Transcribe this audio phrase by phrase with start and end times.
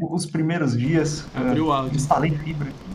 [0.00, 1.26] os primeiros dias.
[1.34, 1.96] Abriu o áudio.
[1.96, 2.90] Instalei fibra aqui.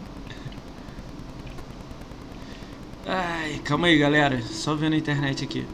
[3.07, 4.41] Ai, calma aí, galera.
[4.41, 5.67] Só vendo a internet aqui.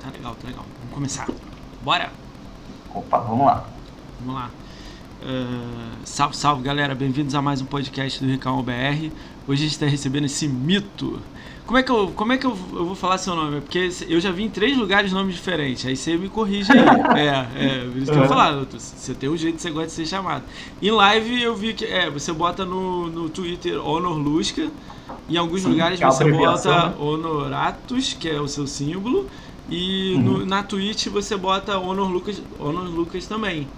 [0.00, 0.64] Tá legal, tá legal.
[0.78, 1.28] Vamos começar.
[1.82, 2.10] Bora!
[2.94, 3.68] Opa, vamos lá.
[4.20, 4.50] Vamos lá.
[5.24, 9.12] Uh, salve, salve galera, bem-vindos a mais um podcast do Ricão BR.
[9.46, 11.24] Hoje a gente está recebendo esse mito.
[11.64, 13.60] Como é que, eu, como é que eu, eu vou falar seu nome?
[13.60, 17.06] Porque eu já vi em três lugares nomes diferentes, aí você me corrige aí.
[17.14, 19.86] é, é, por isso que eu vou falar, você tem um jeito que você gosta
[19.88, 20.44] de ser chamado.
[20.80, 24.72] Em live eu vi que é, você bota no, no Twitter Honor Lusca,
[25.28, 26.94] em alguns Sim, lugares é você bota né?
[26.98, 29.30] Honoratus, que é o seu símbolo,
[29.68, 30.38] e Uhum.
[30.40, 33.68] no- na Twitch você bota Honor Lucas, Honor Lucas também.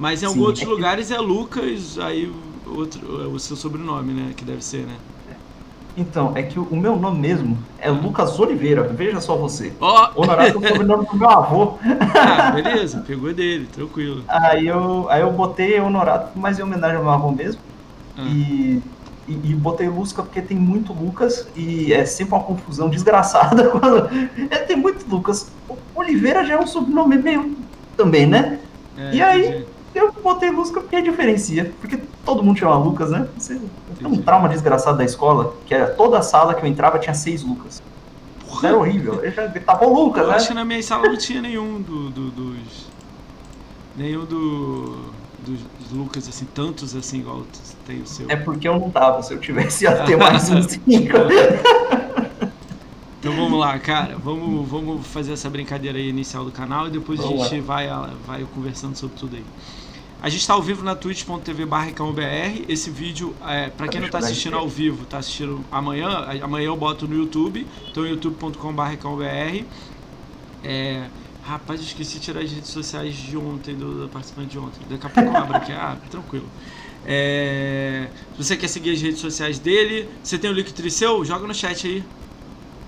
[0.00, 2.32] Mas em alguns outros é lugares é Lucas, aí
[2.66, 4.32] outro, é o seu sobrenome, né?
[4.34, 4.96] Que deve ser, né?
[5.94, 9.74] Então, é que o meu nome mesmo é Lucas Oliveira, veja só você.
[9.78, 10.10] Ó!
[10.16, 11.74] Honorato é o sobrenome do meu avô.
[12.18, 14.24] ah, beleza, pegou dele, tranquilo.
[14.26, 17.60] Aí eu, aí eu botei Honorato, mas em homenagem ao meu avô mesmo.
[18.16, 18.22] Ah.
[18.22, 18.82] E,
[19.28, 23.68] e, e botei Lusca porque tem muito Lucas e é sempre uma confusão desgraçada.
[23.78, 24.08] Quando...
[24.48, 25.52] É, tem muito Lucas.
[25.94, 27.54] Oliveira já é um sobrenome meio
[27.98, 28.60] também, né?
[28.96, 29.46] É, E aí?
[29.46, 29.69] entendi.
[30.34, 31.72] Botei Lusca porque diferencia.
[31.80, 33.26] Porque todo mundo chama Lucas, né?
[33.36, 33.60] Você,
[34.04, 37.42] um trauma desgraçado da escola, que era toda a sala que eu entrava tinha seis
[37.42, 37.82] Lucas.
[38.52, 39.14] Isso era horrível.
[39.22, 39.46] Eu já
[39.88, 40.60] Lucas, Eu acho que né?
[40.60, 42.86] na minha sala não tinha nenhum do, do- dos.
[43.96, 45.10] Nenhum do.
[45.44, 45.58] Dos
[45.90, 47.42] Lucas, assim, tantos assim, igual
[47.86, 48.26] tem o seu.
[48.30, 49.22] É porque eu não tava.
[49.22, 51.16] Se eu tivesse, ia ter mais uns cinco.
[53.18, 54.16] Então vamos lá, cara.
[54.22, 57.88] Vamos, vamos fazer essa brincadeira aí inicial do canal e depois a Vamos gente vai,
[58.26, 59.44] vai conversando sobre tudo aí.
[60.22, 61.90] A gente está ao vivo na twitch.tv barra
[62.68, 66.76] Esse vídeo, é, para quem não está assistindo ao vivo, tá assistindo amanhã, amanhã eu
[66.76, 68.98] boto no YouTube, então youtube.com barra
[70.62, 71.06] é,
[71.42, 74.80] Rapaz, eu esqueci de tirar as redes sociais de ontem, do, do participante de ontem.
[74.88, 75.72] Daqui a pouco eu abro aqui.
[75.80, 76.46] Ah, tranquilo.
[77.06, 81.24] É, se você quer seguir as redes sociais dele, você tem o link Triceu?
[81.24, 82.04] Joga no chat aí.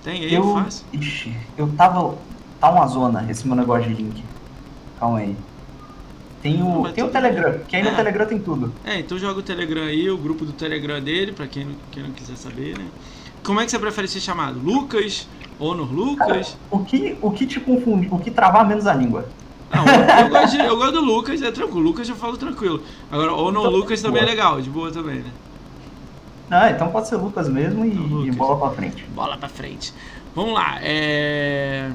[0.03, 0.85] Tem aí, Eu, fácil.
[0.93, 2.15] ixi, eu tava.
[2.59, 4.23] Tá uma zona esse meu negócio de link.
[4.99, 5.35] Calma aí.
[6.43, 7.89] Tem Não, o, mas tem o Telegram, que aí É.
[7.89, 8.71] no Telegram tem tudo.
[8.85, 12.03] É, então joga o Telegram aí, o grupo do Telegram dele, pra quem não, quem
[12.03, 12.85] não quiser saber, né?
[13.43, 14.59] Como é que você prefere ser chamado?
[14.59, 15.27] Lucas?
[15.59, 16.57] Honor Lucas?
[16.69, 19.27] O que, o que te confunde, o que travar menos a língua?
[19.73, 19.85] Não,
[20.21, 21.79] eu gosto, de- eu gosto do Lucas, é tranquilo.
[21.81, 22.83] Lucas eu falo tranquilo.
[23.11, 24.35] Agora, Honor Então, Lucas também é boa.
[24.35, 25.31] legal, de boa também, né?
[26.51, 28.27] Ah, então pode ser Lucas mesmo e, Então, Lucas.
[28.35, 29.05] e bola pra frente.
[29.15, 29.93] Bola pra frente.
[30.35, 31.89] Vamos lá, é.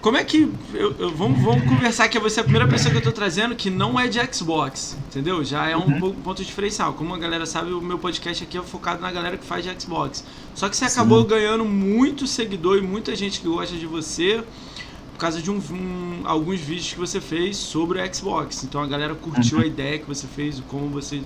[0.00, 0.50] Como é que.
[0.72, 3.54] eu- eu- vamos, vamos conversar que você é a primeira pessoa que eu tô trazendo
[3.54, 5.44] que não é de Xbox, entendeu?
[5.44, 6.00] Já é um Uhum.
[6.00, 6.94] po- ponto diferencial.
[6.94, 9.70] Como a galera sabe, o meu podcast aqui é focado na galera que faz de
[9.78, 10.24] Xbox.
[10.54, 10.92] Só que você Sim.
[11.00, 14.42] acabou ganhando muito seguidor e muita gente que gosta de você
[15.12, 18.64] por causa de um, um- alguns vídeos que você fez sobre o Xbox.
[18.64, 19.64] Então a galera curtiu Uhum.
[19.64, 21.20] a ideia que você fez, como você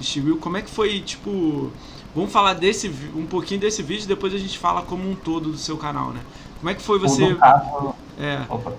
[0.00, 0.36] distribuiu.
[0.38, 1.70] Como é que foi, tipo.
[2.12, 5.58] Vamos falar desse um pouquinho desse vídeo, depois a gente fala como um todo do
[5.58, 6.20] seu canal, né?
[6.58, 7.34] Como é que foi você.
[7.34, 7.94] caso.
[8.18, 8.72] É, Opa,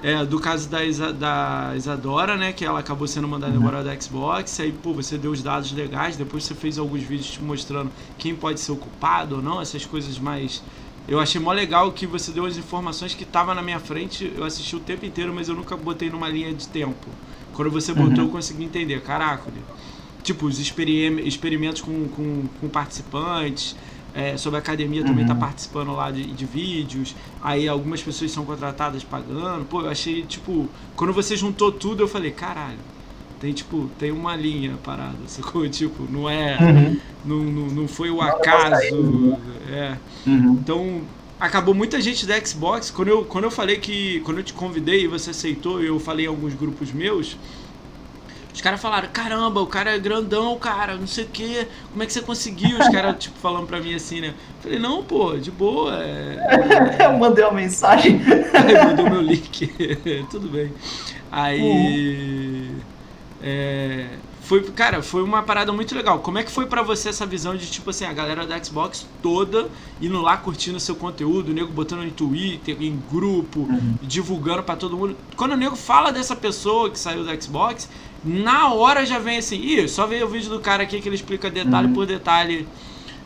[0.00, 2.52] é, do caso da, Isa- da Isadora, né?
[2.52, 3.58] Que ela acabou sendo mandada Uhum.
[3.60, 4.60] embora da Xbox.
[4.60, 6.16] Aí, pô, você deu os dados legais.
[6.16, 9.60] Depois você fez alguns vídeos te mostrando quem pode ser o culpado ou não.
[9.60, 10.62] Essas coisas mais.
[11.08, 14.32] Eu achei mó legal que você deu as informações que tava na minha frente.
[14.36, 17.08] Eu assisti o tempo inteiro, mas eu nunca botei numa linha de tempo.
[17.52, 18.24] Quando você botou, Uhum.
[18.26, 19.00] eu consegui entender.
[19.02, 19.50] Caraca,
[20.22, 23.74] tipo, os experim- experimentos com, com, com participantes.
[24.16, 25.28] É, sobre a academia também Uhum.
[25.28, 27.14] tá participando lá de, de vídeos.
[27.42, 29.66] Aí algumas pessoas são contratadas pagando.
[29.66, 32.78] Pô, eu achei, tipo, quando você juntou tudo, eu falei, caralho,
[33.38, 35.68] tem tipo, tem uma linha parada, sacou?
[35.68, 36.56] Tipo, não é.
[36.58, 37.00] Uhum.
[37.26, 39.36] Não, não, não foi o Nada acaso.
[39.70, 39.96] É.
[40.26, 40.58] Uhum.
[40.62, 41.02] Então,
[41.38, 42.90] acabou muita gente da Xbox.
[42.90, 44.20] Quando eu, quando eu falei que.
[44.20, 47.36] Quando eu te convidei e você aceitou, eu falei em alguns grupos meus.
[48.56, 52.06] Os caras falaram, caramba, o cara é grandão, cara, não sei o que, como é
[52.06, 52.78] que você conseguiu?
[52.78, 54.32] Os caras, tipo, falando pra mim assim, né?
[54.62, 58.18] Falei, não, pô, de boa, é, Eu mandei uma mensagem.
[58.56, 59.66] Aí mandou meu link.
[60.32, 60.72] Tudo bem.
[61.30, 62.70] Aí.
[63.42, 64.06] É,
[64.40, 66.20] foi, cara, foi uma parada muito legal.
[66.20, 69.06] Como é que foi pra você essa visão de, tipo assim, a galera da Xbox
[69.22, 69.68] toda
[70.00, 73.96] indo lá curtindo seu conteúdo, o nego botando em Twitter, em grupo, Uhum.
[74.02, 75.14] divulgando pra todo mundo.
[75.36, 77.88] Quando o nego fala dessa pessoa que saiu da Xbox,
[78.26, 81.14] na hora já vem assim, ih, só veio o vídeo do cara aqui que ele
[81.16, 81.92] explica detalhe Uhum.
[81.94, 82.66] por detalhe.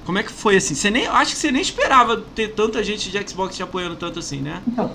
[0.04, 0.75] Como é que foi assim?
[0.75, 4.19] Você nem, acho que você nem esperava ter tanta gente de Xbox te apoiando tanto
[4.19, 4.61] assim, né?
[4.66, 4.90] Então,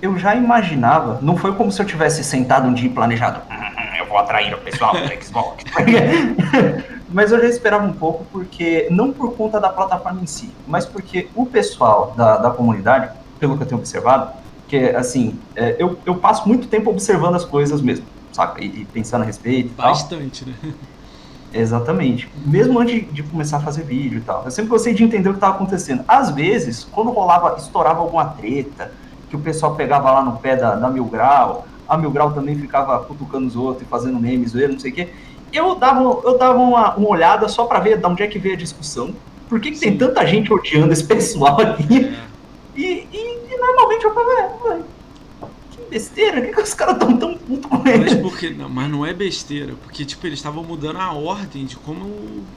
[0.00, 3.40] eu já imaginava, não foi como se eu tivesse sentado um dia e planejado.
[3.50, 5.62] "Hum, Eu vou atrair o pessoal do Xbox.
[7.12, 10.86] mas eu já esperava um pouco, porque, não por conta da plataforma em si, mas
[10.86, 14.32] porque o pessoal da, da comunidade, pelo que eu tenho observado,
[14.68, 18.04] que assim, é, eu, eu passo muito tempo observando as coisas mesmo,
[18.40, 18.62] saca?
[18.62, 19.74] E, e pensando a respeito.
[19.74, 20.54] Bastante, tal.
[20.70, 20.74] né?
[21.52, 22.28] Exatamente.
[22.46, 24.44] Mesmo antes de começar a fazer vídeo e tal.
[24.44, 26.04] Eu sempre gostei de entender o que estava acontecendo.
[26.06, 28.92] Às vezes, quando rolava, estourava alguma treta,
[29.28, 32.56] que o pessoal pegava lá no pé da, da Mil Grau, a Mil Grau também
[32.56, 35.08] ficava cutucando os outros e fazendo memes, não sei o quê.
[35.52, 38.54] Eu dava, eu dava uma, uma olhada só para ver de onde é que veio
[38.54, 39.12] a discussão.
[39.48, 42.06] Por que, que tem tanta gente odiando esse pessoal aqui?
[42.06, 42.30] É.
[42.76, 44.78] E, e, e, normalmente eu falo, é,
[45.90, 46.40] besteira?
[46.40, 47.98] Por que, que os caras estão tão putos com ele?
[47.98, 51.76] Mas, porque, não, mas não é besteira, porque tipo, eles estavam mudando a ordem de
[51.76, 52.08] como,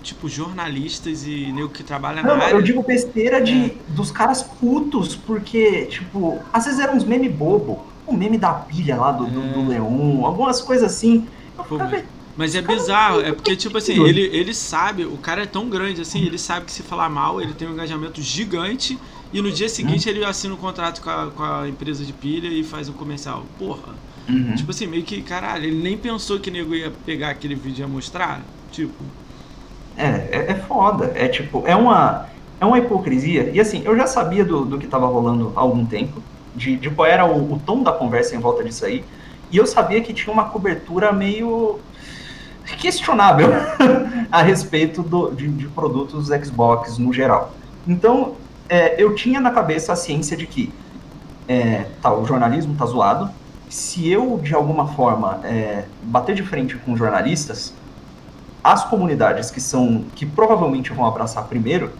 [0.01, 2.55] tipo, jornalistas e nego que trabalha não, na área.
[2.55, 3.75] Eu digo besteira de, é.
[3.89, 7.85] dos caras putos, porque, tipo, às vezes eram uns meme bobo.
[8.05, 9.29] O meme da pilha lá do, é.
[9.29, 9.79] do, do é.
[9.79, 11.25] Leon, algumas coisas assim.
[11.57, 12.03] Eu ficava,
[12.35, 16.01] mas é bizarro, é porque, tipo assim, ele, ele sabe, o cara é tão grande
[16.01, 18.97] assim, ele sabe que se falar mal, ele tem um engajamento gigante
[19.33, 20.15] e no dia seguinte uhum.
[20.15, 23.43] ele assina um contrato com a, com a empresa de pilha e faz um comercial.
[23.57, 23.93] Porra.
[24.29, 24.55] Uhum.
[24.55, 27.79] Tipo assim, meio que, caralho, ele nem pensou que o nego ia pegar aquele vídeo
[27.79, 28.41] e ia mostrar.
[28.71, 29.03] Tipo.
[29.97, 31.11] É, é, é, foda.
[31.15, 32.27] É tipo, é uma,
[32.61, 33.49] é uma hipocrisia.
[33.53, 36.21] E assim, eu já sabia do, do que tava rolando há algum tempo,
[36.55, 39.03] de, de qual era o, o tom da conversa em volta disso aí.
[39.51, 41.79] E eu sabia que tinha uma cobertura meio
[42.79, 43.49] questionável
[44.31, 47.53] a respeito do, de, de, produtos Xbox no geral.
[47.87, 48.35] Então,
[48.69, 50.73] é, eu tinha na cabeça a ciência de que
[51.47, 53.29] é, tá, o jornalismo tá zoado.
[53.69, 57.73] Se eu, de alguma forma, é, bater de frente com jornalistas,
[58.63, 61.91] as comunidades que são que provavelmente vão abraçar primeiro,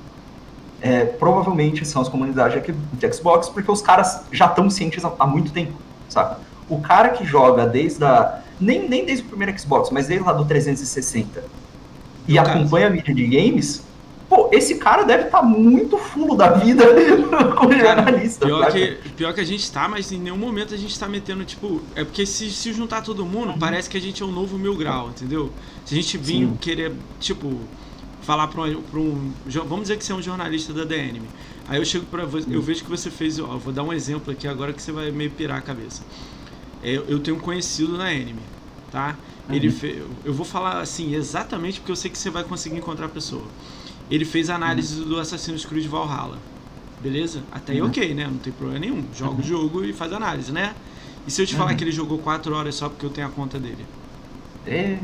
[0.81, 2.61] é, provavelmente são as comunidades
[2.93, 5.73] de Xbox, porque os caras já estão cientes há, muito tempo,
[6.09, 6.37] sabe?
[6.69, 10.33] O cara que joga desde a nem, nem desde o primeiro Xbox, mas desde lá
[10.33, 11.43] do 360
[12.27, 13.83] e acompanha a mídia de games,
[14.33, 16.83] Pô, esse cara deve estar tá muito fulo da vida
[17.55, 18.47] como jornalista.
[18.47, 21.45] Pior que, pior que a gente tá, mas em nenhum momento a gente tá metendo,
[21.45, 21.79] tipo.
[21.95, 23.59] É porque se, se juntar todo mundo, uhum.
[23.59, 25.51] parece que a gente é um novo mil grau, entendeu?
[25.85, 26.57] Se a gente vir Sim.
[26.59, 27.59] querer, tipo,
[28.23, 29.31] falar pra um, pra um.
[29.45, 31.21] Vamos dizer que você é um jornalista da DNM.
[31.69, 33.37] Aí eu chego pra você, eu vejo que você fez.
[33.37, 36.01] Ó, vou dar um exemplo aqui agora que você vai meio pirar a cabeça.
[36.81, 38.41] É, eu tenho um conhecido na Anime,
[38.91, 39.15] tá?
[39.47, 39.73] Ele uhum.
[39.73, 40.01] fe...
[40.25, 43.43] Eu vou falar assim exatamente porque eu sei que você vai conseguir encontrar a pessoa.
[44.09, 45.09] Ele fez análise uhum.
[45.09, 46.37] do Assassin's Creed Valhalla.
[47.01, 47.43] Beleza?
[47.51, 47.87] Até aí uhum.
[47.87, 48.27] ok, né?
[48.27, 49.03] Não tem problema nenhum.
[49.13, 50.73] Joga o jogo e faz análise, né?
[51.27, 51.77] E se eu te falar uhum.
[51.77, 53.85] que ele jogou 4 horas só porque eu tenho a conta dele?
[54.65, 54.97] É,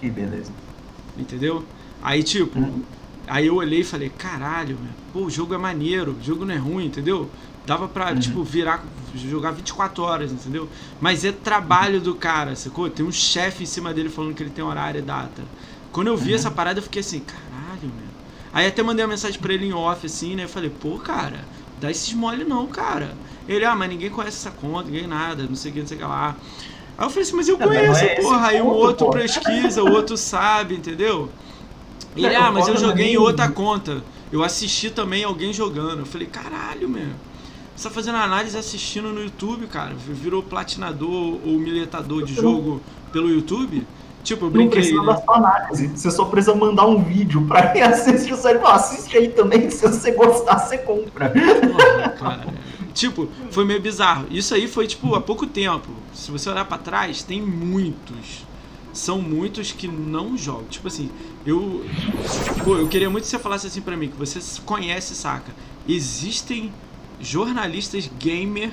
[0.00, 0.52] que beleza.
[1.16, 1.64] Entendeu?
[2.02, 2.82] Aí, tipo, uhum.
[3.26, 6.54] aí eu olhei e falei, caralho, meu, pô, o jogo é maneiro, o jogo não
[6.54, 7.30] é ruim, entendeu?
[7.66, 8.18] Dava pra, uhum.
[8.18, 8.84] tipo, virar,
[9.14, 10.68] jogar 24 horas, entendeu?
[11.00, 12.90] Mas é trabalho do cara, sacou?
[12.90, 15.42] Tem um chefe em cima dele falando que ele tem horário e data.
[15.92, 16.36] Quando eu vi uhum.
[16.36, 18.11] essa parada, eu fiquei assim, caralho, meu.
[18.52, 20.44] Aí até mandei uma mensagem pra ele em off, assim, né?
[20.44, 21.44] Eu falei, pô, cara,
[21.80, 23.14] dá esses mole não, cara.
[23.48, 25.96] Ele, ah, mas ninguém conhece essa conta, ninguém nada, não sei o que, não sei
[25.96, 26.36] o que lá.
[26.98, 28.48] Aí eu falei assim, mas eu conheço, é porra.
[28.48, 29.20] Aí o outro porra.
[29.20, 31.30] pesquisa, o outro sabe, entendeu?
[32.14, 34.02] Ele, ah, mas eu joguei em outra conta.
[34.30, 36.00] Eu assisti também alguém jogando.
[36.00, 37.08] Eu falei, caralho, meu.
[37.74, 39.94] Você tá fazendo análise assistindo no YouTube, cara.
[39.94, 43.86] Virou platinador ou miletador de jogo pelo YouTube?
[44.22, 44.92] Tipo, eu brinquei.
[44.92, 45.22] Não né?
[45.28, 45.88] análise.
[45.88, 48.64] Você só precisa mandar um vídeo pra quem assiste o sério.
[48.66, 49.68] Assiste aí também.
[49.70, 51.30] Se você gostar, você compra.
[51.30, 52.46] Porra, cara.
[52.94, 54.26] tipo, foi meio bizarro.
[54.30, 55.88] Isso aí foi, tipo, há pouco tempo.
[56.14, 58.46] Se você olhar para trás, tem muitos.
[58.92, 60.64] São muitos que não jogam.
[60.64, 61.10] Tipo assim,
[61.44, 61.84] eu.
[62.62, 65.50] Pô, eu queria muito que você falasse assim para mim, que você conhece, saca?
[65.88, 66.72] Existem
[67.20, 68.70] jornalistas gamer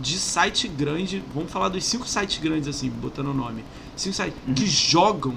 [0.00, 1.22] de site grande.
[1.34, 3.62] Vamos falar dos cinco sites grandes, assim, botando o nome
[4.00, 4.54] cinco sites, uhum.
[4.54, 5.34] que jogam.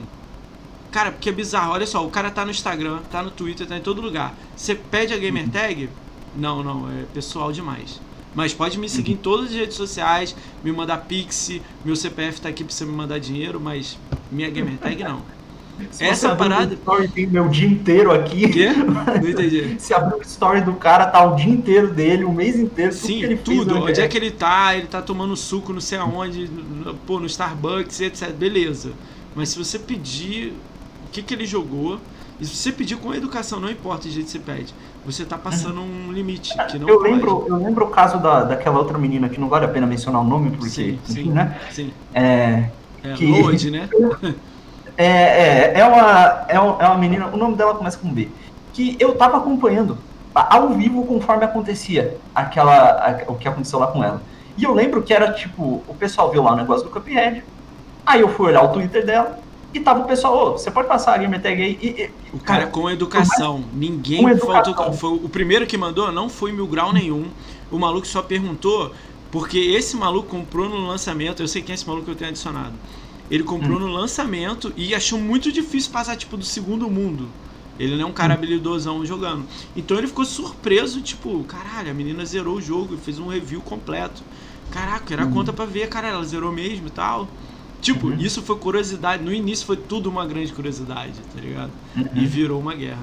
[0.91, 1.73] Cara, porque é bizarro.
[1.73, 4.35] Olha só, o cara tá no Instagram, tá no Twitter, tá em todo lugar.
[4.55, 5.49] Você pede a gamer uhum.
[5.49, 5.89] tag?
[6.35, 7.99] Não, não, é pessoal demais.
[8.35, 9.21] Mas pode me seguir em uhum.
[9.21, 11.51] todas as redes sociais, me mandar pix,
[11.85, 13.97] meu CPF tá aqui pra você me mandar dinheiro, mas
[14.31, 15.21] minha gamer tag não.
[15.91, 16.73] Se Essa parada.
[16.73, 18.47] story tem meu dia inteiro aqui.
[18.49, 18.69] Quê?
[18.73, 19.75] Não entendi.
[19.79, 23.07] Se abrir o story do cara, tá o dia inteiro dele, o mês inteiro, tudo
[23.07, 23.73] Sim, ele tudo.
[23.73, 24.75] Fez, Onde é que ele tá?
[24.75, 26.49] Ele tá tomando suco, não sei aonde,
[27.05, 28.31] pô, no Starbucks, etc.
[28.31, 28.91] Beleza.
[29.35, 30.53] Mas se você pedir
[31.07, 31.99] o que, que ele jogou,
[32.39, 34.73] e se você pedir com educação, não importa o jeito que você pede,
[35.05, 36.53] você tá passando um limite.
[36.69, 39.65] Que não eu, lembro, eu lembro o caso da, daquela outra menina que não vale
[39.65, 41.59] a pena mencionar o nome, porque, sim, enfim, sim, né?
[41.71, 41.93] Sim.
[42.13, 42.69] É,
[43.03, 43.25] é que...
[43.25, 43.89] Lord, né?
[44.97, 48.29] É, é, é, uma, é, uma menina, o nome dela começa com B,
[48.73, 49.97] que eu tava acompanhando
[50.33, 54.21] ao vivo conforme acontecia aquela, a, o que aconteceu lá com ela.
[54.57, 57.43] E eu lembro que era tipo, o pessoal viu lá o negócio do Cuphead,
[58.05, 59.39] Aí eu fui olhar o Twitter dela
[59.73, 61.79] e tava o pessoal, ô, você pode passar a gamer tag aí?
[61.81, 63.59] E, e, o cara, cara, com educação.
[63.59, 63.73] Mais...
[63.73, 64.73] Ninguém com educação.
[64.73, 64.93] faltou.
[64.93, 67.27] Foi o primeiro que mandou, não foi mil grau nenhum.
[67.71, 68.91] O maluco só perguntou,
[69.31, 72.29] porque esse maluco comprou no lançamento, eu sei quem é esse maluco que eu tenho
[72.29, 72.73] adicionado.
[73.33, 73.79] Ele comprou hum.
[73.79, 77.27] no lançamento e achou muito difícil passar, tipo, do segundo mundo.
[77.79, 78.37] Ele não é um cara hum.
[78.37, 79.43] habilidosão jogando.
[79.75, 83.59] Então ele ficou surpreso, tipo, caralho, a menina zerou o jogo e fez um review
[83.59, 84.21] completo.
[84.69, 85.31] Caraca, era uhum.
[85.31, 87.27] conta pra ver, cara, ela zerou mesmo e tal.
[87.81, 88.17] Tipo, uhum.
[88.17, 89.23] isso foi curiosidade.
[89.23, 91.71] No início foi tudo uma grande curiosidade, tá ligado?
[91.97, 92.05] Uhum.
[92.13, 93.01] E virou uma guerra,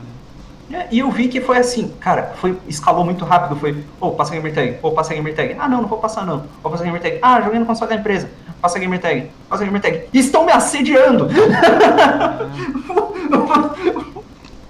[0.70, 0.78] né?
[0.78, 4.10] É, e eu vi que foi assim, cara, foi, escalou muito rápido, foi, ô, oh,
[4.12, 5.56] passa a gamer tag, ô, oh, passa a gamer tag.
[5.58, 6.44] Ah, não, não vou passar não.
[6.62, 7.18] Vou passar a gamer tag.
[7.20, 8.30] Ah, joguei no console da empresa.
[8.60, 10.04] Passa a gamer tag, passa a gamer tag.
[10.12, 11.28] Estão me assediando!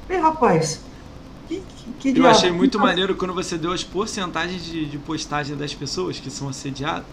[0.08, 0.80] Ei, rapaz,
[1.48, 1.62] que,
[1.98, 5.74] que, que Eu achei muito maneiro quando você deu as porcentagens de, de postagem das
[5.74, 7.04] pessoas que são assediadas.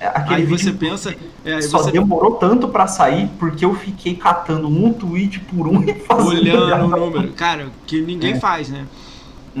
[0.00, 1.14] É, aquele aí você pensa.
[1.44, 1.92] É, só você...
[1.92, 6.28] demorou tanto para sair porque eu fiquei catando um tweet por um e fazendo.
[6.28, 7.32] Olhando o número.
[7.32, 8.40] Cara, que ninguém é.
[8.40, 8.86] faz, né?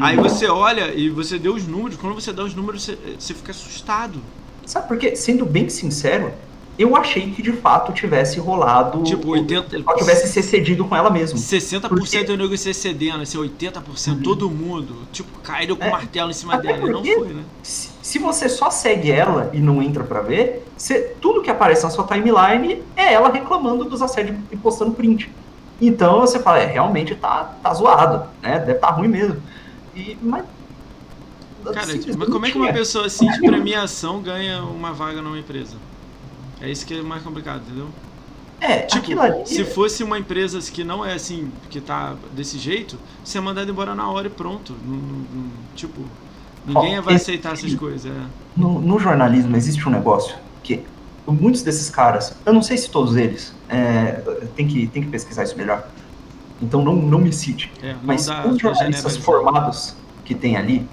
[0.00, 1.96] Aí você olha e você deu os números.
[1.96, 4.18] Quando você dá os números, você, você fica assustado.
[4.66, 5.14] Sabe por quê?
[5.14, 6.32] Sendo bem sincero,
[6.78, 9.02] eu achei que de fato tivesse rolado.
[9.04, 9.76] Tipo, 80.
[9.76, 11.38] Ela tivesse se cedido com ela mesma.
[11.38, 12.24] 60% porque...
[12.24, 14.22] do nego se cedendo, assim, 80%, uhum.
[14.22, 14.96] todo mundo.
[15.12, 16.86] Tipo, caíram com o é, martelo em cima dela.
[16.90, 17.44] Não foi, né?
[17.62, 21.84] Se, se, você só segue ela e não entra para ver, você, tudo que aparece
[21.84, 25.30] na sua timeline é ela reclamando dos assédios e postando print.
[25.80, 28.58] Então você fala, é, realmente tá, tá zoado, né?
[28.58, 29.40] Deve estar tá ruim mesmo.
[29.94, 30.44] E, mas
[31.72, 31.86] Cara,
[32.18, 35.76] mas como é que uma pessoa assim de premiação ganha uma vaga numa empresa?
[36.64, 37.88] É isso que é mais complicado, entendeu?
[38.58, 39.46] É, tipo, ali...
[39.46, 43.70] se fosse uma empresa que não é assim, que tá desse jeito, você é mandado
[43.70, 44.74] embora na hora e pronto.
[44.86, 46.00] Não, não, tipo,
[46.66, 48.10] ninguém vai aceitar essas coisas.
[48.10, 48.24] É.
[48.56, 50.82] No, no, jornalismo existe um negócio que
[51.26, 54.22] muitos desses caras, eu não sei se todos eles, é,
[54.56, 55.86] tem, que, tem que pesquisar isso melhor.
[56.62, 57.70] Então não, não me cite.
[57.82, 60.88] É, mas dá, os jornalistas formados que tem ali,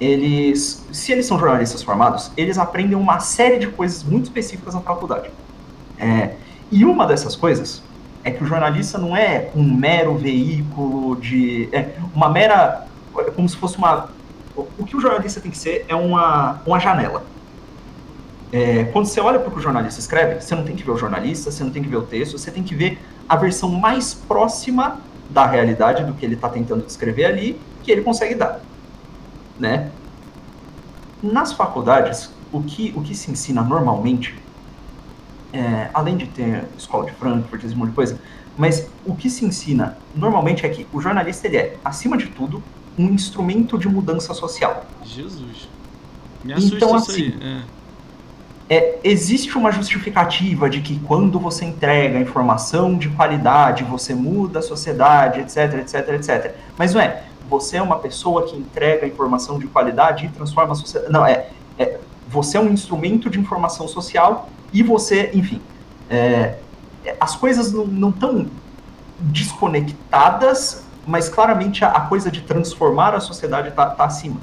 [0.00, 4.80] eles, se eles são jornalistas formados, eles aprendem uma série de coisas muito específicas na
[4.80, 5.30] faculdade.
[5.98, 6.30] É,
[6.70, 7.82] e uma dessas coisas
[8.22, 11.68] é que o jornalista não é um mero veículo de.
[11.72, 12.86] É uma mera.
[13.18, 14.10] É como se fosse uma.
[14.56, 17.24] O que o jornalista tem que ser é uma, uma janela.
[18.52, 20.90] É, quando você olha para o que o jornalista escreve, você não tem que ver
[20.90, 23.68] o jornalista, você não tem que ver o texto, você tem que ver a versão
[23.70, 28.60] mais próxima da realidade do que ele está tentando descrever ali, que ele consegue dar
[29.58, 29.90] né?
[31.22, 34.34] Nas faculdades, o que, o que se ensina normalmente,
[35.52, 38.20] é, além de ter escola de Frankfurt, esse monte de coisa,
[38.56, 42.62] mas o que se ensina normalmente é que o jornalista ele é, acima de tudo,
[42.98, 44.84] um instrumento de mudança social.
[45.04, 45.68] Jesus.
[46.42, 47.64] Me assusta então, isso assim, aí.
[47.64, 47.78] É.
[48.70, 54.62] É, existe uma justificativa de que quando você entrega informação de qualidade, você muda a
[54.62, 56.54] sociedade, etc, etc, etc.
[56.76, 60.74] Mas não é você é uma pessoa que entrega informação de qualidade e transforma a
[60.74, 61.12] sociedade.
[61.12, 65.60] Não, é, é você é um instrumento de informação social e você, enfim,
[66.10, 66.58] é,
[67.04, 68.46] é as coisas não estão
[69.18, 74.36] desconectadas, mas claramente a, a, coisa de transformar a sociedade está tá acima.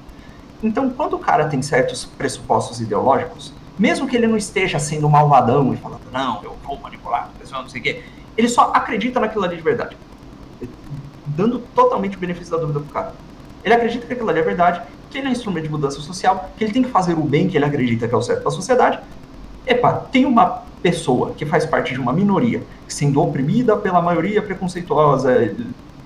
[0.63, 5.73] Então, quando o cara tem certos pressupostos ideológicos, mesmo que ele não esteja sendo malvadão
[5.73, 8.03] e falando, não, eu vou manipular a não sei o quê,
[8.35, 9.95] ele só acredita naquilo ali de verdade
[11.35, 13.13] dando totalmente o benefício da dúvida pro cara.
[13.63, 16.51] Ele acredita que aquilo ali é verdade, que ele é um instrumento de mudança social,
[16.57, 18.49] que ele tem que fazer o bem que ele acredita que é o certo para
[18.49, 18.99] a sociedade.
[19.65, 25.55] Epa, tem uma pessoa que faz parte de uma minoria, sendo oprimida pela maioria preconceituosa,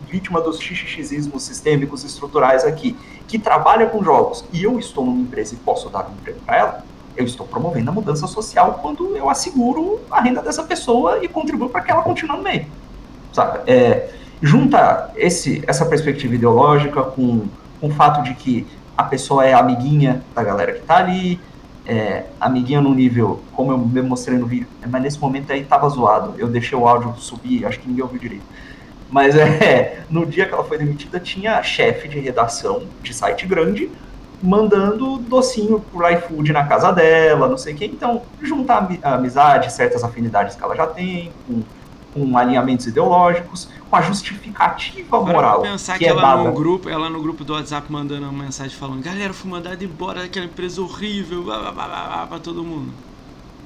[0.07, 5.53] vítima dos xixismos sistêmicos estruturais aqui, que trabalha com jogos, e eu estou numa empresa
[5.53, 9.29] e posso dar um emprego para ela, eu estou promovendo a mudança social quando eu
[9.29, 12.65] asseguro a renda dessa pessoa e contribuo para que ela continue no meio.
[13.33, 13.59] Sabe?
[13.67, 14.09] É,
[14.41, 17.47] junta esse, essa perspectiva ideológica com,
[17.80, 18.65] com o fato de que
[18.97, 21.39] a pessoa é amiguinha da galera que tá ali,
[21.86, 25.89] é, amiguinha no nível, como eu me mostrei no vídeo, mas nesse momento aí tava
[25.89, 28.43] zoado, eu deixei o áudio subir, acho que ninguém ouviu direito.
[29.10, 33.89] Mas é, no dia que ela foi demitida, tinha chefe de redação de site grande
[34.41, 37.86] mandando docinho por iFood na casa dela, não sei o que.
[37.86, 41.62] Então, juntar a amizade, certas afinidades que ela já tem, com
[42.13, 45.61] com alinhamentos ideológicos, com a justificativa moral.
[45.61, 46.43] Para pensar que, que é ela dada...
[46.43, 50.21] no grupo, ela no grupo do WhatsApp mandando uma mensagem falando: "Galera, fui mandado embora
[50.21, 52.91] daquela empresa horrível", para todo mundo.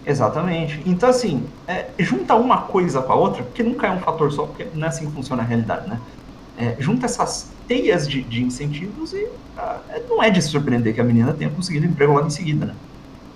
[0.06, 0.82] Exatamente.
[0.86, 4.46] Então assim, é, junta uma coisa com a outra, porque nunca é um fator só,
[4.46, 6.00] porque não é assim que funciona a realidade, né?
[6.58, 9.28] É, junta essas teias de, de incentivos e
[9.58, 12.66] ah, é, não é de surpreender que a menina tenha conseguido emprego logo em seguida,
[12.68, 12.76] né?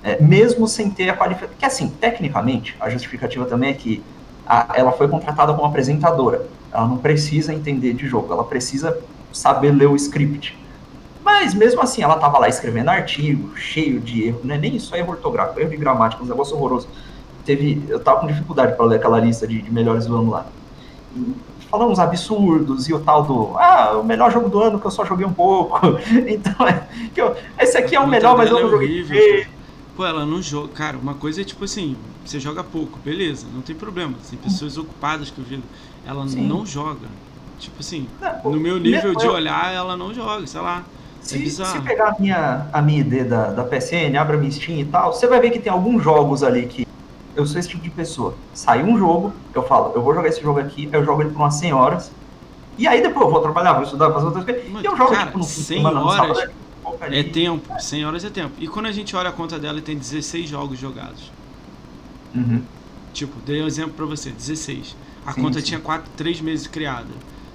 [0.03, 1.55] É, mesmo sem ter a qualificação.
[1.57, 4.03] Que assim, tecnicamente, a justificativa também é que
[4.47, 6.47] a, ela foi contratada como apresentadora.
[6.71, 8.97] Ela não precisa entender de jogo, ela precisa
[9.31, 10.57] saber ler o script.
[11.23, 14.95] Mas mesmo assim, ela estava lá escrevendo artigo, cheio de erro, não é nem isso,
[14.95, 16.87] é erro ortográfico, erro de gramática, um negócio horroroso.
[17.45, 20.45] Teve, eu tava com dificuldade para ler aquela lista de, de melhores do ano lá.
[21.15, 21.35] E
[21.69, 24.91] falando uns absurdos e o tal do, ah, o melhor jogo do ano que eu
[24.91, 25.79] só joguei um pouco.
[26.27, 29.47] Então, é, eu, esse aqui é o melhor, mas eu não joguei.
[29.97, 30.67] Pô, ela não joga.
[30.73, 34.13] Cara, uma coisa é tipo assim, você joga pouco, beleza, não tem problema.
[34.29, 35.59] Tem pessoas ocupadas que eu vi.
[36.05, 36.47] Ela Sim.
[36.47, 37.07] não joga.
[37.57, 40.83] Tipo assim, não, no meu nível de olhar, ela não joga, sei lá.
[41.19, 44.79] Se, é se pegar a minha, a minha ID da, da PSN, abra minha Steam
[44.79, 46.87] e tal, você vai ver que tem alguns jogos ali que
[47.35, 48.35] eu sou esse tipo de pessoa.
[48.53, 51.41] Sai um jogo, eu falo, eu vou jogar esse jogo aqui, eu jogo ele por
[51.41, 52.11] umas 100 horas,
[52.77, 55.25] e aí depois eu vou trabalhar, vou estudar, fazer outras coisas, e eu jogo cara,
[55.25, 56.49] tipo no 100 horas
[57.11, 58.53] é tempo, 100 horas é tempo.
[58.59, 61.31] E quando a gente olha a conta dela, tem 16 jogos jogados.
[62.35, 62.61] Uhum.
[63.13, 64.95] Tipo, dei um exemplo pra você, 16.
[65.25, 65.65] A sim, conta sim.
[65.65, 67.09] tinha 4, 3 meses criada.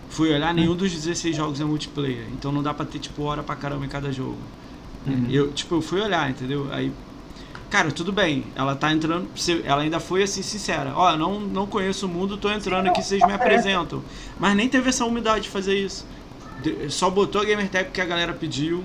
[0.08, 2.26] Fui olhar, nenhum dos 16 jogos é multiplayer.
[2.32, 4.38] Então não dá pra ter, tipo, hora pra caramba em cada jogo.
[5.06, 5.26] Uhum.
[5.30, 6.68] Eu, tipo, eu fui olhar, entendeu?
[6.70, 6.92] Aí,
[7.70, 8.44] cara, tudo bem.
[8.54, 9.28] Ela tá entrando.
[9.64, 10.92] Ela ainda foi assim, sincera.
[10.94, 14.02] Ó, não, não conheço o mundo, tô entrando aqui, vocês me apresentam.
[14.38, 16.06] Mas nem teve essa umidade de fazer isso.
[16.90, 18.84] Só botou a Gamertag porque a galera pediu.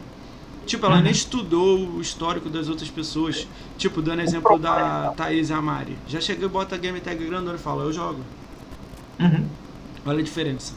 [0.67, 1.01] Tipo, ela uhum.
[1.01, 3.47] nem estudou o histórico das outras pessoas.
[3.77, 5.97] Tipo, dando exemplo da Thaís Amari.
[6.07, 8.19] Já chega e bota a Gamertag grandona e fala, eu jogo.
[9.19, 9.45] Uhum.
[10.05, 10.73] Olha a diferença.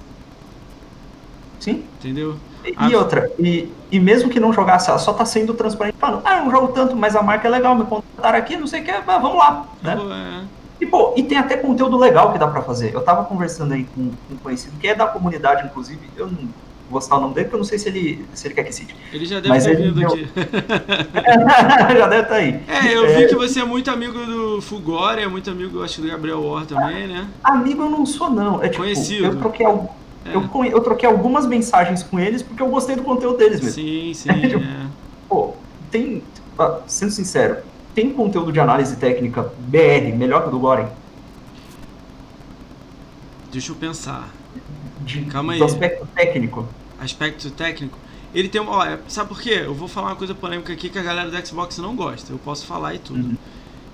[1.58, 1.84] Sim.
[1.98, 2.36] Entendeu?
[2.64, 2.98] E, a...
[2.98, 6.44] outra, e, e mesmo que não jogasse, ela só tá sendo transparente, falando, ah, eu
[6.44, 8.90] não jogo tanto, mas a marca é legal, me contrataram aqui, não sei o que,
[8.90, 9.96] ah, vamos lá, né?
[10.44, 10.84] é.
[10.84, 12.94] E, pô, e tem até conteúdo legal que dá pra fazer.
[12.94, 16.48] Eu tava conversando aí com, com um conhecido, que é da comunidade, inclusive, eu não
[16.90, 18.72] vou citar o nome dele, porque eu não sei se ele, se ele quer que
[18.72, 18.94] cite.
[19.12, 20.28] Ele já deve Mas ter vindo aqui.
[21.96, 22.60] já deve estar tá aí.
[22.66, 23.26] É, eu vi é...
[23.28, 27.06] que você é muito amigo do Fugore, é muito amigo, acho, do Gabriel War também,
[27.06, 27.28] né?
[27.44, 28.62] Amigo eu não sou, não.
[28.62, 29.26] É, tipo, Conhecido.
[29.26, 30.34] Eu troquei, é.
[30.34, 33.74] Eu, eu troquei algumas mensagens com eles porque eu gostei do conteúdo deles mesmo.
[33.74, 34.48] Sim, sim.
[34.48, 34.86] Tipo, é.
[35.28, 35.54] Pô,
[35.90, 36.22] tem.
[36.58, 37.58] Ah, sendo sincero,
[37.94, 40.88] tem conteúdo de análise técnica BR melhor que o do Goren?
[43.50, 44.28] Deixa eu pensar.
[45.00, 45.62] De, Calma aí.
[45.62, 46.68] aspecto técnico.
[47.00, 47.98] Aspecto técnico?
[48.34, 48.72] Ele tem uma.
[48.72, 49.62] Olha, sabe por quê?
[49.64, 52.32] Eu vou falar uma coisa polêmica aqui que a galera do Xbox não gosta.
[52.32, 53.20] Eu posso falar e tudo.
[53.20, 53.36] Uhum.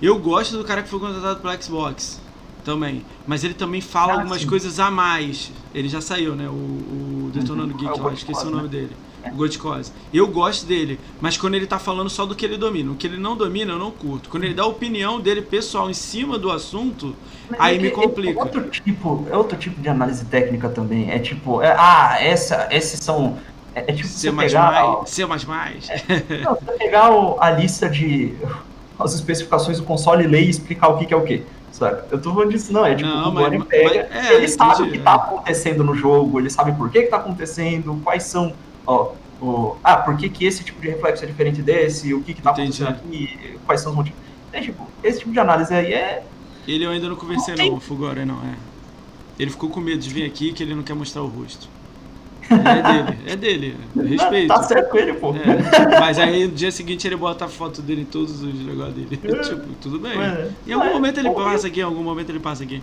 [0.01, 2.21] Eu gosto do cara que foi contratado pelo Xbox
[2.64, 3.05] também.
[3.27, 4.47] Mas ele também fala ah, algumas sim.
[4.47, 5.51] coisas a mais.
[5.75, 6.49] Ele já saiu, né?
[6.49, 7.79] O, o Detonando uhum.
[7.79, 8.69] Geek, é lá, esqueci o nome né?
[8.69, 8.97] dele.
[9.23, 9.33] É.
[9.33, 9.92] O.
[10.12, 12.92] Eu gosto dele, mas quando ele tá falando só do que ele domina.
[12.92, 14.29] O que ele não domina, eu não curto.
[14.29, 17.16] Quando ele dá a opinião dele pessoal em cima do assunto,
[17.50, 18.38] mas aí é me complica.
[18.38, 21.11] É outro, tipo, é outro tipo de análise técnica também.
[21.11, 23.37] É tipo, é, ah, essa, esses são.
[23.74, 25.88] É, é tipo C pegar, C mais mais.
[25.90, 28.35] É, não, você pegar o, a lista de
[28.98, 31.44] as especificações do console e ler e explicar o que, que é o que
[31.76, 32.02] sabe?
[32.11, 34.82] Eu tô falando disso, não, é tipo, não, o Gordon pega, mas, é, ele sabe
[34.82, 38.52] o que tá acontecendo no jogo, ele sabe por que que tá acontecendo, quais são,
[38.87, 42.32] ó, o, ah, por que que esse tipo de reflexo é diferente desse, o que
[42.35, 42.82] que tá entendi.
[42.82, 44.18] acontecendo aqui, quais são os motivos.
[44.52, 46.22] É, tipo, esse tipo de análise aí é...
[46.66, 48.55] Ele eu ainda não conversei não, não o Fugora, não, é.
[49.38, 51.68] Ele ficou com medo de vir aqui que ele não quer mostrar o rosto.
[52.48, 53.76] É dele, é dele.
[54.09, 54.48] Respeito.
[54.48, 55.35] Tá certo com ele, pô.
[55.35, 58.94] É, mas aí no dia seguinte ele bota a foto dele em todos os negócios
[58.94, 59.20] dele.
[59.22, 59.38] É.
[59.42, 60.12] tipo, tudo bem.
[60.12, 60.48] É.
[60.66, 62.83] Em algum momento ele passa aqui, em algum momento ele passa aqui.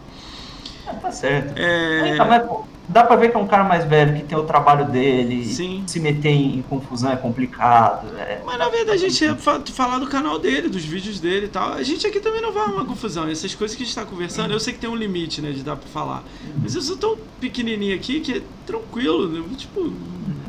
[0.87, 1.53] Ah, tá certo.
[1.57, 2.15] É...
[2.15, 4.43] Tá, mas, pô, dá pra ver que é um cara mais velho, que tem o
[4.43, 5.45] trabalho dele.
[5.45, 5.83] Sim.
[5.87, 8.07] Se meter em confusão é complicado.
[8.17, 8.41] É...
[8.45, 11.73] Mas na verdade a gente ia falar do canal dele, dos vídeos dele e tal.
[11.73, 13.27] A gente aqui também não vai arrumar confusão.
[13.29, 15.63] Essas coisas que a gente tá conversando, eu sei que tem um limite, né, de
[15.63, 16.23] dar pra falar.
[16.61, 19.43] Mas eu sou tão pequenininho aqui que é tranquilo, né?
[19.57, 19.93] Tipo,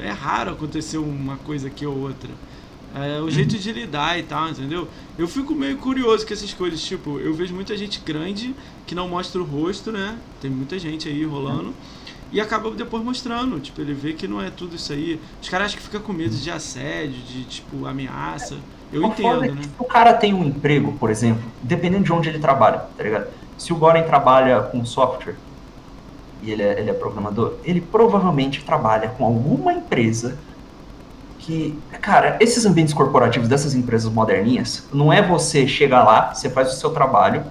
[0.00, 2.30] é raro acontecer uma coisa aqui ou outra.
[2.94, 4.86] É o jeito de lidar e tal, entendeu?
[5.18, 8.54] Eu fico meio curioso com essas coisas, tipo, eu vejo muita gente grande
[8.86, 10.16] que não mostra o rosto, né?
[10.40, 11.74] Tem muita gente aí rolando.
[12.30, 15.20] E acaba depois mostrando, tipo, ele vê que não é tudo isso aí.
[15.42, 18.56] Os caras acham que fica com medo de assédio, de, tipo, ameaça.
[18.92, 19.62] Eu entendo, é né?
[19.62, 23.26] Se o cara tem um emprego, por exemplo, dependendo de onde ele trabalha, tá ligado?
[23.58, 25.36] Se o Goren trabalha com software
[26.42, 30.38] e ele é, ele é programador, ele provavelmente trabalha com alguma empresa
[31.44, 36.72] que, cara, esses ambientes corporativos dessas empresas moderninhas, não é você chegar lá, você faz
[36.72, 37.44] o seu trabalho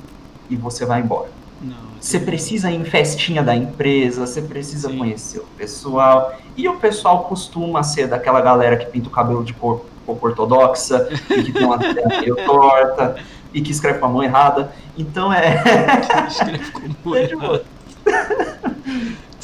[0.49, 1.29] e você vai embora.
[1.61, 4.97] Não, você precisa ir em festinha da empresa, você precisa Sim.
[4.97, 6.33] conhecer o pessoal.
[6.57, 11.07] E o pessoal costuma ser daquela galera que pinta o cabelo de cor, cor ortodoxa,
[11.29, 11.77] e que tem uma
[12.19, 13.15] meio torta,
[13.53, 14.73] e que escreve com a mão errada.
[14.97, 15.61] Então é.
[16.27, 17.63] escreve com a mão é errada.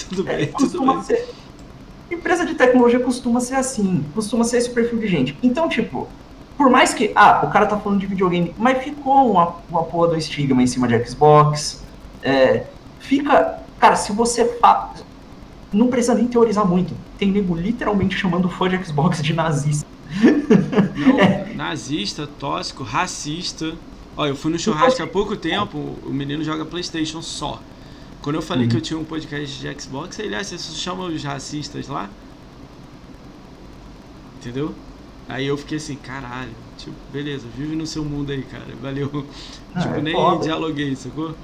[0.09, 1.01] tudo bem, é, tudo bem.
[1.03, 1.38] Ser
[2.11, 5.37] empresa de tecnologia costuma ser assim, costuma ser esse perfil de gente.
[5.41, 6.07] Então, tipo,
[6.57, 10.09] por mais que, ah, o cara tá falando de videogame, mas ficou uma, uma porra
[10.09, 11.83] do estigma em cima de Xbox.
[12.21, 12.65] É,
[12.99, 14.91] fica, cara, se você fa...
[15.71, 16.93] não precisa nem teorizar muito.
[17.17, 19.87] Tem nego literalmente chamando fã de Xbox de nazista.
[20.95, 21.53] Não, é.
[21.53, 23.73] nazista, tóxico, racista.
[24.17, 27.61] Olha, eu fui no churrasco há pouco tempo, o menino joga Playstation só.
[28.21, 28.69] Quando eu falei uhum.
[28.69, 32.09] que eu tinha um podcast de Xbox, ele, ah, você chama os racistas lá?
[34.37, 34.73] Entendeu?
[35.27, 39.25] Aí eu fiquei assim, caralho, tipo, beleza, vive no seu mundo aí, cara, valeu.
[39.71, 40.43] Ah, tipo, é nem foda.
[40.43, 41.35] dialoguei, sacou?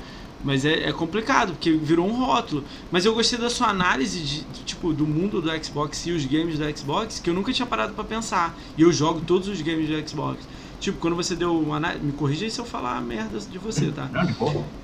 [0.44, 2.64] Mas é, é, complicado, porque virou um rótulo.
[2.92, 6.58] Mas eu gostei da sua análise de, tipo, do mundo do Xbox e os games
[6.58, 8.58] do Xbox, que eu nunca tinha parado para pensar.
[8.76, 10.40] E eu jogo todos os games do Xbox.
[10.86, 12.06] Tipo, quando você deu uma análise.
[12.06, 14.08] Me corrija aí se eu falar merda de você, tá?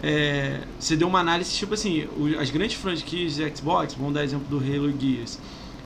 [0.01, 2.07] É, você deu uma análise, tipo assim,
[2.39, 5.37] as grandes franquias de Xbox, vamos dar exemplo do Halo e Gears.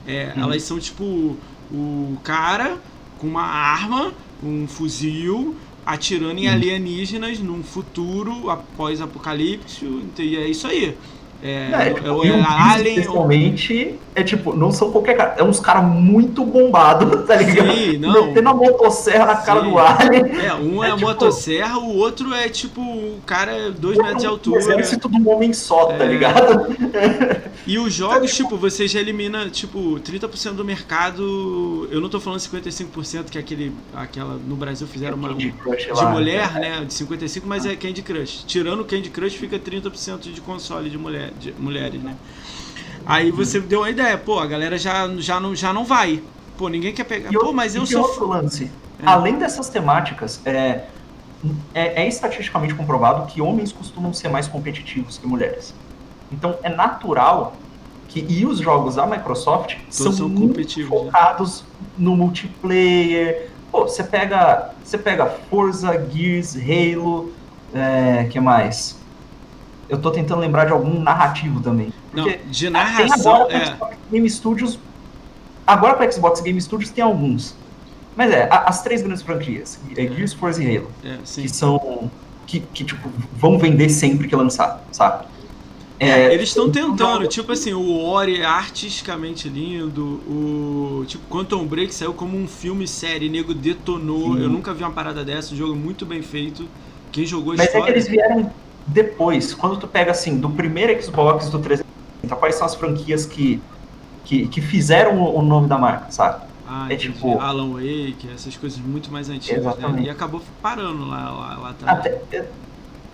[0.06, 0.40] É, hum.
[0.44, 1.36] Elas são tipo
[1.70, 2.78] o cara
[3.18, 9.84] com uma arma, um fuzil, atirando em alienígenas num futuro após apocalipse,
[10.18, 10.96] e é isso aí.
[11.42, 12.94] É, é, tipo, é, é Alien.
[12.94, 15.34] Principalmente, é tipo, não são qualquer cara.
[15.38, 17.72] É uns caras muito bombados, tá ligado?
[17.72, 18.26] Sim, não.
[18.26, 19.46] Metendo a motosserra na Sim.
[19.46, 20.24] cara do Alien.
[20.40, 23.98] É, um é, é a tipo, motosserra, o outro é tipo, o cara é dois
[23.98, 24.58] metros de altura.
[24.58, 26.06] exército de um homem só, tá é.
[26.06, 26.66] ligado?
[27.66, 31.88] E os jogos, tipo, você já elimina, tipo, 30% do mercado.
[31.90, 33.72] Eu não tô falando 55%, que é aquele.
[33.94, 34.34] Aquela.
[34.34, 35.34] No Brasil fizeram uma.
[35.34, 35.52] De
[36.12, 36.84] mulher, né?
[36.84, 38.44] De 55%, mas é Candy Crush.
[38.46, 42.16] Tirando o Candy Crush, fica 30% de console de mulher de mulheres, né?
[43.06, 46.22] Aí você deu uma ideia, pô, a galera já, já, não, já não vai.
[46.58, 47.30] Pô, ninguém quer pegar.
[47.30, 48.02] E pô, mas eu sou.
[48.02, 48.70] outro lance.
[49.00, 49.06] É.
[49.06, 50.84] Além dessas temáticas, é,
[51.74, 55.74] é, é, estatisticamente comprovado que homens costumam ser mais competitivos que mulheres.
[56.32, 57.54] Então é natural
[58.08, 58.26] que.
[58.28, 60.86] E os jogos da Microsoft são, são muito né?
[60.86, 61.86] focados né?
[61.98, 63.50] no multiplayer.
[63.70, 64.70] Pô, você pega.
[64.82, 67.32] Você pega Forza, Gears, Halo.
[67.74, 68.96] É, que mais?
[69.88, 71.92] Eu tô tentando lembrar de algum narrativo também.
[72.10, 73.46] Porque Não, de narração.
[73.46, 73.96] Tem agora é...
[74.10, 74.78] Game Studios.
[75.66, 77.54] Agora para Xbox Game Studios tem alguns.
[78.16, 80.06] Mas é, as três grandes franquias, é.
[80.06, 82.10] Gears, Forza e Halo, é, que são.
[82.46, 85.26] Que, que, tipo, vão vender sempre que lançar, sabe?
[85.98, 91.66] É, é eles estão tentando, tipo assim, o Ori é artisticamente lindo, o tipo Quantum
[91.66, 94.34] Break saiu como um filme série, nego detonou.
[94.34, 94.42] Sim.
[94.42, 96.68] Eu nunca vi uma parada dessa, um jogo muito bem feito.
[97.10, 97.84] Quem jogou Mas história...
[97.84, 98.52] é que eles vieram
[98.86, 103.60] depois, quando tu pega assim, do primeiro Xbox, do 360, quais são as franquias que,
[104.24, 106.46] que, que fizeram o nome da marca, sabe?
[106.68, 109.70] Ah, é tipo Alan Wake, essas coisas muito mais antigas, né?
[109.70, 110.00] Exatamente.
[110.00, 110.06] né?
[110.06, 111.98] E acabou parando lá, lá, lá atrás.
[111.98, 112.48] Até, é,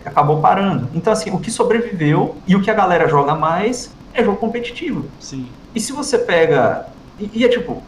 [0.04, 0.88] acabou parando.
[0.94, 5.06] Então, assim, o que sobreviveu e o que a galera joga mais é jogo competitivo.
[5.20, 5.48] Sim.
[5.74, 6.86] E se você pega.
[7.18, 7.82] E, e é tipo,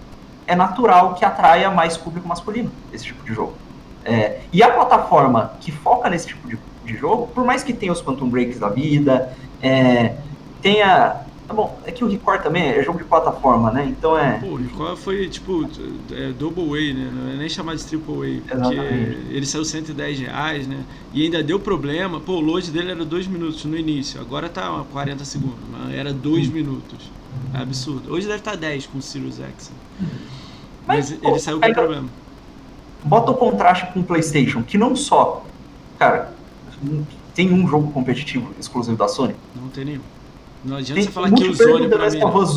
[0.47, 3.55] é natural que atraia mais público masculino esse tipo de jogo.
[4.05, 7.92] É, e a plataforma que foca nesse tipo de de jogo, por mais que tenha
[7.92, 10.16] os Quantum Breaks da vida, é,
[10.61, 11.23] tenha.
[11.47, 13.85] Tá bom, é que o Record também é jogo de plataforma, né?
[13.87, 14.38] Então é.
[14.38, 15.68] Pô, o Record foi tipo
[16.11, 17.11] é, Double A, né?
[17.12, 19.27] Não é nem chamar de Triple A, porque Exatamente.
[19.31, 20.83] ele saiu 110 reais, né?
[21.12, 22.18] E ainda deu problema.
[22.18, 25.59] Pô, o load dele era 2 minutos no início, agora tá 40 segundos,
[25.93, 26.53] era 2 hum.
[26.53, 27.11] minutos.
[27.53, 28.12] É absurdo.
[28.12, 29.70] Hoje deve estar tá 10 com o Sirius X.
[30.87, 32.09] Mas, Mas pô, ele saiu com problema.
[33.05, 35.45] Bota o contraste com o PlayStation, que não só.
[35.99, 36.34] Cara,
[37.35, 39.35] tem um jogo competitivo exclusivo da Sony?
[39.55, 40.03] Não tem nenhum.
[40.64, 42.24] Não adianta tem você falar que o Zone pra mim.
[42.24, 42.57] Of Us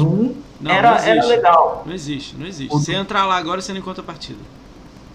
[0.59, 1.84] não, era, era legal.
[1.86, 2.73] Não existe, não existe.
[2.73, 2.80] O...
[2.80, 4.39] Se entrar lá agora, você não encontra a partida.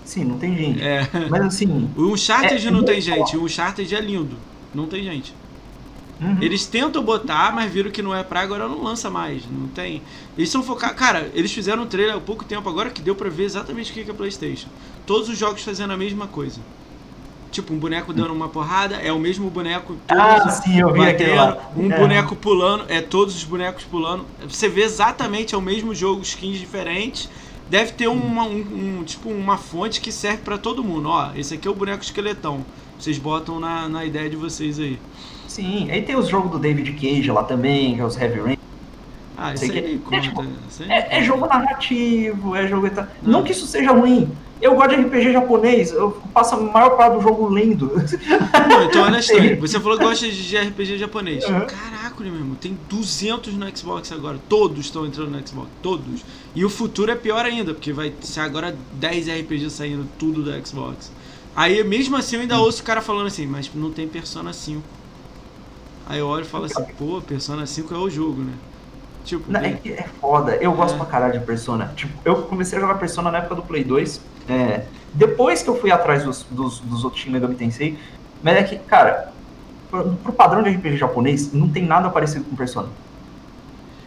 [0.05, 0.83] Sim, não tem gente.
[0.83, 1.09] É.
[1.31, 1.91] Mas assim.
[1.97, 3.37] O Uncharted é, não tem gente.
[3.37, 4.37] O Uncharted é lindo.
[4.75, 5.35] Não tem gente.
[6.21, 6.39] Uhum.
[6.41, 9.43] Eles tentam botar, mas viram que não é pra agora não lança mais.
[9.51, 10.03] Não tem.
[10.37, 10.97] Eles são focados.
[10.97, 13.95] Cara, eles fizeram um trailer há pouco tempo agora que deu pra ver exatamente o
[13.95, 14.69] que é PlayStation.
[15.07, 16.61] Todos os jogos fazendo a mesma coisa.
[17.53, 19.95] Tipo, um boneco dando uma porrada, é o mesmo boneco.
[20.09, 21.99] Ah, sim, eu vi batendo, Um é.
[21.99, 24.25] boneco pulando, é todos os bonecos pulando.
[24.49, 27.29] Você vê exatamente, é o mesmo jogo, skins diferentes.
[27.69, 31.11] Deve ter uma, um, um tipo, uma fonte que serve para todo mundo.
[31.11, 32.65] Ó, esse aqui é o boneco esqueletão.
[32.99, 34.99] Vocês botam na, na ideia de vocês aí.
[35.47, 38.59] Sim, aí tem os jogos do David Cage lá também, que é os Heavy Rain.
[39.43, 40.43] Ah, isso aí é, conta, é, tipo,
[40.89, 42.89] é, é, jogo narrativo, é jogo.
[43.21, 43.33] Não.
[43.33, 44.31] não que isso seja ruim,
[44.61, 47.93] eu gosto de RPG japonês, eu passo a maior parte do jogo lendo.
[48.69, 51.45] Não, então olha só, você falou que gosta de RPG japonês.
[51.45, 51.67] Uhum.
[51.67, 54.39] Caraca, meu irmão, tem 200 no Xbox agora.
[54.49, 56.25] Todos estão entrando no Xbox, todos.
[56.55, 60.67] E o futuro é pior ainda, porque vai ser agora 10 RPGs saindo tudo do
[60.67, 61.11] Xbox.
[61.57, 64.81] Aí, mesmo assim, eu ainda ouço o cara falando assim, mas não tem Persona 5.
[66.07, 68.53] Aí eu olho e falo assim, pô, Persona 5 é o jogo, né?
[69.25, 70.57] Tipo, não, é, é foda.
[70.57, 70.99] Eu gosto é.
[70.99, 71.93] pra caralho de Persona.
[71.97, 74.21] Tipo, eu comecei a jogar Persona na época do Play 2.
[74.49, 77.97] É, Depois que eu fui atrás dos, dos, dos outros Shin Megami Tensei,
[78.43, 79.33] mas é que, cara,
[79.91, 82.89] pro, pro padrão de RPG japonês, não tem nada parecido com Persona.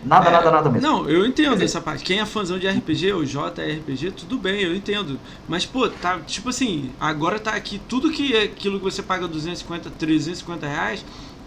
[0.03, 0.87] Nada, É, nada, nada mesmo.
[0.87, 2.03] Não, eu entendo dizer- essa parte.
[2.03, 5.19] Quem é fãzão de RPG, ou JRPG, tudo bem, eu entendo.
[5.47, 9.27] Mas, pô, tá, tipo assim, agora tá aqui, tudo que é aquilo que você paga
[9.27, 11.03] 250, 350 reais,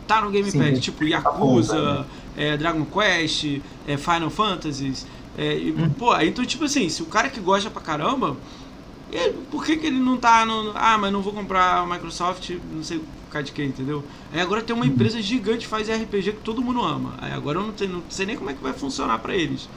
[0.09, 0.75] tá no Game Pass.
[0.75, 2.07] tá Tipo, bom, Yakuza,
[2.39, 3.45] é, Dragon Quest,
[3.85, 5.07] é, Final Fantasy.
[5.35, 5.91] É, e, Hum.
[5.99, 8.41] Pô, então, tipo assim, se o cara que gosta pra caramba,
[9.11, 10.73] ele- por que, que ele não tá no.
[10.75, 14.07] Ah, mas não vou comprar a Microsoft, não sei por causa de quê, entendeu?
[14.31, 14.93] Aí agora tem uma Uhum.
[14.93, 17.17] empresa gigante que faz RPG que todo mundo ama.
[17.19, 19.71] Aí agora eu não, tenho, não sei nem como é que vai funcionar pra eles.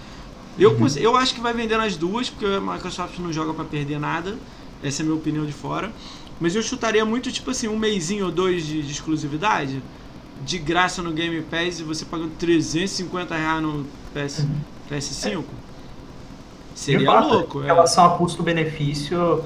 [0.57, 0.87] Eu, Uhum.
[0.97, 4.39] eu acho que vai vender nas duas, porque a Microsoft não joga pra perder nada.
[4.81, 5.93] Essa é a minha opinião de fora.
[6.39, 9.83] Mas eu chutaria muito, tipo assim, um mêsinho ou dois de, de exclusividade.
[10.45, 14.45] De graça no Game Pass e você pagando 350 reais no PS,
[14.89, 15.39] PS5.
[16.73, 17.65] De Seria fato, louco, Em é.
[17.67, 19.43] relação a custo-benefício,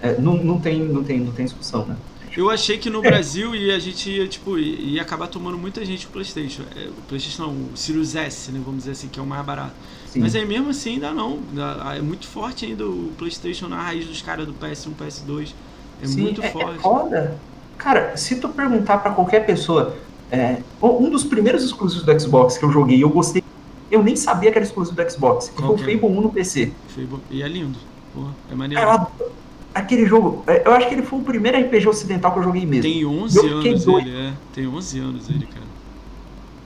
[0.00, 1.96] é, não, não, tem, não, tem, não tem discussão, né?
[2.36, 6.06] Eu achei que no Brasil ia, a gente ia, tipo, ia acabar tomando muita gente
[6.06, 6.62] o Playstation.
[6.76, 8.60] É, o Playstation não, o Sirius S, né?
[8.64, 9.70] Vamos dizer assim, que é o mais barato.
[10.08, 10.18] Sim.
[10.18, 11.38] Mas aí mesmo assim ainda não.
[11.50, 15.54] Ainda- É muito forte ainda o Playstation na raiz dos caras do PS1, PS2.
[16.02, 16.78] É Sim, muito é, forte.
[16.78, 17.38] É foda.
[17.78, 19.96] Cara, se tu perguntar pra qualquer pessoa,
[20.34, 23.42] é, um dos primeiros exclusivos do Xbox que eu joguei, eu gostei.
[23.90, 25.48] Eu nem sabia que era exclusivo do Xbox.
[25.48, 25.78] Que foi o é?
[25.78, 26.72] Fable 1 no PC.
[26.88, 27.20] Fable.
[27.30, 27.78] E é lindo.
[28.14, 28.82] Porra, é maneiro.
[28.84, 29.32] Cara, eu adoro
[29.74, 32.64] aquele jogo, é, eu acho que ele foi o primeiro RPG ocidental que eu joguei
[32.64, 32.82] mesmo.
[32.82, 34.08] Tem 11 Eu fiquei anos doido.
[34.08, 34.32] ele, é.
[34.52, 35.64] Tem 11 anos ele, cara.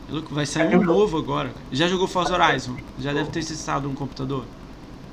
[0.08, 1.50] É louco, vai sair Eu um novo agora.
[1.72, 2.76] Já jogou Forza Horizon?
[2.98, 4.44] Já deve ter acessado um computador.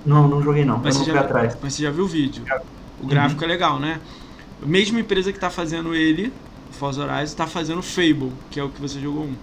[0.05, 0.77] Não, não joguei não.
[0.77, 1.57] Mas você, já, atrás.
[1.61, 2.43] mas você já viu o vídeo.
[2.99, 3.09] O Uhum.
[3.09, 3.99] gráfico é legal, né?
[4.61, 6.31] A mesma empresa que tá fazendo ele,
[6.75, 9.35] Forza Horizon, tá fazendo Fable, que é o que você jogou um.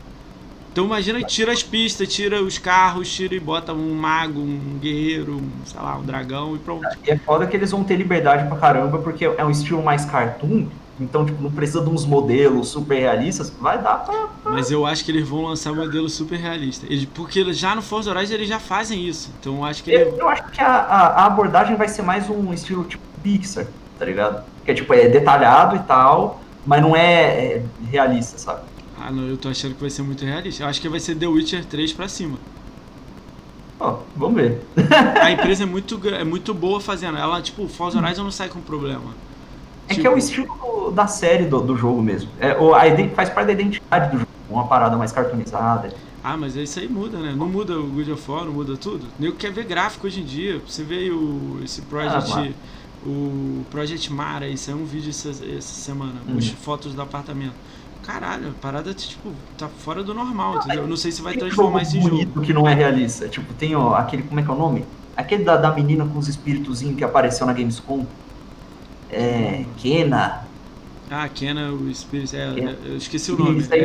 [0.72, 5.34] Então imagina, tira as pistas, tira os carros, tira e bota um mago, um guerreiro,
[5.34, 6.86] um, sei lá, um dragão e pronto.
[7.06, 10.06] E é foda que eles vão ter liberdade pra caramba, porque é um estilo mais
[10.06, 10.66] cartoon.
[10.98, 13.50] Então, tipo, não precisa de uns modelos super realistas.
[13.60, 14.28] Vai dar pra.
[14.44, 16.86] Mas eu acho que eles vão lançar um modelo super realista.
[16.88, 19.30] Eles, porque já no Forza Horizon eles já fazem isso.
[19.40, 22.02] Então eu acho que Eu, ele, eu acho que a, a, a abordagem vai ser
[22.02, 23.66] mais um estilo tipo Pixar,
[23.98, 24.44] tá ligado?
[24.64, 28.62] Que é tipo, é detalhado e tal, mas não é, é realista, sabe?
[28.98, 30.62] Ah, não, eu tô achando que vai ser muito realista.
[30.62, 32.38] Eu acho que vai ser The Witcher 3 pra cima.
[33.80, 34.60] Ó, vamos ver.
[35.20, 37.18] A empresa é muito, é muito boa fazendo.
[37.18, 39.12] Ela, tipo, Forza Horizon não sai com problema.
[39.88, 42.30] É Tipo, que é o estilo da série do, do jogo mesmo.
[42.38, 42.82] É, o, a,
[43.14, 44.30] faz parte da identidade do jogo.
[44.48, 45.92] Uma parada mais cartoonizada.
[46.22, 47.34] Ah, mas isso aí muda, né?
[47.36, 49.06] Não muda o God of War, não muda tudo.
[49.18, 50.60] Nem quer ver gráfico hoje em dia.
[50.64, 52.30] Você vê o, esse Project.
[52.30, 52.54] Ah, claro.
[53.04, 56.20] O Project Mara, isso é um vídeo essa, essa semana.
[56.28, 56.38] Uhum.
[56.38, 57.54] As fotos do apartamento.
[58.02, 60.82] Caralho, a parada, tipo, tá fora do normal, entendeu?
[60.82, 62.16] Eu não sei se vai transformar isso em jogo.
[62.16, 63.28] bonito que não é realista.
[63.28, 64.84] Tipo, tem ó, aquele, como é que é o nome?
[65.16, 68.04] Aquele da, da menina com os espíritozinhos que apareceu na Gamescom.
[69.10, 69.64] É.
[69.76, 70.41] Kena.
[71.14, 72.70] Ah, Kena, o Spirit, é, Kena.
[72.82, 73.58] eu esqueci o nome.
[73.60, 73.72] Isso.
[73.74, 73.78] É,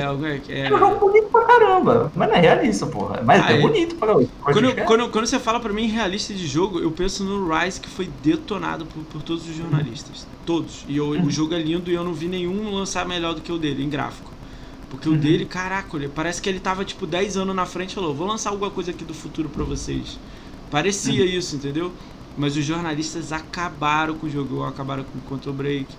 [0.48, 2.12] é, É um jogo bonito pra caramba.
[2.16, 3.22] Mas não é realista, porra.
[3.24, 3.62] Mas Ah, é, é.
[3.62, 4.30] bonito pra caramba.
[4.40, 7.82] Quando, eu- quando, quando você fala pra mim realista de jogo, eu penso no Rise
[7.82, 10.26] que foi detonado por, por todos os jornalistas.
[10.46, 10.86] Todos.
[10.88, 13.52] E eu- o jogo é lindo e eu não vi nenhum lançar melhor do que
[13.52, 14.34] o dele, em gráfico.
[14.90, 15.18] Porque o Uhum.
[15.20, 18.26] dele, caraca, ele- parece que ele tava tipo 10 anos na frente e falou: vou
[18.26, 20.18] lançar alguma coisa aqui do futuro pra vocês.
[20.70, 21.30] Parecia Uhum.
[21.30, 21.94] isso, entendeu?
[22.36, 25.98] Mas os jornalistas acabaram com o jogo, acabaram com o Control Break.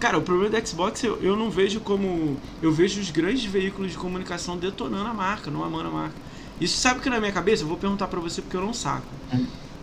[0.00, 2.36] Cara, o problema do Xbox eu, eu não vejo como.
[2.62, 6.14] Eu vejo os grandes veículos de comunicação detonando a marca, não amando a marca.
[6.60, 9.06] Isso sabe que na minha cabeça, eu vou perguntar pra você porque eu não saco.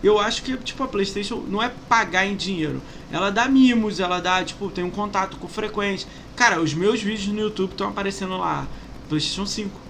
[0.02, 2.80] Eu acho que, tipo, a PlayStation não é pagar em dinheiro.
[3.10, 6.06] Ela dá mimos, ela dá, tipo, tem um contato com frequente.
[6.34, 8.66] Cara, os meus vídeos no YouTube estão aparecendo lá.
[9.08, 9.80] PlayStation 5.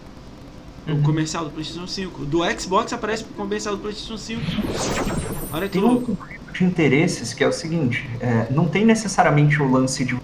[0.86, 1.02] O Uhum.
[1.02, 2.24] comercial do PlayStation 5.
[2.24, 4.40] Do Xbox aparece o comercial do PlayStation 5.
[5.52, 6.16] Olha que louco.
[6.56, 10.16] De interesses que é o seguinte: é, não tem necessariamente o lance de,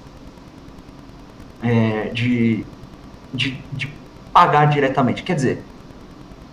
[1.62, 2.64] é, de,
[3.33, 3.93] de, de
[4.33, 5.22] pagar diretamente.
[5.22, 5.62] Quer dizer,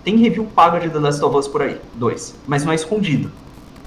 [0.04, 3.32] tem review paga de The Last of Us por aí, dois, mas não é escondido.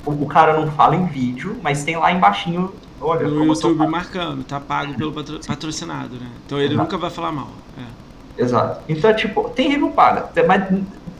[0.05, 4.45] O, o cara não fala em vídeo, mas tem lá embaixo, olha, No YouTube marcando,
[4.45, 6.29] tá pago pelo patro- patrocinado, né?
[6.45, 6.83] Então ele Exato.
[6.83, 7.49] nunca vai falar mal.
[7.79, 8.43] É.
[8.43, 8.81] Exato.
[8.89, 10.65] Então, é tipo, tem review paga, mas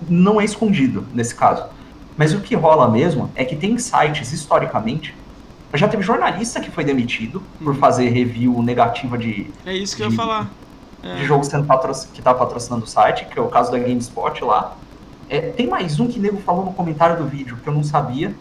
[0.09, 1.65] não é escondido nesse caso.
[2.17, 5.15] Mas o que rola mesmo é que tem sites, historicamente,
[5.75, 7.81] já teve jornalista que foi demitido por Uhum.
[7.81, 10.51] fazer review negativa de, É isso que eu ia De- falar.
[11.03, 11.17] É.
[11.17, 11.91] de jogo sendo patro...
[12.13, 14.77] que tá patrocinando o site, que é o caso da GameSpot lá.
[15.29, 17.83] É, tem mais um que o nego falou no comentário do vídeo, que eu não
[17.83, 18.35] sabia,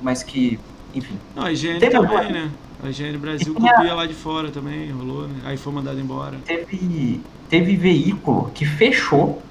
[0.00, 0.58] mas que,
[0.94, 1.18] enfim.
[1.34, 2.50] Não, a IGN Tem também, né?
[2.82, 5.34] A IGN Brasil E tem a- copia lá de fora também, rolou, né?
[5.44, 6.36] Aí foi mandado embora.
[6.46, 9.42] Teve, teve veículo que fechou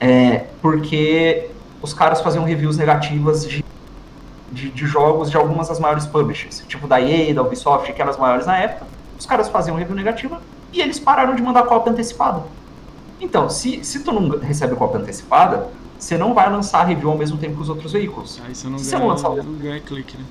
[0.00, 1.50] é, porque
[1.84, 3.62] os caras faziam reviews negativas de
[4.50, 8.12] de, de, jogos de algumas das maiores publishers, tipo da EA, da Ubisoft, que eram
[8.12, 8.86] as maiores na época.
[9.18, 10.40] Os caras faziam review negativa
[10.72, 12.44] e eles pararam de mandar cópia antecipada.
[13.20, 15.68] Então, se, se tu não recebe cópia antecipada,
[15.98, 18.40] você não vai lançar a review ao mesmo tempo que os outros veículos.
[18.46, 19.30] Aí você não, ganha, não, lançar...
[19.30, 20.24] não ganha clique, né?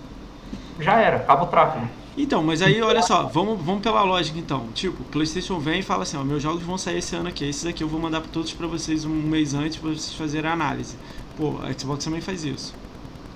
[0.80, 1.86] Já era, acaba o tráfego.
[2.16, 4.68] Então, mas aí olha só, vamos, vamos pela lógica então.
[4.74, 7.66] Tipo, PlayStation vem e fala assim: ó, meus jogos vão sair esse ano aqui, esses
[7.66, 10.54] aqui eu vou mandar para todos para vocês um mês antes para vocês fazerem a
[10.54, 10.96] análise.
[11.38, 12.74] Pô, a Xbox também faz isso.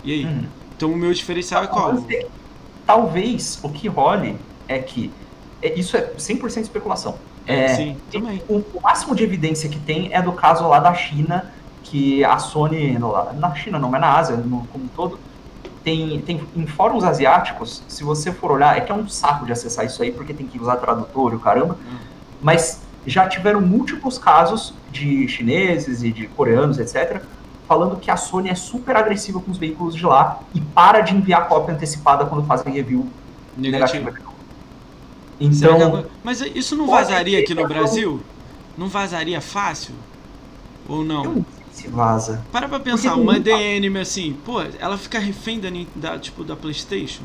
[0.04, 0.26] E aí?
[0.26, 0.46] Uhum.
[0.76, 1.96] Então o meu diferencial é qual?
[2.86, 4.38] Talvez o que role
[4.68, 5.12] é que
[5.62, 7.16] é, isso é 100% especulação.
[7.46, 8.42] É, Sim, também.
[8.48, 11.52] O, o, máximo de evidência que tem é do caso lá da China,
[11.84, 12.98] que a Sony,
[13.36, 15.18] na China não, mas na Ásia no, como um todo,
[15.84, 19.54] tem, tem em fóruns asiáticos, se você for olhar, é que é um saco de
[19.54, 21.98] acessar isso aí, porque tem que usar tradutor e o caramba, hum.
[22.42, 27.24] mas já tiveram múltiplos casos de chineses e de coreanos, etc.,
[27.68, 31.16] falando que a Sony é super agressiva com os veículos de lá e para de
[31.16, 33.08] enviar cópia antecipada quando fazem review
[33.58, 34.14] negativa.
[35.40, 38.22] Então, mas isso não vazaria aqui no Brasil?
[38.78, 39.94] Não vazaria fácil?
[40.88, 41.24] Ou não?
[41.26, 41.46] Eu
[41.78, 42.44] se vaza.
[42.52, 46.56] Para pra pensar, Porque uma DNM assim, pô, ela fica refém da, da, tipo, da
[46.56, 47.22] Playstation?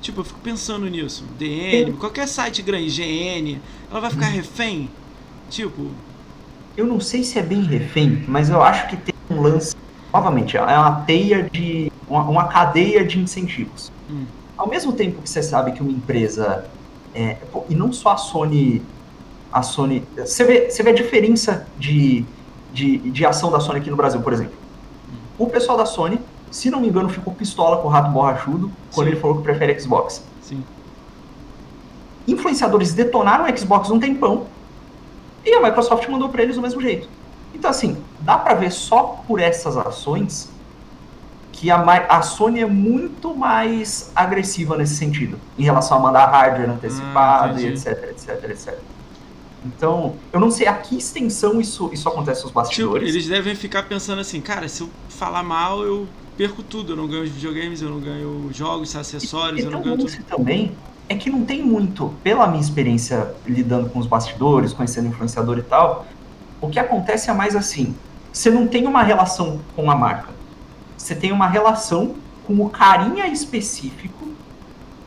[0.00, 1.24] Tipo, eu fico pensando nisso.
[1.38, 3.60] DN, qualquer site grande, GN,
[3.90, 4.32] ela vai ficar uhum.
[4.32, 4.90] refém?
[5.50, 5.90] Tipo.
[6.80, 9.76] Eu não sei se é bem refém, mas eu acho que tem um lance.
[10.10, 11.92] Novamente, é uma teia de.
[12.08, 13.92] uma, uma cadeia de incentivos.
[14.10, 14.24] Hum.
[14.56, 16.64] Ao mesmo tempo que você sabe que uma empresa.
[17.14, 17.36] É,
[17.68, 18.80] e não só a Sony.
[19.52, 20.02] A Sony.
[20.16, 22.24] Você vê, você vê a diferença de
[22.72, 24.54] de, de ação da Sony aqui no Brasil, por exemplo.
[25.38, 26.18] O pessoal da Sony,
[26.50, 29.12] se não me engano, ficou pistola com o rato borrachudo quando Sim.
[29.12, 30.24] ele falou que prefere Xbox.
[30.40, 30.64] Sim.
[32.26, 34.46] Influenciadores detonaram o Xbox um tempão
[35.44, 37.08] e a Microsoft mandou para eles do mesmo jeito.
[37.54, 40.50] Então, assim, dá para ver só por essas ações
[41.52, 41.76] que a,
[42.08, 47.60] a, Sony é muito mais agressiva nesse sentido, em relação a mandar hardware antecipado ah,
[47.60, 48.78] e etc, etc, etc.
[49.64, 53.06] Então, eu não sei a que extensão isso, isso acontece nos bastidores.
[53.06, 56.92] Tipo, eles devem ficar pensando assim, cara, se eu falar mal, eu perco tudo.
[56.92, 60.24] Eu não ganho os videogames, eu não ganho jogos, acessórios, e, eu não ganho tudo.
[60.24, 60.74] também
[61.10, 65.62] é que não tem muito, pela minha experiência lidando com os bastidores, conhecendo influenciador e
[65.62, 66.06] tal,
[66.58, 67.94] o que acontece é mais assim,
[68.32, 70.30] você não tem uma relação com a marca.
[70.96, 72.14] Você tem uma relação
[72.46, 74.28] com o carinha específico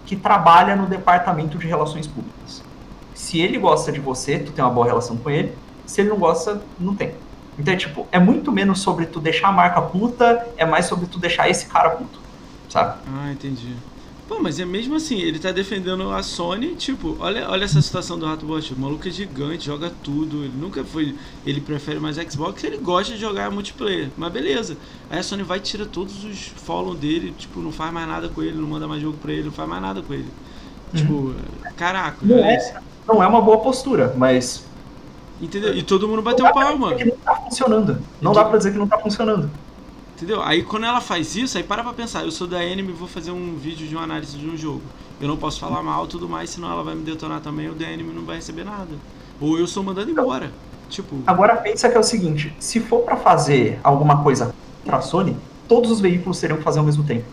[0.05, 2.63] que trabalha no departamento de relações públicas
[3.33, 5.55] se ele gosta de você, tu tem uma boa relação com ele.
[5.85, 7.15] Se ele não gosta, não tem.
[7.57, 11.07] Então, é, tipo, é muito menos sobre tu deixar a marca puta, é mais sobre
[11.07, 12.19] tu deixar esse cara puto,
[12.69, 12.99] sabe?
[13.07, 13.75] Ah, entendi.
[14.33, 18.17] Pô, mas é mesmo assim, ele tá defendendo a Sony, tipo, olha, olha essa situação
[18.17, 21.15] do Rato Bot, o maluco é gigante, joga tudo, ele nunca foi,
[21.45, 24.75] ele prefere mais Xbox, ele gosta de jogar multiplayer, mas beleza.
[25.11, 28.27] Aí a Sony vai e tira todos os follow dele, tipo, não faz mais nada
[28.27, 30.29] com ele, não manda mais jogo pra ele, não faz mais nada com ele.
[30.95, 31.35] Tipo, uhum.
[31.77, 34.65] caraca, não é, não é uma boa postura, mas.
[35.39, 35.75] Entendeu?
[35.75, 36.95] E todo mundo bateu palma.
[36.95, 37.99] Que não tá funcionando.
[38.19, 39.51] Não dá pra dizer que não tá funcionando.
[40.15, 40.41] Entendeu?
[40.41, 43.07] Aí quando ela faz isso, aí para pra pensar, eu sou da Anime e vou
[43.07, 44.81] fazer um vídeo de uma análise de um jogo.
[45.19, 47.87] Eu não posso falar mal tudo mais, senão ela vai me detonar também, o da
[47.87, 48.91] Anime não vai receber nada.
[49.41, 50.51] Ou eu sou mandado embora.
[50.89, 51.17] Tipo.
[51.25, 54.53] Agora pensa que é o seguinte, se for para fazer alguma coisa
[54.85, 55.35] pra Sony,
[55.67, 57.25] todos os veículos seriam que fazer ao mesmo tempo.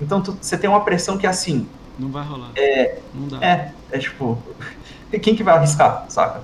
[0.00, 1.66] Então você tem uma pressão que é assim.
[1.98, 2.50] Não vai rolar.
[2.56, 2.98] É.
[3.14, 3.44] Não dá.
[3.44, 4.38] É, é tipo
[5.20, 6.42] quem que vai arriscar, saca?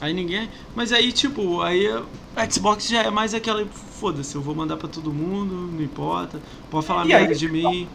[0.00, 0.48] Aí ninguém.
[0.74, 1.88] Mas aí, tipo, aí
[2.36, 3.64] a Xbox já é mais aquela.
[3.66, 6.40] Foda-se, eu vou mandar pra todo mundo, não importa.
[6.70, 7.88] Pode falar e merda aí, de mim.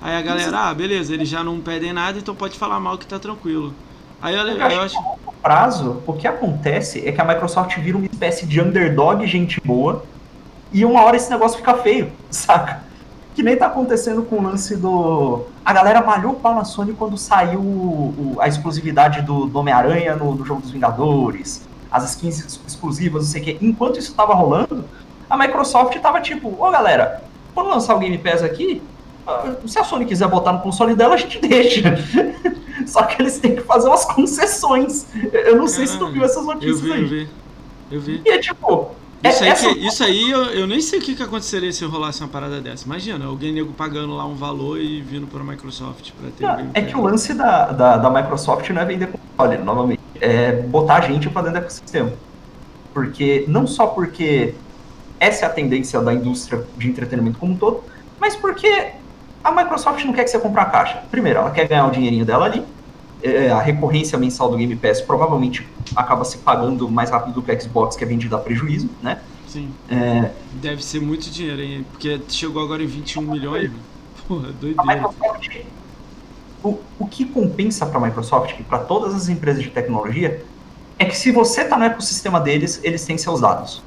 [0.00, 3.06] Aí a galera, ah, beleza, eles já não pedem nada, então pode falar mal que
[3.06, 3.74] tá tranquilo.
[4.20, 4.96] Aí olha, eu, eu acho.
[5.42, 10.04] Prazo, o que acontece é que a Microsoft vira uma espécie de underdog, gente boa,
[10.72, 12.84] e uma hora esse negócio fica feio, saca?
[13.34, 15.44] Que nem tá acontecendo com o lance do.
[15.64, 20.16] A galera malhou o pau na Sony quando saiu o, a exclusividade do, do Homem-Aranha
[20.16, 21.62] no, no, jogo dos Vingadores,
[21.96, 23.58] as skins exclusivas, não sei o quê.
[23.60, 24.84] Enquanto isso tava rolando,
[25.28, 27.24] a Microsoft tava tipo, ô galera,
[27.54, 28.82] quando lançar o Game Pass aqui,
[29.26, 31.82] ah, se a Sony quiser botar no console dela, a gente deixa.
[32.86, 35.06] Só que eles têm que fazer umas concessões.
[35.32, 37.02] Eu não sei se tu viu essas notícias eu vi, aí.
[37.02, 37.28] Eu vi,
[37.90, 38.22] eu vi.
[38.24, 38.94] E é tipo,
[39.24, 42.20] isso aí, que, isso aí eu, eu, nem sei o que, que aconteceria se rolasse
[42.20, 42.84] uma parada dessa.
[42.84, 46.44] Imagina, alguém nego pagando lá um valor e vindo para a Microsoft para ter.
[46.44, 50.00] Não, é que o lance da, da, da, Microsoft não é vender console, novamente.
[50.20, 52.12] É botar gente para dentro do ecossistema.
[52.92, 54.54] Porque, não só porque
[55.18, 57.82] essa é a tendência da indústria de entretenimento como um todo,
[58.18, 58.92] mas porque
[59.42, 61.02] a Microsoft não quer que você compre a caixa.
[61.10, 62.64] Primeiro, ela quer ganhar o dinheirinho dela ali.
[63.22, 67.50] É, a recorrência mensal do Game Pass provavelmente acaba se pagando mais rápido do que
[67.50, 69.20] o Xbox, que é vendido a prejuízo, né?
[69.46, 69.70] Sim.
[69.88, 70.30] É...
[70.54, 71.86] Deve ser muito dinheiro, hein?
[71.90, 73.70] Porque chegou agora em 21 milhões.
[74.28, 74.82] Porra, doideira.
[74.82, 75.64] A Microsoft,
[76.62, 80.44] o, o que compensa para a Microsoft e para todas as empresas de tecnologia
[80.98, 83.82] é que se você está no ecossistema deles, eles têm seus dados.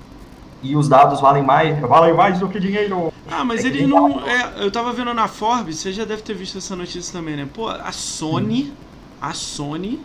[0.62, 3.14] E os dados valem mais, valem mais do que dinheiro.
[3.30, 4.20] Ah, mas é ele não.
[4.28, 7.48] É, eu tava vendo na Forbes, você já deve ter visto essa notícia também, né?
[7.52, 8.66] Pô, a Sony.
[8.66, 8.74] Hum.
[9.22, 10.02] A Sony.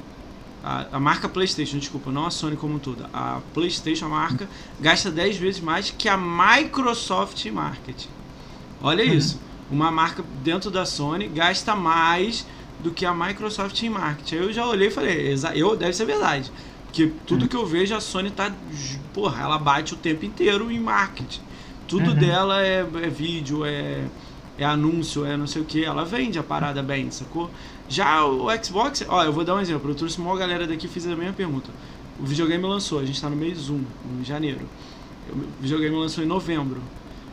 [0.63, 3.05] A, a, marca PlayStation, desculpa, não a Sony como todo.
[3.13, 4.49] A PlayStation, a marca,
[4.81, 8.09] gasta 10 vezes mais que a Microsoft marketing.
[8.81, 9.21] Olha uhum.
[9.75, 12.47] Uma marca dentro da Sony gasta mais
[12.79, 14.37] do que a Microsoft em marketing.
[14.37, 16.53] Aí eu já olhei e falei, eu, deve ser verdade.
[16.85, 17.49] Porque tudo uhum.
[17.49, 18.55] que eu vejo, a Sony tá.
[19.13, 21.41] Porra, ela bate o tempo inteiro em marketing.
[21.89, 22.17] Tudo uhum.
[22.17, 24.05] dela é, é, vídeo, é,
[24.57, 25.85] é anúncio, é não sei o que.
[25.85, 27.51] Ela vende a parada bem, sacou?
[27.89, 29.91] Já o Xbox, ó, eu vou dar um exemplo.
[29.91, 31.69] Eu trouxe uma galera daqui e fiz a mesma pergunta.
[32.21, 33.85] O videogame lançou, a gente tá no mês 1,
[34.21, 34.69] em janeiro.
[35.33, 36.81] O videogame lançou em novembro.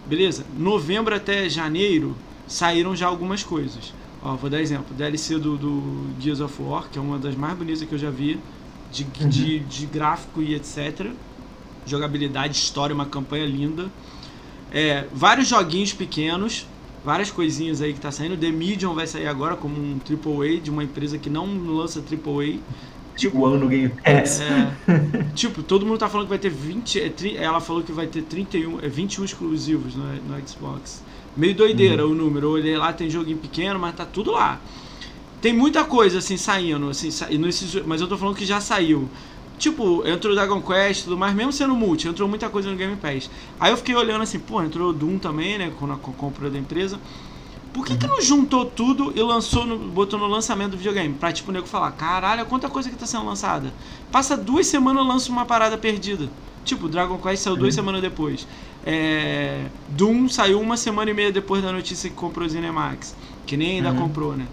[0.08, 0.44] Beleza?
[0.58, 2.18] Novembro até janeiro
[2.52, 3.94] saíram já algumas coisas.
[4.22, 4.94] Ó, vou dar exemplo.
[4.96, 8.10] DLC do, do Gears of War, que é uma das mais bonitas que eu já
[8.10, 8.40] vi.
[8.92, 9.30] De, uhum.
[9.30, 11.08] de, de gráfico e etc.
[11.86, 13.90] Jogabilidade, história, uma campanha linda.
[14.72, 16.68] É, vários joguinhos pequenos,
[17.04, 18.38] várias coisinhas aí que tá saindo.
[18.38, 22.60] The Medium vai sair agora como um AAA de uma empresa que não lança AAA.
[23.16, 24.42] Tipo, ano no Game Pass.
[24.42, 24.74] É,
[25.36, 27.00] tipo, todo mundo tá falando que vai ter 20.
[27.00, 31.02] É, ela falou que vai ter 31, é, 21 exclusivos no, no Xbox.
[31.36, 32.12] Meio doideira uhum.
[32.12, 32.48] o número.
[32.48, 34.60] Eu olhei lá, tem joguinho pequeno, mas tá tudo lá.
[35.42, 37.28] Tem muita coisa assim saindo, assim, sa...
[37.86, 39.10] mas eu tô falando que já saiu.
[39.58, 42.96] Tipo, entrou Dragon Quest e tudo mais, mesmo sendo multi, entrou muita coisa no Game
[42.96, 43.30] Pass.
[43.60, 47.00] Aí eu fiquei olhando assim, pô, entrou Doom também, né, com a compra da empresa.
[47.74, 51.14] Por que, que não juntou tudo e lançou no, botou no lançamento do videogame?
[51.14, 53.74] Pra tipo o nego falar, caralho, quanta coisa que tá sendo lançada.
[54.12, 56.30] Passa duas semanas lança uma parada perdida.
[56.66, 57.82] Tipo, Dragon Quest saiu duas uhum.
[57.82, 58.48] semanas depois.
[58.86, 63.16] É, Doom saiu uma semana e meia depois da notícia que comprou o Cinemax.
[63.46, 63.98] Que nem ainda uhum.
[63.98, 64.48] comprou, né?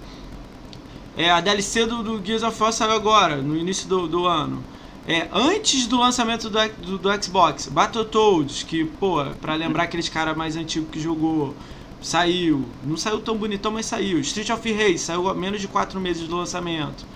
[1.17, 4.63] É, a DLC do, do Gears of War saiu agora, no início do, do ano.
[5.07, 10.37] É, antes do lançamento do, do, do Xbox, Battletoads, que, pô, pra lembrar aqueles caras
[10.37, 11.57] mais antigos que jogou,
[12.01, 12.65] saiu.
[12.85, 14.21] Não saiu tão bonitão, mas saiu.
[14.21, 17.07] Street of Rage saiu menos de 4 meses do lançamento.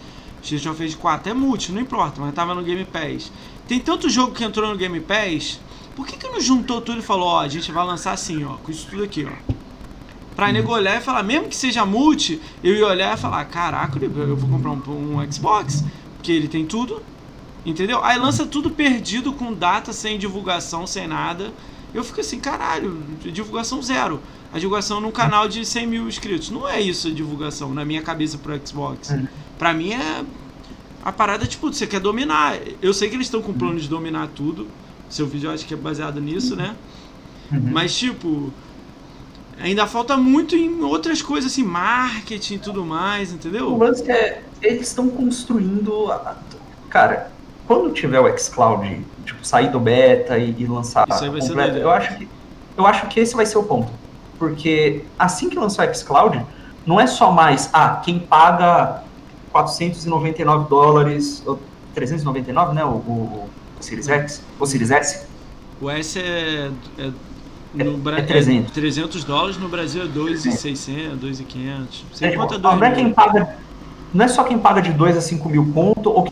[0.42, 3.30] Street of Rage 4 é multi, não importa, mas tava no Game Pass.
[3.68, 5.60] Tem tanto jogo que entrou no Game Pass,
[5.94, 8.54] por que, que não juntou tudo e falou, ó, a gente vai lançar assim, ó,
[8.56, 9.52] com isso tudo aqui, ó.
[10.34, 10.52] Pra uhum.
[10.52, 14.36] nego olhar e falar, mesmo que seja multi, eu ia olhar e falar, caraca, eu
[14.36, 15.84] vou comprar um, um Xbox,
[16.16, 17.02] porque ele tem tudo,
[17.64, 18.02] Entendeu?
[18.02, 21.52] Aí lança tudo perdido, com data, sem divulgação, sem nada.
[21.94, 24.20] Eu fico assim, caralho, divulgação zero.
[24.52, 26.50] A divulgação num canal de 100 mil inscritos.
[26.50, 29.10] Não é isso a divulgação, na minha cabeça, pro Xbox.
[29.10, 29.28] Uhum.
[29.58, 30.24] Pra mim é.
[31.04, 32.58] A parada, tipo, você quer dominar.
[32.80, 34.66] Eu sei que eles estão com plano de dominar tudo.
[35.12, 36.74] Seu vídeo eu acho que é baseado nisso, né?
[37.52, 37.68] Uhum.
[37.70, 38.50] Mas, tipo.
[39.60, 43.68] Ainda falta muito em outras coisas, assim, marketing e tudo mais, entendeu?
[43.68, 44.42] O lance é.
[44.62, 46.10] Eles estão construindo.
[46.88, 47.30] Cara,
[47.66, 52.28] quando tiver o xCloud, tipo, sair do beta e, e lançar completo, eu acho que
[52.74, 53.92] eu acho que esse vai ser o ponto.
[54.38, 56.42] Porque assim que lançar o xCloud,
[56.86, 59.02] não é só mais, ah, quem paga
[59.52, 61.60] 499 dólares, ou
[61.94, 63.50] 399, né, o, o
[63.82, 65.26] Series X, o Series S.
[65.80, 67.10] O S é, é
[67.74, 68.70] no Bra é 300.
[68.70, 72.04] É 300 dólares, no Brasil é 2,600, 2,500.
[72.12, 73.56] Você é, conta não, é quem paga,
[74.12, 76.28] não é só quem paga de 2 a 5 mil conto ou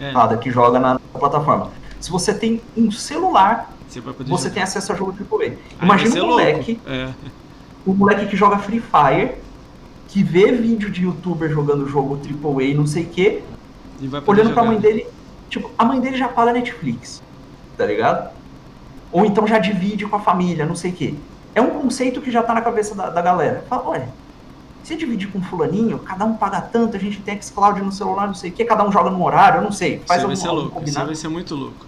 [0.00, 0.36] é.
[0.36, 1.70] que joga na, plataforma.
[2.00, 5.54] Se você tem um celular, você, você tem acesso a jogo AAA.
[5.78, 7.08] Ah, Imagina um moleque, é.
[7.86, 9.34] um moleque que joga Free Fire,
[10.08, 13.42] que vê vídeo de youtuber jogando jogo AAA, não sei o quê,
[14.26, 14.54] olhando jogar.
[14.54, 15.06] pra mãe dele,
[15.48, 17.22] tipo, a mãe dele já paga Netflix,
[17.76, 18.30] tá ligado?
[19.12, 21.14] Ou então já divide com a família, não sei o quê.
[21.54, 23.64] É um conceito que já tá na cabeça da, da galera.
[23.68, 24.08] Fala, olha,
[24.82, 28.34] se dividir com fulaninho, cada um paga tanto, a gente tem xCloud no celular, não
[28.34, 30.02] sei o que, cada um joga num horário, eu não sei.
[30.06, 31.86] Faz isso vai ser louco, isso vai ser muito louco.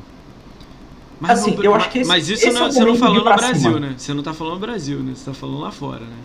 [1.21, 3.55] Mas, assim, eu acho que esse, mas isso não, é você não falou no Brasil,
[3.55, 3.81] cima.
[3.81, 3.95] né?
[3.97, 5.13] Você não tá falando no Brasil, né?
[5.15, 6.17] Você tá falando lá fora, né?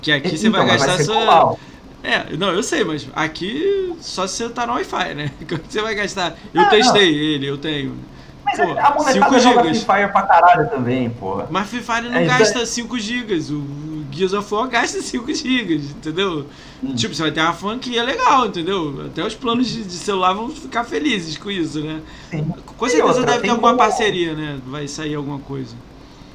[0.00, 1.56] Que aqui você então, vai gastar vai sua.
[2.02, 5.30] É, não, eu sei, mas aqui só se você tá no Wi-Fi, né?
[5.68, 6.34] Você vai gastar.
[6.52, 7.18] Eu ah, testei não.
[7.18, 7.96] ele, eu tenho.
[8.44, 11.46] Mas pô, a molecada joga Free Fire pra caralho também, porra.
[11.48, 13.34] Mas Free Fire não é, gasta 5 GB.
[13.52, 16.46] O Gears of War gasta 5 GB, entendeu?
[16.82, 16.94] Hum.
[16.94, 19.06] Tipo, você vai ter uma franquia legal, entendeu?
[19.06, 22.00] Até os planos de, de, celular vão ficar felizes com isso, né?
[22.30, 22.52] Sim.
[22.76, 24.58] Com certeza outra, deve ter alguma parceria, né?
[24.66, 25.74] Vai sair alguma coisa.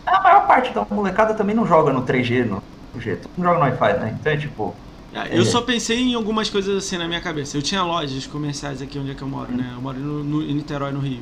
[0.06, 2.62] A maior parte da molecada também não joga no 3G, no
[3.02, 3.30] jeito.
[3.38, 4.18] Não joga no Wi-Fi, né?
[4.20, 4.74] Então é tipo.
[5.18, 5.46] Ah, eu é.
[5.46, 7.58] só pensei em algumas coisas assim na minha cabeça.
[7.58, 9.72] Eu tinha lojas comerciais aqui onde é que eu moro, né?
[9.74, 11.22] Eu moro no, no, em Niterói, no Rio.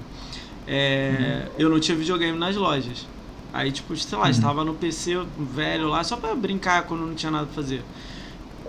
[0.67, 1.51] É, uhum.
[1.57, 3.07] Eu não tinha videogame nas lojas.
[3.53, 4.31] Aí, tipo, sei lá, uhum.
[4.31, 7.81] estava no PC velho lá só pra brincar quando não tinha nada pra fazer.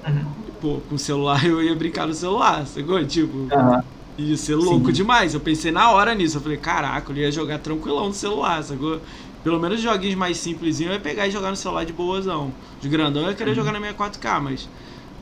[0.07, 0.25] Uhum.
[0.61, 3.05] Pô, com o celular eu ia brincar no celular, sacou?
[3.05, 3.83] Tipo, uhum.
[4.17, 4.93] ia ser louco Sim.
[4.93, 5.35] demais.
[5.35, 6.37] Eu pensei na hora nisso.
[6.37, 9.01] Eu falei, caraca, eu ia jogar tranquilão no celular, sacou?
[9.43, 12.53] Pelo menos joguinhos mais simples eu ia pegar e jogar no celular de boazão.
[12.81, 13.57] De grandão eu ia querer uhum.
[13.57, 14.69] jogar na minha 4K, mas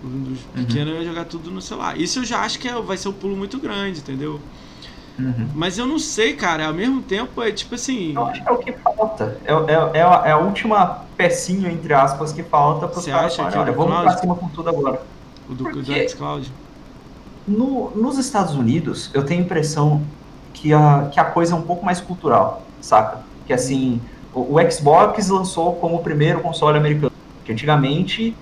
[0.09, 0.65] dos uhum.
[0.65, 1.99] pequenos eu ia jogar tudo no celular.
[1.99, 4.41] Isso eu já acho que é, vai ser um pulo muito grande, entendeu?
[5.19, 5.49] Uhum.
[5.55, 6.67] Mas eu não sei, cara.
[6.67, 8.15] Ao mesmo tempo, é tipo assim.
[8.15, 9.39] Eu acho que é o que falta.
[9.45, 13.37] É, é, é, a, é a última pecinha, entre aspas, que falta para os caras
[13.37, 15.03] falarem, olha, vamos pra cima com tudo agora.
[15.49, 16.51] O do, do xCloud?
[17.47, 20.03] No, nos Estados Unidos, eu tenho a impressão
[20.53, 23.21] que a, que a coisa é um pouco mais cultural, saca?
[23.47, 24.01] Que assim,
[24.33, 27.13] o, o Xbox lançou como o primeiro console americano.
[27.45, 28.35] Que antigamente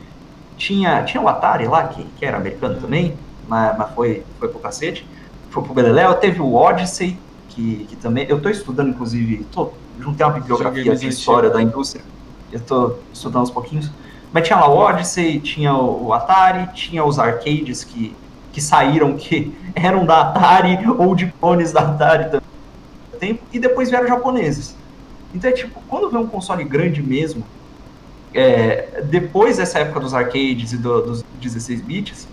[0.57, 3.14] tinha, tinha o Atari lá, que, que era americano também,
[3.48, 5.07] mas, mas foi, foi pro cacete
[5.53, 7.18] foi pro Galileu, teve o Odyssey,
[7.50, 8.26] que, que também.
[8.28, 12.03] Eu estou estudando, inclusive, tô, juntei uma bibliografia de história da indústria,
[12.50, 13.90] eu estou estudando uns pouquinhos.
[14.32, 18.16] Mas tinha lá o Odyssey, tinha o, Atari, tinha os arcades que,
[18.50, 22.40] que saíram, que eram da Atari ou de clones da Atari também.
[23.20, 24.74] Tempo, e depois vieram japoneses.
[25.34, 27.44] Então é tipo, quando vem um console grande mesmo,
[28.35, 32.28] é, depois dessa época dos arcades e do, dos 16 bits,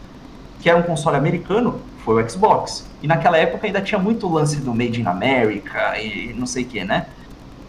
[0.62, 2.86] que era um console americano, foi o Xbox.
[3.02, 6.68] E naquela época ainda tinha muito lance do Made in America e não sei o
[6.68, 7.08] que, né?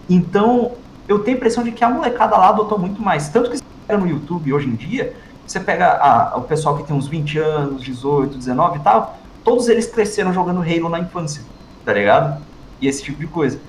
[0.08, 0.72] Então,
[1.06, 3.28] eu tenho a impressão de que a molecada lá adotou muito mais.
[3.28, 5.14] Tanto que você pega no YouTube hoje em dia,
[5.46, 9.68] você pega a, o pessoal que tem uns 20 anos, 18, 19 e tal, todos
[9.68, 11.42] eles cresceram jogando Halo na infância,
[11.84, 12.40] tá ligado?
[12.80, 13.60] E esse tipo de coisa.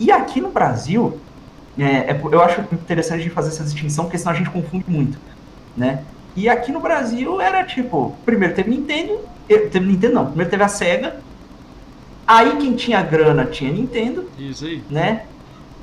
[0.00, 1.18] E aqui no Brasil,
[1.78, 5.18] é, é, eu acho interessante de fazer essa distinção, porque senão a gente confunde muito,
[5.76, 6.02] né?
[6.36, 10.68] E aqui no Brasil era tipo, primeiro teve Nintendo, teve Nintendo não, primeiro teve a
[10.68, 11.16] Sega,
[12.26, 14.82] aí quem tinha grana tinha Nintendo, Isso aí.
[14.90, 15.22] né?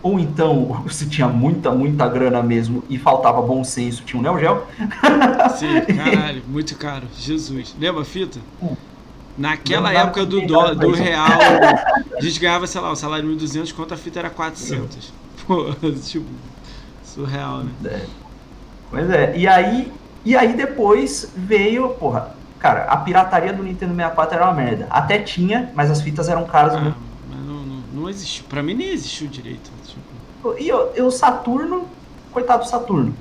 [0.04, 4.38] Ou então, se tinha muita, muita grana mesmo e faltava bom senso, tinha um Neo
[4.38, 4.64] Geo.
[5.58, 7.76] Sim, caralho, muito caro, Jesus.
[7.80, 8.40] Lembra a fita?
[8.62, 8.76] Hum.
[9.38, 11.28] Naquela época do, do, do real,
[12.18, 15.12] a gente ganhava, sei lá, o salário de 1.200, quanto a fita era 400.
[15.48, 15.74] Pô,
[16.04, 16.26] tipo,
[17.04, 17.72] surreal, né?
[17.86, 18.06] É.
[18.90, 19.92] Pois é, e aí
[20.26, 24.88] e aí depois veio, porra, cara, a pirataria do Nintendo 64 era uma merda.
[24.90, 26.74] Até tinha, mas as fitas eram caras.
[26.74, 26.96] Ah,
[27.30, 28.44] mas não, não, não existiu.
[28.50, 29.70] Pra mim nem existiu direito.
[29.86, 30.56] Tipo...
[30.58, 31.88] E o Saturno,
[32.32, 33.16] coitado do Saturno.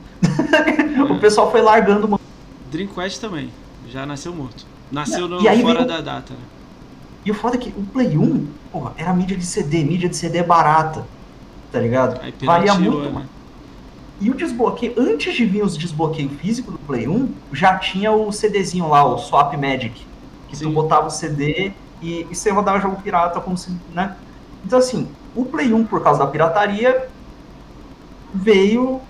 [0.97, 1.03] É.
[1.13, 2.07] o pessoal foi largando.
[2.07, 2.19] Uma...
[2.73, 3.53] Dreamcast também,
[3.91, 4.67] já nasceu morto.
[4.91, 5.87] Nasceu no, fora veio...
[5.87, 6.41] da data, né?
[7.23, 10.17] E o foda é que o Play 1, porra, era mídia de CD, mídia de
[10.17, 11.07] CD barata,
[11.75, 12.21] tá ligado?
[12.45, 13.27] Valia muito, né?
[14.21, 18.31] E o desbloqueio, antes de vir os desbloqueios físicos do Play 1, já tinha o
[18.31, 20.07] CDzinho lá, o Swap Magic.
[20.49, 20.67] Que Sim.
[20.67, 24.15] tu botava o CD e, e você rodava jogo pirata como se, né?
[24.65, 27.09] Então assim, o Play 1, por causa da pirataria,
[28.33, 29.01] veio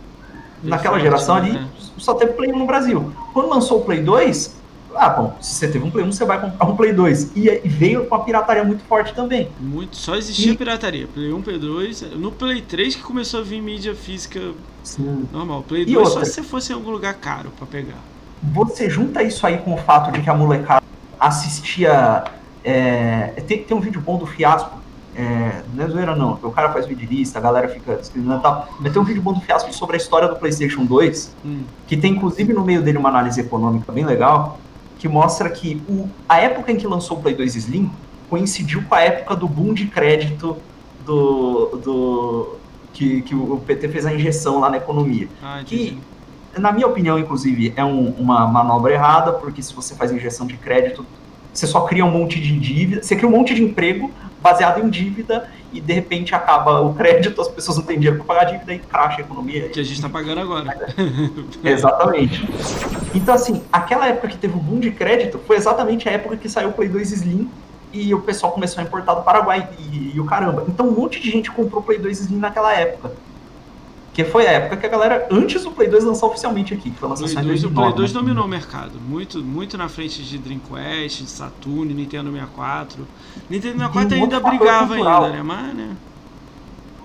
[0.63, 1.69] naquela geração ali, né?
[1.99, 3.13] só teve Play 1 no Brasil.
[3.35, 4.57] Quando lançou o Play 2,
[4.97, 7.33] ah, bom, se você teve um Play 1, você vai comprar um Play 2.
[7.37, 9.49] E, e veio com a pirataria muito forte também.
[9.61, 10.57] Muito, só existia e...
[10.57, 11.07] pirataria.
[11.07, 12.03] Play 1, Play 2.
[12.17, 14.41] No Play 3 que começou a vir mídia física
[14.83, 15.29] Sim.
[15.33, 15.63] normal.
[15.63, 17.99] Play 2 outra, só se fosse em algum lugar caro para pegar.
[18.43, 20.85] Você junta isso aí com o fato de que a molecada
[21.19, 22.25] assistia.
[22.63, 24.83] É, tem, tem um vídeo bom do Fiasco.
[25.17, 28.43] É, não é zoeira não, o cara faz vídeo lista, a galera fica discriminando e
[28.43, 28.69] tal.
[28.81, 31.63] Mas tem um vídeo bom do Fiasco sobre a história do PlayStation 2, hum.
[31.87, 34.59] que tem inclusive no meio dele uma análise econômica bem legal
[35.05, 37.91] que mostra que o, a época em que lançou o Play 2 Slim
[38.31, 40.57] coincidiu com a época do boom de crédito
[41.05, 42.57] do, do
[42.91, 45.29] que, que o PT fez a injeção lá na economia.
[45.43, 45.99] Ah, que,
[46.57, 50.57] na minha opinião, inclusive, é um, uma manobra errada, porque se você faz injeção de
[50.57, 51.05] crédito,
[51.53, 54.11] você só cria um monte de dívida, você cria um monte de emprego
[54.45, 58.27] baseado em dívida e de repente acaba o crédito, as pessoas não têm dinheiro para
[58.27, 59.71] pagar a dívida e cracha a economia.
[59.71, 60.87] Que a gente está pagando agora.
[61.65, 62.47] exatamente.
[63.15, 66.47] Então, assim, aquela época que teve o boom de crédito foi exatamente a época que
[66.47, 67.51] saiu o Play 2 Slim
[67.91, 70.67] e o pessoal começou a importar do Paraguai e, e o caramba.
[70.69, 73.13] Então, um monte de gente comprou o Play 2 Slim naquela época.
[74.15, 76.97] Que foi a época que a galera, antes do Play 2 lançar oficialmente aqui, que
[76.97, 77.67] foi lançado em 2009.
[77.67, 78.21] O Play 2 né?
[78.21, 83.07] dominou o mercado, muito, muito na frente de Dreamcast, de Saturn, Nintendo 64.
[83.51, 85.43] Nintendo 64 ainda brigava ainda, né?
[85.43, 85.97] Mas, né?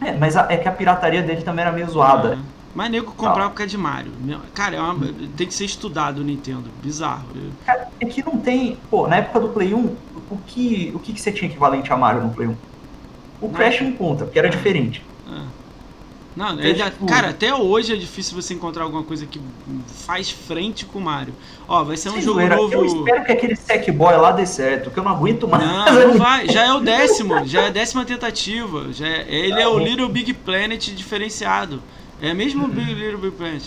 [0.01, 2.35] É, mas a, é que a pirataria dele também era meio zoada.
[2.35, 2.59] É.
[2.75, 4.11] Mas nego comprar por causa de Mario.
[4.53, 6.65] Cara, é uma, tem que ser estudado o Nintendo.
[6.81, 7.25] Bizarro.
[7.65, 8.77] Cara, é que não tem.
[8.89, 9.95] Pô, na época do Play 1,
[10.29, 12.55] o que, o que, que você tinha equivalente a Mario no Play 1?
[13.41, 15.03] O Crash não conta, porque era diferente.
[15.27, 15.41] É.
[16.35, 16.73] Não, é,
[17.07, 19.41] cara, até hoje é difícil você encontrar alguma coisa que
[20.05, 21.33] faz frente com o Mario.
[21.67, 22.73] Ó, vai ser um Sim, jogo novo.
[22.73, 25.65] Eu espero que aquele Sackboy lá dê certo, que eu não aguento mais.
[25.65, 26.47] Não, não vai.
[26.47, 28.93] Já é o décimo, já é a décima tentativa.
[28.93, 31.81] Já é, ele é o Little Big Planet diferenciado.
[32.21, 32.73] É mesmo o uhum.
[32.73, 33.63] Little Big Planet.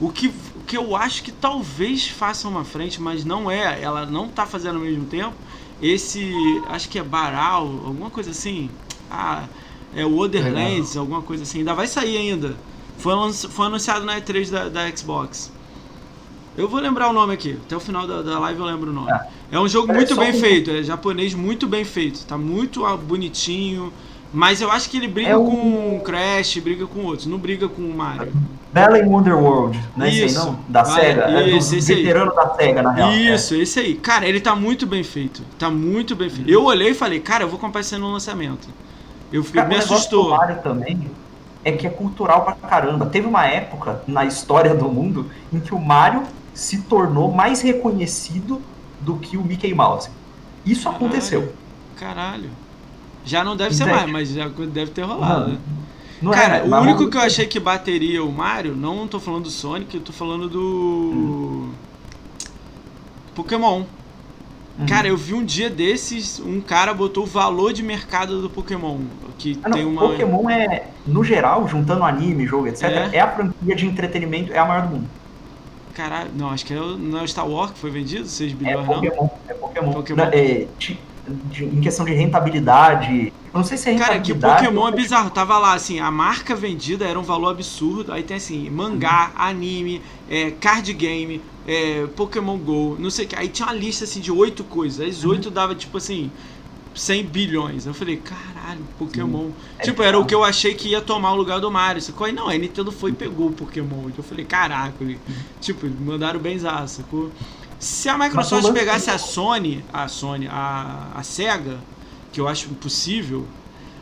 [0.00, 4.06] O que, o que eu acho que talvez faça uma frente, mas não é, ela
[4.06, 5.34] não tá fazendo ao mesmo tempo.
[5.82, 6.32] Esse,
[6.68, 8.70] acho que é Baral, alguma coisa assim.
[9.10, 9.44] Ah,
[9.94, 11.58] é o Otherlands, alguma coisa assim.
[11.58, 12.54] Ainda vai sair ainda.
[12.98, 15.52] Foi, foi anunciado na E3 da, da Xbox.
[16.56, 17.58] Eu vou lembrar o nome aqui.
[17.64, 19.10] Até o final da, da live eu lembro o nome.
[19.10, 20.70] É, é um jogo muito bem feito.
[20.70, 22.24] É japonês muito bem feito.
[22.24, 23.92] Tá muito ah, bonitinho.
[24.32, 25.44] Mas eu acho que ele briga é o...
[25.44, 27.26] com Crash, briga com outros.
[27.26, 28.32] Não briga com o Mario.
[28.72, 30.58] Bella in Wonderworld, não é isso, esse aí não?
[30.68, 31.48] Da SEGA?
[31.48, 32.36] Isso, é veterano aí.
[32.36, 33.12] da SEGA, na real.
[33.12, 33.58] Isso, é.
[33.58, 33.94] esse aí.
[33.94, 35.42] Cara, ele tá muito bem feito.
[35.56, 36.50] Tá muito bem feito.
[36.50, 38.66] Eu olhei e falei, cara, eu vou comprar esse no lançamento.
[39.34, 40.28] Eu fiquei, Cara, me assustou.
[40.28, 41.10] O Mario também
[41.64, 43.06] é que é cultural pra caramba.
[43.06, 46.22] Teve uma época na história do mundo em que o Mario
[46.54, 48.62] se tornou mais reconhecido
[49.00, 50.08] do que o Mickey Mouse.
[50.64, 51.04] Isso Caralho.
[51.04, 51.52] aconteceu.
[51.96, 52.48] Caralho.
[53.24, 55.58] Já não deve ser mais, mas já deve ter rolado.
[56.22, 59.44] Não Cara, é, o único que eu achei que bateria o Mario, não tô falando
[59.44, 60.60] do Sonic, eu tô falando do.
[60.60, 61.72] Hum.
[63.34, 63.82] Pokémon.
[64.78, 64.86] Uhum.
[64.86, 68.98] Cara, eu vi um dia desses, um cara botou o valor de mercado do Pokémon.
[69.38, 70.00] Que ah, tem uma...
[70.00, 73.10] Pokémon é, no geral, juntando anime, jogo, etc., é.
[73.16, 73.20] é.
[73.20, 75.08] a franquia de entretenimento, é a maior do mundo.
[75.94, 78.54] Caralho, não, acho que é não é o Star Wars que foi vendido, 6 é
[78.56, 79.30] bilhões, é Pokémon, não?
[79.48, 79.92] É Pokémon.
[79.92, 80.22] Pokémon.
[80.32, 80.98] É, de,
[81.50, 84.40] de, em questão de rentabilidade, eu não sei se é rentabilidade...
[84.40, 88.12] Cara, que Pokémon é bizarro, tava lá, assim, a marca vendida era um valor absurdo,
[88.12, 89.42] aí tem assim, mangá, uhum.
[89.42, 93.36] anime, é, card game, é, Pokémon GO, não sei o que.
[93.36, 95.06] Aí tinha uma lista assim de oito coisas.
[95.06, 95.30] As uhum.
[95.30, 95.54] oito uhum.
[95.54, 96.30] dava tipo assim
[96.94, 97.86] 100 bilhões.
[97.86, 99.50] Eu falei, caralho, Pokémon.
[99.78, 102.00] É tipo, era o que eu achei que ia tomar o lugar do Mario.
[102.00, 102.26] Sacou?
[102.26, 104.00] Aí não, a Nintendo foi e pegou o Pokémon.
[104.06, 105.16] Então eu falei, caraca, uhum.
[105.60, 107.30] tipo, mandaram bem sacou?
[107.78, 111.78] Se a Microsoft pegasse a Sony, a Sony, a, a Sega,
[112.32, 113.46] que eu acho impossível,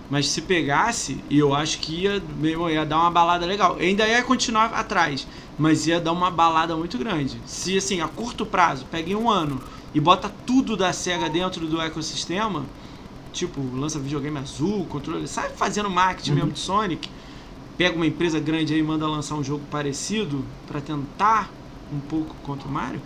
[0.08, 2.22] mas se pegasse, eu acho que ia,
[2.70, 3.76] ia dar uma balada legal.
[3.80, 5.26] Ainda ia continuar atrás
[5.62, 7.40] mas ia dar uma balada muito grande.
[7.46, 9.62] Se assim, a curto prazo, pega em um ano
[9.94, 12.64] e bota tudo da SEGA dentro do ecossistema,
[13.32, 16.36] tipo, lança videogame azul, controle, sai fazendo marketing uhum.
[16.36, 17.08] mesmo de Sonic,
[17.78, 21.48] pega uma empresa grande aí e manda lançar um jogo parecido para tentar
[21.92, 23.00] um pouco contra o Mario,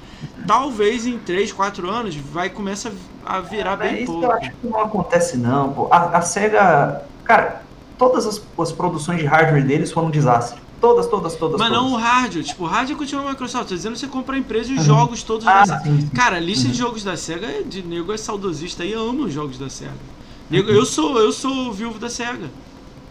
[0.47, 2.91] talvez em 3, 4 anos vai começar
[3.27, 4.25] a virar é, bem isso pouco.
[4.25, 5.89] Eu acho que não acontece não, pô.
[5.91, 7.63] A, a SEGA, cara,
[7.99, 10.65] todas as, as produções de hardware deles foram um desastre.
[10.81, 11.59] Todas, todas, todas.
[11.59, 11.83] Mas todas.
[11.83, 12.43] não o rádio.
[12.43, 13.69] Tipo, o rádio continua a Microsoft.
[13.69, 14.85] Tô dizendo que você compra a empresa e os uhum.
[14.85, 16.09] jogos todos ah, da sim, sim.
[16.09, 16.73] Cara, a lista uhum.
[16.73, 19.93] de jogos da SEGA é de nego é saudosista e ama os jogos da SEGA.
[20.51, 20.77] Nego, uhum.
[20.77, 22.51] Eu sou eu sou viúvo da SEGA.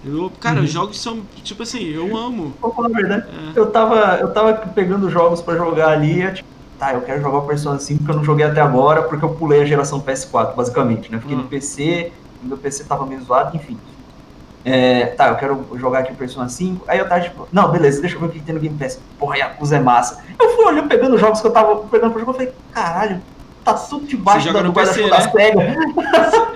[0.06, 0.68] Eu, cara, os uhum.
[0.68, 2.54] jogos são, tipo assim, eu amo.
[2.62, 3.26] A verdade.
[3.56, 3.60] É.
[3.60, 7.40] Eu, tava, eu tava pegando jogos pra jogar ali e tipo, tá, eu quero jogar
[7.40, 10.54] o Persona 5 que eu não joguei até agora porque eu pulei a geração PS4,
[10.56, 11.20] basicamente, né?
[11.20, 12.12] Fiquei no PC,
[12.44, 13.78] meu PC tava meio zoado, enfim.
[14.66, 16.86] É, tá, eu quero jogar aqui o Persona 5.
[16.88, 19.00] Aí eu tava tipo, não, beleza, deixa eu ver o que tem no Game Pass.
[19.20, 20.24] Porra, Yakuza é massa.
[20.40, 23.22] Eu fui olhando, pegando os jogos que eu tava pegando pro jogo, eu falei, caralho,
[23.64, 25.76] tá tudo debaixo da, do PC, da SEGA.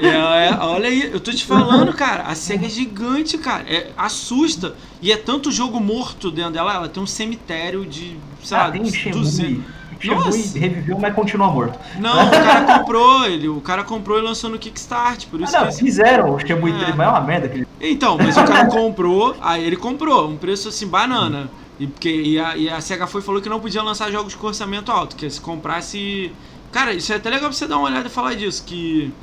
[0.02, 3.64] É, é, olha aí, eu tô te falando, cara, a SEGA é gigante, cara.
[3.68, 4.74] É, assusta.
[5.02, 8.72] E é tanto jogo morto dentro dela, ela tem um cemitério de, sei ah, lá,
[8.72, 9.60] tem 200.
[10.00, 11.78] Chegou e reviveu, mas continua morto.
[12.00, 13.50] Não, o cara comprou ele.
[13.50, 15.26] O cara comprou e lançou no Kickstart.
[15.28, 16.78] Por isso ah, não, que fizeram o Shemui é.
[16.80, 17.48] 3, mas é uma merda.
[17.48, 17.68] Aquele...
[17.82, 20.30] Então, mas o cara comprou, aí ele comprou.
[20.30, 21.50] Um preço assim, banana.
[21.78, 24.48] E, porque, e, a, e a SEGA foi falou que não podia lançar jogos com
[24.48, 25.18] orçamento alto.
[25.18, 26.32] Que se comprasse.
[26.72, 28.64] Cara, isso é até legal pra você dar uma olhada e falar disso.
[28.66, 29.14] Que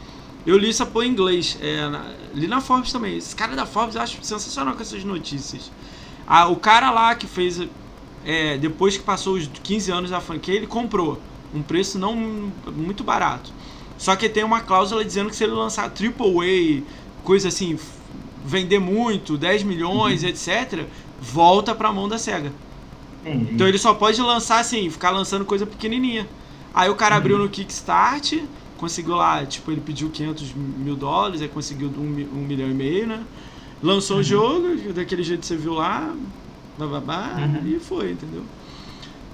[0.47, 1.59] eu li essa porra em inglês.
[1.63, 2.05] É, na,
[2.35, 3.17] li na Forbes também.
[3.17, 5.73] Esse cara da Forbes eu acho sensacional com essas notícias.
[6.27, 7.61] Ah, o cara lá que fez
[8.27, 11.21] é, depois que passou os 15 anos da franquia, ele comprou.
[11.55, 13.53] Um preço não muito barato.
[13.97, 16.83] Só que tem uma cláusula dizendo que se ele lançar AAA,
[17.23, 17.79] coisa assim,
[18.45, 20.29] vender muito, 10 milhões, uhum.
[20.29, 20.87] etc.,
[21.23, 22.53] volta pra mão da SEGA.
[23.25, 23.55] Entendi.
[23.55, 26.29] Então ele só pode lançar assim, ficar lançando coisa pequenininha.
[26.75, 27.21] Aí o cara uhum.
[27.21, 28.41] abriu no Kickstart,
[28.77, 33.07] conseguiu lá, tipo, ele pediu 500 mil dólares, aí conseguiu um, um milhão e meio,
[33.07, 33.23] né?
[33.81, 34.23] Lançou uhum.
[34.23, 36.13] o jogo, daquele jeito que você viu lá,
[36.79, 37.67] bababá, uhum.
[37.67, 38.43] e foi, entendeu?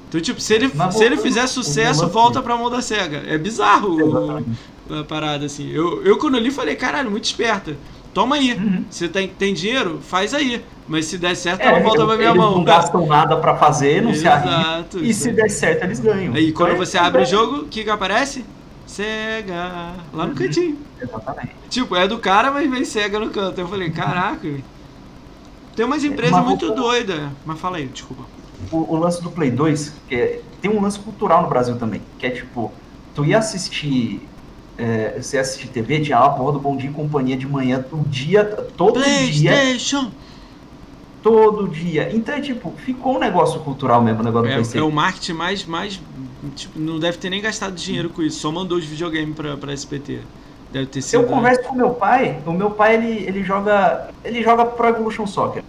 [0.08, 3.22] Então, tipo, se ele, se ele fizer sucesso, volta pra mão da SEGA.
[3.26, 4.42] É bizarro
[4.90, 5.70] o, a parada, assim.
[5.70, 7.74] Eu, eu, quando li, falei, caralho, muito esperta.
[8.12, 8.52] Toma aí.
[8.52, 8.84] Uhum.
[8.90, 10.00] Você tem, tem dinheiro?
[10.02, 10.62] Faz aí.
[10.86, 12.56] Mas se der certo, é, ela volta pra minha eles mão.
[12.56, 15.00] não gastam nada pra fazer, não Exato, se arriscam.
[15.02, 16.34] E se der certo, eles ganham.
[16.34, 18.44] Aí, quando você abre o jogo, o que que aparece?
[18.86, 19.94] Sega.
[20.12, 20.34] Lá no uhum.
[20.34, 20.76] cantinho.
[21.00, 21.52] Exatamente.
[21.70, 23.58] Tipo, é do cara, mas vem Sega no canto.
[23.58, 24.46] Eu falei, caraca.
[25.74, 27.30] Tem umas empresas Mas, muito doidas.
[27.44, 28.24] Mas fala aí, desculpa.
[28.70, 32.00] O, o, lance do Play 2, que é, tem um lance cultural no Brasil também,
[32.18, 32.72] que é tipo,
[33.14, 34.28] tu ia assistir.
[34.78, 37.46] É, você ia assistir TV, tinha lá a porra do Bom Dia e Companhia de
[37.46, 38.44] manhã, o dia,
[38.76, 40.00] todo PlayStation.
[40.00, 40.12] dia.
[41.22, 42.10] Todo dia.
[42.14, 44.86] Então é tipo, ficou um negócio cultural mesmo, o negócio é, do PlayStation.
[44.86, 45.64] É o marketing mais.
[45.64, 46.00] mais
[46.56, 49.72] tipo, não deve ter nem gastado dinheiro com isso, só mandou os videogames pra, pra
[49.72, 50.20] SPT.
[50.72, 51.20] Deve ter sido.
[51.20, 51.34] Eu né?
[51.34, 54.08] converso com meu pai, o meu pai ele, ele joga.
[54.24, 55.62] Ele joga Pro Evolution Soccer.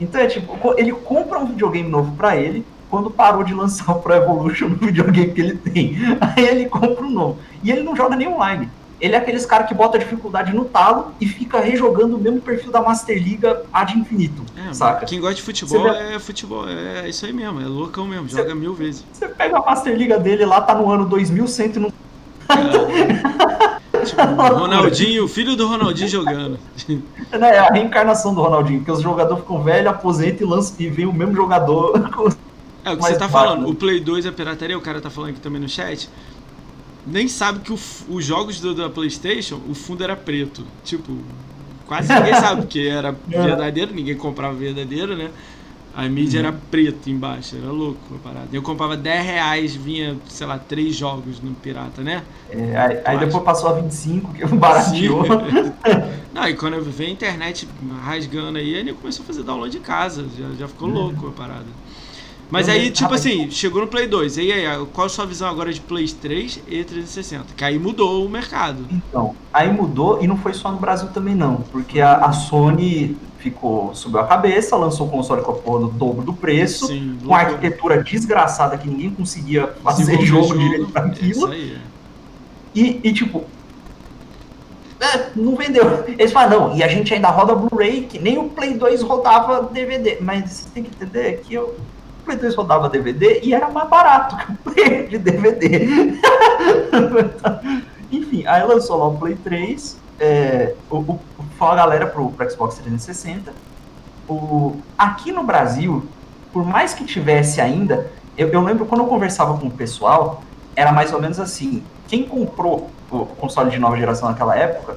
[0.00, 4.00] Então é tipo, ele compra um videogame novo pra ele quando parou de lançar o
[4.00, 5.96] Pro Evolution no videogame que ele tem.
[6.20, 7.38] Aí ele compra um novo.
[7.62, 8.68] E ele não joga nem online.
[9.00, 12.70] Ele é aqueles cara que bota dificuldade no talo e fica rejogando o mesmo perfil
[12.70, 15.04] da Master Liga ad infinito, é, saca?
[15.04, 18.72] Quem gosta de futebol é futebol, é isso aí mesmo, é loucão mesmo, joga mil
[18.72, 19.04] vezes.
[19.12, 21.92] Você pega a Master Liga dele lá, tá no ano 2100 e não...
[22.48, 23.63] É,
[24.04, 26.58] tipo, Ronaldinho, filho do Ronaldinho jogando.
[27.32, 31.06] É a reencarnação do Ronaldinho, porque os jogadores ficam velhos, aposentam e, lançam, e vem
[31.06, 31.94] o mesmo jogador.
[32.86, 35.30] É o que você tá falando, o Play 2 é pirataria, o cara tá falando
[35.30, 36.06] aqui também no chat
[37.06, 37.78] nem sabe que o,
[38.08, 40.64] os jogos do, da PlayStation, o fundo era preto.
[40.82, 41.16] Tipo,
[41.86, 45.30] quase ninguém sabe, porque era verdadeiro, ninguém comprava verdadeiro, né?
[45.96, 46.46] A mídia uhum.
[46.48, 48.48] era preta embaixo, era louco a parada.
[48.52, 52.24] Eu comprava 10 reais, vinha, sei lá, três jogos no Pirata, né?
[52.50, 55.22] É, aí, aí depois passou a 25, que barateou.
[56.34, 57.68] Não, e quando eu vi a internet
[58.04, 60.94] rasgando aí, ele começou a fazer download de casa, já, já ficou uhum.
[60.94, 61.66] louco a parada.
[62.50, 64.36] Mas aí, tipo assim, chegou no Play 2.
[64.38, 67.46] E aí, qual a sua visão agora de Play 3 e 360?
[67.56, 68.84] Que aí mudou o mercado.
[68.90, 71.56] Então, aí mudou e não foi só no Brasil também não.
[71.72, 75.88] Porque a, a Sony ficou, subiu a cabeça, lançou o console com a porra do
[75.88, 80.88] dobro do preço, Sim, com a arquitetura desgraçada que ninguém conseguia fazer jogo, jogo direito
[80.90, 81.30] pra aquilo.
[81.30, 81.78] Isso aí, é.
[82.74, 83.44] e, e tipo,
[84.98, 86.04] é, não vendeu.
[86.08, 89.68] Eles falam, não, e a gente ainda roda Blu-ray, que nem o Play 2 rodava
[89.70, 90.16] DVD.
[90.22, 91.76] Mas você tem que entender que eu,
[92.24, 96.14] Play 2 rodava DVD e era mais barato que o Play de DVD.
[98.16, 101.20] Enfim, aí lançou lá o Play 3, é, o, o,
[101.58, 103.52] foi a galera pro, pro Xbox 360.
[104.28, 106.06] O, aqui no Brasil,
[106.52, 110.42] por mais que tivesse ainda, eu, eu lembro quando eu conversava com o pessoal,
[110.76, 114.96] era mais ou menos assim, quem comprou o console de nova geração naquela época,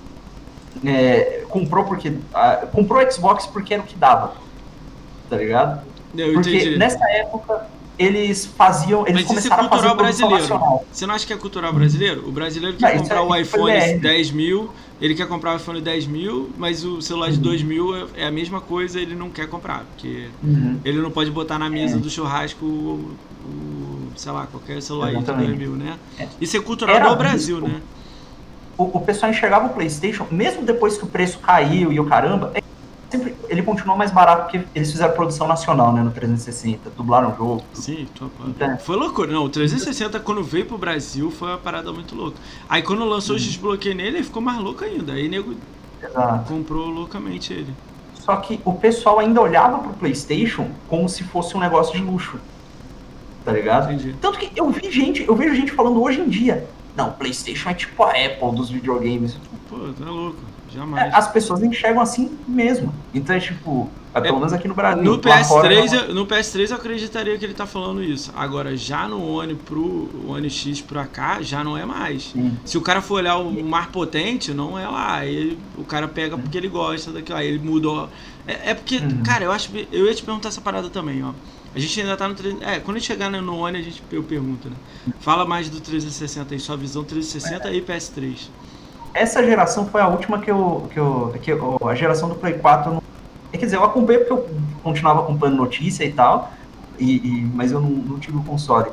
[0.86, 2.14] é, comprou porque.
[2.72, 4.34] Comprou o Xbox porque era o que dava.
[5.30, 5.82] Tá ligado?
[6.16, 6.78] Eu Porque entendi.
[6.78, 7.66] nessa época
[7.98, 9.08] eles faziam.
[9.08, 10.60] Eles Mas isso é cultural brasileiro.
[10.92, 12.28] Você não acha que é cultural brasileiro?
[12.28, 14.70] O brasileiro quer não, comprar é, o iPhone 10 mil,
[15.02, 18.28] ele quer comprar o iPhone 10 mil, mas o celular de 2 mil é, é
[18.28, 19.84] a mesma coisa, ele não quer comprar.
[19.86, 20.80] Porque uhum.
[20.86, 22.00] ele não pode botar na mesa é.
[22.00, 25.98] do churrasco o, o, sei lá, qualquer celular de 2 mil, né?
[26.20, 26.28] É.
[26.40, 27.82] Isso é cultural Era do Brasil, né?
[28.78, 32.54] O, o pessoal enxergava o PlayStation, mesmo depois que o preço caiu e o caramba,
[33.10, 37.36] sempre ele continuou mais barato porque eles fizeram produção nacional, né, no 360, dublaram o
[37.36, 37.64] jogo.
[37.74, 38.30] Sim, então,
[38.80, 39.32] foi loucura.
[39.32, 42.38] Não, o 360 quando veio pro Brasil foi uma parada muito louca.
[42.68, 45.14] Aí quando lançou o desbloqueio nele, ele ficou mais louco ainda.
[45.14, 45.56] Aí nego
[46.04, 46.54] Exato.
[46.54, 47.74] comprou loucamente ele.
[48.16, 52.38] Só que o pessoal ainda olhava pro PlayStation como se fosse um negócio de luxo.
[53.46, 53.94] Tá ligado?
[53.94, 54.14] Entendi.
[54.20, 57.74] Tanto que eu vi gente, eu vejo gente falando hoje em dia, não, PlayStation é
[57.74, 59.38] tipo a Apple dos videogames.
[59.70, 60.40] Pô, tá louco.
[60.74, 61.14] Jamais.
[61.14, 62.94] É, as pessoas enxergam assim mesmo.
[63.14, 65.04] Então é tipo, é, pelo menos aqui no Brasil.
[65.04, 68.32] No PS3, eu, no PS3 eu acreditaria que ele tá falando isso.
[68.36, 72.32] Agora, já no One Pro, One X pra cá, já não é mais.
[72.32, 72.58] Sim.
[72.66, 75.18] Se o cara for olhar o mais potente, não é lá.
[75.18, 77.38] Aí o cara pega porque ele gosta daquilo.
[77.38, 78.10] Aí ele mudou.
[78.48, 79.24] É, é porque, uhum.
[79.24, 79.70] cara, eu acho.
[79.92, 81.32] Eu ia te perguntar essa parada também, ó.
[81.76, 82.36] A gente ainda tá no.
[82.62, 84.76] É, quando a gente chegar no One, a gente, eu pergunto, né?
[85.20, 87.76] Fala mais do 360 aí, sua visão 360 é.
[87.76, 88.48] e PS3
[89.18, 90.88] essa geração foi a última que eu.
[90.92, 92.94] Que eu, que eu a geração do Play 4.
[92.94, 93.02] Não,
[93.52, 94.50] quer dizer, eu acompanhei porque eu
[94.84, 96.52] continuava acompanhando notícia e tal,
[97.00, 98.90] e, e mas eu não, não tive o console.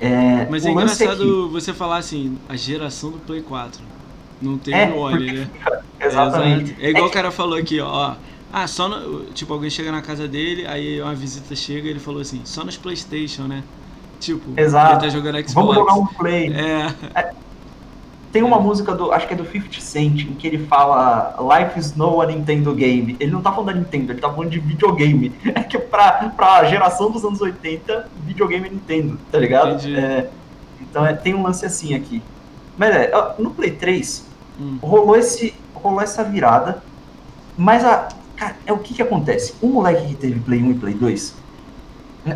[0.00, 3.82] É, mas é engraçado você falar assim, a geração do Play 4.
[4.40, 5.50] Não teve é, o One, né?
[6.00, 6.76] exatamente.
[6.80, 8.14] É, é igual é, o cara falou aqui, ó.
[8.52, 12.00] Ah, só no, Tipo, alguém chega na casa dele, aí uma visita chega e ele
[12.00, 13.64] falou assim, só nos Playstation, né?
[14.20, 14.92] Tipo, Exato.
[14.92, 15.54] ele tá jogando Xbox.
[15.54, 16.52] Vamos jogar um Play.
[16.52, 17.32] É.
[18.32, 21.78] tem uma música do, acho que é do 50 Cent, em que ele fala Life
[21.78, 23.16] is no a Nintendo game.
[23.18, 25.32] Ele não tá falando da Nintendo, ele tá falando de videogame.
[25.54, 29.78] É que pra, pra geração dos anos 80, videogame é Nintendo, tá ligado?
[29.88, 30.28] É,
[30.80, 32.22] então é, tem um lance assim aqui.
[32.76, 34.24] Mas é, no Play 3,
[34.60, 34.78] hum.
[34.80, 36.82] rolou, esse, rolou essa virada,
[37.56, 39.54] mas a, cara, é o que que acontece?
[39.60, 41.34] O moleque que teve Play 1 e Play 2,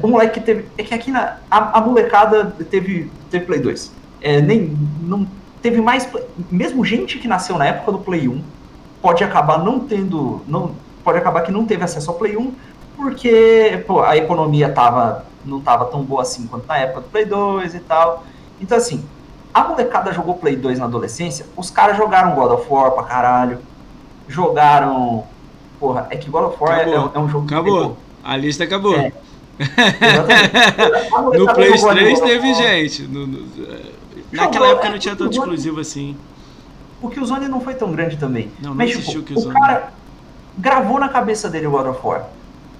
[0.02, 3.92] o moleque que teve, é que aqui na, a, a molecada teve, teve Play 2.
[4.20, 5.26] É, nem, não
[5.62, 6.08] teve mais.
[6.50, 8.42] Mesmo gente que nasceu na época do Play 1
[9.00, 10.42] pode acabar não tendo.
[10.46, 12.52] Não, pode acabar que não teve acesso ao Play 1,
[12.96, 17.24] porque pô, a economia tava, não tava tão boa assim quanto na época do Play
[17.24, 18.24] 2 e tal.
[18.60, 19.04] Então, assim,
[19.54, 23.58] a molecada jogou Play 2 na adolescência, os caras jogaram God of War pra caralho,
[24.28, 25.24] jogaram.
[25.78, 27.46] Porra, é que God of War é, é, um jogo.
[27.46, 27.96] Acabou.
[28.22, 28.94] A lista acabou.
[28.96, 29.12] É.
[31.36, 33.02] no Play 3 teve gente.
[33.02, 33.42] No, no,
[34.32, 36.16] naquela época não tinha tanto exclusivo assim.
[37.00, 38.50] O Killzone não foi tão grande também.
[38.60, 39.54] Não, não Mas, tipo, o Killzone.
[39.54, 39.92] O cara
[40.56, 42.28] gravou na cabeça dele o God of War.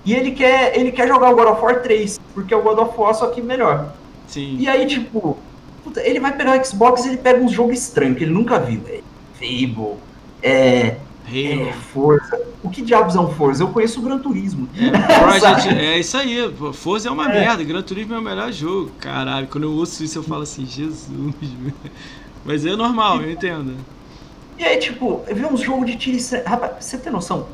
[0.05, 2.78] E ele quer, ele quer jogar o God of War 3, porque é o God
[2.78, 3.92] of War só que melhor.
[4.26, 4.57] Sim.
[4.59, 5.36] E aí, tipo,
[5.84, 8.59] puta, ele vai pegar o Xbox e ele pega um jogo estranho que ele nunca
[8.59, 8.80] viu.
[8.88, 9.00] É
[9.34, 9.96] Fable,
[10.42, 10.96] é,
[11.26, 12.40] é Forza.
[12.62, 13.62] O que diabos é um Forza?
[13.62, 14.68] Eu conheço o Gran Turismo.
[14.76, 16.36] É, Project, é isso aí,
[16.72, 17.40] Forza é uma é.
[17.40, 18.90] merda, Gran Turismo é o melhor jogo.
[18.98, 21.34] Caralho, quando eu ouço isso eu falo assim, Jesus.
[22.44, 23.74] Mas é normal, eu entendo.
[24.58, 26.44] E aí, tipo, eu vi uns jogos de tiro estranho.
[26.46, 27.46] Rapaz, você tem noção?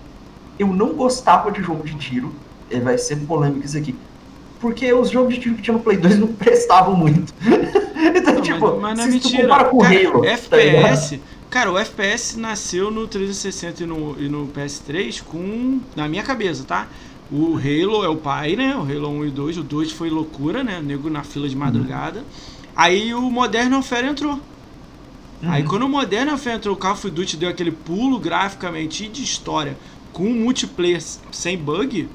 [0.58, 2.34] eu não gostava de jogo de tiro.
[2.70, 3.94] É, vai ser polêmico isso aqui.
[4.60, 7.32] Porque os jogos de tiro que tinha no Play 2 não prestavam muito.
[8.14, 9.64] então, não, tipo, mas, mas não é mentira.
[9.66, 14.48] com cara, Halo, FPS, tá cara, o FPS nasceu no 360 e no, e no
[14.48, 15.80] PS3 com.
[15.96, 16.88] Na minha cabeça, tá?
[17.30, 18.74] O Halo é o pai, né?
[18.74, 19.58] O Halo 1 e 2.
[19.58, 20.78] O 2 foi loucura, né?
[20.78, 21.60] O nego na fila de uhum.
[21.60, 22.24] madrugada.
[22.74, 24.34] Aí o Modern Warfare entrou.
[25.42, 25.50] Uhum.
[25.50, 29.08] Aí quando o Modern Warfare entrou, o Call of Duty deu aquele pulo graficamente e
[29.08, 29.76] de história
[30.12, 32.08] com multiplayer sem bug,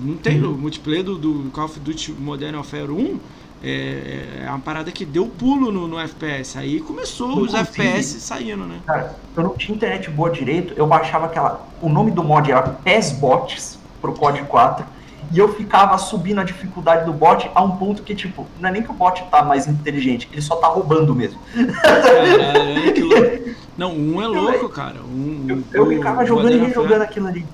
[0.00, 0.54] não tem uhum.
[0.54, 3.18] o multiplayer do, do, Call of Duty Modern Warfare 1
[3.62, 6.58] é, é uma parada que deu pulo no, no FPS.
[6.58, 7.82] Aí começou não os consigo.
[7.82, 8.80] FPS saindo, né?
[8.86, 11.66] Cara, eu não tinha internet boa direito, eu baixava aquela.
[11.80, 14.84] O nome do mod era PESBots pro COD 4.
[15.30, 18.72] E eu ficava subindo a dificuldade do bot a um ponto que, tipo, não é
[18.72, 21.38] nem que o bot tá mais inteligente, ele só tá roubando mesmo.
[21.82, 23.58] Caralho, que louco.
[23.78, 24.96] Não, um é louco, cara.
[25.02, 27.46] Um, eu, eu ficava jogando e rejogando aquilo ali.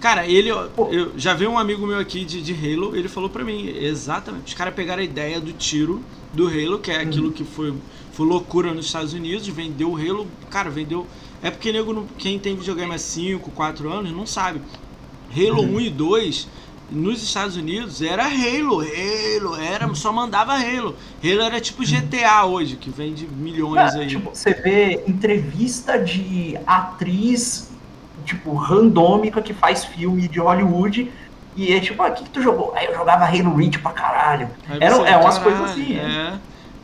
[0.00, 0.50] Cara, ele.
[0.50, 4.48] Eu já vi um amigo meu aqui de, de Halo, ele falou pra mim, exatamente.
[4.48, 7.02] Os caras pegaram a ideia do tiro do Halo, que é uhum.
[7.02, 7.74] aquilo que foi,
[8.12, 10.26] foi loucura nos Estados Unidos, vendeu o Halo.
[10.50, 11.06] Cara, vendeu.
[11.42, 14.60] É porque nego, quem tem videogame há 5, 4 anos não sabe.
[15.36, 15.76] Halo uhum.
[15.76, 16.48] 1 e 2
[16.90, 20.96] nos Estados Unidos era Halo, Halo, era, só mandava Halo.
[21.22, 24.06] Halo era tipo GTA hoje, que vende milhões é, aí.
[24.06, 27.67] Tipo, você vê entrevista de atriz,
[28.28, 31.10] tipo, randômica que faz filme de Hollywood.
[31.56, 32.72] E é tipo, ah, o que, que tu jogou?
[32.76, 34.48] Aí eu jogava Halo Reach pra caralho.
[34.80, 35.96] Era, é umas coisas assim.
[35.96, 36.38] É.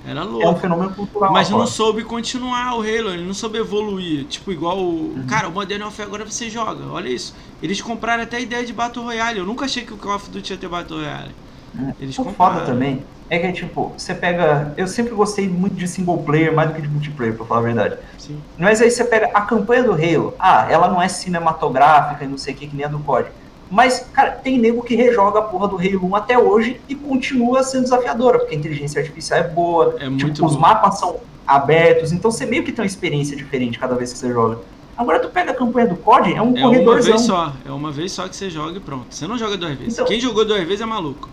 [0.06, 0.44] Era louco.
[0.44, 1.32] É um fenômeno cultural.
[1.32, 4.24] Mas não soube continuar o Halo, ele não soube evoluir.
[4.24, 5.14] Tipo, igual o.
[5.14, 5.26] Uhum.
[5.28, 7.34] Cara, o Modern Warfare agora você joga, olha isso.
[7.62, 9.38] Eles compraram até a ideia de Battle Royale.
[9.38, 11.34] Eu nunca achei que o Call of Duty ia ter Battle Royale.
[11.78, 11.94] É.
[12.00, 12.54] Eles compraram.
[12.54, 14.74] foda também é que, tipo, você pega.
[14.76, 17.64] Eu sempre gostei muito de single player mais do que de multiplayer, pra falar a
[17.64, 17.96] verdade.
[18.18, 18.40] Sim.
[18.58, 20.34] Mas aí você pega a campanha do Halo.
[20.38, 23.28] Ah, ela não é cinematográfica e não sei o que, que nem a do COD.
[23.70, 27.62] Mas, cara, tem nego que rejoga a porra do Halo 1 até hoje e continua
[27.62, 32.30] sendo desafiadora, porque a inteligência artificial é boa, é tipo, os mapas são abertos, então
[32.30, 34.58] você meio que tem uma experiência diferente cada vez que você joga.
[34.96, 36.74] Agora tu pega a campanha do COD, é um é corredorzão.
[36.76, 39.06] É uma vez só, é uma vez só que você joga e pronto.
[39.10, 39.94] Você não joga duas vezes.
[39.94, 41.28] Então, Quem jogou duas vezes é maluco.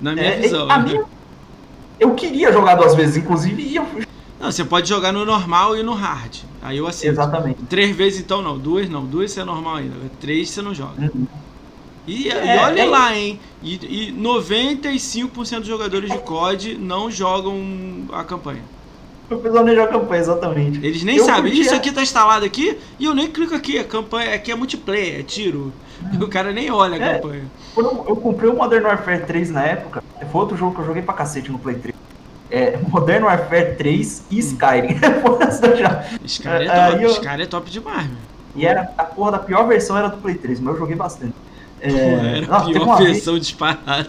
[0.00, 0.70] Na minha é, visão.
[0.70, 0.84] A né?
[0.84, 1.04] minha,
[1.98, 3.86] eu queria jogar duas vezes, inclusive, e eu...
[4.40, 6.36] Não, você pode jogar no normal e no hard.
[6.60, 7.12] Aí eu aceito.
[7.12, 7.62] Exatamente.
[7.64, 9.04] Três vezes então não, duas não.
[9.04, 9.94] Duas você é normal ainda.
[10.20, 11.10] Três você não joga.
[11.14, 11.26] Uhum.
[12.06, 12.84] E, é, e olha é...
[12.84, 13.40] lá, hein?
[13.62, 17.56] E, e 95% dos jogadores de COD não jogam
[18.12, 18.62] a campanha.
[19.30, 20.84] O pessoal nem joga a campanha, exatamente.
[20.84, 21.44] Eles nem eu sabem.
[21.44, 21.62] Curtia...
[21.62, 23.78] Isso aqui tá instalado aqui e eu nem clico aqui.
[23.78, 25.72] A campanha aqui é multiplayer, é tiro.
[26.02, 26.22] Hum.
[26.22, 27.44] O cara nem olha a é, campanha.
[27.74, 30.04] Quando eu comprei o Modern Warfare 3 na época,
[30.34, 31.94] foi outro jogo que eu joguei pra cacete no Play 3.
[32.50, 34.38] É, Modern Warfare 3 e.
[34.40, 34.96] Skyrim.
[36.26, 37.10] Skyrim é top, eu...
[37.10, 38.18] Skyrim é top demais, meu.
[38.56, 41.34] E era, a porra da pior versão era do Play 3, mas eu joguei bastante.
[41.80, 44.08] É, era nossa, pior versão vez, disparada.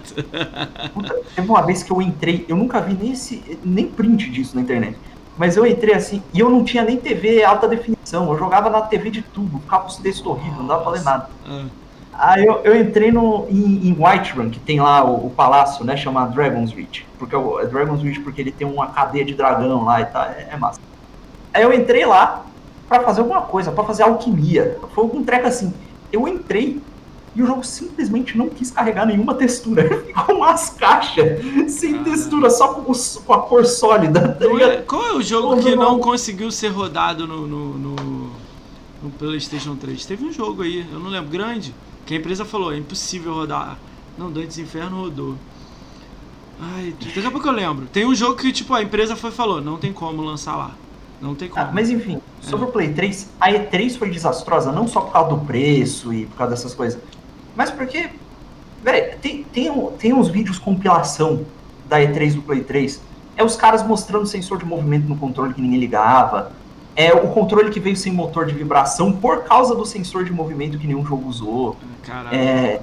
[1.35, 4.64] teve uma vez que eu entrei, eu nunca vi nem, esse, nem print disso na
[4.64, 4.97] internet.
[5.38, 8.81] Mas eu entrei assim, e eu não tinha nem TV alta definição, eu jogava na
[8.81, 11.30] TV de tubo, ficava com os textos horríveis, não dava pra ler nada.
[11.45, 11.65] Ah.
[12.17, 15.97] Aí eu, eu, entrei no, em, em Whiterun, que tem lá o, o, palácio, né,
[15.97, 17.05] chamado Dragon's Reach.
[17.19, 20.47] Porque é Dragon's Reach porque ele tem uma cadeia de dragão lá e tal, é,
[20.51, 20.79] é massa.
[21.53, 22.45] Aí eu entrei lá
[22.87, 24.77] para fazer alguma coisa, para fazer alquimia.
[24.93, 25.73] Foi algum treco assim.
[26.11, 26.81] Eu entrei,
[27.35, 29.83] e o jogo simplesmente não quis carregar nenhuma textura.
[30.07, 32.93] Ficou umas caixas sem ah, textura, só com,
[33.25, 34.29] com, a cor sólida.
[34.29, 37.95] Tá é, qual é o jogo que não conseguiu ser rodado no, no, no,
[39.03, 40.05] no, PlayStation 3?
[40.05, 41.75] Teve um jogo aí, eu não lembro, grande,
[42.06, 43.77] que a empresa falou: é impossível rodar.
[44.18, 45.36] Não, Dantes Inferno rodou.
[46.60, 47.86] Ai, daqui a pouco eu lembro.
[47.88, 50.72] Tem um jogo que, tipo, a empresa foi falou: não tem como lançar lá.
[51.22, 51.65] Não tem como.
[51.65, 52.69] Ah, mas enfim, sobre é.
[52.69, 56.38] o Play 3, a E3 foi desastrosa, não só por causa do preço e por
[56.38, 57.02] causa dessas coisas,
[57.56, 58.10] mas porque,
[58.84, 61.45] velho, tem, tem, tem uns vídeos compilação
[61.88, 63.02] da E3 do Play 3.
[63.38, 66.52] É os caras mostrando sensor de movimento no controle que ninguém ligava.
[66.95, 70.77] É o controle que veio sem motor de vibração por causa do sensor de movimento
[70.77, 71.76] que nenhum jogo usou.
[72.03, 72.38] Caralho.
[72.38, 72.81] É,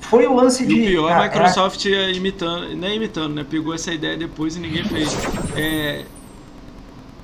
[0.00, 0.74] foi o lance e de.
[0.74, 2.10] O pior, a Microsoft era...
[2.10, 3.46] imitando, nem imitando, né?
[3.48, 5.16] Pegou essa ideia depois e ninguém fez.
[5.56, 6.04] É,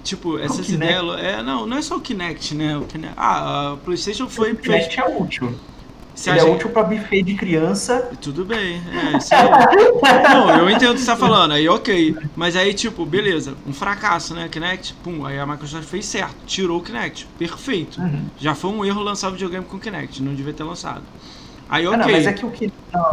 [0.05, 1.03] tipo, essas ideias.
[1.19, 2.77] É, não, não é só o Kinect, né?
[2.77, 4.53] O Kinect, ah, a PlayStation foi.
[4.53, 5.09] O Kinect fez...
[5.09, 5.55] é útil.
[6.17, 8.11] Você Ele é útil para buffet de criança.
[8.23, 9.51] Tudo bem, é isso aí.
[10.33, 12.17] Não, eu entendo o que você tá falando, aí ok.
[12.35, 14.49] Mas aí, tipo, beleza, um fracasso, né?
[14.49, 18.01] Kinect, pum, aí a Microsoft fez certo, tirou o Kinect, perfeito.
[18.01, 18.25] Uhum.
[18.39, 21.03] Já foi um erro lançar o videogame com o Kinect, não devia ter lançado.
[21.69, 22.01] Aí, ok.
[22.01, 22.73] Ah, não, mas é que o que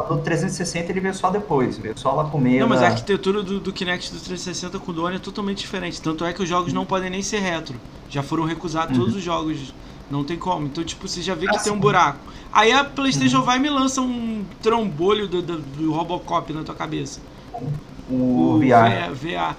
[0.09, 2.61] no 360 ele veio só depois, veio só lá meio.
[2.61, 6.01] Não, mas a arquitetura do, do Kinect do 360 com o Doni é totalmente diferente.
[6.01, 7.75] Tanto é que os jogos não podem nem ser retro.
[8.09, 9.03] Já foram recusados uhum.
[9.03, 9.73] todos os jogos.
[10.09, 10.67] Não tem como.
[10.67, 12.19] Então, tipo, você já vê que ah, tem um buraco.
[12.53, 13.43] Aí a PlayStation uhum.
[13.43, 17.19] vai e me lança um trombolho do, do, do Robocop na tua cabeça.
[18.07, 19.11] O, o VR.
[19.11, 19.55] VR.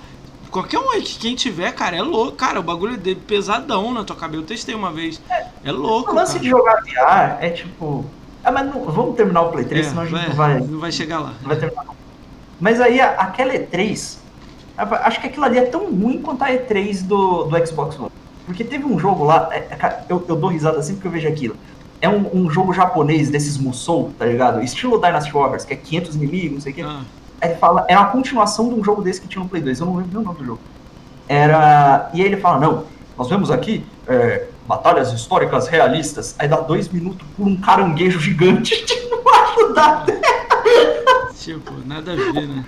[0.49, 2.37] Qualquer um aí, quem tiver, cara, é louco.
[2.37, 4.43] Cara, o bagulho é pesadão na tua cabeça.
[4.43, 5.21] Eu testei uma vez.
[5.29, 6.13] É, é louco.
[6.13, 6.45] O lance cara.
[6.45, 8.05] de jogar VR é tipo.
[8.45, 10.61] Ah, mas não, vamos terminar o Play 3, é, senão a gente vai, não vai.
[10.61, 11.35] Não vai chegar lá.
[11.41, 11.87] Não vai terminar.
[12.61, 14.19] Mas aí aquela E3.
[14.77, 18.11] Acho que aquilo ali é tão ruim quanto a E3 do, do Xbox One.
[18.47, 19.49] Porque teve um jogo lá.
[19.51, 21.57] É, é eu, eu dou risada sempre que eu vejo aquilo
[22.01, 24.63] é um, um, jogo japonês desses Musou, tá ligado?
[24.63, 26.83] Estilo Dynasty Warriors, que é 500 inimigos, não sei o quê.
[26.83, 27.03] Ah.
[27.43, 29.87] Ele fala, é uma continuação de um jogo desse que tinha no Play 2, eu
[29.87, 30.61] não lembro o nome do jogo.
[31.29, 32.11] Era.
[32.13, 32.85] E aí ele fala, não,
[33.17, 36.35] nós vemos aqui é, batalhas históricas realistas.
[36.39, 40.21] Aí dá dois minutos por um caranguejo gigante debaixo da terra.
[41.39, 42.65] Tipo, nada a ver, né?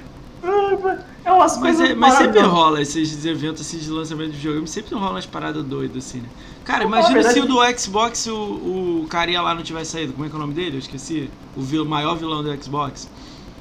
[1.24, 4.68] É umas mas, coisas é, mas sempre rola esses eventos assim, de lançamento de videogame,
[4.68, 6.28] sempre rola umas paradas doidas assim, né?
[6.64, 7.34] Cara, imagina verdade...
[7.34, 10.12] se o do Xbox o, o carinha lá não tivesse saído.
[10.12, 10.76] Como é que é o nome dele?
[10.76, 11.30] Eu esqueci.
[11.56, 13.08] O vil, maior vilão do Xbox.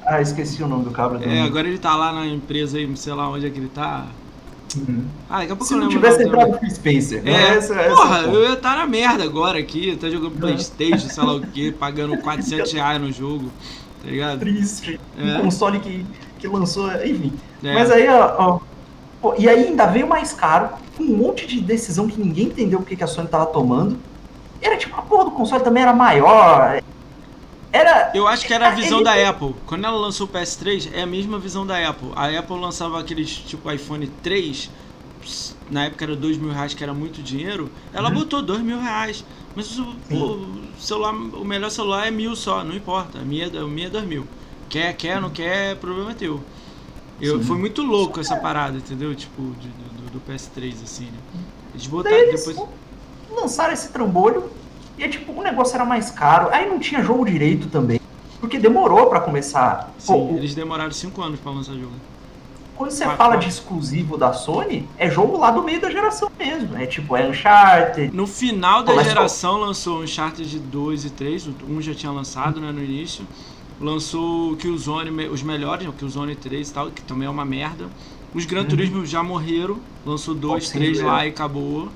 [0.04, 1.38] Ah, esqueci o nome do cabra também.
[1.38, 4.06] É, agora ele tá lá na empresa aí, sei lá onde é que ele tá.
[4.76, 5.04] Uhum.
[5.28, 7.22] Ah, daqui a pouco Se não tivesse entrado com Spencer.
[7.22, 7.32] Né?
[7.32, 11.08] É, essa, porra, essa eu ia estar tá na merda agora aqui, tá jogando Playstation,
[11.08, 13.50] sei lá o que, pagando 400 reais no jogo,
[14.02, 14.40] tá ligado?
[14.40, 15.00] Triste.
[15.16, 15.38] É.
[15.38, 16.04] Um console que
[16.38, 17.32] que lançou, enfim.
[17.62, 17.74] É.
[17.74, 18.60] Mas aí, ó,
[19.22, 22.78] ó, e aí ainda veio mais caro, com um monte de decisão que ninguém entendeu
[22.80, 23.98] porque que a Sony tava tomando.
[24.60, 26.80] Era tipo, a porra do console também era maior.
[27.72, 28.10] Era.
[28.14, 29.04] Eu acho que era a visão ele...
[29.04, 29.54] da Apple.
[29.66, 32.10] Quando ela lançou o PS3, é a mesma visão da Apple.
[32.16, 34.70] A Apple lançava aqueles tipo iPhone 3,
[35.70, 37.70] na época era dois mil reais, que era muito dinheiro.
[37.92, 38.14] Ela uhum.
[38.14, 39.24] botou dois mil reais.
[39.54, 43.18] Mas o, o, celular, o melhor celular é mil só, não importa.
[43.18, 44.26] A minha, a minha é dois mil.
[44.68, 46.40] Quer, quer, não quer, problema é teu.
[47.20, 49.14] Eu, foi muito louco essa parada, entendeu?
[49.14, 51.18] Tipo, de, do, do, PS3, assim, né?
[51.72, 52.68] Eles botaram eles depois.
[53.30, 54.50] Lançaram esse trambolho
[54.98, 56.48] e é tipo, o negócio era mais caro.
[56.52, 58.00] Aí não tinha jogo direito também.
[58.38, 59.92] Porque demorou para começar.
[59.98, 61.92] Sim, Pô, eles demoraram 5 anos para lançar jogo.
[62.76, 66.30] Quando você Quatro fala de exclusivo da Sony, é jogo lá do meio da geração
[66.38, 66.76] mesmo.
[66.76, 68.14] É tipo, é Uncharted.
[68.14, 71.48] No final da geração lançou Uncharted 2 e 3.
[71.66, 73.24] Um já tinha lançado, né, no início
[73.80, 77.86] lançou o Killzone, os melhores, o Killzone 3 e tal, que também é uma merda.
[78.34, 78.68] Os Gran uhum.
[78.68, 81.88] Turismo já morreram, lançou dois, três lá e acabou.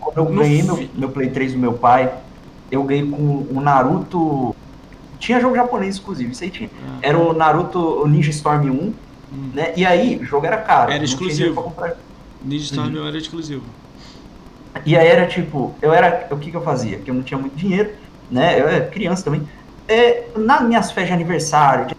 [0.00, 0.66] Quando eu no ganhei fi...
[0.66, 2.12] meu, meu Play 3 do meu pai,
[2.70, 4.54] eu ganhei com o Naruto.
[5.18, 6.70] Tinha jogo japonês, inclusive, isso aí tinha.
[7.02, 7.08] É.
[7.08, 8.94] Era o Naruto Ninja Storm 1, hum.
[9.54, 9.72] né?
[9.76, 10.90] E aí, o jogo era caro.
[10.90, 11.72] Era exclusivo.
[12.44, 13.08] Ninja Storm uhum.
[13.08, 13.62] era exclusivo.
[14.84, 16.28] E aí era tipo, eu era.
[16.30, 16.96] O que, que eu fazia?
[16.98, 17.92] Porque eu não tinha muito dinheiro,
[18.30, 18.60] né?
[18.60, 19.42] Eu era criança também
[19.88, 21.96] é, nas minhas festas de aniversário, de,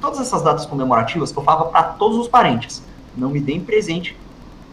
[0.00, 2.82] todas essas datas comemorativas, eu falava para todos os parentes,
[3.16, 4.16] não me deem presente,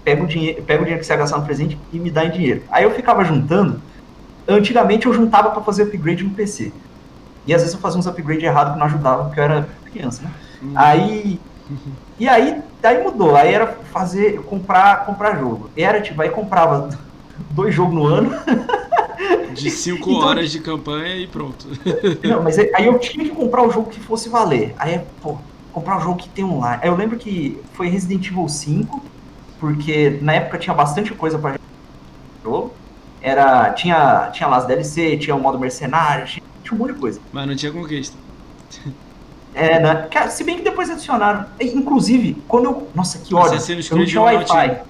[0.04, 2.32] pega o dinheiro, pega o dinheiro que você gastar no presente e me dá em
[2.32, 2.64] dinheiro.
[2.72, 3.82] Aí eu ficava juntando,
[4.48, 6.72] antigamente eu juntava para fazer upgrade no PC.
[7.46, 10.24] E às vezes eu fazia uns upgrade errado que não ajudava, porque eu era criança,
[10.24, 10.32] né?
[10.62, 10.74] Uhum.
[10.76, 11.40] Aí
[12.20, 13.36] e aí, daí mudou.
[13.36, 15.70] Aí era fazer, comprar, comprar jogo.
[15.76, 16.90] E era tipo, aí comprava
[17.52, 18.32] dois jogos no ano.
[19.53, 21.68] De 5 então, horas de campanha e pronto.
[22.24, 24.74] Não, mas aí eu tinha que comprar o jogo que fosse valer.
[24.78, 25.38] Aí, pô,
[25.74, 26.80] comprar o jogo que tem online.
[26.82, 29.03] Aí eu lembro que foi Resident Evil 5,
[29.60, 31.60] porque na época tinha bastante coisa pra
[32.44, 32.72] jogo.
[33.22, 36.99] Era, tinha, tinha lá as DLC, tinha o modo mercenário, tinha, tinha um monte de
[36.99, 37.20] coisa.
[37.34, 38.16] Mas não tinha conquista.
[39.53, 40.07] É, né?
[40.30, 41.45] Se bem que depois adicionaram.
[41.60, 42.88] Inclusive, quando eu.
[42.95, 43.60] Nossa, que ódio.
[43.91, 44.82] Eu não tinha Wi-Fi.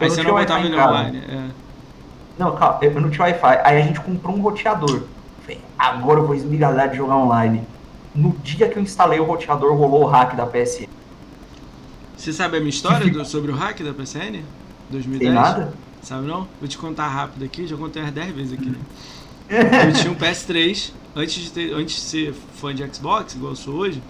[0.00, 1.22] Aí você não botava ele online.
[2.38, 3.60] Não, calma, eu não tinha Wi-Fi.
[3.64, 5.02] Aí a gente comprou um roteador.
[5.42, 7.66] Falei, agora eu vou esmigalhar de jogar online.
[8.14, 10.88] No dia que eu instalei o roteador, rolou o hack da PSN.
[12.16, 14.42] Você sabe a minha história do, sobre o hack da PSN?
[14.90, 15.18] 2010?
[15.18, 15.72] Tem nada?
[16.02, 16.48] Sabe não?
[16.60, 18.78] Vou te contar rápido aqui, já contei umas 10 vezes aqui, né?
[19.86, 23.56] Eu tinha um PS3, antes de, ter, antes de ser fã de Xbox, igual eu
[23.56, 24.00] sou hoje,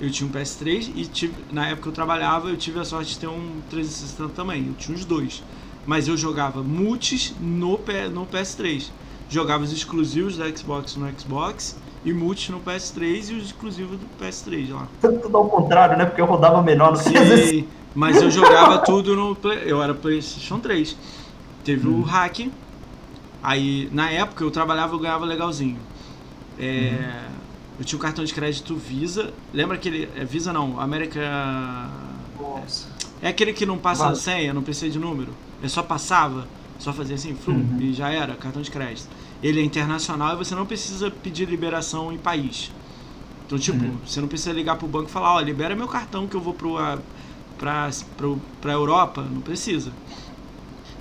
[0.00, 3.10] eu tinha um PS3 e tive, na época que eu trabalhava, eu tive a sorte
[3.10, 4.66] de ter um 360 também.
[4.68, 5.42] Eu tinha os dois.
[5.86, 7.78] Mas eu jogava multis no,
[8.10, 8.90] no PS3.
[9.28, 14.06] Jogava os exclusivos da Xbox no Xbox e multis no PS3 e os exclusivos do
[14.18, 14.88] PS3 lá.
[15.00, 16.06] Tudo ao contrário, né?
[16.06, 19.36] Porque eu rodava menor no Sim, mas eu jogava tudo no.
[19.36, 20.96] Play, eu era PlayStation 3.
[21.62, 22.00] Teve hum.
[22.00, 22.50] o hack.
[23.42, 25.78] Aí, na época, eu trabalhava, eu ganhava legalzinho.
[26.58, 26.92] É,
[27.30, 27.34] hum.
[27.78, 29.32] Eu tinha um cartão de crédito Visa.
[29.52, 30.08] Lembra aquele.
[30.16, 31.20] É Visa não, América.
[32.38, 32.88] Nossa.
[33.20, 34.16] É aquele que não passa Vale.
[34.16, 35.32] senha, não precisa de número.
[35.62, 36.46] É só passava,
[36.78, 37.80] só fazia assim, flum, uhum.
[37.80, 39.08] e já era, cartão de crédito.
[39.42, 42.70] Ele é internacional e você não precisa pedir liberação em país.
[43.46, 43.96] Então, tipo, uhum.
[44.06, 46.54] você não precisa ligar pro banco e falar, ó, libera meu cartão que eu vou
[46.54, 46.76] pro,
[47.58, 49.22] pra, pro, pra Europa.
[49.22, 49.90] Não precisa.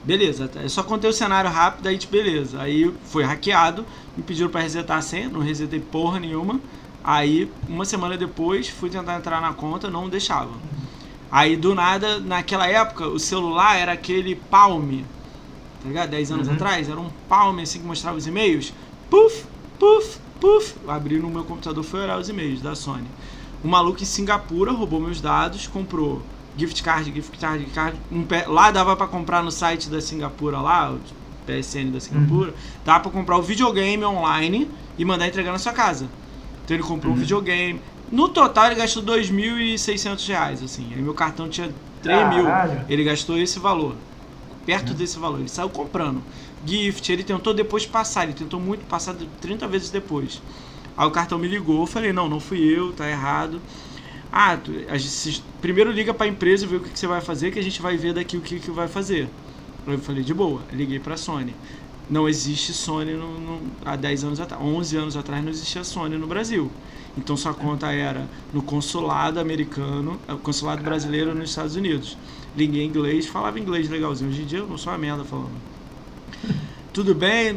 [0.03, 2.61] Beleza, só contei o cenário rápido, aí tipo, beleza.
[2.61, 3.85] Aí foi hackeado,
[4.17, 6.59] me pediram para resetar a senha, não resetei porra nenhuma.
[7.03, 10.51] Aí, uma semana depois, fui tentar entrar na conta, não deixava.
[11.31, 15.01] Aí, do nada, naquela época, o celular era aquele Palm,
[15.81, 16.09] tá ligado?
[16.09, 16.53] 10 anos uhum.
[16.53, 18.73] atrás, era um Palm assim que mostrava os e-mails.
[19.09, 19.45] Puf,
[19.79, 20.75] puf, puf.
[20.87, 23.07] Abri no meu computador, foi olhar os e-mails da Sony.
[23.63, 26.21] Um maluco em Singapura roubou meus dados, comprou
[26.57, 27.97] gift card, gift card, gift card.
[28.11, 30.99] Um, lá dava para comprar no site da Singapura lá, o
[31.45, 32.57] PSN da Singapura, uhum.
[32.85, 36.07] dava para comprar o videogame online e mandar entregar na sua casa.
[36.63, 37.17] Então ele comprou uhum.
[37.17, 37.81] um videogame.
[38.11, 40.91] No total ele gastou 2.600 reais, assim.
[40.93, 42.45] Aí meu cartão tinha 3 mil.
[42.87, 43.95] Ele gastou esse valor.
[44.65, 44.95] Perto uhum.
[44.95, 45.39] desse valor.
[45.39, 46.21] Ele saiu comprando.
[46.65, 48.23] Gift, ele tentou depois passar.
[48.23, 50.41] Ele tentou muito passar 30 vezes depois.
[50.95, 51.81] Aí o cartão me ligou.
[51.81, 53.59] Eu falei, não, não fui eu, tá errado.
[54.35, 54.57] Ah,
[54.97, 57.61] gente, primeiro liga para a empresa vê o que, que, você vai fazer, que a
[57.61, 59.29] gente vai ver daqui o que, que vai fazer.
[59.85, 61.53] Eu falei, de boa, liguei para a Sony.
[62.09, 66.17] Não existe Sony no, no, há 10 anos atrás, 11 anos atrás não existia Sony
[66.17, 66.71] no Brasil.
[67.15, 72.17] Então sua conta era no consulado americano, eh, consulado brasileiro nos Estados Unidos.
[72.57, 74.31] Liguei em inglês, falava inglês legalzinho.
[74.31, 75.61] Hoje em dia eu não sou uma merda falando.
[76.91, 77.55] Tudo bem,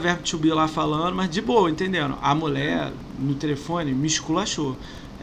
[0.00, 2.16] verbo to be lá falando, mas de boa, entendendo?
[2.22, 4.74] A mulher no telefone me esculachou.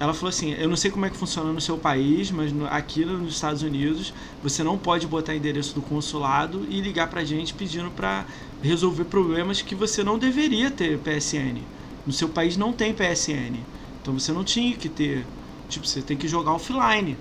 [0.02, 2.66] Ela falou assim: Eu não sei como é que funciona no seu país, mas no,
[2.66, 4.12] aqui nos Estados Unidos
[4.42, 8.26] você não pode botar endereço do consulado e ligar pra gente pedindo para
[8.64, 11.62] resolver problemas que você não deveria ter PSN.
[12.04, 13.60] No seu país não tem PSN.
[14.02, 15.24] Então você não tinha que ter.
[15.70, 17.16] Tipo, você tem que jogar offline.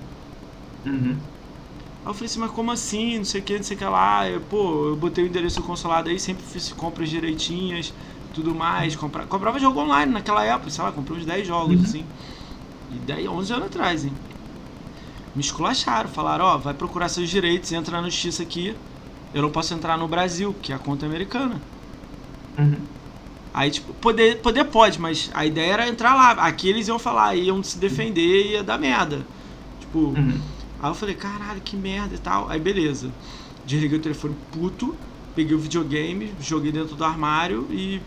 [0.86, 1.19] Uhum.
[2.02, 3.19] Aí eu falei assim, mas como assim?
[3.19, 4.27] Não sei o que, não sei o que lá.
[4.27, 7.93] Eu, pô, eu botei o endereço do consulado aí, sempre fiz compras direitinhas,
[8.32, 8.97] tudo mais.
[8.97, 9.27] Compra...
[9.27, 11.82] Comprava jogo online naquela época, sei lá, comprei uns 10 jogos, uhum.
[11.82, 12.07] assim.
[12.93, 14.12] E 10, 11 anos atrás, hein?
[15.35, 18.75] Me esculacharam, falaram, ó, oh, vai procurar seus direitos, entra na justiça aqui.
[19.33, 21.61] Eu não posso entrar no Brasil, que é a conta americana.
[22.59, 22.79] Uhum.
[23.55, 26.33] Aí, tipo, poder, poder pode, mas a ideia era entrar lá.
[26.33, 29.25] Aqui eles iam falar, iam se defender e ia dar merda.
[29.79, 30.41] Tipo, uhum.
[30.83, 32.49] aí eu falei, caralho, que merda e tal.
[32.49, 33.11] Aí beleza.
[33.65, 34.97] Desliguei o telefone puto,
[35.35, 38.01] peguei o videogame, joguei dentro do armário e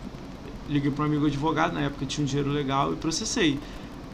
[0.67, 3.59] liguei para um amigo advogado, na época tinha um dinheiro legal e processei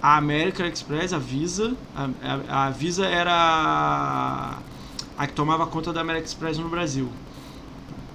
[0.02, 4.58] a American Express, a Visa, a, a, a Visa era
[5.18, 7.10] a, que tomava conta da American Express no Brasil.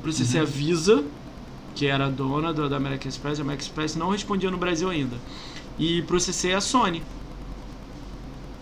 [0.02, 0.46] Processei uhum.
[0.46, 1.04] a Visa,
[1.74, 4.88] que era a dona da, da American Express, a American Express não respondia no Brasil
[4.88, 5.16] ainda.
[5.78, 7.02] E processei a Sony.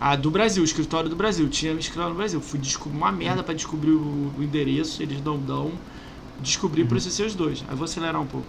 [0.01, 1.47] A do Brasil, o escritório do Brasil.
[1.47, 2.41] Tinha escritório no Brasil.
[2.41, 5.71] Fui descobrir uma merda para descobrir o, o, endereço, eles não dão.
[6.41, 6.89] Descobri e uhum.
[6.89, 7.63] processei os dois.
[7.69, 8.47] Aí vou acelerar um pouco.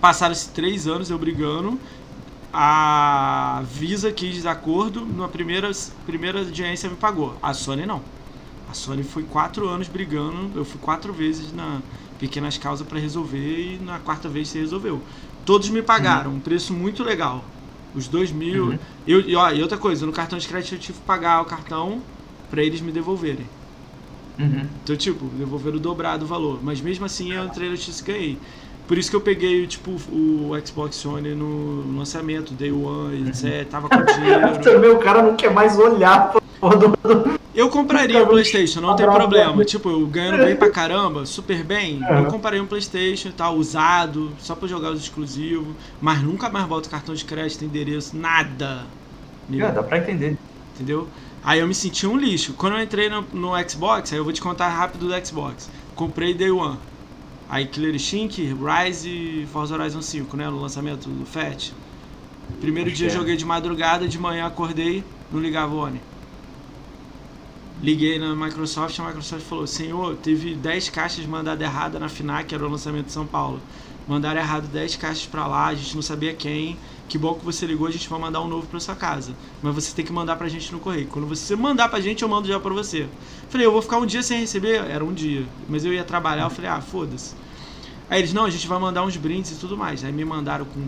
[0.00, 1.78] Passaram-se três anos eu brigando
[2.56, 5.72] a Visa quis desacordo, na primeira,
[6.06, 7.36] primeira audiência me pagou.
[7.42, 8.00] A Sony não.
[8.70, 11.80] A Sony foi quatro anos brigando, eu fui quatro vezes na
[12.16, 15.02] pequenas causas para resolver e na quarta vez se resolveu.
[15.44, 16.36] Todos me pagaram, uhum.
[16.36, 17.44] um preço muito legal.
[17.92, 18.68] Os dois mil.
[18.68, 18.78] Uhum.
[19.06, 21.44] Eu, e, ó, e outra coisa, no cartão de crédito eu tive que pagar o
[21.44, 22.00] cartão
[22.50, 23.46] para eles me devolverem.
[24.38, 24.66] Uhum.
[24.82, 26.60] Então, tipo, devolveram o dobrado o valor.
[26.62, 28.38] Mas mesmo assim eu entrei no X e ganhei.
[28.86, 33.66] Por isso que eu peguei, tipo, o Xbox One no lançamento, Day One, etc.
[33.68, 34.60] Tava com dinheiro.
[34.62, 36.94] Também o cara não quer mais olhar pro do...
[37.54, 39.64] Eu compraria o Playstation, não tem problema.
[39.64, 44.32] Tipo, eu ganhando bem pra caramba, super bem, eu compraria um Playstation e tal, usado,
[44.38, 45.68] só pra jogar os exclusivos.
[46.00, 48.82] Mas nunca mais boto cartão de crédito, endereço, nada.
[49.52, 50.36] É, dá pra entender.
[50.74, 51.06] Entendeu?
[51.44, 52.54] Aí eu me senti um lixo.
[52.54, 55.70] Quando eu entrei no, no Xbox, aí eu vou te contar rápido do Xbox.
[55.94, 56.78] Comprei Day One.
[57.48, 60.48] Aí Killer Instinct, Rise e Forza Horizon 5, né?
[60.48, 61.72] No lançamento do FAT.
[62.60, 63.10] Primeiro Acho dia é.
[63.10, 66.00] joguei de madrugada, de manhã acordei, não ligava o ONI.
[67.82, 72.66] Liguei na Microsoft, a Microsoft falou: Senhor, teve 10 caixas mandadas errada na FINAC, era
[72.66, 73.60] o lançamento de São Paulo.
[74.06, 76.78] Mandaram errado 10 caixas para lá, a gente não sabia quem.
[77.08, 79.32] Que bom que você ligou, a gente vai mandar um novo para sua casa.
[79.62, 81.06] Mas você tem que mandar pra gente no correio.
[81.06, 83.06] Quando você mandar pra gente, eu mando já pra você.
[83.48, 84.82] Falei, eu vou ficar um dia sem receber.
[84.88, 85.44] Era um dia.
[85.68, 87.34] Mas eu ia trabalhar, eu falei, ah, foda-se.
[88.08, 90.04] Aí eles, não, a gente vai mandar uns brindes e tudo mais.
[90.04, 90.80] Aí me mandaram com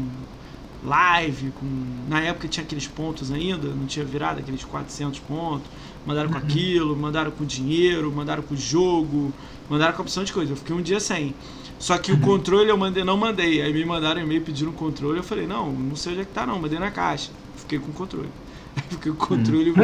[0.84, 1.66] live, com.
[2.08, 5.68] Na época tinha aqueles pontos ainda, não tinha virado aqueles 400 pontos.
[6.06, 9.32] Mandaram com aquilo, mandaram com dinheiro, mandaram com jogo,
[9.68, 10.52] mandaram com opção de coisa.
[10.52, 11.34] Eu fiquei um dia sem.
[11.78, 13.60] Só que o controle eu mandei, não mandei.
[13.62, 15.18] Aí me mandaram e-mail pedindo o controle.
[15.18, 17.30] Eu falei, não, não sei onde é que tá, não, mandei na caixa.
[17.56, 18.28] Fiquei com o controle.
[18.88, 19.74] Fiquei com o controle.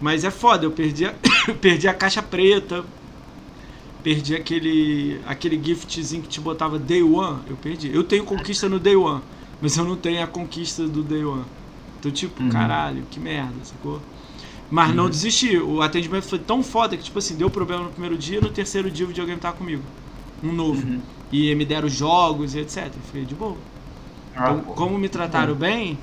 [0.00, 1.14] Mas é foda, eu perdi a,
[1.60, 2.84] perdi a caixa preta.
[4.02, 7.40] Perdi aquele aquele giftzinho que te botava Day One.
[7.48, 7.94] Eu perdi.
[7.94, 9.22] Eu tenho conquista no Day One,
[9.62, 11.44] mas eu não tenho a conquista do Day One.
[11.98, 12.50] Então, tipo, uhum.
[12.50, 14.02] caralho, que merda, sacou?
[14.70, 14.94] Mas uhum.
[14.94, 15.56] não desisti.
[15.56, 18.90] O atendimento foi tão foda que, tipo assim, deu problema no primeiro dia, no terceiro
[18.90, 19.82] dia o videogame tava comigo.
[20.44, 20.86] Um novo.
[20.86, 21.00] Uhum.
[21.32, 22.86] E me deram jogos e etc.
[22.86, 23.56] Eu fiquei de boa.
[24.36, 25.58] Ah, então, como me trataram uhum.
[25.58, 25.98] bem,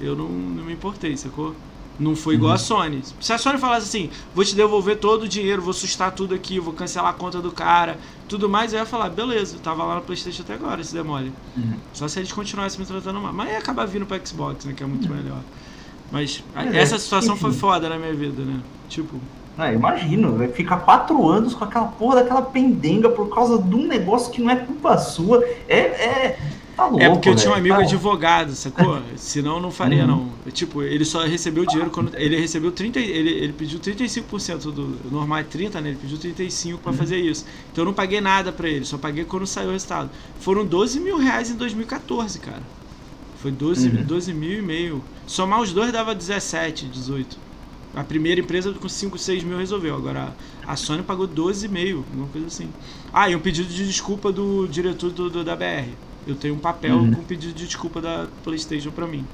[0.00, 1.54] eu não, não me importei, sacou?
[2.00, 2.54] Não foi igual uhum.
[2.54, 3.02] a Sony.
[3.20, 6.58] Se a Sony falasse assim, vou te devolver todo o dinheiro, vou sustar tudo aqui,
[6.58, 9.96] vou cancelar a conta do cara, tudo mais, eu ia falar, beleza, eu tava lá
[9.96, 11.32] no Playstation até agora, se demole.
[11.56, 11.74] Uhum.
[11.92, 13.32] Só se eles continuassem me tratando mal.
[13.32, 15.16] Mas ia acabar vindo pro Xbox, né, que é muito uhum.
[15.16, 15.40] melhor.
[16.10, 17.42] Mas é, essa situação enfim.
[17.42, 18.60] foi foda na minha vida, né?
[18.88, 19.18] Tipo,
[19.56, 23.86] ah, imagino, vai ficar quatro anos com aquela porra daquela pendenga por causa de um
[23.86, 25.44] negócio que não é culpa sua.
[25.68, 25.78] É.
[25.78, 26.38] é
[26.74, 27.82] tá louco, é porque eu tinha um amigo tá...
[27.82, 28.98] advogado, sacou?
[29.14, 30.32] Senão não faria, uhum.
[30.46, 30.52] não.
[30.52, 32.14] Tipo, ele só recebeu dinheiro quando.
[32.16, 32.98] Ele recebeu 30.
[32.98, 34.98] Ele, ele pediu 35% do.
[35.10, 35.90] Normal é 30, né?
[35.90, 36.96] Ele pediu 35% pra uhum.
[36.96, 37.44] fazer isso.
[37.70, 40.08] Então eu não paguei nada pra ele, só paguei quando saiu o resultado.
[40.40, 42.62] Foram 12 mil reais em 2014, cara.
[43.42, 44.02] Foi 12, uhum.
[44.02, 45.04] 12 mil e meio.
[45.26, 47.51] Somar os dois dava 17, 18.
[47.94, 49.94] A primeira empresa com 5, 6 mil resolveu.
[49.94, 50.34] Agora
[50.66, 52.68] a Sony pagou 12,5, alguma coisa assim.
[53.12, 55.90] Ah, e um pedido de desculpa do diretor do, do da BR.
[56.26, 57.12] Eu tenho um papel uhum.
[57.12, 59.26] com pedido de desculpa da PlayStation para mim.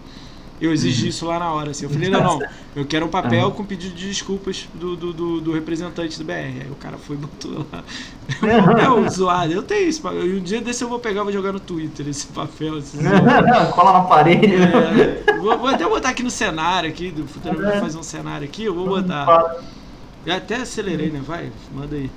[0.61, 1.09] Eu exigi uhum.
[1.09, 1.85] isso lá na hora, assim.
[1.85, 3.53] Eu falei, não, não, eu quero um papel uhum.
[3.53, 6.33] com pedido de desculpas do, do, do, do, representante do BR.
[6.33, 7.85] Aí o cara foi e botou lá.
[8.81, 10.07] É um zoado, eu tenho isso.
[10.09, 12.79] Um dia desse eu vou pegar e vou jogar no Twitter esse papel.
[12.79, 12.99] Esse
[13.75, 14.55] Cola na parede.
[14.55, 18.65] É, vou, vou, até botar aqui no cenário aqui, do futuro fazer um cenário aqui,
[18.65, 19.57] eu vou botar.
[20.27, 21.23] Eu até acelerei, né?
[21.25, 22.11] Vai, manda aí.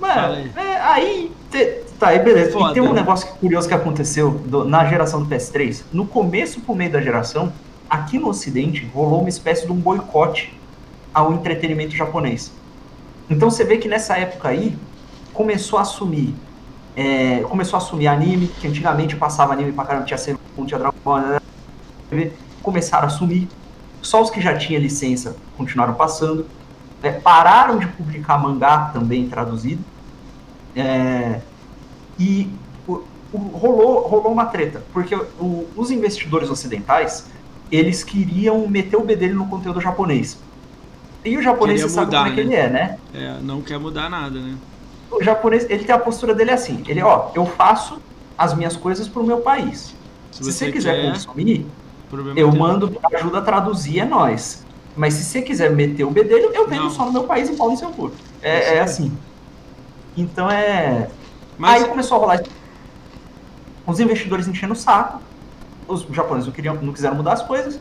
[0.00, 0.50] Mano, aí.
[0.56, 1.64] É, aí te,
[1.98, 2.52] tá, aí beleza.
[2.52, 2.70] Foda.
[2.70, 5.82] E tem um negócio curioso que aconteceu do, na geração do PS3.
[5.92, 7.52] No começo pro meio da geração,
[7.88, 10.58] aqui no ocidente, rolou uma espécie de um boicote
[11.12, 12.52] ao entretenimento japonês.
[13.30, 14.76] Então você vê que nessa época aí,
[15.32, 16.34] começou a assumir
[16.96, 20.96] é, começou a assumir anime, que antigamente passava anime pra caramba, tinha Sailor tinha Dragon
[21.04, 21.40] Ball, né?
[22.62, 23.48] começaram a assumir.
[24.00, 26.46] Só os que já tinham licença continuaram passando.
[27.04, 29.82] É, pararam de publicar mangá também traduzido.
[30.74, 31.40] É,
[32.18, 32.50] e
[32.86, 33.02] o,
[33.32, 37.26] o, rolou, rolou uma treta, porque o, os investidores ocidentais
[37.70, 40.38] eles queriam meter o bedelho no conteúdo japonês.
[41.24, 42.98] E o japonês você sabe como é que ele é, né?
[43.14, 44.56] É, não quer mudar nada, né?
[45.10, 48.00] O japonês, ele tem a postura dele assim, ele, ó, eu faço
[48.36, 49.94] as minhas coisas pro meu país.
[50.30, 51.66] Se, Se você, quiser quer, consumir,
[52.36, 54.63] eu mando ajuda a traduzir, é nós.
[54.96, 57.70] Mas se você quiser meter o bedelho, eu vendo só no meu país e pau
[57.70, 58.12] no seu cu.
[58.42, 59.12] É, é assim.
[60.16, 61.08] Então é.
[61.58, 61.82] Mas...
[61.82, 62.42] Aí começou a rolar
[63.86, 65.20] os investidores enchendo o saco,
[65.86, 67.78] os japoneses não, queriam, não quiseram mudar as coisas,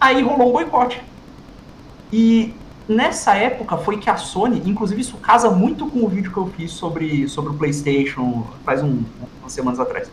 [0.00, 1.02] aí rolou um boicote.
[2.12, 2.52] E
[2.88, 6.46] nessa época foi que a Sony, inclusive isso casa muito com o vídeo que eu
[6.48, 9.02] fiz sobre, sobre o PlayStation faz um,
[9.40, 10.10] umas semanas atrás.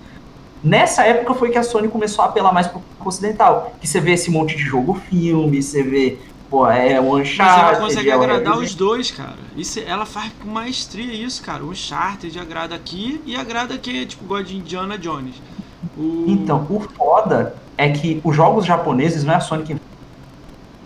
[0.64, 3.74] Nessa época foi que a Sony começou a apelar mais pro ocidental.
[3.80, 6.18] Que você vê esse monte de jogo filme, você vê,
[6.50, 7.38] pô, é o Uncharted.
[7.38, 9.38] Mas ela consegue é agradar os dois, cara.
[9.56, 11.64] Isso, ela faz com maestria isso, cara.
[11.64, 15.36] O Uncharted agrada aqui e agrada quem é, tipo, de Indiana Jones.
[15.98, 16.26] O...
[16.28, 19.78] Então, o foda é que os jogos japoneses não é a Sony que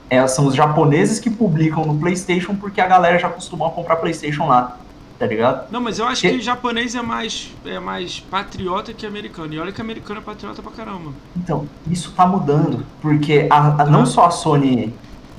[0.09, 4.45] é, são os japoneses que publicam no PlayStation porque a galera já costumou comprar PlayStation
[4.45, 4.77] lá
[5.21, 5.71] tá ligado?
[5.71, 9.53] Não, mas eu acho que, que japonês é mais, é mais patriota que americano.
[9.53, 11.11] E olha que americano é patriota pra caramba.
[11.37, 12.83] Então, isso tá mudando.
[12.99, 14.91] Porque a, a não só a Sony.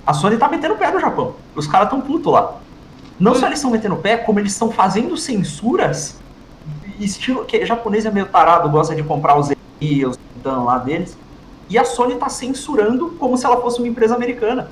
[0.07, 1.35] A Sony tá metendo o pé no Japão.
[1.57, 2.61] Os caras tão puto lá.
[3.19, 6.21] Não só eles estão metendo o pé, como eles estão fazendo censuras.
[7.01, 9.51] Estilo que japonês é meio tarado, gosta de comprar os
[9.81, 11.19] e os dan lá deles.
[11.69, 14.71] E a Sony tá censurando como se ela fosse uma empresa americana.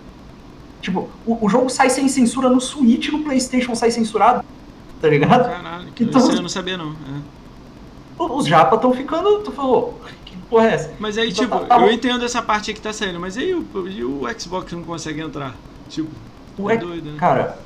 [0.80, 4.44] Tipo, o, o jogo sai sem censura no Switch, no PlayStation sai censurado
[5.00, 5.44] tá ligado?
[5.48, 6.92] Caralho, que então, eu não sabia não.
[6.92, 7.40] É.
[8.22, 10.92] Os japas estão ficando, tu falou, que porra é essa?
[10.98, 13.36] Mas aí, então, tipo, tá, tá eu entendo essa parte aí que tá saindo, mas
[13.38, 15.56] aí o, e o Xbox não consegue entrar?
[15.88, 16.10] Tipo...
[16.68, 17.16] é doido, né?
[17.18, 17.58] Cara,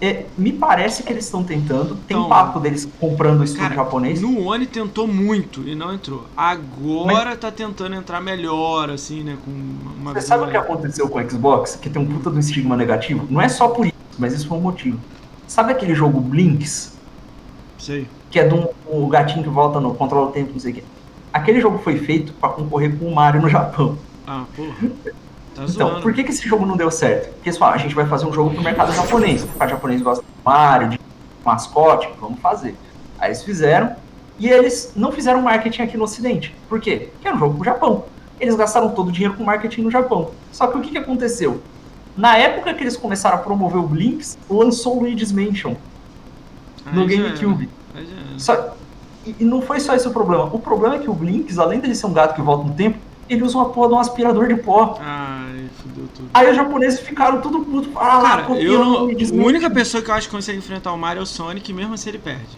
[0.00, 1.96] é, me parece que eles estão tentando.
[2.06, 4.20] Tem então, papo deles comprando o estúdio cara, japonês.
[4.20, 6.26] No One tentou muito e não entrou.
[6.36, 7.38] Agora Mas...
[7.38, 9.38] tá tentando entrar melhor, assim, né?
[9.42, 11.76] Com uma Você sabe o que aconteceu com o Xbox?
[11.76, 13.26] Que tem um puta do estigma negativo?
[13.30, 15.00] Não é só por isso, mas isso foi um motivo.
[15.46, 16.96] Sabe aquele jogo Blinks?
[17.78, 18.08] Sei.
[18.30, 20.74] Que é de um, um gatinho que volta no controla o tempo, não sei o
[20.74, 20.84] quê.
[21.32, 23.98] Aquele jogo foi feito para concorrer com o Mario no Japão.
[24.26, 24.90] Ah, porra.
[25.54, 27.32] Tá então, por que, que esse jogo não deu certo?
[27.34, 29.42] Porque eles falaram, a gente vai fazer um jogo pro mercado japonês.
[29.42, 31.00] O mercado japonês gosta de Mario, de
[31.44, 32.74] mascote, vamos fazer.
[33.18, 33.96] Aí eles fizeram,
[34.38, 36.54] e eles não fizeram marketing aqui no Ocidente.
[36.68, 37.08] Por quê?
[37.12, 38.04] Porque era um jogo pro Japão.
[38.38, 40.30] Eles gastaram todo o dinheiro com marketing no Japão.
[40.52, 41.62] Só que o que, que aconteceu?
[42.16, 45.74] Na época que eles começaram a promover o Blinks, lançou o Luigi's Mansion
[46.92, 47.68] no GameCube.
[48.38, 48.76] Só,
[49.26, 50.44] e, e não foi só esse o problema.
[50.44, 52.98] O problema é que o Blinks, além dele ser um gato que volta no tempo,
[53.28, 54.98] ele usa uma porra de um aspirador de pó.
[55.00, 56.28] Ai, fudeu tudo.
[56.32, 57.90] Aí os japoneses ficaram tudo puto.
[57.96, 61.20] Ah, Cara, eu não, a única pessoa que eu acho que consegue enfrentar o Mario
[61.20, 62.56] é o Sonic, mesmo assim ele perde.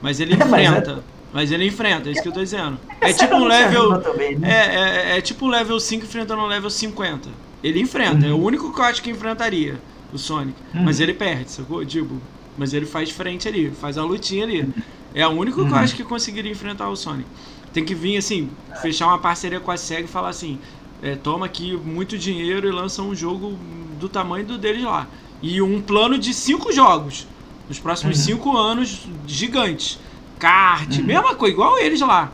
[0.00, 0.50] Mas ele é, enfrenta.
[0.52, 1.02] Mas, é...
[1.32, 2.78] mas, ele enfrenta, é isso que eu tô dizendo.
[3.00, 4.00] É, é tipo um level.
[4.00, 4.48] Também, né?
[4.50, 7.28] é, é, é, tipo um level 5 enfrentando um level 50.
[7.66, 8.30] Ele enfrenta, uhum.
[8.30, 9.80] é o único que eu acho que enfrentaria
[10.12, 10.56] o Sonic.
[10.72, 10.84] Uhum.
[10.84, 11.84] Mas ele perde, sacou?
[11.84, 12.20] Tipo,
[12.56, 14.60] mas ele faz frente ali, faz a lutinha ali.
[14.60, 14.72] Uhum.
[15.12, 15.74] É o único que eu uhum.
[15.74, 17.28] acho que conseguiria enfrentar o Sonic.
[17.72, 18.48] Tem que vir assim,
[18.80, 20.60] fechar uma parceria com a SEGA e falar assim:
[21.02, 23.58] é, toma aqui muito dinheiro e lança um jogo
[23.98, 25.08] do tamanho do deles lá.
[25.42, 27.26] E um plano de cinco jogos
[27.68, 28.24] nos próximos uhum.
[28.24, 29.98] cinco anos gigantes.
[30.38, 31.04] Kart, uhum.
[31.04, 32.30] mesma coisa, igual eles lá.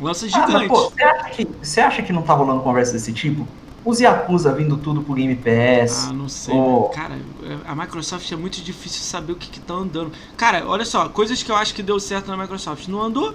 [0.00, 0.54] Lança gigante.
[0.54, 3.46] Ah, mas, pô, você, acha que, você acha que não tá rolando conversa desse tipo?
[3.84, 6.08] Os Yakuza vindo tudo pro Game Pass.
[6.08, 6.54] Ah, não sei.
[6.54, 6.88] Ou...
[6.90, 7.18] Cara,
[7.66, 10.12] a Microsoft é muito difícil saber o que, que tá andando.
[10.36, 12.86] Cara, olha só, coisas que eu acho que deu certo na Microsoft.
[12.86, 13.34] Não andou?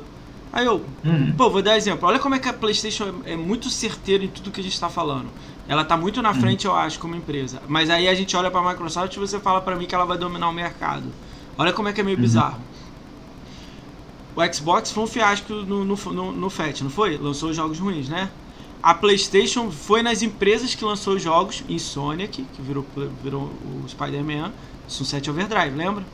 [0.53, 1.33] Aí eu, uhum.
[1.37, 2.07] pô, vou dar exemplo.
[2.07, 4.73] Olha como é que a PlayStation é, é muito certeira em tudo que a gente
[4.73, 5.27] está falando.
[5.67, 6.35] Ela tá muito na uhum.
[6.35, 7.61] frente, eu acho, como empresa.
[7.67, 10.05] Mas aí a gente olha para a Microsoft e você fala para mim que ela
[10.05, 11.11] vai dominar o mercado.
[11.57, 12.23] Olha como é que é meio uhum.
[12.23, 12.59] bizarro.
[14.33, 17.17] O Xbox foi um fiasco no, no, no, no FAT, não foi?
[17.17, 18.29] Lançou jogos ruins, né?
[18.81, 22.85] A PlayStation foi nas empresas que lançou os jogos, em Sonic, que virou,
[23.23, 24.51] virou o Spider-Man,
[24.87, 26.05] Sunset Overdrive, lembra?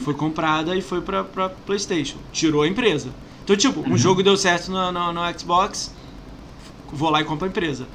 [0.00, 2.18] Foi comprada e foi pra, pra PlayStation.
[2.32, 3.10] Tirou a empresa.
[3.44, 3.96] Então, tipo, um uhum.
[3.96, 5.92] jogo deu certo no, no, no, Xbox,
[6.92, 7.88] vou lá e compro a empresa.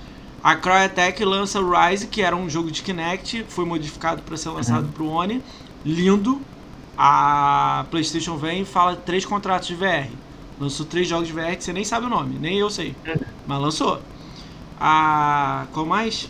[0.44, 4.86] A Cryotech lança Rise, que era um jogo de Kinect, foi modificado para ser lançado
[4.86, 4.92] uhum.
[4.92, 5.44] pro One.
[5.86, 6.42] Lindo.
[6.98, 10.10] A PlayStation vem e fala três contratos de VR.
[10.60, 12.96] Lançou três jogos de VR que você nem sabe o nome, nem eu sei.
[13.06, 13.16] Uhum.
[13.46, 14.02] Mas lançou.
[14.80, 15.66] A.
[15.72, 16.30] Qual mais?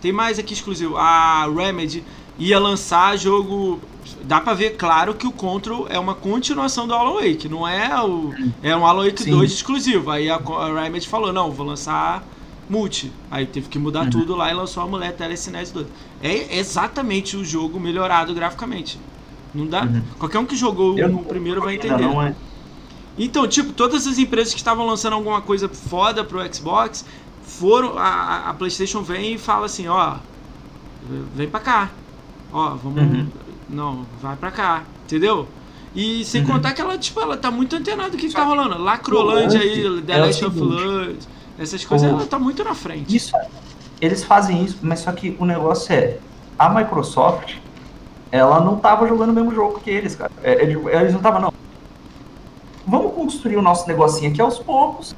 [0.00, 0.96] Tem mais aqui exclusivo.
[0.96, 2.02] A Remedy
[2.38, 3.80] ia lançar jogo
[4.24, 8.02] dá para ver claro que o Control é uma continuação do Alan Wake, não é
[8.02, 8.32] o
[8.62, 9.30] é um Alan Wake Sim.
[9.30, 10.10] 2 exclusivo.
[10.10, 12.24] Aí a, a Remedy falou: "Não, vou lançar
[12.68, 13.12] multi".
[13.30, 14.10] Aí teve que mudar uhum.
[14.10, 15.86] tudo lá e lançou a mulher Telecinese 2.
[16.22, 18.98] É exatamente o jogo melhorado graficamente.
[19.54, 19.82] Não dá.
[19.82, 20.02] Uhum.
[20.18, 22.02] Qualquer um que jogou Eu no primeiro vai entender.
[22.02, 22.34] Não, é.
[23.18, 27.04] Então, tipo, todas as empresas que estavam lançando alguma coisa foda pro Xbox
[27.42, 30.16] foram a, a PlayStation vem e fala assim, ó,
[31.34, 31.90] vem para cá.
[32.52, 33.28] Ó, vamos uhum.
[33.68, 35.46] Não, vai pra cá, entendeu?
[35.94, 36.48] E sem uhum.
[36.48, 38.78] contar que ela, tipo, ela tá muito antenada do que, que tá rolando.
[38.78, 41.28] Lacrolândia aí, The Last of Us,
[41.58, 42.14] essas coisas, o...
[42.14, 43.14] ela tá muito na frente.
[43.14, 43.32] Isso,
[44.00, 46.18] eles fazem isso, mas só que o negócio é,
[46.58, 47.56] a Microsoft,
[48.30, 50.32] ela não tava jogando o mesmo jogo que eles, cara.
[50.42, 51.52] É, eles não tava, não.
[52.86, 55.14] Vamos construir o nosso negocinho aqui aos poucos,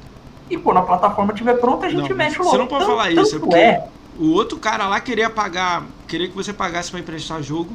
[0.49, 3.11] e quando a plataforma estiver pronta, a gente não, mete o Você não pode falar
[3.11, 3.87] isso, é porque é.
[4.19, 7.71] o outro cara lá queria pagar, queria que você pagasse para emprestar jogo,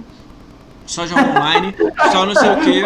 [0.87, 1.75] só joga online,
[2.13, 2.83] só não sei o quê.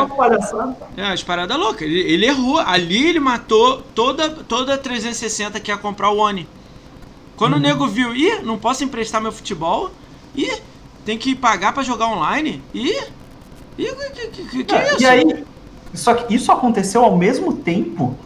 [0.97, 1.83] É, as paradas loucas.
[1.83, 2.59] Ele, ele, errou.
[2.59, 6.47] Ali ele matou toda, toda 360 que ia comprar o One.
[7.37, 7.59] Quando uhum.
[7.59, 9.91] o nego viu, ih, não posso emprestar meu futebol,
[10.37, 10.61] ih,
[11.05, 12.95] tem que pagar para jogar online, ih,
[13.79, 15.03] ih, que, que, que é, é isso?
[15.03, 15.45] E aí,
[15.95, 18.17] só que isso aconteceu ao mesmo tempo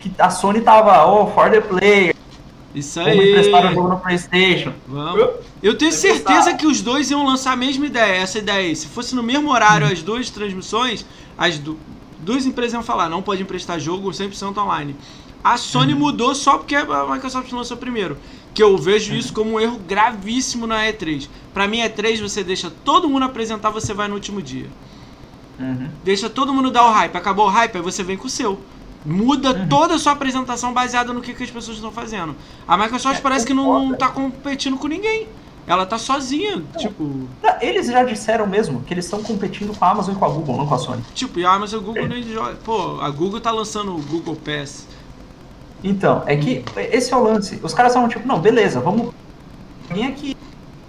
[0.00, 2.14] que a Sony tava, oh, for the player,
[2.74, 3.16] isso aí.
[3.16, 4.72] Vamos emprestar o jogo no PlayStation.
[4.86, 5.30] Vamos.
[5.62, 8.74] Eu tenho certeza que os dois iam lançar a mesma ideia, essa ideia aí.
[8.74, 11.06] Se fosse no mesmo horário as duas transmissões,
[11.38, 11.78] as du
[12.18, 14.96] duas empresas iam falar: não pode emprestar jogo 100% online.
[15.42, 15.98] A Sony uhum.
[15.98, 18.16] mudou só porque a Microsoft lançou primeiro.
[18.52, 19.18] Que eu vejo uhum.
[19.18, 21.28] isso como um erro gravíssimo na E3.
[21.52, 24.68] Pra mim, E3 você deixa todo mundo apresentar, você vai no último dia.
[25.58, 25.88] Uhum.
[26.02, 27.16] Deixa todo mundo dar o hype.
[27.16, 28.58] Acabou o hype, aí você vem com o seu.
[29.04, 29.68] Muda uhum.
[29.68, 32.34] toda a sua apresentação baseada no que, que as pessoas estão fazendo.
[32.66, 35.28] A Microsoft é, parece que não, não tá competindo com ninguém.
[35.66, 36.80] Ela tá sozinha, não.
[36.80, 37.28] tipo.
[37.60, 40.56] Eles já disseram mesmo que eles estão competindo com a Amazon e com a Google,
[40.58, 41.02] não com a Sony.
[41.14, 42.08] Tipo, e a Amazon e o Google é.
[42.08, 42.54] nem joga.
[42.64, 44.86] Pô, a Google tá lançando o Google Pass.
[45.82, 47.60] Então, é que esse é o lance.
[47.62, 49.12] Os caras são tipo, não, beleza, vamos.
[49.88, 50.36] Vem aqui.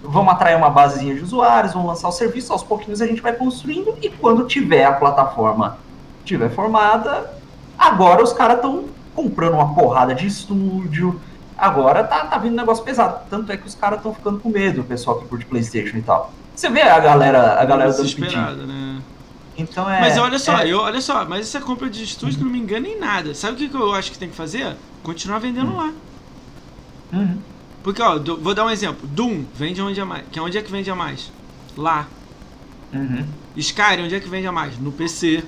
[0.08, 3.32] Vamos atrair uma basezinha de usuários, vamos lançar o serviço, aos pouquinhos a gente vai
[3.32, 5.78] construindo, e quando tiver a plataforma
[6.24, 7.32] tiver formada,
[7.78, 8.84] agora os caras estão
[9.14, 11.20] comprando uma porrada de estúdio,
[11.56, 13.20] agora tá, tá vindo um negócio pesado.
[13.30, 16.02] Tanto é que os caras estão ficando com medo, o pessoal que curte Playstation e
[16.02, 16.32] tal.
[16.54, 19.00] Você vê a galera, a galera desesperada, né?
[19.58, 20.00] Então é.
[20.00, 20.68] Mas olha só, é...
[20.68, 22.44] eu, olha só, mas essa compra de estúdio uhum.
[22.44, 23.34] não me engana em nada.
[23.34, 24.76] Sabe o que, que eu acho que tem que fazer?
[25.02, 25.76] Continuar vendendo uhum.
[25.76, 25.92] lá.
[27.12, 27.38] Uhum.
[27.86, 29.06] Porque, ó, do, vou dar um exemplo.
[29.06, 30.24] Doom vende onde é mais.
[30.32, 31.30] Que onde é que vende a mais?
[31.76, 32.08] Lá.
[32.92, 33.24] Uhum.
[33.56, 34.76] Skyrim, onde é que vende a mais?
[34.76, 35.44] No PC.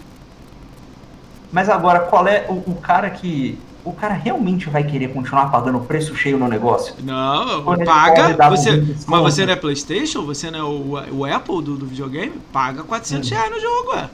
[1.51, 5.81] Mas agora, qual é o, o cara que o cara realmente vai querer continuar pagando
[5.81, 6.95] preço cheio no negócio?
[7.03, 8.49] Não, paga.
[8.51, 10.25] Você, mas você não é PlayStation?
[10.25, 12.35] Você não é o, o Apple do, do videogame?
[12.53, 13.35] Paga 400 hum.
[13.35, 14.09] reais no jogo, ué.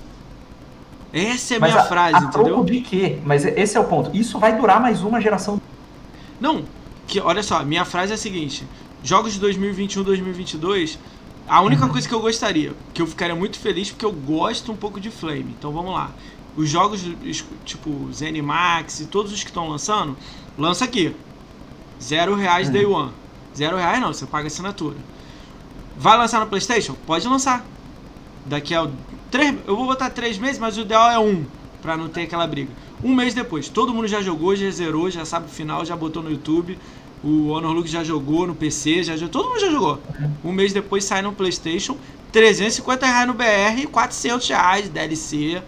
[1.12, 2.54] Essa é a mas minha a, frase, a entendeu?
[2.54, 3.18] Troco de quê?
[3.22, 4.16] Mas esse é o ponto.
[4.16, 5.60] Isso vai durar mais uma geração.
[6.40, 6.64] Não,
[7.06, 8.66] que olha só, minha frase é a seguinte:
[9.02, 10.98] jogos de 2021, 2022,
[11.46, 11.92] a única uhum.
[11.92, 15.10] coisa que eu gostaria, que eu ficaria muito feliz porque eu gosto um pouco de
[15.10, 15.54] Flame.
[15.58, 16.12] Então vamos lá
[16.56, 17.02] os jogos
[17.64, 20.16] tipo Zenimax e todos os que estão lançando,
[20.56, 21.14] lança aqui.
[22.00, 23.12] Zero reais day one.
[23.56, 24.96] Zero reais não, você paga assinatura.
[25.96, 26.94] Vai lançar no Playstation?
[27.06, 27.64] Pode lançar.
[28.46, 28.88] Daqui a
[29.30, 31.44] três, eu vou botar três meses, mas o ideal é um,
[31.80, 32.70] pra não ter aquela briga.
[33.04, 36.22] Um mês depois, todo mundo já jogou, já zerou, já sabe o final, já botou
[36.22, 36.78] no YouTube.
[37.22, 40.00] O Honor Luke já jogou no PC, já jogou, todo mundo já jogou.
[40.42, 41.96] Um mês depois sai no Playstation,
[42.32, 45.62] 350 reais no BR, 400 reais DLC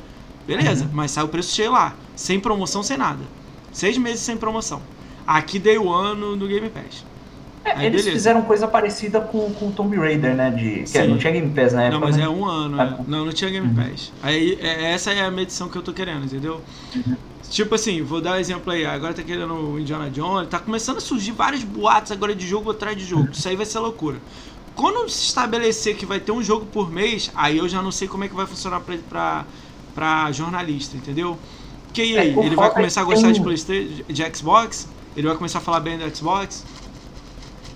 [0.46, 0.90] Beleza, uhum.
[0.92, 1.94] mas sai o preço cheio lá.
[2.14, 3.24] Sem promoção, sem nada.
[3.72, 4.80] Seis meses sem promoção.
[5.26, 7.04] Aqui dei o ano no Game Pass.
[7.66, 8.12] É, eles beleza.
[8.12, 10.50] fizeram coisa parecida com, com o Tomb Raider, né?
[10.50, 11.98] De, que é, não tinha Game Pass na época.
[11.98, 12.24] Não, mas né?
[12.24, 12.80] é um ano.
[12.80, 13.74] Ah, Não, não tinha Game uhum.
[13.74, 14.12] Pass.
[14.22, 16.60] Aí, é, essa é a medição que eu tô querendo, entendeu?
[16.94, 17.16] Uhum.
[17.50, 18.86] Tipo assim, vou dar um exemplo aí.
[18.86, 20.48] Agora tá querendo o Indiana Jones.
[20.48, 23.30] Tá começando a surgir vários boatos agora de jogo atrás de jogo.
[23.32, 24.18] Isso aí vai ser loucura.
[24.74, 28.06] Quando se estabelecer que vai ter um jogo por mês, aí eu já não sei
[28.06, 29.44] como é que vai funcionar pra, pra
[29.96, 31.38] para jornalista, entendeu?
[31.94, 32.38] Que e aí?
[32.38, 34.86] É, ele vai começar a gostar de de Xbox?
[35.16, 36.62] Ele vai começar a falar bem do Xbox?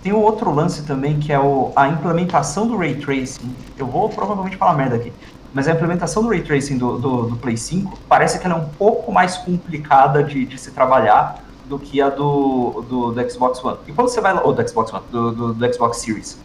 [0.02, 3.54] Tem um outro lance também que é o, a implementação do Ray Tracing.
[3.76, 5.12] Eu vou provavelmente falar merda aqui.
[5.52, 8.58] Mas a implementação do Ray Tracing do, do, do Play 5 parece que ela é
[8.58, 13.62] um pouco mais complicada de, de se trabalhar do que a do, do, do, Xbox
[13.62, 13.78] One.
[13.86, 16.38] E quando você vai ou do Xbox One, do, do, do Xbox Series.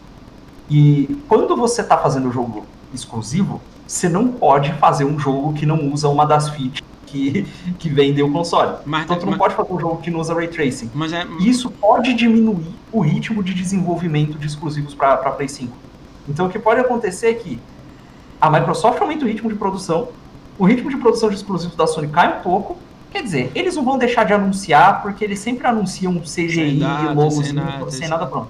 [0.68, 5.64] E quando você está fazendo o jogo exclusivo, você não pode fazer um jogo que
[5.64, 7.46] não usa uma das features que,
[7.78, 8.76] que vendem o console.
[8.84, 10.90] Mas, então, tu não mas, pode fazer um jogo que não usa ray tracing.
[10.94, 11.24] Mas é...
[11.40, 15.76] Isso pode diminuir o ritmo de desenvolvimento de exclusivos para Play 5.
[16.28, 17.60] Então, o que pode acontecer é que
[18.40, 20.08] a Microsoft aumenta o ritmo de produção,
[20.58, 22.78] o ritmo de produção de exclusivos da Sony cai um pouco.
[23.10, 26.80] Quer dizer, eles não vão deixar de anunciar, porque eles sempre anunciam CGI,
[27.14, 28.48] logos, sem, nada, sem nada pronto.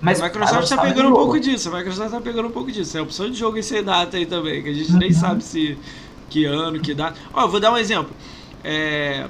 [0.00, 2.96] Mas a Microsoft tá pegando um pouco disso, a Microsoft tá pegando um pouco disso.
[2.96, 5.14] É a opção de jogo em sem data aí também, que a gente nem uhum.
[5.14, 5.78] sabe se
[6.28, 7.18] que ano, que data.
[7.32, 8.14] Ó, vou dar um exemplo.
[8.62, 9.28] É,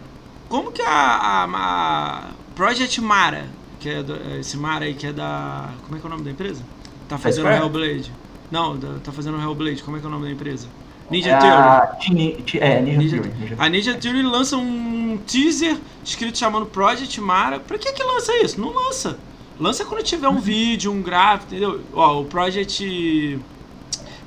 [0.48, 2.22] como que a, a, a,
[2.54, 3.46] Project Mara,
[3.80, 5.70] que é do, esse Mara aí que é da.
[5.84, 6.62] Como é que é o nome da empresa?
[7.08, 8.12] Tá fazendo é Hellblade.
[8.50, 9.82] Não, tá fazendo Hellblade.
[9.82, 10.68] Como é que é o nome da empresa?
[11.10, 12.58] Ninja é Theory.
[12.60, 13.38] é, Ninja, Ninja Theory.
[13.38, 13.56] Ninja.
[13.58, 17.60] A Ninja Theory lança um teaser escrito chamando Project Mara.
[17.60, 18.60] Pra que que lança isso?
[18.60, 19.18] Não lança.
[19.58, 21.80] Lança quando tiver um vídeo, um gráfico, entendeu?
[21.92, 23.38] Ó, o Project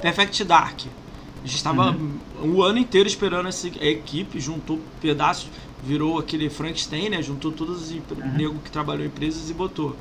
[0.02, 0.81] Perfect Dark.
[1.43, 2.19] A gente estava uhum.
[2.43, 5.49] um ano inteiro esperando essa equipe, juntou pedaços,
[5.84, 7.22] virou aquele Frankenstein, né?
[7.22, 8.34] Juntou todos os uhum.
[8.35, 9.95] negros que trabalhou em empresas e botou.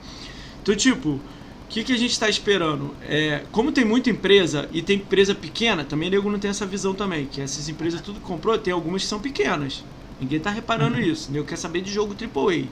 [0.63, 1.21] Então, tipo, o
[1.69, 2.95] que, que a gente está esperando?
[3.03, 6.95] É, como tem muita empresa e tem empresa pequena, também nego não tem essa visão
[6.95, 9.85] também, que essas empresas tudo comprou, tem algumas que são pequenas.
[10.21, 11.03] Ninguém tá reparando uhum.
[11.03, 11.31] isso.
[11.31, 12.67] Nego quer saber de jogo AAA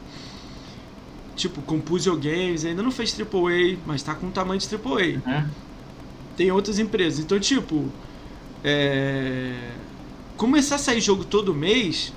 [1.35, 5.20] tipo, com Puzzle Games, ainda não fez AAA, mas tá com tamanho de AAA.
[5.27, 5.49] Uhum.
[6.36, 7.20] Tem outras empresas.
[7.20, 7.91] Então, tipo,
[8.65, 9.55] é...
[10.36, 12.12] começar a sair jogo todo mês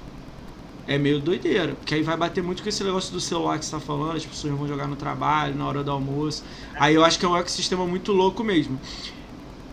[0.88, 1.74] é meio doideira.
[1.74, 4.26] Porque aí vai bater muito com esse negócio do celular que você tá falando, as
[4.26, 6.44] pessoas vão jogar no trabalho, na hora do almoço.
[6.80, 8.80] Aí eu acho que é um ecossistema muito louco mesmo.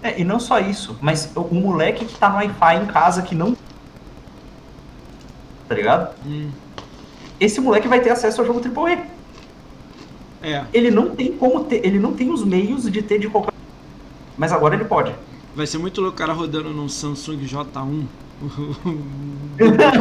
[0.03, 3.35] É, e não só isso, mas o moleque que tá no Wi-Fi em casa que
[3.35, 3.57] não.
[5.67, 6.15] Tá ligado?
[6.27, 6.51] Hum.
[7.41, 9.07] Esse moleque vai ter acesso ao jogo AAA.
[10.43, 10.65] É.
[10.75, 13.55] Ele não tem como ter, ele não tem os meios de ter de qualquer.
[14.37, 15.15] Mas agora ele pode.
[15.55, 18.05] Vai ser muito louco o cara rodando num Samsung J1.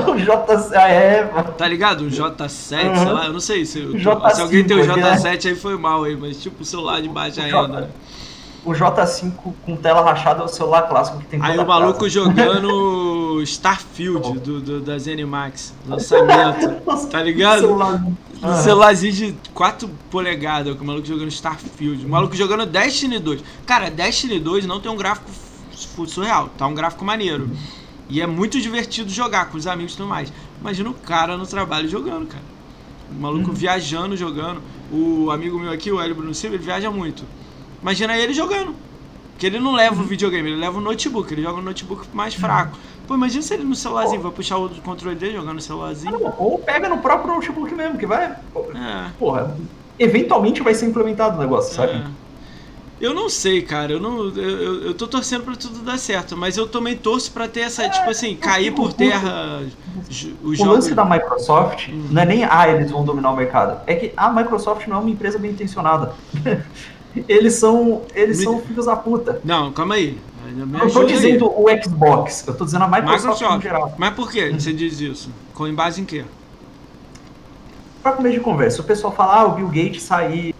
[0.09, 1.23] o J ah, é,
[1.57, 2.01] Tá ligado?
[2.01, 2.95] O J7, uhum.
[2.95, 5.49] sei lá, eu não sei se, J5, se alguém tem o J7 é.
[5.49, 7.91] aí foi mal aí, mas tipo o celular de baixa ainda.
[8.65, 12.09] O J5 com tela rachada é o celular clássico que tem Aí o maluco casa.
[12.09, 16.81] jogando Starfield do, do, da Zenimax, lançamento,
[17.11, 17.75] tá ligado?
[18.41, 22.05] Um celularzinho de 4 polegadas, o maluco jogando Starfield.
[22.05, 23.43] O maluco jogando Destiny 2.
[23.65, 25.29] Cara, Destiny 2 não tem um gráfico
[25.83, 27.49] surreal, tá um gráfico maneiro.
[28.09, 30.31] E é muito divertido jogar com os amigos e tudo mais.
[30.59, 32.43] Imagina o cara no trabalho jogando, cara.
[33.11, 33.55] O maluco uhum.
[33.55, 34.61] viajando, jogando.
[34.91, 37.23] O amigo meu aqui, o Hélio Bruno Silva, ele viaja muito.
[37.81, 38.75] Imagina ele jogando.
[39.31, 42.33] Porque ele não leva o videogame, ele leva o notebook, ele joga um notebook mais
[42.33, 42.77] fraco.
[43.07, 46.33] Pô, imagina se ele no celularzinho vai puxar o controle dele jogando no celularzinho.
[46.37, 48.25] ou pega no próprio notebook mesmo, que vai.
[48.25, 49.09] É.
[49.19, 49.57] Porra,
[49.99, 51.93] eventualmente vai ser implementado o negócio, sabe?
[51.93, 52.22] É.
[53.03, 53.91] Eu não sei, cara.
[53.91, 54.29] Eu não.
[54.29, 57.83] Eu, eu tô torcendo pra tudo dar certo, mas eu também torço pra ter essa,
[57.83, 59.61] é, tipo assim, cair por terra
[60.41, 62.07] o, o lance da Microsoft hum.
[62.09, 63.81] não é nem ah, eles vão dominar o mercado.
[63.87, 66.13] É que a Microsoft não é uma empresa bem intencionada.
[67.27, 68.03] eles são.
[68.15, 68.45] Eles Me...
[68.45, 69.41] são filhos da puta.
[69.43, 70.17] Não, calma aí.
[70.53, 71.77] Me eu tô dizendo aí.
[71.77, 73.55] o Xbox, eu tô dizendo a Microsoft, Microsoft.
[73.55, 73.93] no geral.
[73.97, 75.29] Mas por que você diz isso?
[75.53, 76.23] Com base em quê?
[78.01, 80.53] Pra começo de conversa, o pessoal fala, ah, o Bill Gates saiu,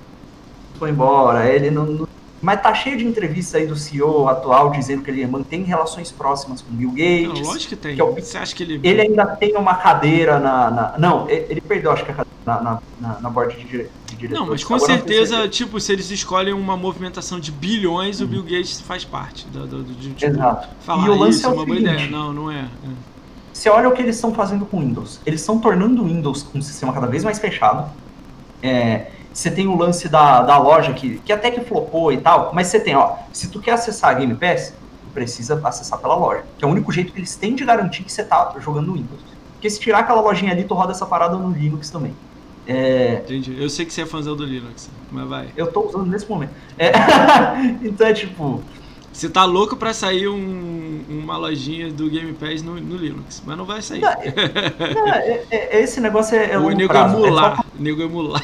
[0.78, 2.08] foi embora, ele não, não
[2.44, 6.62] mas tá cheio de entrevistas aí do CEO atual dizendo que ele mantém relações próximas
[6.62, 7.40] com Bill Gates.
[7.42, 7.96] Não, lógico que tem.
[7.96, 8.82] Que é o, Você acha que ele.
[8.84, 10.70] Ele ainda tem uma cadeira na.
[10.70, 14.16] na não, ele perdeu, acho que a cadeira na, na, na, board de, dire, de
[14.18, 14.42] diretores.
[14.42, 18.28] Não, mas com Agora certeza, tipo, se eles escolhem uma movimentação de bilhões, uhum.
[18.28, 19.48] o Bill Gates faz parte.
[19.48, 20.68] Do, do, do, de, tipo, Exato.
[20.82, 22.12] Falar e o lance isso, é uma seguinte, boa ideia.
[22.12, 22.60] Não, não é.
[22.60, 22.68] é.
[23.54, 25.22] Você olha o que eles estão fazendo com o Windows.
[25.26, 27.90] Eles estão tornando o Windows um sistema cada vez mais fechado.
[28.62, 32.52] É, você tem o lance da, da loja que, que até que flopou e tal,
[32.54, 34.74] mas você tem, ó, se tu quer acessar a Game Pass,
[35.14, 38.12] precisa acessar pela loja, que é o único jeito que eles têm de garantir que
[38.12, 39.22] você tá jogando no Windows.
[39.54, 42.14] Porque se tirar aquela lojinha ali, tu roda essa parada no Linux também.
[42.68, 43.16] É...
[43.24, 43.56] Entendi.
[43.62, 45.48] Eu sei que você é fãzão do Linux, mas vai.
[45.56, 46.52] Eu tô usando nesse momento.
[46.78, 46.92] É...
[47.84, 48.64] então é tipo.
[49.12, 53.56] Você tá louco pra sair um, uma lojinha do Game Pass no, no Linux, mas
[53.56, 54.02] não vai sair.
[54.02, 57.18] Não, é, é, é, esse negócio é, é o nego prazo.
[57.18, 57.58] emular.
[57.58, 57.64] Só...
[57.78, 58.44] O nego emular.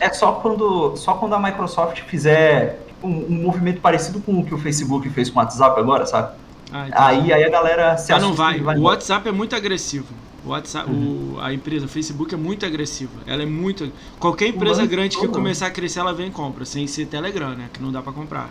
[0.00, 4.54] É só quando, só quando a Microsoft fizer um, um, movimento parecido com o que
[4.54, 6.36] o Facebook fez com o WhatsApp agora, sabe?
[6.72, 8.60] Ah, aí, aí a galera se ah, não vai.
[8.60, 8.76] vai.
[8.76, 10.06] O WhatsApp é muito agressivo.
[10.44, 11.34] O WhatsApp, uhum.
[11.36, 13.12] o, a empresa, o Facebook é muito agressiva.
[13.26, 13.90] Ela é muito.
[14.18, 17.68] Qualquer empresa grande que começar a crescer, ela vem e compra, sem ser Telegram, né?
[17.72, 18.50] Que não dá para comprar.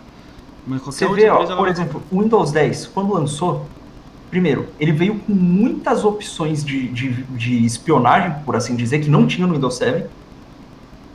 [0.66, 3.66] Mas qualquer Você vê, ó, por exemplo, o Windows 10, quando lançou,
[4.30, 9.26] primeiro, ele veio com muitas opções de, de, de espionagem, por assim dizer, que não
[9.26, 10.06] tinha no Windows 7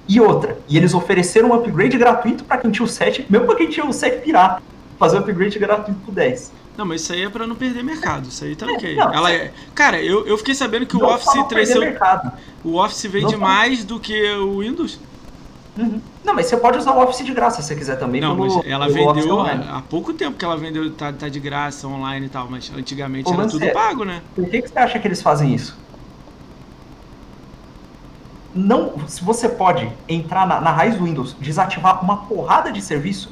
[0.10, 3.56] e outra, e eles ofereceram um upgrade gratuito para quem tinha o 7, mesmo para
[3.56, 4.64] quem tinha o 7 pirata,
[4.98, 6.52] fazer um upgrade gratuito pro 10.
[6.76, 8.28] Não, mas isso aí é pra não perder mercado.
[8.28, 8.96] Isso aí tá é, ok.
[8.96, 9.52] Não, Ela é...
[9.76, 11.70] Cara, eu, eu fiquei sabendo que o Office 3.
[12.64, 15.00] O Office vende mais do que o Windows.
[15.78, 16.02] Uhum.
[16.24, 18.20] Não, mas você pode usar o Office de graça se você quiser também.
[18.20, 21.88] Não, pelo, mas ela vendeu há pouco tempo que ela vendeu, tá, tá de graça
[21.88, 24.22] online e tal, mas antigamente era tudo é, pago, né?
[24.36, 25.78] Por que, que você acha que eles fazem isso?
[28.54, 33.32] Não, se você pode entrar na, na raiz do Windows, desativar uma porrada de serviço,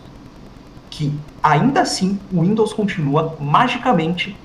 [0.89, 4.38] que ainda assim o Windows continua magicamente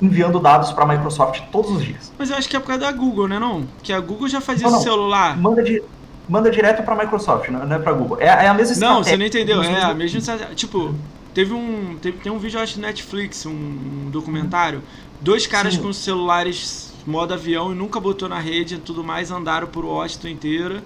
[0.00, 2.12] enviando dados para a Microsoft todos os dias.
[2.18, 3.64] Mas eu acho que é por causa da Google, né não?
[3.82, 5.36] Que a Google já faz isso no celular.
[5.36, 5.62] Manda,
[6.28, 8.18] manda direto para a Microsoft, não é para a Google.
[8.20, 9.62] É, é, a mesma Não, você não entendeu.
[9.62, 10.94] É a mesma Tipo,
[11.34, 14.82] teve um teve, tem um vídeo acho no Netflix, um, um documentário,
[15.20, 15.82] dois caras Sim.
[15.82, 20.28] com celulares modo avião e nunca botou na rede e tudo mais, andaram por Washington
[20.28, 20.82] inteira.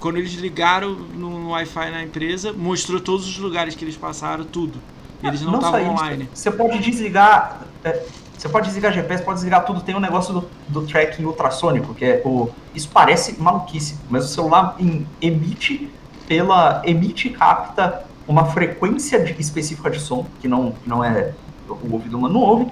[0.00, 4.44] Quando eles ligaram no, no Wi-Fi na empresa, mostrou todos os lugares que eles passaram,
[4.44, 4.78] tudo.
[5.22, 6.28] Eles não estavam online.
[6.32, 7.62] Você pode desligar.
[7.82, 8.04] É,
[8.36, 9.80] você pode desligar GPS, pode desligar tudo.
[9.80, 12.50] Tem um negócio do, do tracking ultrassônico, que é o.
[12.74, 15.90] Isso parece maluquice, mas o celular em, emite
[16.28, 16.80] pela.
[16.84, 21.32] emite e capta uma frequência de, específica de som, que não, que não é.
[21.68, 22.70] O ouvido humano não ouve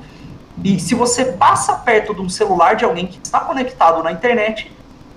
[0.65, 4.71] e se você passa perto de um celular de alguém que está conectado na internet,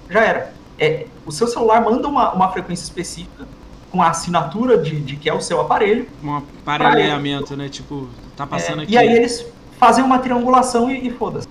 [0.10, 0.53] já era.
[0.78, 3.48] É, o seu celular manda uma, uma frequência específica
[3.91, 6.07] com a assinatura de, de que é o seu aparelho.
[6.24, 7.70] Um aparelhamento, né?
[7.70, 8.94] Tipo, tá passando é, aqui.
[8.94, 9.45] E aí eles
[9.80, 11.48] fazem uma triangulação e, e foda-se.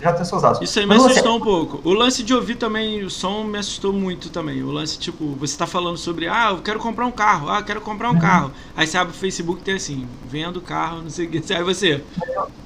[0.00, 0.60] Já tem seus dados.
[0.62, 1.28] Isso aí me assustou você...
[1.28, 1.80] um pouco.
[1.88, 4.62] O lance de ouvir também o som me assustou muito também.
[4.62, 7.64] O lance, tipo, você está falando sobre, ah, eu quero comprar um carro, ah, eu
[7.64, 8.20] quero comprar um uhum.
[8.20, 8.52] carro.
[8.76, 11.52] Aí você abre o Facebook e tem assim, vendo carro, não sei o que.
[11.52, 12.04] Aí você.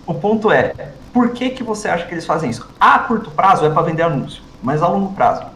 [0.07, 2.69] O ponto é, por que, que você acha que eles fazem isso?
[2.79, 5.47] A curto prazo é para vender anúncio, mas a longo prazo.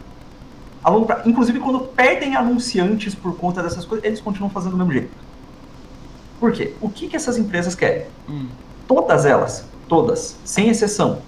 [0.83, 1.29] A longo prazo.
[1.29, 5.11] Inclusive, quando perdem anunciantes por conta dessas coisas, eles continuam fazendo do mesmo jeito.
[6.39, 6.73] Por quê?
[6.81, 8.07] O que, que essas empresas querem?
[8.29, 8.47] Hum
[8.86, 11.20] Todas elas, todas, sem exceção.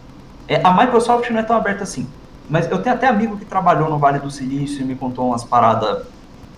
[0.49, 2.07] É, a Microsoft não é tão aberta assim.
[2.49, 5.43] Mas eu tenho até amigo que trabalhou no Vale do Silício e me contou umas
[5.43, 6.05] paradas.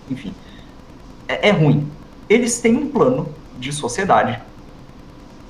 [0.09, 0.33] Enfim.
[1.27, 1.89] É, é ruim.
[2.29, 3.27] Eles têm um plano
[3.57, 4.39] de sociedade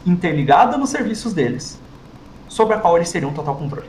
[0.06, 1.80] interligada nos serviços deles,
[2.48, 3.88] sobre a qual eles teriam total controle.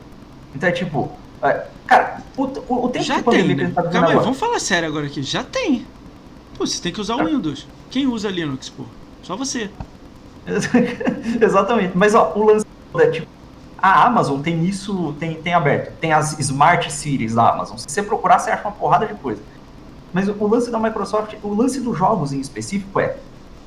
[0.53, 1.09] Então é tipo,
[1.41, 3.55] É, cara, o, o, o tempo já de tem, pandemia né?
[3.55, 5.23] que ele tá Calma aí, agora- vamos falar sério agora aqui.
[5.23, 5.85] Já tem.
[6.57, 7.23] Pô, você tem que usar o Tá.
[7.23, 7.65] Windows.
[7.89, 8.83] Quem usa Linux, pô?
[9.23, 9.69] Só você.
[11.41, 11.97] Exatamente.
[11.97, 12.65] Mas ó, o lance
[12.95, 13.27] é tipo.
[13.77, 15.93] A Amazon tem isso, tem, tem aberto.
[15.99, 17.77] Tem as Smart Cities da Amazon.
[17.77, 19.41] Se você procurar, você acha uma porrada de coisa.
[20.13, 23.17] Mas o, o lance da Microsoft, o lance dos jogos em específico é.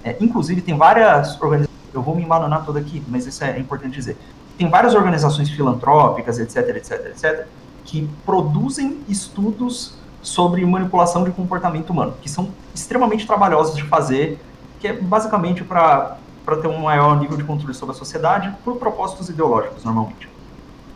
[0.04, 1.74] é, inclusive, tem várias organizações.
[1.92, 4.16] Eu vou me embananar toda aqui, mas isso é importante dizer.
[4.56, 7.46] Tem várias organizações filantrópicas, etc, etc, etc,
[7.84, 14.40] que produzem estudos sobre manipulação de comportamento humano, que são extremamente trabalhosos de fazer,
[14.80, 18.76] que é basicamente para para ter um maior nível de controle sobre a sociedade por
[18.76, 20.28] propósitos ideológicos, normalmente.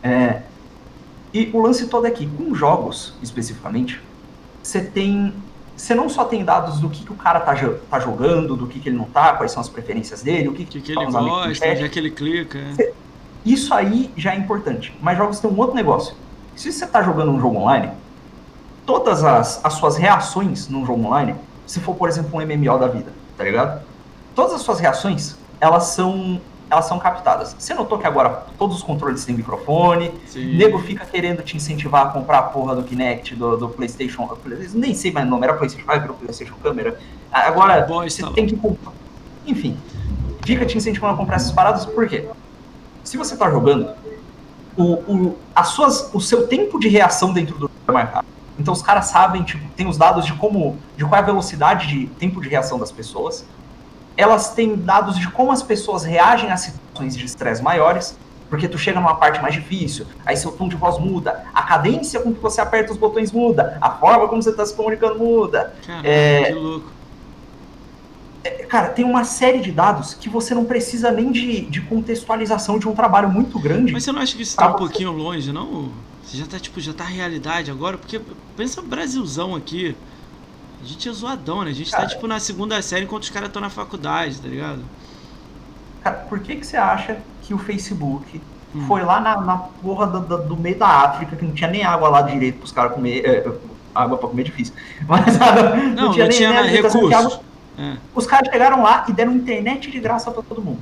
[0.03, 0.41] É,
[1.33, 4.01] e o lance todo é que, com jogos, especificamente,
[4.61, 5.33] você tem...
[5.75, 7.55] Você não só tem dados do que, que o cara tá,
[7.89, 10.63] tá jogando, do que, que ele não tá, quais são as preferências dele, o que,
[10.63, 12.59] O que, que tá ele gosta, onde é que ele clica.
[12.77, 12.91] é.
[13.45, 14.93] Isso aí já é importante.
[15.01, 16.13] Mas jogos têm um outro negócio.
[16.55, 17.91] Se você está jogando um jogo online,
[18.85, 21.35] todas as, as suas reações num jogo online,
[21.65, 23.81] se for, por exemplo, um MMO da vida, tá ligado?
[24.35, 27.55] Todas as suas reações, elas são, elas são captadas.
[27.57, 30.57] Você notou que agora todos os controles têm microfone, Sim.
[30.57, 34.29] nego fica querendo te incentivar a comprar a porra do Kinect, do, do PlayStation.
[34.73, 36.99] Nem sei mais o nome, era PlayStation 5, era PlayStation Câmera.
[37.31, 38.93] Agora, Bosta você tem que comprar.
[39.45, 39.77] Enfim,
[40.43, 42.27] fica te incentivando a comprar essas paradas, por quê?
[43.03, 43.89] Se você tá jogando,
[44.77, 48.25] o, o, as suas, o seu tempo de reação dentro do jogo é marcado.
[48.57, 51.87] Então os caras sabem, tipo, tem os dados de como, de qual é a velocidade
[51.87, 53.45] de tempo de reação das pessoas.
[54.19, 58.17] Elas têm dados de como as pessoas reagem a situações de estresse maiores,
[58.49, 62.19] porque tu chega numa parte mais difícil, aí seu tom de voz muda, a cadência
[62.19, 65.73] com que você aperta os botões muda, a forma como você está se comunicando muda.
[65.87, 66.43] Caralho, É.
[66.47, 66.91] que louco.
[68.67, 72.87] Cara, tem uma série de dados que você não precisa nem de, de contextualização de
[72.87, 73.91] um trabalho muito grande.
[73.91, 75.91] Mas você não acha que isso Pra tá um você- pouquinho longe, não?
[76.23, 77.97] Você já tá, tipo, já tá realidade agora?
[77.97, 78.21] Porque
[78.55, 79.95] pensa Brasilzão aqui.
[80.81, 81.71] A gente é zoadão, né?
[81.71, 82.09] A gente tá, Cara.
[82.09, 84.81] tipo, na segunda série enquanto os caras estão na faculdade, tá ligado?
[86.03, 88.41] Cara, por que, que você acha que o Facebook
[88.73, 88.85] Hum.
[88.87, 91.83] foi lá na, na porra do, do- do meio da África, que não tinha nem
[91.83, 93.25] água lá direito pros caras comer.
[93.25, 93.51] é,
[93.95, 94.73] água pra comer é difícil.
[95.07, 95.25] Mas
[95.95, 97.33] Não, não tinha, nem né, alimentação de recursos.
[97.33, 97.45] água.
[97.79, 97.97] É.
[98.13, 100.81] Os caras chegaram lá e deram internet de graça pra todo mundo.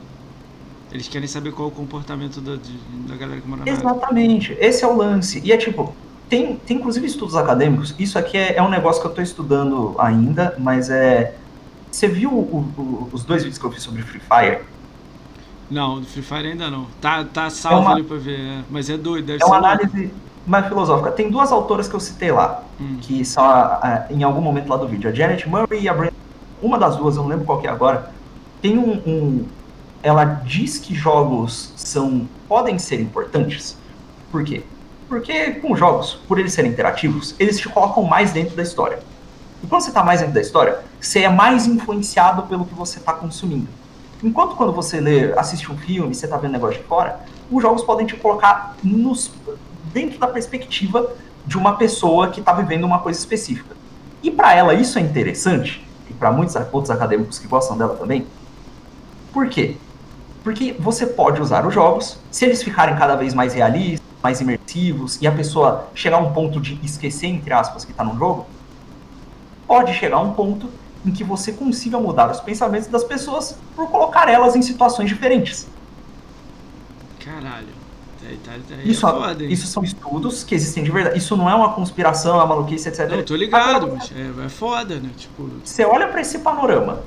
[0.92, 2.56] Eles querem saber qual é o comportamento da,
[3.08, 3.80] da galera que mora na área.
[3.82, 5.42] Exatamente, esse é o lance.
[5.44, 5.96] E é tipo,
[6.30, 9.96] tem, tem inclusive estudos acadêmicos, isso aqui é, é um negócio que eu tô estudando
[10.00, 11.36] ainda, mas é.
[11.90, 14.60] Você viu o- o- os dois vídeos que eu fiz sobre Free Fire?
[15.70, 16.86] Não, do Free Fire ainda não.
[17.02, 18.62] Tá, tá salvo É uma- ali pra ver, é.
[18.70, 19.74] mas é doido, deve É ser uma louco.
[19.84, 20.14] análise
[20.46, 21.12] mais filosófica.
[21.12, 22.98] Tem duas autoras que eu citei lá, Hum.
[23.02, 25.94] que são a- a- em algum momento lá do vídeo, a Janet Murray e a
[25.94, 26.14] Brenda.
[26.62, 28.12] Uma das duas, eu não lembro qual que é agora,
[28.62, 29.46] tem um, um-
[30.04, 33.76] Ela diz que jogos são podem ser importantes.
[34.32, 34.64] Por quê?
[35.08, 39.00] Porque com jogos, por eles serem interativos, eles te colocam mais dentro da história.
[39.64, 43.00] E quando você está mais dentro da história, você é mais influenciado pelo que você
[43.00, 43.68] está consumindo.
[44.24, 47.22] Enquanto quando você lê, assiste um filme, você está vendo negócio de fora,
[47.52, 49.32] os jogos podem te colocar nos,
[49.94, 51.10] dentro da perspectiva
[51.46, 53.76] de uma pessoa que está vivendo uma coisa específica.
[54.22, 58.26] E para ela isso é interessante, e para muitos outros acadêmicos que gostam dela também.
[59.32, 59.78] Por quê?
[60.44, 65.18] Porque você pode usar os jogos, se eles ficarem cada vez mais realistas, mais imersivos,
[65.22, 68.46] e a pessoa chegar a um ponto de esquecer, entre aspas, que está no jogo,
[69.66, 70.70] pode chegar a um ponto
[71.06, 75.66] em que você consiga mudar os pensamentos das pessoas por colocar elas em situações diferentes.
[77.24, 77.78] Caralho.
[78.20, 79.52] Tá, tá, tá, Isso, é foda, hein?
[79.52, 81.18] isso são estudos que existem de verdade.
[81.18, 83.10] Isso não é uma conspiração, é uma maluquice, etc.
[83.10, 85.10] Não, tô ligado, mas é, é foda, né?
[85.16, 87.00] Tipo, Você olha para esse panorama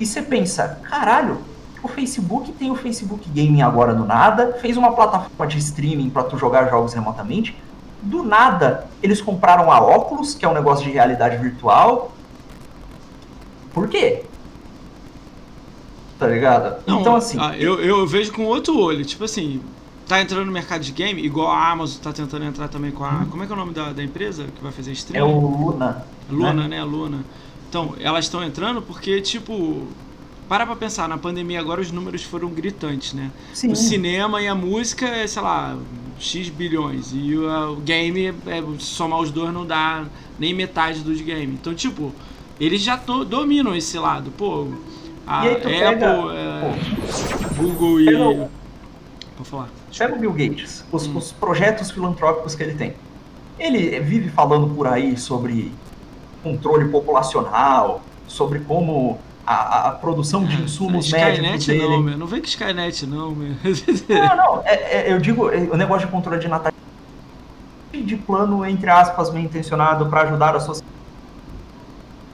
[0.00, 1.38] e você pensa, caralho,
[1.82, 6.22] o Facebook tem o Facebook Gaming agora do nada, fez uma plataforma de streaming para
[6.24, 7.56] tu jogar jogos remotamente.
[8.00, 12.12] Do nada, eles compraram a Oculus, que é um negócio de realidade virtual.
[13.72, 14.24] Por quê?
[16.18, 16.82] Tá ligado?
[16.86, 19.04] Não, então, assim, ah, eu, eu vejo com outro olho.
[19.04, 19.60] Tipo assim,
[20.06, 23.26] tá entrando no mercado de game, igual a Amazon tá tentando entrar também com a.
[23.28, 25.32] Como é que é o nome da, da empresa que vai fazer é streaming?
[25.32, 26.06] o Luna.
[26.30, 26.84] Luna, né?
[26.84, 27.24] Luna.
[27.68, 29.88] Então, elas estão entrando porque, tipo.
[30.52, 33.30] Para pra pensar, na pandemia agora os números foram gritantes, né?
[33.54, 33.72] Sim.
[33.72, 35.78] O cinema e a música é, sei lá,
[36.18, 37.10] X bilhões.
[37.14, 40.04] E o, game, é, somar os dois não dá
[40.38, 41.54] nem metade dos games.
[41.54, 42.12] Então, tipo,
[42.60, 44.30] eles já to- dominam esse lado.
[44.32, 44.66] Pô,
[45.26, 46.74] a Apple, pega- é,
[47.56, 48.04] Google e.
[48.04, 48.50] Pega o-
[49.38, 49.68] Pode falar.
[49.96, 51.16] Pega o Bill Gates, os, Hum.
[51.16, 52.92] os projetos filantrópicos que ele tem.
[53.58, 55.72] Ele vive falando por aí sobre
[56.42, 59.18] controle populacional, sobre como
[59.52, 61.82] a, a- produção de insumos médicos Skynet dele.
[61.88, 62.18] não, meu.
[62.18, 63.54] Não vem com Skynet não, meu.
[64.08, 66.76] Não, não, é- é- eu digo é, o negócio de controle de natalidade.
[67.92, 70.82] de plano, entre aspas, bem intencionado para ajudar a sociedade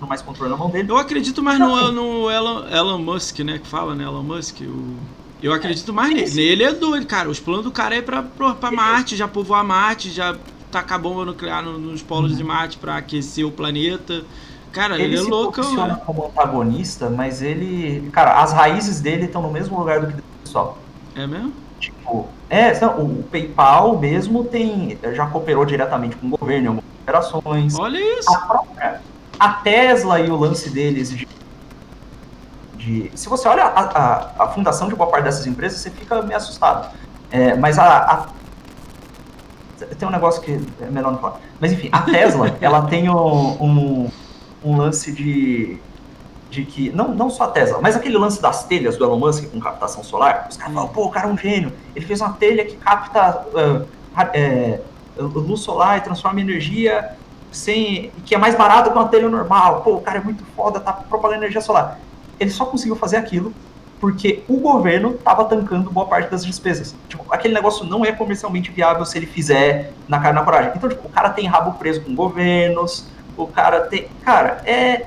[0.09, 0.91] mais controle na mão dele.
[0.91, 3.59] Eu acredito mais no, no Elon, Elon Musk, né?
[3.59, 4.05] Que fala, né?
[4.05, 4.61] Elon Musk.
[4.63, 4.95] O...
[5.43, 6.41] Eu acredito mais nele.
[6.41, 7.29] Ele é doido, cara.
[7.29, 10.37] Os planos do cara é pra, pra, pra Marte, já povoar Marte, já
[10.71, 14.23] tacar bomba nuclear nos polos de Marte para aquecer o planeta.
[14.73, 15.61] Cara, ele, ele é louco.
[15.61, 18.09] Ele funciona como antagonista, mas ele.
[18.11, 20.79] Cara, as raízes dele estão no mesmo lugar do que o pessoal.
[21.15, 21.53] É mesmo?
[21.79, 24.99] Tipo, é, não, o PayPal mesmo tem.
[25.13, 27.79] Já cooperou diretamente com o governo em algumas operações.
[27.79, 28.33] Olha isso!
[28.35, 29.01] A, própria,
[29.39, 31.29] a Tesla e o lance deles de.
[32.77, 36.21] de se você olha a, a, a, fundação de boa parte dessas empresas, você fica
[36.23, 36.95] meio assustado.
[37.31, 38.27] É, mas a, a
[39.99, 41.41] tem um negócio que é melhor não falar.
[41.61, 44.11] Mas enfim, a Tesla, ela tem um, um,
[44.65, 45.77] um, lance de,
[46.51, 46.91] de que.
[46.91, 50.03] Não, não só a Tesla, mas aquele lance das telhas do Elon Musk com captação
[50.03, 50.47] solar.
[50.51, 51.73] Os caras falam, pô, o cara é um gênio.
[51.95, 53.87] Ele fez uma telha que capta uh,
[54.33, 54.81] é,
[55.17, 57.17] luz solar e transforma em energia
[57.51, 58.11] sem.
[58.25, 59.83] que é mais barato que uma telha normal.
[59.83, 61.99] Pô, o cara é muito foda, tá propagando energia solar.
[62.39, 63.53] Ele só conseguiu fazer aquilo
[64.01, 66.95] porque o governo estava tancando boa parte das despesas.
[67.09, 70.73] Tipo, aquele negócio não é comercialmente viável se ele fizer na cara na coragem.
[70.75, 73.07] Então, tipo, o cara tem rabo preso com governos,
[73.39, 74.09] o cara tem.
[74.25, 75.07] Cara, é.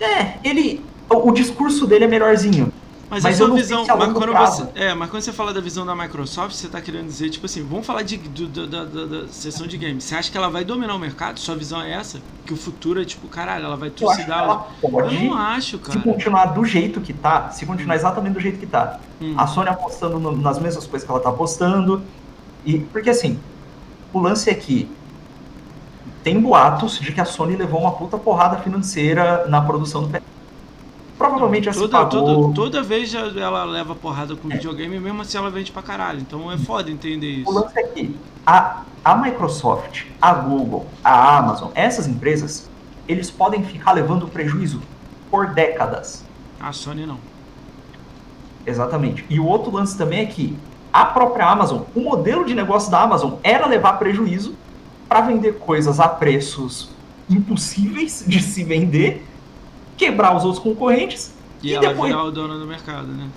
[0.00, 0.84] É, ele.
[1.10, 2.72] O, o discurso dele é melhorzinho.
[3.10, 5.62] Mas, mas a sua visão, se mas quando você, é, mas quando você fala da
[5.62, 8.84] visão da Microsoft, você está querendo dizer, tipo assim, vamos falar de, do, do, da,
[8.84, 10.04] da, da, sessão de games.
[10.04, 11.40] Você acha que ela vai dominar o mercado?
[11.40, 12.20] Sua visão é essa?
[12.44, 14.42] Que o futuro é tipo, caralho, ela vai trucidar.
[14.42, 15.98] Ela pode, eu não acho, cara.
[15.98, 17.98] Se continuar do jeito que tá, se continuar hum.
[17.98, 19.34] exatamente do jeito que tá, hum.
[19.38, 22.02] a Sony apostando no, nas mesmas coisas que ela tá apostando.
[22.66, 23.40] E, porque assim,
[24.12, 24.86] o lance é que
[26.22, 30.38] tem boatos de que a Sony levou uma puta porrada financeira na produção do PS
[31.18, 32.10] provavelmente já toda, pagou.
[32.10, 34.54] Toda, toda vez ela leva porrada com é.
[34.54, 36.20] videogame, mesmo assim ela vende pra caralho.
[36.20, 37.50] Então é foda entender isso.
[37.50, 38.16] O lance é que
[38.46, 42.70] a, a Microsoft, a Google, a Amazon, essas empresas,
[43.08, 44.80] eles podem ficar levando prejuízo
[45.30, 46.24] por décadas.
[46.60, 47.18] A Sony não.
[48.64, 49.26] Exatamente.
[49.28, 50.56] E o outro lance também é que
[50.92, 54.54] a própria Amazon, o modelo de negócio da Amazon era levar prejuízo
[55.08, 56.90] para vender coisas a preços
[57.28, 59.24] impossíveis de se vender
[59.96, 62.10] quebrar os outros concorrentes e, e depois...
[62.10, 63.28] virar o dono do mercado, né?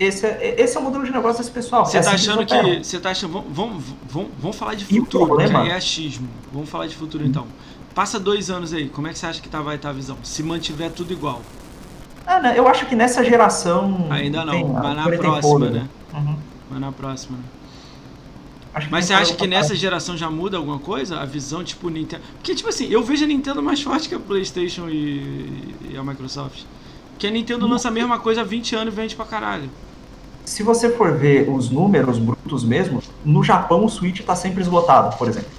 [0.00, 1.86] Esse é, esse é o modelo de negócio desse pessoal.
[1.86, 2.82] Você é tá assim achando que.
[2.84, 3.44] Você tá achando.
[3.50, 6.28] Vamos, vamos, vamos falar de futuro, que é achismo.
[6.52, 7.46] Vamos falar de futuro então.
[7.94, 9.96] Passa dois anos aí, como é que você acha que tá, vai estar tá a
[9.96, 10.16] visão?
[10.22, 11.42] Se mantiver tudo igual.
[12.26, 14.08] Ah, não, eu acho que nessa geração.
[14.10, 15.88] Ainda não, tem, vai na próxima, né?
[16.14, 16.36] Uhum.
[16.70, 17.44] Vai na próxima, né?
[18.90, 21.20] Mas você acha que nessa geração já muda alguma coisa?
[21.20, 22.22] A visão, tipo, Nintendo.
[22.34, 26.02] Porque, tipo assim, eu vejo a Nintendo mais forte que a PlayStation e, e a
[26.02, 26.62] Microsoft.
[27.18, 29.68] Que a Nintendo lança a mesma coisa há 20 anos e vende pra caralho.
[30.44, 35.16] Se você for ver os números brutos mesmo, no Japão o Switch tá sempre esgotado,
[35.16, 35.50] por exemplo.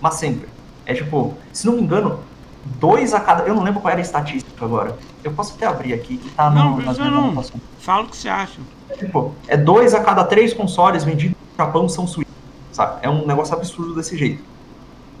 [0.00, 0.48] Mas sempre.
[0.86, 2.18] É tipo, se não me engano,
[2.64, 3.44] dois a cada.
[3.44, 4.98] Eu não lembro qual era a estatística agora.
[5.22, 7.44] Eu posso até abrir aqui que tá no, não, nas não, não.
[7.78, 8.58] Fala o que você acha.
[8.88, 12.28] É, tipo, é dois a cada três consoles vendidos Japão são Switch,
[12.72, 13.00] sabe?
[13.02, 14.42] É um negócio absurdo desse jeito.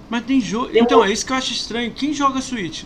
[0.08, 0.70] Mas tem jogo.
[0.74, 1.92] Então, é isso que eu acho estranho.
[1.92, 2.84] Quem joga Switch?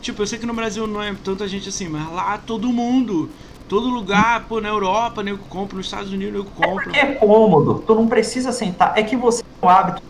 [0.00, 3.28] Tipo, eu sei que no Brasil não é tanta gente assim, mas lá todo mundo.
[3.68, 6.94] Todo lugar, pô, na Europa, nego compra, nos Estados Unidos, nego compra.
[6.94, 8.92] É, é cômodo, tu não precisa sentar.
[8.96, 10.02] É que você tem o hábito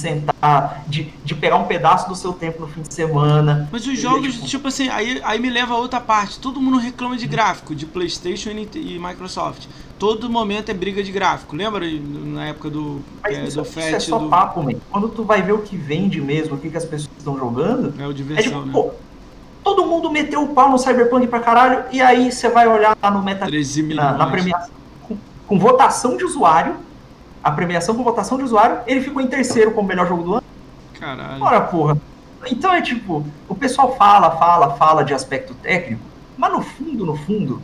[0.00, 3.68] sentar, de, de pegar um pedaço do seu tempo no fim de semana.
[3.70, 6.38] Mas os jogos, tipo, tipo assim, aí, aí me leva a outra parte.
[6.38, 9.66] Todo mundo reclama de gráfico, de PlayStation e, e Microsoft.
[9.98, 11.54] Todo momento é briga de gráfico.
[11.54, 13.86] Lembra na época do, é, isso, do FAT?
[13.86, 14.28] Isso é só do...
[14.28, 14.72] papo, man.
[14.90, 17.94] Quando tu vai ver o que vende mesmo, o que, que as pessoas estão jogando.
[18.00, 18.72] É o diversão, é tipo, né?
[18.72, 18.90] Pô,
[19.62, 23.10] todo mundo meteu o pau no Cyberpunk pra caralho, e aí você vai olhar lá
[23.10, 23.46] no Meta
[23.94, 24.70] na, na premiação
[25.06, 25.16] com,
[25.46, 26.76] com votação de usuário
[27.42, 30.44] a premiação com votação de usuário, ele ficou em terceiro como melhor jogo do ano.
[30.98, 31.42] Caralho.
[31.42, 31.96] Ora, porra.
[32.50, 36.02] Então é tipo, o pessoal fala, fala, fala de aspecto técnico,
[36.36, 37.62] mas no fundo, no fundo,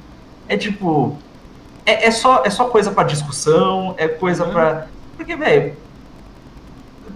[0.49, 1.17] é tipo.
[1.85, 4.53] É, é só, é só coisa para discussão, é coisa uhum.
[4.53, 5.75] para Porque, velho.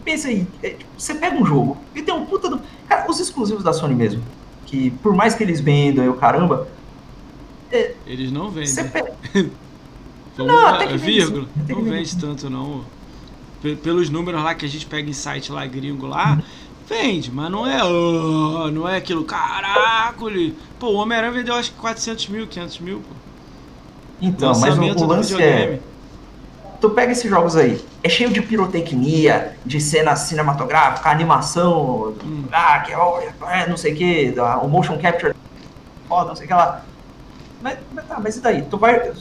[0.05, 2.61] Pensa aí, é, tipo, você pega um jogo e tem um puta do.
[2.89, 4.23] Cara, os exclusivos da Sony mesmo,
[4.65, 6.69] que por mais que eles vendam e o caramba.
[7.71, 8.67] É, eles não vendem.
[8.67, 9.13] Você pega.
[10.39, 12.85] não, até que vírgula, não vende tanto não.
[13.83, 16.39] Pelos números lá que a gente pega em site lá gringo lá,
[16.89, 20.15] vende, mas não é, oh, não é aquilo, caraca,
[20.79, 23.15] pô, o Homem-Aranha vendeu acho que 400 mil, 500 mil, pô.
[24.21, 25.79] Então, mas o, o lance é,
[26.81, 32.45] tu pega esses jogos aí, é cheio de pirotecnia, de cena cinematográfica, animação, hum.
[32.51, 35.35] ah, que é, não sei o que, o motion capture,
[36.09, 36.83] foda, não sei o que lá.
[37.63, 38.63] Mas, mas tá, mas e daí?
[38.63, 39.13] Tu vai,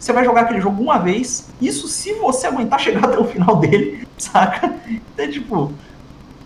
[0.00, 3.56] você vai jogar aquele jogo uma vez, isso se você aguentar chegar até o final
[3.56, 4.74] dele, saca?
[4.88, 5.72] Então, tipo.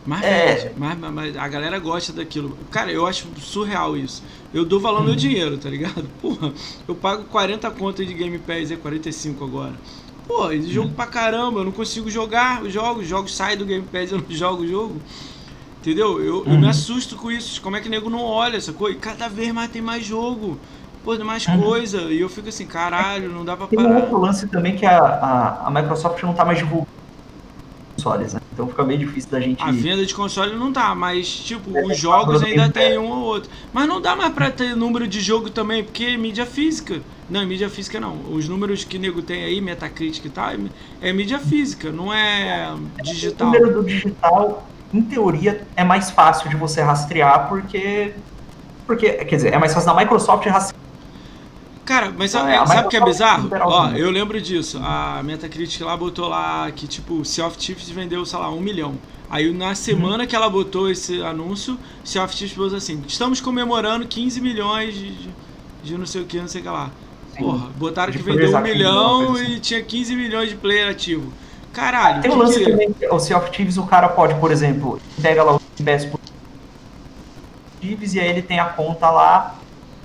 [0.04, 0.72] Mas, é...
[0.76, 2.58] mas, mas, mas, a galera gosta daquilo.
[2.70, 4.22] Cara, eu acho surreal isso.
[4.52, 6.04] Eu dou valor ao meu dinheiro, tá ligado?
[6.20, 6.52] Porra,
[6.86, 9.74] eu pago 40 contas de Game Pass, é 45 agora.
[10.26, 13.64] Pô, esse jogo pra caramba, eu não consigo jogar os jogos, os jogos saem do
[13.64, 15.00] Game Pass, eu não jogo o jogo.
[15.80, 16.20] Entendeu?
[16.22, 16.54] Eu, uhum.
[16.54, 17.60] eu me assusto com isso.
[17.60, 18.96] Como é que o nego não olha essa coisa?
[18.96, 20.58] E cada vez mais tem mais jogo.
[21.04, 21.60] Pô, tem mais uhum.
[21.60, 22.00] coisa.
[22.02, 23.88] E eu fico assim, caralho, não dá pra tem parar.
[23.90, 26.88] Tem um outro lance também que a, a, a Microsoft não tá mais divulgando
[28.04, 28.40] consoles, né?
[28.52, 29.62] Então fica meio difícil da gente.
[29.62, 33.22] A venda de console não tá, mas tipo, é, os jogos ainda tem um ou
[33.24, 33.50] outro.
[33.72, 37.00] Mas não dá mais pra ter número de jogo também, porque é mídia física.
[37.28, 38.18] Não, mídia física não.
[38.30, 40.50] Os números que nego tem aí, Metacritic e tal,
[41.00, 43.48] é mídia física, não é digital.
[43.48, 48.12] O número do digital em teoria, é mais fácil de você rastrear, porque.
[48.86, 50.83] Porque, quer dizer, é mais fácil da Microsoft rastrear.
[51.84, 53.50] Cara, mas sabe, é, sabe o que é bizarro?
[53.60, 54.80] Ó, eu lembro disso.
[54.82, 58.94] A Metacritic lá botou lá que, tipo, Sea of Thieves vendeu, sei lá, um milhão.
[59.28, 60.28] Aí na semana uhum.
[60.28, 65.14] que ela botou esse anúncio, Sea of Thieves botou assim: estamos comemorando 15 milhões de,
[65.14, 65.28] de,
[65.82, 66.90] de não sei o que, não sei o que lá.
[67.34, 67.42] Sim.
[67.42, 69.44] Porra, botaram de que vendeu um milhão assim.
[69.44, 71.32] e tinha 15 milhões de player ativo.
[71.72, 72.22] Caralho.
[72.22, 72.70] Tem um lance que...
[72.70, 76.08] também, o Sea of Thieves, o cara pode, por exemplo, pega lá o PS
[77.80, 79.56] Thieves e aí ele tem a conta lá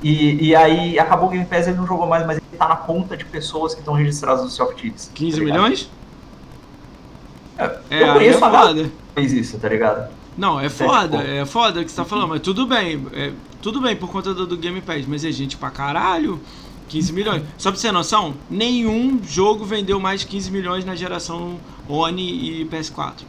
[0.01, 2.75] e, e aí acabou o Game Pass, ele não jogou mais, mas ele tá na
[2.75, 5.11] conta de pessoas que estão registradas no Sea of Thieves.
[5.13, 5.89] 15 tá milhões?
[7.57, 8.91] É, é, eu conheço é foda.
[9.15, 10.09] fez isso, tá ligado?
[10.37, 13.95] Não, é foda, é, foda que você tá falando, mas tudo bem, é, tudo bem
[13.95, 16.39] por conta do, do Game Pass, mas é gente pra caralho.
[16.87, 17.43] 15 milhões.
[17.57, 22.21] Só pra você ter noção, nenhum jogo vendeu mais de 15 milhões na geração One
[22.21, 23.21] e PS4.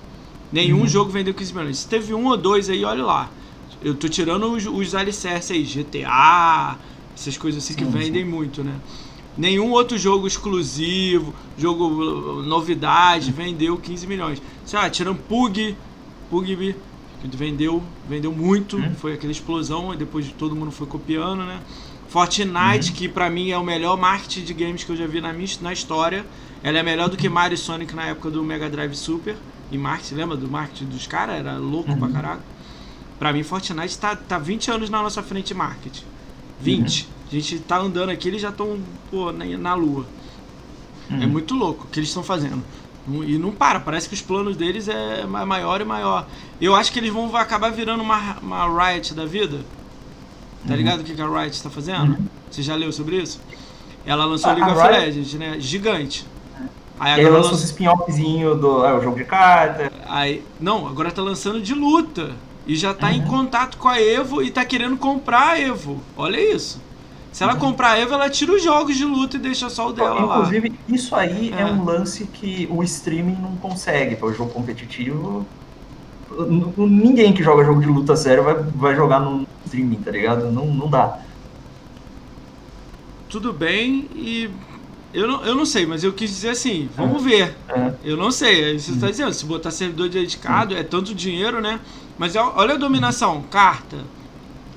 [0.51, 0.87] Nenhum uhum.
[0.87, 1.79] jogo vendeu 15 milhões.
[1.79, 3.29] Se teve um ou dois aí, olha lá.
[3.83, 6.79] Eu tô tirando os, os alicerces aí, GTA,
[7.15, 8.31] essas coisas assim sim, que vendem sim.
[8.31, 8.75] muito, né?
[9.37, 14.43] Nenhum outro jogo exclusivo, jogo uh, novidade, vendeu 15 milhões.
[14.67, 15.77] Sei lá, tirando Pug,
[16.29, 16.77] Pugby,
[17.21, 18.95] que vendeu, vendeu muito, uhum.
[18.95, 21.61] foi aquela explosão, e depois todo mundo foi copiando, né?
[22.09, 22.97] Fortnite, uhum.
[22.97, 25.49] que para mim é o melhor marketing de games que eu já vi na, minha,
[25.61, 26.27] na história.
[26.63, 29.37] Ela é melhor do que Mario e Sonic na época do Mega Drive Super.
[29.71, 31.37] E marketing, lembra do marketing dos caras?
[31.37, 31.99] Era louco uhum.
[31.99, 32.43] pra caraca.
[33.21, 36.05] Pra mim, Fortnite tá, tá 20 anos na nossa frente de marketing.
[36.59, 37.03] 20.
[37.03, 37.09] Uhum.
[37.29, 38.81] A gente tá andando aqui, eles já estão
[39.13, 40.07] na, na lua.
[41.11, 41.29] É uhum.
[41.29, 42.65] muito louco o que eles estão fazendo.
[43.27, 46.27] E não para, parece que os planos deles é maior e maior.
[46.59, 49.59] Eu acho que eles vão acabar virando uma, uma Riot da vida.
[50.67, 50.77] Tá uhum.
[50.77, 52.13] ligado o que, a Riot está fazendo?
[52.13, 52.27] Uhum.
[52.51, 53.39] Você já leu sobre isso?
[54.07, 54.99] Ela lançou a, League a of Riot...
[54.99, 55.57] Legends, né?
[55.61, 56.27] Gigante.
[56.99, 57.65] Aí agora lançou lanç...
[57.65, 59.93] os spin-offzinhos do é, o jogo de carta.
[60.07, 62.35] Aí, não, agora tá lançando de luta.
[62.71, 63.15] E já tá uhum.
[63.15, 66.01] em contato com a Evo e tá querendo comprar a Evo.
[66.17, 66.81] Olha isso.
[67.33, 67.59] Se ela uhum.
[67.59, 70.69] comprar a Evo, ela tira os jogos de luta e deixa só o dela Inclusive,
[70.69, 70.75] lá.
[70.89, 71.63] isso aí é.
[71.63, 71.67] é.
[71.67, 74.15] um lance que o streaming não consegue.
[74.15, 75.45] Para o jogo competitivo,
[76.77, 80.53] ninguém que joga jogo de luta sério vai, vai jogar no streaming, tá ligado?
[80.53, 81.19] Não, não dá.
[83.29, 84.49] Tudo bem e
[85.13, 87.29] eu não, eu não sei, mas eu quis dizer assim, vamos é.
[87.29, 87.57] ver.
[87.69, 87.93] É.
[88.05, 91.81] Eu não sei, você está dizendo, se botar servidor dedicado, é tanto dinheiro, né?
[92.21, 93.97] Mas olha a dominação, carta.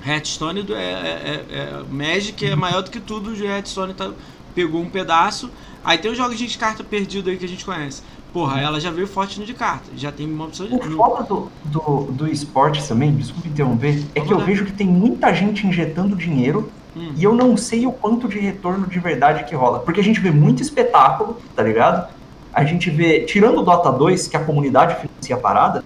[0.07, 4.11] Hearthstone é, é, é, é, Magic é maior do que tudo, o Hearthstone tá,
[4.55, 5.51] pegou um pedaço.
[5.83, 8.01] Aí tem os jogos de carta perdido aí que a gente conhece.
[8.31, 10.73] Porra, ela já veio forte no de carta, já tem uma opção de.
[10.73, 14.71] O foda do, do, do esporte também, desculpa interromper, é Vamos que eu vejo que
[14.71, 17.11] tem muita gente injetando dinheiro hum.
[17.17, 19.79] e eu não sei o quanto de retorno de verdade que rola.
[19.79, 22.07] Porque a gente vê muito espetáculo, tá ligado?
[22.53, 25.83] A gente vê, tirando o Dota 2, que a comunidade financia a parada,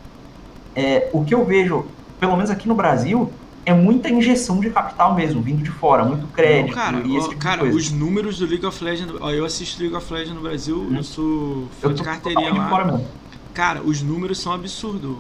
[0.78, 1.86] é, o que eu vejo,
[2.20, 3.34] pelo menos aqui no Brasil,
[3.66, 6.76] é muita injeção de capital mesmo, vindo de fora, muito crédito.
[6.76, 9.16] Não, cara, e esse tipo cara os números do League of Legends.
[9.20, 10.96] Ó, eu assisto League of Legends no Brasil, hum.
[10.96, 12.70] eu sou fã de carteirinha lá.
[12.70, 13.08] Fora mesmo.
[13.56, 15.18] Cara, os números são absurdos.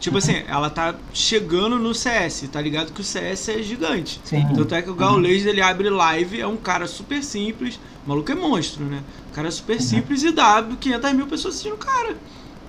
[0.00, 0.18] Tipo uhum.
[0.18, 4.20] assim, ela tá chegando no CS, tá ligado que o CS é gigante.
[4.24, 4.44] Sim.
[4.52, 5.48] Tanto é que o Gaules, uhum.
[5.48, 9.00] ele abre live, é um cara super simples, o maluco é monstro, né?
[9.30, 9.80] O cara é super uhum.
[9.80, 12.16] simples e dá 500 mil pessoas assistindo o cara.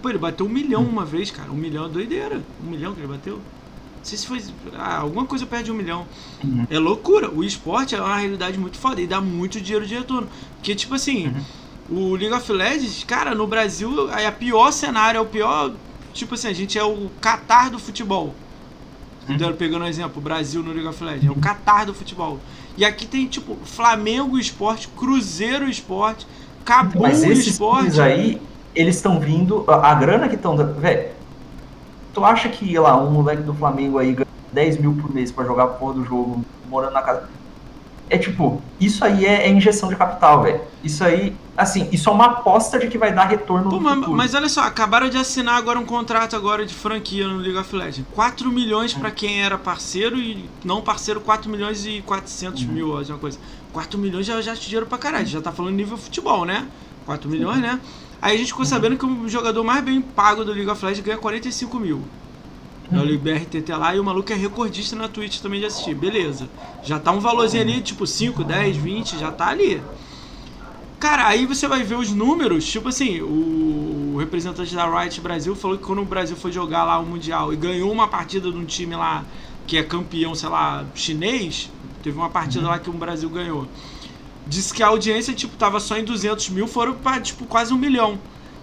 [0.03, 1.49] Pô, ele bateu um milhão uma vez, cara.
[1.49, 2.43] Um milhão é doideira.
[2.61, 3.35] Um milhão que ele bateu.
[3.35, 4.43] Não sei se foi.
[4.77, 6.05] Ah, alguma coisa perto de um milhão.
[6.43, 6.67] Uhum.
[6.69, 7.31] É loucura.
[7.31, 10.27] O esporte é uma realidade muito foda e dá muito dinheiro de retorno.
[10.57, 11.33] Porque, tipo assim,
[11.89, 12.11] uhum.
[12.11, 15.71] o League of Legends, cara, no Brasil é o pior cenário, é o pior.
[16.11, 18.35] Tipo assim, a gente é o Qatar do futebol.
[19.29, 19.53] Uhum.
[19.53, 21.27] Pegando um exemplo, o Brasil no League of Legends.
[21.27, 22.41] É o Qatar do futebol.
[22.75, 26.27] E aqui tem, tipo, Flamengo Esporte, Cruzeiro Esporte,
[26.65, 28.01] Cabum Mas esses Esporte.
[28.01, 28.41] aí,
[28.75, 29.63] eles estão vindo.
[29.67, 30.55] A, a grana que estão.
[30.55, 31.09] Velho,
[32.13, 35.43] Tu acha que, lá, um moleque do Flamengo aí ganha 10 mil por mês pra
[35.43, 37.27] jogar porra do jogo, morando na casa.
[38.07, 40.61] é tipo, isso aí é, é injeção de capital, velho.
[40.83, 44.33] Isso aí, assim, isso é uma aposta de que vai dar retorno Pô, mas, mas,
[44.35, 48.05] olha só, acabaram de assinar agora um contrato agora de franquia no League of Legends.
[48.13, 48.99] 4 milhões hum.
[48.99, 52.67] para quem era parceiro e não parceiro, 4 milhões e 400 hum.
[52.67, 53.39] mil, alguma coisa.
[53.71, 55.25] 4 milhões já, já te dinheiro pra caralho.
[55.25, 56.67] Já tá falando nível futebol, né?
[57.07, 57.79] 4 milhões, né?
[58.23, 61.05] Aí a gente ficou sabendo que o jogador mais bem pago do League of Legends
[61.05, 62.01] ganha 45 mil.
[62.89, 65.93] É o BRTT lá e o maluco é recordista na Twitch também de assistir.
[65.93, 66.47] Beleza.
[66.85, 69.81] Já tá um valorzinho ali, tipo 5, 10, 20, já tá ali.
[71.01, 75.77] Cara, aí você vai ver os números, tipo assim, o representante da Riot Brasil falou
[75.77, 78.63] que quando o Brasil foi jogar lá o Mundial e ganhou uma partida de um
[78.63, 79.25] time lá
[79.67, 81.69] que é campeão, sei lá, chinês,
[82.01, 83.67] teve uma partida lá que o Brasil ganhou.
[84.45, 87.77] Disse que a audiência, tipo, tava só em 200 mil, foram pra, tipo, quase um
[87.77, 88.19] milhão.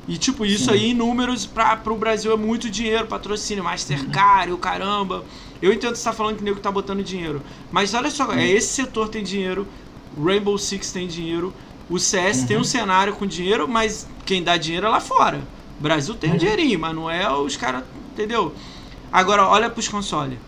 [0.07, 0.70] E, tipo, isso Sim.
[0.70, 5.24] aí em números para pro Brasil é muito dinheiro, patrocínio, Mastercard, o caramba.
[5.62, 7.43] Eu entendo que você tá falando que o nego tá botando dinheiro.
[7.70, 9.66] Mas olha só, é esse setor tem dinheiro,
[10.20, 11.52] Rainbow Six tem dinheiro,
[11.89, 12.47] o CS uhum.
[12.47, 15.40] tem um cenário com dinheiro, mas quem dá dinheiro é lá fora.
[15.78, 16.36] O Brasil tem uhum.
[16.36, 18.55] um dinheirinho, mas não é os caras, entendeu?
[19.12, 20.39] Agora, olha pros consoles.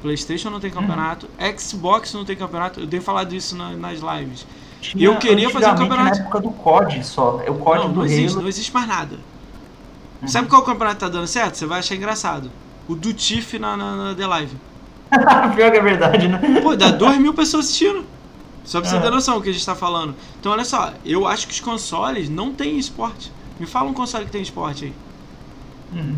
[0.00, 1.58] PlayStation não tem campeonato, uhum.
[1.58, 2.80] Xbox não tem campeonato.
[2.80, 4.46] Eu tenho falado isso na, nas lives.
[4.80, 6.18] Tinha, eu queria fazer um campeonato.
[6.18, 7.42] Na época do COD só.
[7.44, 8.42] É o COD não, do não existe, Halo.
[8.42, 9.16] não existe mais nada.
[10.22, 10.28] Uhum.
[10.28, 11.56] Sabe qual campeonato tá dando certo?
[11.56, 12.50] Você vai achar engraçado.
[12.88, 14.56] O do Tiff na, na, na The Live.
[15.56, 16.60] Pior que é verdade, né?
[16.62, 18.04] Pô, dá 2 mil pessoas assistindo.
[18.64, 20.14] Só pra você ter noção do que a gente tá falando.
[20.38, 23.32] Então, olha só, eu acho que os consoles não tem esporte.
[23.58, 24.92] Me fala um console que tem esporte aí.
[25.94, 26.16] Uhum.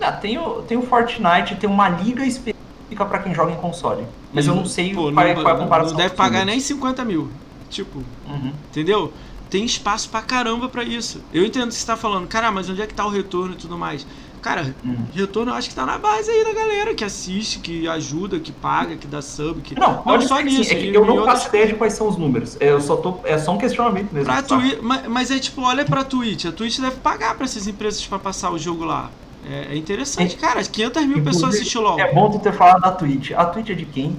[0.00, 2.57] Ah, tem, o, tem o Fortnite, tem uma liga específica
[2.96, 4.04] pra quem joga em console.
[4.32, 5.92] Mas eu não sei Pô, qual, não, é, qual é a comparação.
[5.92, 7.28] Não deve pagar nem 50 mil.
[7.68, 8.52] Tipo, uhum.
[8.70, 9.12] entendeu?
[9.50, 11.22] Tem espaço pra caramba pra isso.
[11.32, 12.26] Eu entendo o que você tá falando.
[12.26, 14.06] Cara, mas onde é que tá o retorno e tudo mais?
[14.40, 15.06] Cara, uhum.
[15.12, 18.52] retorno eu acho que tá na base aí da galera que assiste, que ajuda, que
[18.52, 19.60] paga, que dá sub.
[19.62, 19.78] Que...
[19.78, 20.72] Não, não só nisso.
[20.72, 22.56] É eu não faço ideia de quais são os números.
[22.60, 23.18] Eu só tô.
[23.24, 24.26] É só um questionamento mesmo.
[24.26, 24.78] Pra twi...
[24.80, 26.46] mas, mas é tipo, olha pra Twitch.
[26.46, 29.10] A Twitch deve pagar pra essas empresas pra passar o jogo lá.
[29.50, 30.62] É, é interessante, é, cara.
[30.62, 31.98] 500 mil pessoas assistem LOL.
[31.98, 33.32] É bom tu ter falado da Twitch.
[33.32, 34.16] A Twitch é de quem?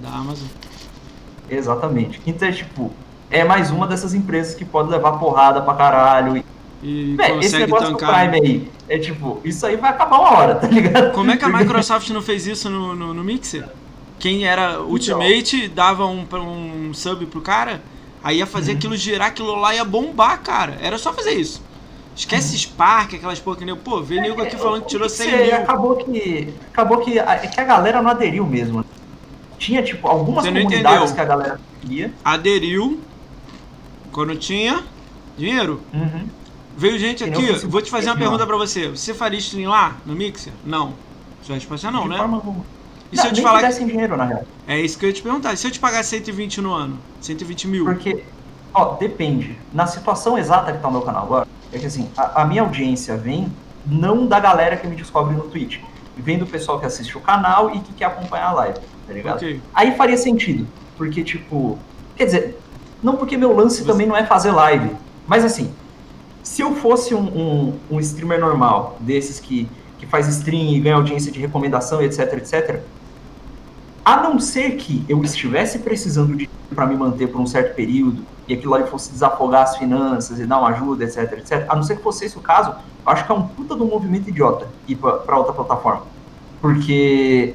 [0.00, 0.48] Da Amazon.
[1.48, 2.20] Exatamente.
[2.26, 2.92] Então é tipo,
[3.30, 6.44] é mais uma dessas empresas que pode levar porrada pra caralho.
[6.82, 8.26] E Vé, esse negócio tancar.
[8.26, 11.12] do Prime aí, é tipo, isso aí vai acabar uma hora, tá ligado?
[11.12, 13.66] Como é que a Microsoft não fez isso no, no, no Mixer?
[14.18, 16.26] Quem era Ultimate dava um,
[16.88, 17.82] um sub pro cara,
[18.22, 18.78] aí ia fazer uhum.
[18.78, 20.76] aquilo girar, aquilo lá ia bombar, cara.
[20.80, 21.62] Era só fazer isso.
[22.16, 22.58] Esquece uhum.
[22.58, 23.76] Spark, aquelas porra que nem.
[23.76, 25.56] Pô, vê nego aqui falando que tirou 100 mil.
[25.56, 26.54] Acabou que.
[26.72, 27.18] Acabou que.
[27.18, 28.82] É que a galera não aderiu mesmo.
[29.58, 32.12] Tinha, tipo, algumas comunidades que a galera queria.
[32.24, 33.00] Aderiu.
[34.10, 34.82] Quando tinha
[35.36, 35.82] dinheiro.
[35.92, 36.26] Uhum.
[36.74, 38.88] Veio gente aqui, vou te fazer uma pergunta pra você.
[38.88, 40.52] Você faria stream lá, no Mixer?
[40.64, 40.94] Não.
[41.42, 42.16] Sua resposta é não, de né?
[42.18, 42.64] Forma alguma.
[43.12, 43.62] E se eu te falar.
[43.70, 43.84] Que...
[43.84, 44.44] dinheiro, na real.
[44.66, 45.52] É isso que eu ia te perguntar.
[45.52, 46.98] E se eu te pagar 120 no ano?
[47.20, 47.84] 120 mil?
[47.84, 48.24] Porque,
[48.74, 49.58] ó, depende.
[49.72, 52.62] Na situação exata que tá o meu canal agora, é que assim, a, a minha
[52.62, 53.52] audiência vem
[53.84, 55.78] não da galera que me descobre no Twitch.
[56.16, 59.36] Vem do pessoal que assiste o canal e que quer acompanhar a live tá ligado?
[59.36, 59.60] Okay.
[59.72, 60.66] Aí faria sentido,
[60.96, 61.78] porque, tipo,
[62.16, 62.58] quer dizer,
[63.02, 63.84] não porque meu lance Você...
[63.84, 64.90] também não é fazer live,
[65.26, 65.72] mas assim,
[66.42, 69.68] se eu fosse um, um, um, streamer normal, desses que,
[69.98, 72.80] que faz stream e ganha audiência de recomendação, etc, etc,
[74.04, 78.24] a não ser que eu estivesse precisando de para me manter por um certo período
[78.48, 81.82] e aquilo ali fosse desafogar as finanças e dar uma ajuda, etc, etc, a não
[81.82, 84.68] ser que fosse esse o caso, eu acho que é um puta do movimento idiota
[84.86, 86.02] ir para outra plataforma.
[86.60, 87.54] Porque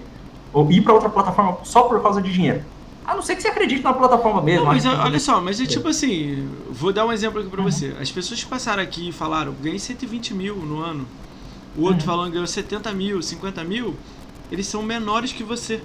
[0.54, 2.64] ou ir para outra plataforma só por causa de dinheiro.
[3.06, 4.66] A não ser que você acredite na plataforma mesmo.
[4.66, 7.70] Não, mas olha só, mas é tipo assim, vou dar um exemplo aqui para uhum.
[7.70, 7.96] você.
[8.00, 11.08] As pessoas que passaram aqui e falaram, ganhei 120 mil no ano.
[11.76, 12.06] O outro uhum.
[12.06, 13.96] falando ganhou 70 mil, 50 mil,
[14.52, 15.82] eles são menores que você.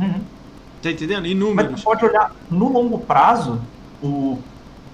[0.00, 0.20] Uhum.
[0.80, 1.26] Tá entendendo?
[1.26, 1.72] Em números.
[1.72, 3.60] Mas você pode olhar no longo prazo,
[4.02, 4.38] o,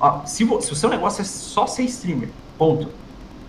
[0.01, 2.89] a, se, se o seu negócio é só ser streamer, ponto.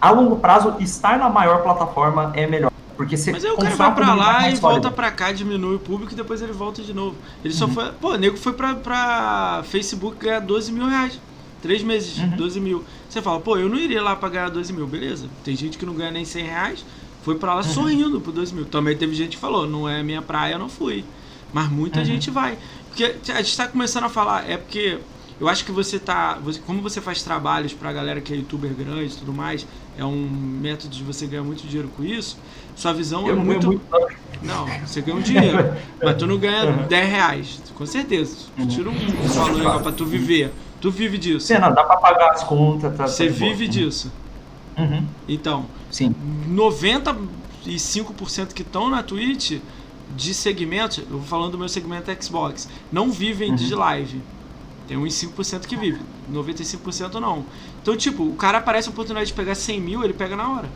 [0.02, 2.72] A longo prazo, estar na maior plataforma é melhor.
[2.96, 5.80] Porque você Mas aí o cara vai pra lá e volta pra cá, diminui o
[5.80, 7.16] público e depois ele volta de novo.
[7.44, 7.60] Ele uhum.
[7.60, 7.92] só foi.
[7.94, 11.20] Pô, o nego foi pra, pra Facebook ganhar 12 mil reais.
[11.62, 12.30] Três meses, uhum.
[12.32, 12.84] 12 mil.
[13.10, 15.30] Você fala, pô, eu não iria lá pra ganhar 12 mil, beleza.
[15.44, 16.86] Tem gente que não ganha nem 100 reais,
[17.24, 17.64] foi pra lá uhum.
[17.64, 18.66] sorrindo por 12 mil.
[18.66, 21.06] Também teve gente que falou, não é minha praia, eu não fui.
[21.54, 22.06] Mas muita uhum.
[22.06, 22.58] gente vai.
[22.88, 25.00] Porque a gente tá começando a falar, é porque
[25.40, 26.38] eu acho que você tá.
[26.44, 29.66] Você, como você faz trabalhos pra galera que é youtuber grande e tudo mais,
[29.98, 32.38] é um método de você ganhar muito dinheiro com isso.
[32.76, 33.68] Sua visão eu é muito...
[33.68, 33.82] muito.
[34.42, 35.74] Não, você ganha um dinheiro.
[36.04, 36.88] mas tu não ganha uhum.
[36.88, 37.62] 10 reais.
[37.74, 38.48] Com certeza.
[38.56, 40.54] Tu tira um valor aí pra tu viver.
[40.82, 41.48] Tu vive disso.
[41.48, 42.96] Sim, não, dá pra pagar as contas.
[42.96, 43.70] Tá, você vive boa.
[43.70, 44.12] disso.
[44.78, 45.06] Uhum.
[45.28, 46.16] Então, Sim.
[46.50, 49.60] 95% que estão na Twitch
[50.16, 53.56] de segmentos, eu vou falando do meu segmento Xbox, não vivem uhum.
[53.56, 54.22] de live.
[54.90, 56.02] Tem uns 5% que vive,
[56.34, 57.46] 95% não.
[57.80, 60.70] Então, tipo, o cara aparece a oportunidade de pegar 100 mil, ele pega na hora.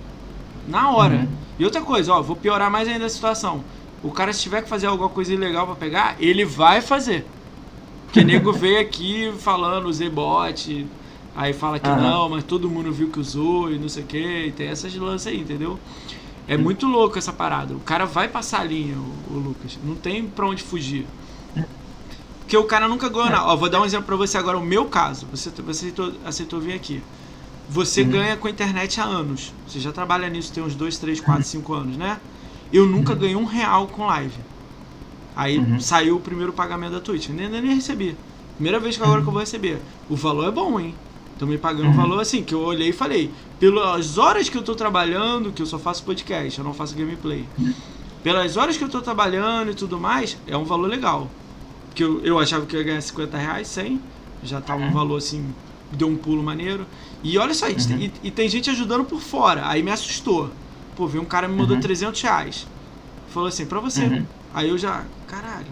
[0.67, 1.15] Na hora.
[1.15, 1.27] Uhum.
[1.57, 3.63] E outra coisa, ó, vou piorar mais ainda a situação.
[4.03, 7.25] O cara, se tiver que fazer alguma coisa ilegal para pegar, ele vai fazer.
[8.05, 10.85] Porque nego veio aqui falando, usei bot,
[11.35, 11.99] aí fala que uhum.
[11.99, 14.93] não, mas todo mundo viu que usou e não sei o que, e tem essas
[14.93, 15.79] lances aí, entendeu?
[16.47, 17.73] É muito louco essa parada.
[17.73, 19.79] O cara vai passar a linha, o, o Lucas.
[19.83, 21.07] Não tem pra onde fugir.
[22.43, 23.45] Porque o cara nunca ganhou nada.
[23.45, 25.25] Ó, vou dar um exemplo pra você agora, o meu caso.
[25.31, 27.01] Você, você aceitou, aceitou vir aqui.
[27.69, 28.09] Você uhum.
[28.09, 29.53] ganha com a internet há anos.
[29.67, 32.19] Você já trabalha nisso, tem uns 2, 3, 4, 5 anos, né?
[32.71, 33.19] Eu nunca uhum.
[33.19, 34.37] ganhei um real com live.
[35.35, 35.79] Aí uhum.
[35.79, 37.29] saiu o primeiro pagamento da Twitch.
[37.29, 38.15] Nem, nem, nem recebi.
[38.55, 39.79] Primeira vez que agora que eu vou receber.
[40.09, 40.93] O valor é bom, hein?
[41.31, 41.95] Estão me pagando um uhum.
[41.95, 45.65] valor assim, que eu olhei e falei, pelas horas que eu estou trabalhando, que eu
[45.65, 47.45] só faço podcast, eu não faço gameplay.
[48.21, 51.29] Pelas horas que eu estou trabalhando e tudo mais, é um valor legal.
[51.93, 54.01] Porque eu, eu achava que eu ia ganhar 50 reais, 100.
[54.43, 54.91] Já tá um uhum.
[54.91, 55.53] valor assim,
[55.91, 56.87] deu um pulo maneiro.
[57.23, 57.99] E olha só, uhum.
[57.99, 59.67] e, e, tem gente ajudando por fora.
[59.67, 60.49] Aí me assustou.
[60.95, 61.81] Pô, vi um cara me mandou uhum.
[61.81, 62.67] 300 reais.
[63.29, 64.05] Falou assim, pra você.
[64.05, 64.25] Uhum.
[64.55, 65.67] Aí eu já, caralho.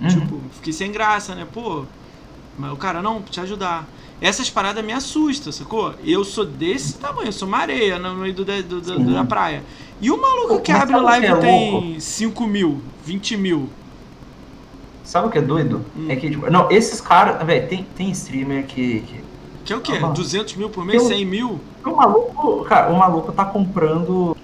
[0.00, 0.08] Uhum.
[0.08, 1.44] Tipo, fiquei sem graça, né?
[1.52, 1.84] Pô,
[2.56, 3.84] mas o cara, não, te ajudar.
[4.20, 5.92] Essas paradas me assustam, sacou?
[6.04, 9.64] Eu sou desse tamanho, eu sou uma areia no meio do, do, do da praia.
[10.00, 13.68] E o maluco que abre live é tem 5 mil, 20 mil.
[15.06, 15.84] Sabe o que é doido?
[15.96, 16.06] Hum.
[16.08, 19.24] É que, tipo, não, esses caras, velho, tem, tem streamer que, que.
[19.64, 20.00] Que é o quê?
[20.02, 21.00] Ah, 200 mil por mês?
[21.02, 21.60] 100 mil?
[21.84, 24.36] O maluco, cara, o maluco tá comprando.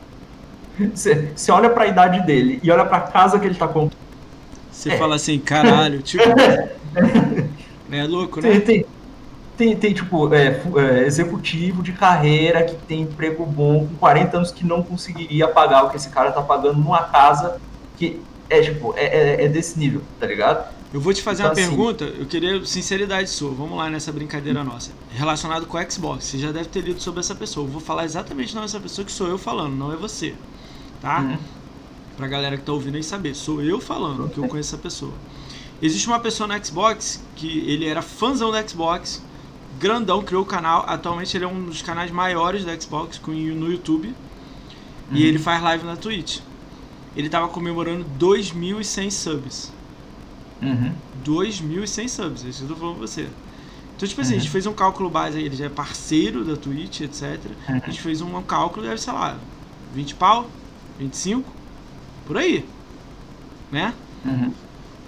[0.94, 3.96] Você olha pra idade dele e olha pra casa que ele tá comprando.
[4.70, 4.96] Você é.
[4.96, 6.22] fala assim, caralho, tipo.
[7.90, 8.50] é louco, né?
[8.52, 8.86] Tem, tem,
[9.56, 14.52] tem, tem tipo, é, é, executivo de carreira que tem emprego bom com 40 anos
[14.52, 17.60] que não conseguiria pagar o que esse cara tá pagando numa casa
[17.96, 18.20] que
[18.52, 20.72] é, tipo, é, é, é desse nível, tá ligado?
[20.92, 23.50] Eu vou te fazer então, uma assim, pergunta, eu queria sinceridade sua.
[23.50, 24.90] Vamos lá nessa brincadeira nossa.
[25.10, 27.66] Relacionado com o Xbox, você já deve ter lido sobre essa pessoa.
[27.66, 30.34] Eu vou falar exatamente não essa pessoa que sou eu falando, não é você.
[31.00, 31.20] Tá?
[31.20, 31.38] Uhum.
[32.14, 33.34] Pra galera que tá ouvindo aí saber.
[33.34, 35.14] Sou eu falando que eu conheço essa pessoa.
[35.80, 39.22] Existe uma pessoa no Xbox que ele era fãzão do Xbox,
[39.80, 40.84] grandão, criou o canal.
[40.86, 44.08] Atualmente ele é um dos canais maiores da Xbox no YouTube.
[44.08, 45.16] Uhum.
[45.16, 46.40] E ele faz live na Twitch.
[47.16, 49.72] Ele tava comemorando 2.100 subs.
[50.62, 50.92] Uhum.
[51.24, 53.28] 2.100 subs, é isso que eu tô falando pra você.
[53.96, 54.36] Então, tipo assim, uhum.
[54.36, 54.52] a gente uhum.
[54.52, 57.38] fez um cálculo base aí, ele já é parceiro da Twitch, etc.
[57.68, 57.80] Uhum.
[57.82, 59.38] A gente fez um, cálculo, deve, sei lá,
[59.94, 60.48] 20 pau,
[60.98, 61.52] 25,
[62.26, 62.64] por aí.
[63.70, 63.94] Né?
[64.24, 64.52] Uhum.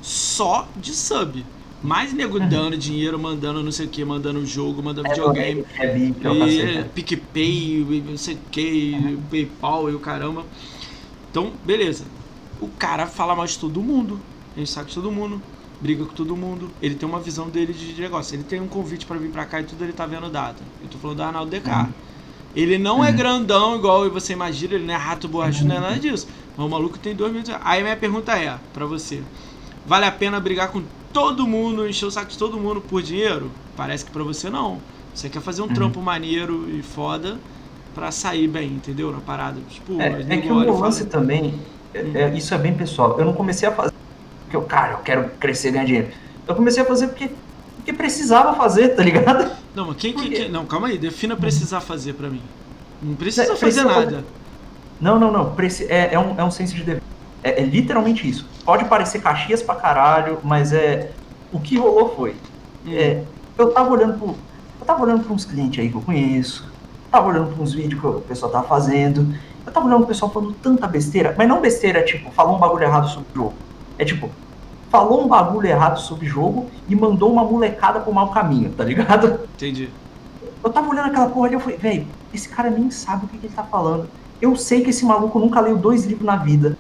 [0.03, 1.45] Só de sub.
[1.83, 2.49] Mais nego uhum.
[2.49, 5.65] dando dinheiro, mandando não sei o que, mandando jogo, mandando é, videogame.
[5.79, 9.23] É, é, é, PicPay, não sei o que, uhum.
[9.31, 10.45] PayPal e o caramba.
[11.35, 12.05] Então, beleza.
[12.61, 14.21] O cara fala mal de todo mundo.
[14.57, 15.43] Gente sabe de todo mundo.
[15.81, 16.71] Briga com todo mundo.
[16.81, 18.37] Ele tem uma visão dele de negócio.
[18.37, 20.63] Ele tem um convite para vir pra cá e tudo ele tá vendo data.
[20.81, 21.69] Eu tô falando do Arnaldo DK.
[21.69, 21.89] Uhum.
[22.55, 23.17] Ele não é uhum.
[23.17, 26.29] grandão igual você imagina, ele não é rato borrachudo, não é nada disso.
[26.57, 27.43] Mas o maluco tem dois mil.
[27.63, 29.21] Aí minha pergunta é para você:
[29.85, 33.51] vale a pena brigar com todo mundo, encher o saco de todo mundo por dinheiro?
[33.77, 34.81] Parece que para você não.
[35.13, 35.75] Você quer fazer um uhum.
[35.75, 37.41] trampo maneiro e foda
[37.95, 39.13] para sair bem, entendeu?
[39.13, 39.61] Na parada.
[39.69, 41.55] Tipo, é, é que o meu lance também,
[41.95, 43.19] é, é, isso é bem pessoal.
[43.19, 43.95] Eu não comecei a fazer
[44.55, 46.09] porque eu, cara, eu quero crescer e ganhar dinheiro.
[46.47, 47.31] Eu comecei a fazer porque,
[47.77, 49.51] porque precisava fazer, tá ligado?
[49.75, 52.43] Não, mas quem, quem Não, calma aí, defina precisar fazer para mim.
[53.03, 54.05] Não precisa é, fazer nada.
[54.05, 54.25] Fazer...
[55.01, 55.57] Não, não, não.
[55.89, 57.03] É, é, um, é um senso de dever.
[57.43, 58.47] É, é, literalmente isso.
[58.65, 61.11] Pode parecer caxias pra caralho, mas é.
[61.53, 62.37] O que rolou foi.
[62.87, 62.93] Hum.
[62.93, 63.23] É,
[63.59, 64.29] eu tava olhando pro.
[64.81, 66.65] Eu tava olhando pra uns clientes aí que eu conheço.
[67.15, 69.33] Tava olhando pra uns vídeos que o pessoal tava fazendo.
[69.65, 72.83] Eu tava olhando o pessoal falando tanta besteira, mas não besteira, tipo, falou um bagulho
[72.83, 73.55] errado sobre o jogo.
[73.97, 74.29] É tipo,
[74.91, 78.83] falou um bagulho errado sobre o jogo e mandou uma molecada pro mau caminho, tá
[78.83, 79.39] ligado?
[79.55, 79.91] Entendi.
[80.65, 83.29] Eu tava olhando aquela porra ali e eu falei, velho, esse cara nem sabe o
[83.29, 84.11] que, que, ele tá falando.
[84.43, 86.77] Eu sei que esse maluco nunca leu dois livros na vida,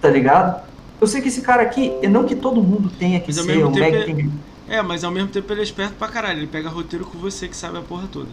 [0.00, 0.60] tá ligado?
[1.00, 3.70] Eu sei que esse cara aqui, não que todo mundo tenha que mas ser um
[3.70, 3.98] mega...
[3.98, 4.28] Ele...
[4.68, 6.40] É, mas ao mesmo tempo ele é esperto pra caralho.
[6.40, 8.28] Ele pega roteiro com você que sabe a porra toda.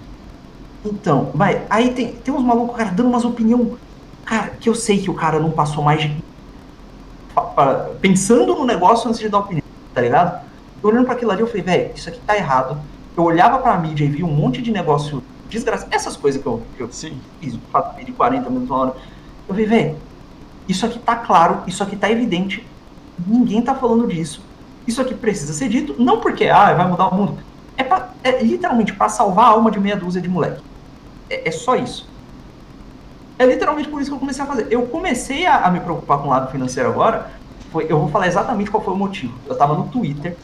[0.86, 3.76] Então, vai, aí tem, tem uns malucos, cara, dando umas opinião.
[4.24, 6.16] Cara, que eu sei que o cara não passou mais de.
[8.00, 9.64] Pensando no negócio antes de dar opinião,
[9.94, 10.46] tá ligado?
[10.82, 12.78] Eu olhando para aquilo ali, eu falei, velho, isso aqui tá errado.
[13.18, 15.94] Eu olhava pra mídia e via um monte de negócio desgraçado.
[15.94, 17.20] Essas coisas que eu, que eu Sim.
[17.42, 18.96] fiz, de 40 minutos uma hora.
[19.48, 19.98] Eu falei, velho,
[20.68, 22.66] isso aqui tá claro, isso aqui tá evidente.
[23.26, 24.42] Ninguém tá falando disso.
[24.88, 27.38] Isso aqui precisa ser dito, não porque, ah, vai mudar o mundo.
[27.76, 30.62] É, pra, é literalmente para salvar a alma de meia dúzia de moleque.
[31.30, 32.08] É, é, só isso.
[33.38, 34.68] É literalmente por isso que eu comecei a fazer.
[34.70, 37.32] Eu comecei a, a, me preocupar com o lado financeiro agora,
[37.72, 39.34] foi, eu vou falar exatamente qual foi o motivo.
[39.48, 40.38] Eu tava no Twitter,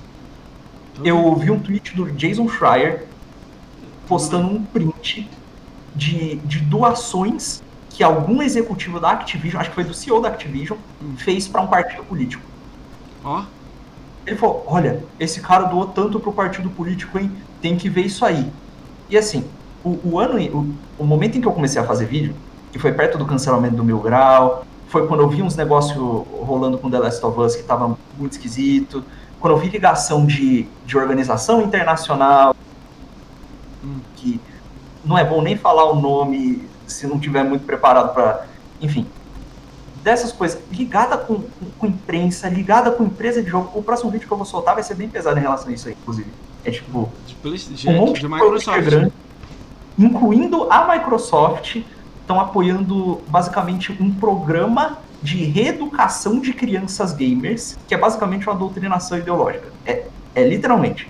[1.03, 3.05] eu vi um tweet do Jason Schreier
[4.07, 5.29] postando um print
[5.95, 10.77] de, de doações que algum executivo da Activision, acho que foi do CEO da Activision,
[11.01, 11.15] hum.
[11.17, 12.43] fez para um partido político.
[13.23, 13.41] Ó.
[13.41, 13.61] Oh.
[14.25, 17.31] Ele falou: Olha, esse cara doou tanto pro partido político, hein?
[17.61, 18.51] Tem que ver isso aí.
[19.09, 19.45] E assim,
[19.83, 22.35] o, o ano, o, o momento em que eu comecei a fazer vídeo,
[22.71, 26.77] que foi perto do cancelamento do Mil Grau, foi quando eu vi uns negócios rolando
[26.77, 29.03] com The Last of Us que tava muito esquisito,
[29.39, 32.55] quando eu vi ligação de, de organização internacional,
[33.83, 33.99] hum.
[34.15, 34.39] que
[35.03, 38.45] não é bom nem falar o nome se não tiver muito preparado para,
[38.81, 39.07] enfim,
[40.03, 43.71] dessas coisas, ligada com, com, com, imprensa, ligada com empresa de jogo.
[43.73, 45.87] O próximo vídeo que eu vou soltar vai ser bem pesado em relação a isso
[45.87, 46.29] aí, inclusive.
[46.63, 47.09] É tipo,
[47.43, 48.83] gente, um monte de, de Microsoft.
[48.83, 49.13] Grande,
[49.97, 51.77] incluindo a Microsoft,
[52.21, 59.17] estão apoiando basicamente um programa de reeducação de crianças gamers, que é basicamente uma doutrinação
[59.17, 59.67] ideológica.
[59.85, 61.09] É, é literalmente.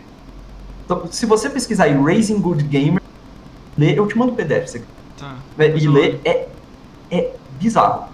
[0.85, 3.01] Então, se você pesquisar aí Raising Good Gamer,
[3.77, 4.67] lê, eu te mando o PDF.
[4.67, 4.83] Você,
[5.17, 6.47] tá, e lê, é,
[7.09, 8.09] é bizarro.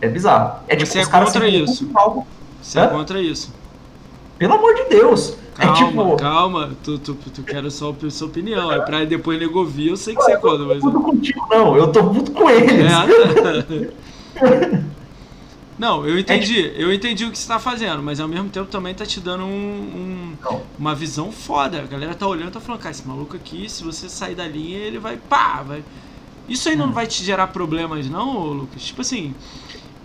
[0.00, 0.60] É bizarro.
[0.68, 1.90] É, tipo, você é contra isso.
[1.94, 2.26] Algo...
[2.62, 3.52] Você é contra isso.
[4.38, 5.36] Pelo amor de Deus.
[5.58, 6.16] É calma, é tipo...
[6.16, 6.70] calma.
[6.82, 8.72] Tu, tu, tu quero só a sua opinião.
[8.72, 10.64] É pra depois negovia, eu sei que você é contra.
[10.64, 10.82] Mas...
[10.82, 11.76] Eu tô contigo, não.
[11.76, 12.72] Eu tô puto com eles.
[12.72, 13.92] É,
[15.78, 18.66] Não, eu entendi, é, eu entendi o que você está fazendo, mas ao mesmo tempo
[18.66, 21.80] também tá te dando um, um uma visão foda.
[21.80, 24.46] A galera tá olhando e tá falando, cara, esse maluco aqui, se você sair da
[24.46, 25.84] linha, ele vai pá, vai.
[26.48, 26.78] Isso aí hum.
[26.78, 28.82] não vai te gerar problemas, não, Lucas?
[28.82, 29.34] Tipo assim,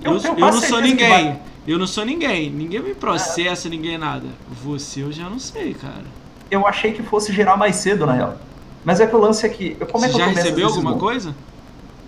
[0.03, 1.39] eu, eu, eu não sou ninguém.
[1.65, 2.49] Eu não sou ninguém.
[2.49, 3.71] Ninguém me processa, é.
[3.71, 4.27] ninguém nada.
[4.63, 6.05] Você eu já não sei, cara.
[6.51, 8.37] Eu achei que fosse gerar mais cedo, na real.
[8.83, 9.75] Mas é que o lance é que.
[9.91, 11.33] Como é que Você já recebeu alguma coisa?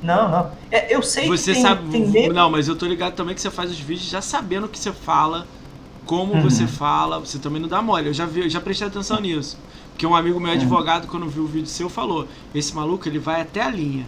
[0.03, 0.51] Não, não.
[0.69, 3.41] É, eu sei você que tem, sabe, tem Não, mas eu tô ligado também que
[3.41, 5.47] você faz os vídeos já sabendo o que você fala,
[6.05, 6.41] como uhum.
[6.41, 7.19] você fala.
[7.19, 8.07] Você também não dá mole.
[8.07, 9.57] Eu já vi, eu já prestei atenção nisso.
[9.91, 10.55] Porque um amigo meu uhum.
[10.55, 14.05] advogado, quando viu o vídeo seu, falou: Esse maluco ele vai até a linha.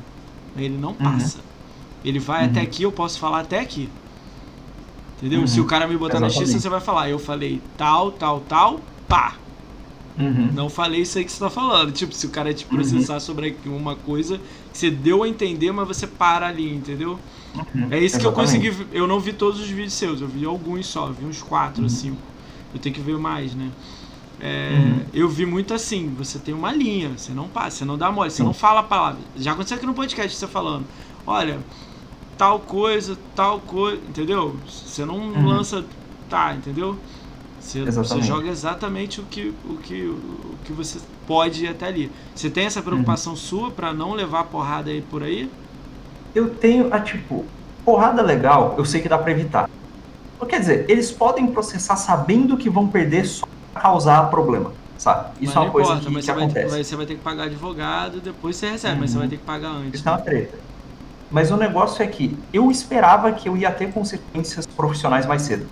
[0.58, 0.96] Ele não uhum.
[0.96, 1.38] passa.
[1.38, 1.57] Uhum.
[2.04, 2.52] Ele vai uhum.
[2.52, 3.90] até aqui, eu posso falar até aqui.
[5.18, 5.42] Entendeu?
[5.42, 5.48] Uhum.
[5.48, 6.36] Se o cara me botar Exatamente.
[6.36, 7.10] na justiça, você vai falar.
[7.10, 9.36] Eu falei tal, tal, tal, pá.
[10.18, 10.50] Uhum.
[10.54, 11.92] Não falei isso aí que você tá falando.
[11.92, 13.20] Tipo, se o cara te processar uhum.
[13.20, 14.40] sobre uma coisa
[14.72, 17.20] que você deu a entender, mas você para ali, entendeu?
[17.56, 17.88] Uhum.
[17.92, 18.20] É isso Exatamente.
[18.20, 18.88] que eu consegui.
[18.92, 21.90] Eu não vi todos os vídeos seus, eu vi alguns só, vi uns quatro ou
[21.90, 21.96] uhum.
[21.96, 22.22] cinco.
[22.74, 23.72] Eu tenho que ver mais, né?
[24.40, 25.02] É, uhum.
[25.14, 28.30] Eu vi muito assim, você tem uma linha, você não passa, você não dá mole,
[28.30, 29.20] você não fala a palavra.
[29.36, 30.86] Já aconteceu aqui no podcast você falando,
[31.26, 31.60] olha,
[32.38, 34.56] tal coisa, tal coisa, entendeu?
[34.68, 35.48] Você não uhum.
[35.48, 35.84] lança,
[36.30, 36.98] tá, entendeu?
[37.60, 42.10] Você, você, joga exatamente o que, o, que, o que você pode ir até ali.
[42.34, 43.38] Você tem essa preocupação uhum.
[43.38, 45.52] sua para não levar porrada aí por aí?
[46.34, 47.46] Eu tenho a tipo,
[47.84, 49.70] porrada legal, eu sei que dá para evitar.
[50.48, 55.32] Quer dizer, eles podem processar sabendo que vão perder só pra causar problema, sabe?
[55.42, 56.70] Isso mas é uma coisa importa, que, mas que você acontece.
[56.70, 59.00] Vai, você vai ter que pagar advogado, depois você recebe, uhum.
[59.02, 59.30] mas você vai uhum.
[59.32, 60.00] ter que pagar antes.
[60.00, 60.67] Isso é uma treta.
[61.30, 65.68] Mas o negócio é que eu esperava que eu ia ter consequências profissionais mais cedo.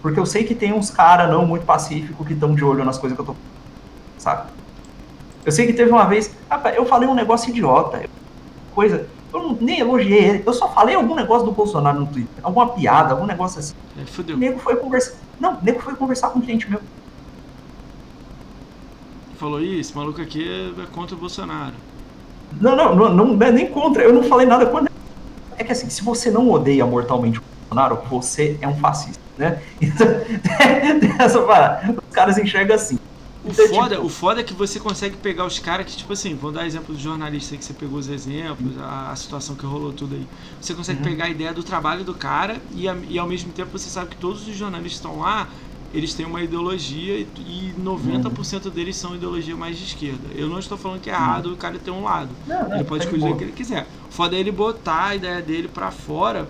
[0.00, 2.98] Porque eu sei que tem uns caras não muito pacíficos que estão de olho nas
[2.98, 3.36] coisas que eu tô.
[4.18, 4.50] Sabe?
[5.44, 6.34] Eu sei que teve uma vez.
[6.48, 8.02] Rapaz, eu falei um negócio idiota.
[8.74, 9.08] Coisa.
[9.32, 10.42] Eu não, nem elogiei ele.
[10.46, 12.34] Eu só falei algum negócio do Bolsonaro no Twitter.
[12.42, 13.74] Alguma piada, algum negócio assim.
[14.00, 14.36] É, fudeu.
[14.36, 15.14] O nego foi conversar.
[15.40, 16.80] Não, o nego foi conversar com um cliente meu.
[19.36, 21.74] Falou, Ih, esse maluco aqui é contra o Bolsonaro.
[22.60, 24.02] Não, não, não, não, é nem contra.
[24.02, 24.91] Eu não falei nada contra
[25.58, 29.62] é que assim, se você não odeia mortalmente o Bolsonaro, você é um fascista, né?
[29.80, 30.06] Então,
[31.18, 32.98] essa parada, os caras enxergam assim.
[33.44, 34.06] O, então, foda, tipo...
[34.06, 36.94] o foda é que você consegue pegar os caras que, tipo assim, vou dar exemplo
[36.94, 40.26] do jornalista aí que você pegou os exemplos, a, a situação que rolou tudo aí.
[40.60, 41.04] Você consegue uhum.
[41.04, 44.16] pegar a ideia do trabalho do cara e, e ao mesmo tempo você sabe que
[44.16, 45.48] todos os jornalistas estão lá
[45.92, 50.28] eles têm uma ideologia e 90% deles são ideologia mais de esquerda.
[50.34, 52.30] Eu não estou falando que é errado o cara ter um lado.
[52.46, 53.86] Não, não, ele pode tá escolher o que ele quiser.
[54.08, 56.48] O foda é ele botar a ideia dele para fora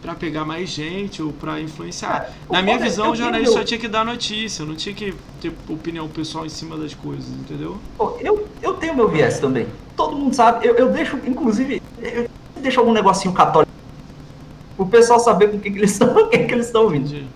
[0.00, 2.30] para pegar mais gente ou para influenciar.
[2.48, 5.14] É, Na minha é visão, o jornalista só tinha que dar notícia, não tinha que
[5.40, 7.76] ter opinião pessoal em cima das coisas, entendeu?
[8.20, 9.66] Eu, eu tenho meu viés também.
[9.96, 10.66] Todo mundo sabe.
[10.66, 12.28] Eu, eu deixo, inclusive, eu
[12.62, 13.66] deixo algum negocinho católico
[14.78, 17.26] o pessoal saber com o que, que eles estão, que, que eles estão ouvindo.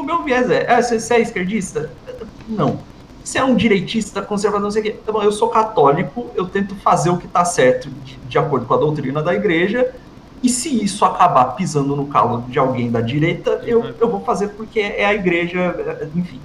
[0.00, 1.90] O meu viés é, ah, você é esquerdista?
[2.48, 2.80] Não.
[3.22, 4.96] Você é um direitista, conservador, não sei o quê.
[5.02, 8.72] Então, eu sou católico, eu tento fazer o que está certo de, de acordo com
[8.72, 9.94] a doutrina da igreja,
[10.42, 14.48] e se isso acabar pisando no calo de alguém da direita, eu, eu vou fazer
[14.48, 16.40] porque é a igreja, enfim.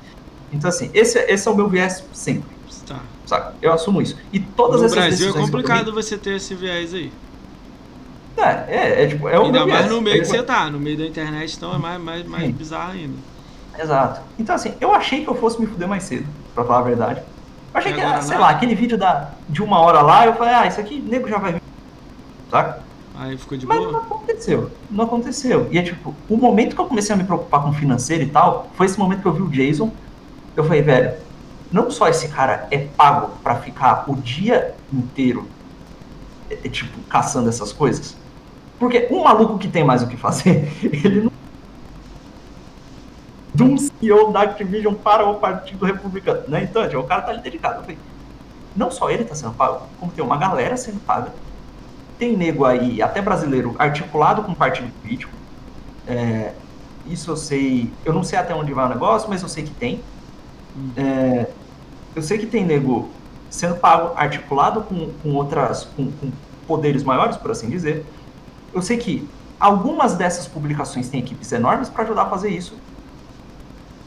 [0.51, 2.53] Então, assim, esse, esse é o meu viés sempre.
[2.85, 2.99] Tá.
[3.25, 3.55] Sabe?
[3.61, 4.17] Eu assumo isso.
[4.33, 7.09] E todas no essas Brasil é complicado você ter esse viés aí.
[8.37, 10.77] É, é, é tipo, é o Ainda mais no meio É que você tá, no
[10.77, 12.51] meio da internet, então é mais, mais, mais Sim.
[12.51, 13.34] bizarro ainda.
[13.79, 14.21] Exato.
[14.39, 17.19] Então, assim, eu achei que eu fosse me fuder mais cedo, pra falar a verdade.
[17.73, 18.41] Eu achei E que, agora ah, sei nada?
[18.43, 21.37] lá, aquele vídeo da, de uma hora lá, eu falei, ah, isso aqui, nego já
[21.37, 21.61] vai vir.
[22.49, 22.83] Saca?
[23.17, 24.03] Aí ficou de Mas não boa?
[24.03, 24.71] aconteceu.
[24.91, 25.67] Não aconteceu.
[25.71, 28.67] E é tipo, o momento que eu comecei a me preocupar com financeiro e tal,
[28.75, 29.91] foi esse momento que eu vi o Jason.
[30.55, 31.13] Eu falei, velho,
[31.71, 35.47] não só esse cara é pago pra ficar o dia inteiro,
[36.49, 38.15] é, é, tipo, caçando essas coisas.
[38.77, 41.31] Porque um maluco que tem mais o que fazer, ele não.
[43.55, 46.63] De um CEO da Activision para o Partido Republicano, né?
[46.63, 47.77] Então, tipo, o cara tá ali dedicado.
[47.77, 47.97] Eu falei,
[48.75, 51.31] não só ele tá sendo pago, como tem uma galera sendo paga
[52.17, 55.33] tem nego aí, até brasileiro, articulado com partido político.
[56.07, 56.53] É,
[57.05, 57.91] isso eu sei.
[58.03, 60.01] Eu não sei até onde vai o negócio, mas eu sei que tem.
[60.95, 61.47] É,
[62.15, 63.09] eu sei que tem nego
[63.49, 65.85] sendo pago, articulado com, com outras.
[65.95, 66.31] Com, com
[66.67, 68.05] poderes maiores, por assim dizer.
[68.73, 69.27] Eu sei que
[69.59, 72.75] algumas dessas publicações têm equipes enormes para ajudar a fazer isso.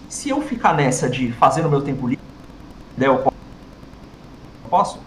[0.08, 2.24] Se eu ficar nessa de fazer no meu tempo livre,
[2.96, 3.32] né, eu po-
[4.70, 4.98] posso,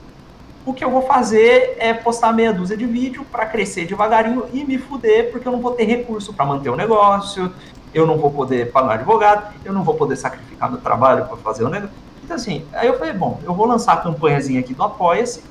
[0.66, 4.64] o que eu vou fazer é postar meia dúzia de vídeo para crescer devagarinho e
[4.64, 7.52] me fuder, porque eu não vou ter recurso para manter o negócio,
[7.94, 11.64] eu não vou poder pagar advogado, eu não vou poder sacrificar meu trabalho para fazer
[11.64, 11.96] o negócio.
[12.24, 15.44] Então, assim, aí eu falei, bom, eu vou lançar a campanhazinha aqui do Apoia-se.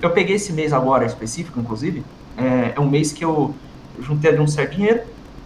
[0.00, 2.04] Eu peguei esse mês agora específico, inclusive,
[2.36, 3.54] é, é um mês que eu
[3.98, 5.02] juntei ali um certo dinheiro.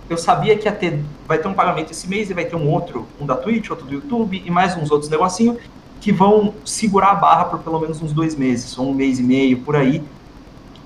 [0.09, 2.68] Eu sabia que ia ter, vai ter um pagamento esse mês e vai ter um
[2.70, 5.56] outro, um da Twitch, outro do YouTube e mais uns outros negocinhos
[6.01, 9.22] que vão segurar a barra por pelo menos uns dois meses, ou um mês e
[9.22, 10.05] meio, por aí,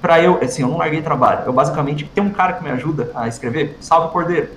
[0.00, 1.42] para eu, assim, eu não larguei trabalho.
[1.46, 4.50] Eu basicamente, tem um cara que me ajuda a escrever, Salve Cordeiro,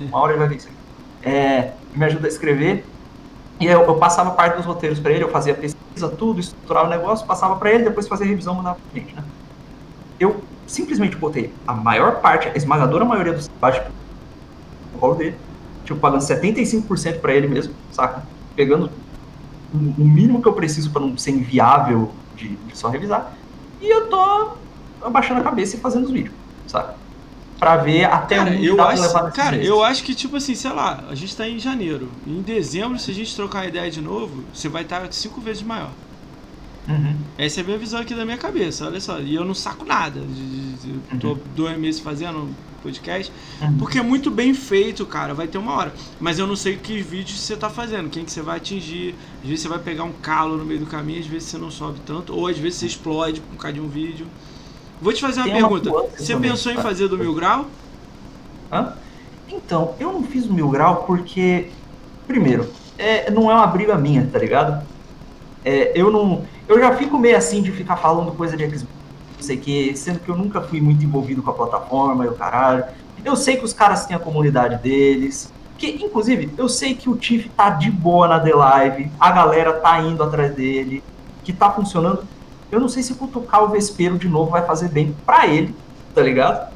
[0.00, 1.30] uma hora ele vai ver isso aqui.
[1.30, 2.84] É, me ajuda a escrever,
[3.60, 6.90] e eu, eu passava parte dos roteiros para ele, eu fazia pesquisa, tudo, estruturava o
[6.90, 9.22] negócio, passava para ele, depois fazia revisão, mandava pra gente, né?
[10.18, 10.42] Eu
[10.72, 13.86] simplesmente botei a maior parte, a esmagadora maioria dos trabalhos
[14.92, 15.36] no colo dele,
[15.84, 18.22] tipo, pagando 75% para ele mesmo, saca?
[18.56, 18.90] Pegando
[19.74, 23.32] o mínimo que eu preciso para não ser inviável de, de só revisar.
[23.80, 24.52] E eu tô
[25.02, 26.34] abaixando a cabeça e fazendo os vídeos,
[26.66, 26.94] sabe?
[27.58, 30.54] Pra ver até Cara, onde eu dá acho, levar cara, eu acho que, tipo assim,
[30.54, 32.10] sei lá, a gente tá em janeiro.
[32.26, 35.62] Em dezembro, se a gente trocar a ideia de novo, você vai estar cinco vezes
[35.62, 35.90] maior.
[36.88, 37.14] Uhum.
[37.38, 39.20] Essa é a minha visão aqui da minha cabeça, olha só.
[39.20, 40.20] E eu não saco nada.
[41.12, 41.38] Eu tô Uhum.
[41.54, 42.48] dois meses fazendo
[42.82, 43.32] podcast.
[43.60, 43.78] Uhum.
[43.78, 45.32] Porque é muito bem feito, cara.
[45.32, 45.92] Vai ter uma hora.
[46.20, 49.14] Mas eu não sei que vídeos você tá fazendo, quem que você vai atingir.
[49.42, 51.70] Às vezes você vai pegar um calo no meio do caminho, às vezes você não
[51.70, 54.26] sobe tanto, ou às vezes você explode por causa de um vídeo.
[55.00, 55.90] Vou te fazer uma Tem uma pergunta.
[55.90, 56.82] nuance Você também, pensou em tá?
[56.82, 57.66] fazer do mil grau?
[58.72, 58.94] Hã?
[59.48, 61.68] Então, eu não fiz o mil grau porque,
[62.26, 62.68] primeiro,
[62.98, 64.84] é, não é uma briga minha, tá ligado?
[65.64, 66.44] É, eu não.
[66.68, 68.86] Eu já fico meio assim de ficar falando coisa de Xbox,
[69.36, 72.28] não sei o que, sendo que eu nunca fui muito envolvido com a plataforma e
[72.28, 72.84] o caralho.
[73.24, 75.52] Eu sei que os caras têm a comunidade deles.
[75.78, 79.72] Que, inclusive, eu sei que o Tiff tá de boa na The Live, a galera
[79.74, 81.02] tá indo atrás dele,
[81.42, 82.24] que tá funcionando.
[82.70, 85.74] Eu não sei se cutucar o vespeiro de novo vai fazer bem pra ele,
[86.14, 86.72] tá ligado?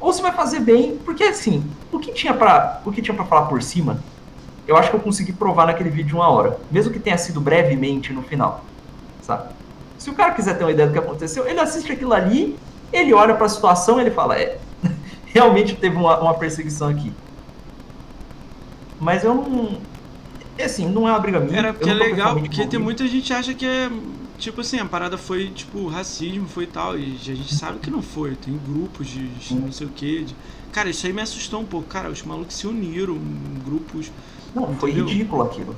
[0.00, 3.24] Ou se vai fazer bem, porque assim, o que tinha pra, o que tinha pra
[3.24, 3.98] falar por cima,
[4.66, 7.40] eu acho que eu consegui provar naquele vídeo de uma hora, mesmo que tenha sido
[7.40, 8.64] brevemente no final,
[9.22, 9.54] sabe?
[9.98, 12.56] Se o cara quiser ter uma ideia do que aconteceu, ele assiste aquilo ali,
[12.92, 14.58] ele olha pra situação e ele fala, é,
[15.26, 17.12] realmente teve uma, uma perseguição aqui.
[19.00, 19.78] Mas eu não,
[20.64, 21.58] assim, não é uma briga minha.
[21.58, 23.90] Era porque é legal, porque tem muita gente que acha que é.
[24.38, 26.98] Tipo assim, a parada foi tipo racismo, foi tal.
[26.98, 28.34] E a gente sabe que não foi.
[28.36, 30.24] Tem grupos de, de não sei o que.
[30.24, 30.36] De...
[30.72, 31.88] Cara, isso aí me assustou um pouco.
[31.88, 33.18] Cara, os malucos se uniram,
[33.64, 34.10] grupos.
[34.56, 35.06] Não, foi entendeu?
[35.08, 35.76] ridículo aquilo.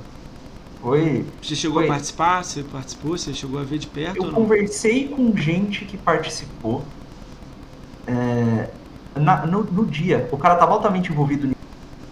[0.81, 1.85] Foi, Você chegou Foi.
[1.85, 2.43] a participar?
[2.43, 3.17] Você participou?
[3.17, 6.81] Você chegou a ver de perto Eu conversei com gente que participou
[8.07, 8.69] é,
[9.15, 10.27] na- no, no dia.
[10.31, 11.59] O cara tava altamente envolvido nisso.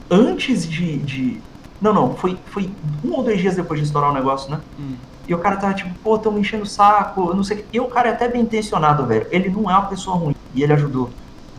[0.10, 1.41] Antes de, de-
[1.81, 2.69] Não, não, foi, foi
[3.06, 4.60] um ou dois dias depois de estourar o negócio, né?
[4.80, 4.95] Hum.
[5.27, 7.60] E o cara tava tipo, pô, tão me enchendo o saco, eu não sei o
[7.64, 7.65] que.
[7.73, 9.27] E o cara é até bem intencionado, velho.
[9.30, 10.35] Ele não é uma pessoa ruim.
[10.56, 11.10] E ele ajudou.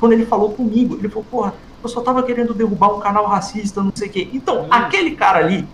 [0.00, 3.82] Quando ele falou comigo, ele falou, porra, eu só tava querendo derrubar um canal racista,
[3.82, 4.30] não sei o que.
[4.32, 4.68] Então, Hum.
[4.70, 5.66] aquele cara ali,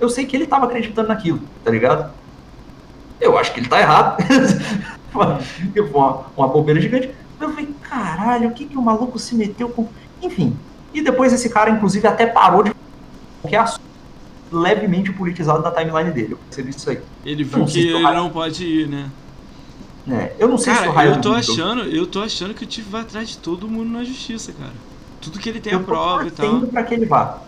[0.00, 2.12] eu sei que ele tava acreditando naquilo, tá ligado?
[3.20, 4.16] Eu acho que ele tá errado.
[5.10, 5.26] Foi
[5.94, 7.10] uma, uma bobeira gigante.
[7.40, 9.88] Eu falei, caralho, o que que o maluco se meteu com.
[10.22, 10.56] Enfim.
[10.92, 12.72] E depois esse cara, inclusive, até parou de
[13.42, 13.80] qualquer assunto
[14.52, 16.32] levemente politizado da timeline dele.
[16.34, 17.00] Eu percebi isso aí.
[17.24, 19.10] Ele viu que ele raio- não pode ir, né?
[20.06, 20.32] né?
[20.38, 22.62] Eu não sei se o Cara, raio eu tô do- achando, eu tô achando que
[22.64, 24.72] o Tiff vai atrás de todo mundo na justiça, cara.
[25.30, 26.60] Tudo que ele tem eu a prova e tal.
[26.62, 27.40] pra que ele vá.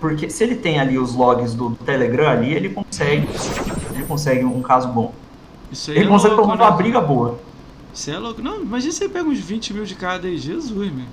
[0.00, 3.28] Porque se ele tem ali os logs do Telegram ali, ele consegue.
[3.94, 5.12] Ele consegue um caso bom.
[5.72, 6.62] Isso aí Ele é consegue louco, né?
[6.62, 7.40] uma briga boa.
[7.92, 8.40] Você é louco.
[8.40, 10.38] Não, imagina você pega uns 20 mil de cada aí.
[10.38, 11.06] Jesus, meu.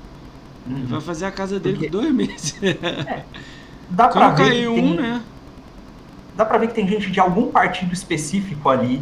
[0.68, 0.86] Uhum.
[0.88, 1.90] Vai fazer a casa dele Porque...
[1.90, 2.56] dois meses.
[2.62, 3.24] É.
[3.88, 4.96] Dá Quando pra cair um, tem...
[4.96, 5.22] né?
[6.36, 9.02] Dá pra ver que tem gente de algum partido específico ali.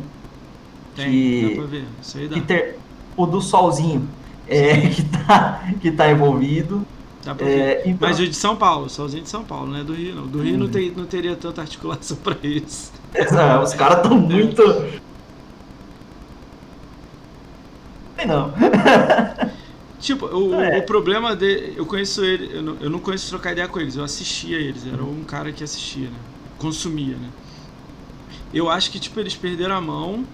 [0.96, 1.50] Tem, que...
[1.50, 1.86] dá pra ver.
[2.02, 2.34] Isso aí dá.
[2.36, 2.80] Que ter...
[3.16, 4.10] O do Solzinho,
[4.48, 6.86] é, que, tá, que tá envolvido.
[7.24, 7.84] Pra é.
[7.86, 8.10] Então...
[8.10, 10.28] Mas o de São Paulo, Solzinho de São Paulo, não é do Rio, não.
[10.28, 10.60] Do Rio hum.
[10.60, 12.92] não, tem, não teria tanta articulação pra isso.
[13.14, 14.62] É, os caras tão muito.
[18.26, 18.54] Não.
[20.04, 20.80] Tipo, o, é.
[20.80, 21.76] o problema de.
[21.78, 24.86] Eu conheço ele, eu não, eu não conheço trocar ideia com eles, eu assistia eles,
[24.86, 26.18] era um cara que assistia, né?
[26.58, 27.30] Consumia, né?
[28.54, 30.26] Eu acho que, tipo, eles perderam a mão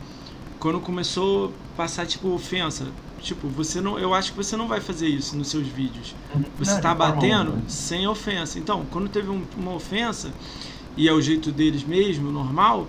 [0.60, 2.88] quando começou a passar, tipo, ofensa.
[3.22, 4.00] Tipo, você não.
[4.00, 6.16] Eu acho que você não vai fazer isso nos seus vídeos.
[6.58, 8.58] Você não, tá batendo sem ofensa.
[8.60, 10.32] Então, quando teve um, uma ofensa,
[10.96, 12.88] e é o jeito deles mesmo, normal,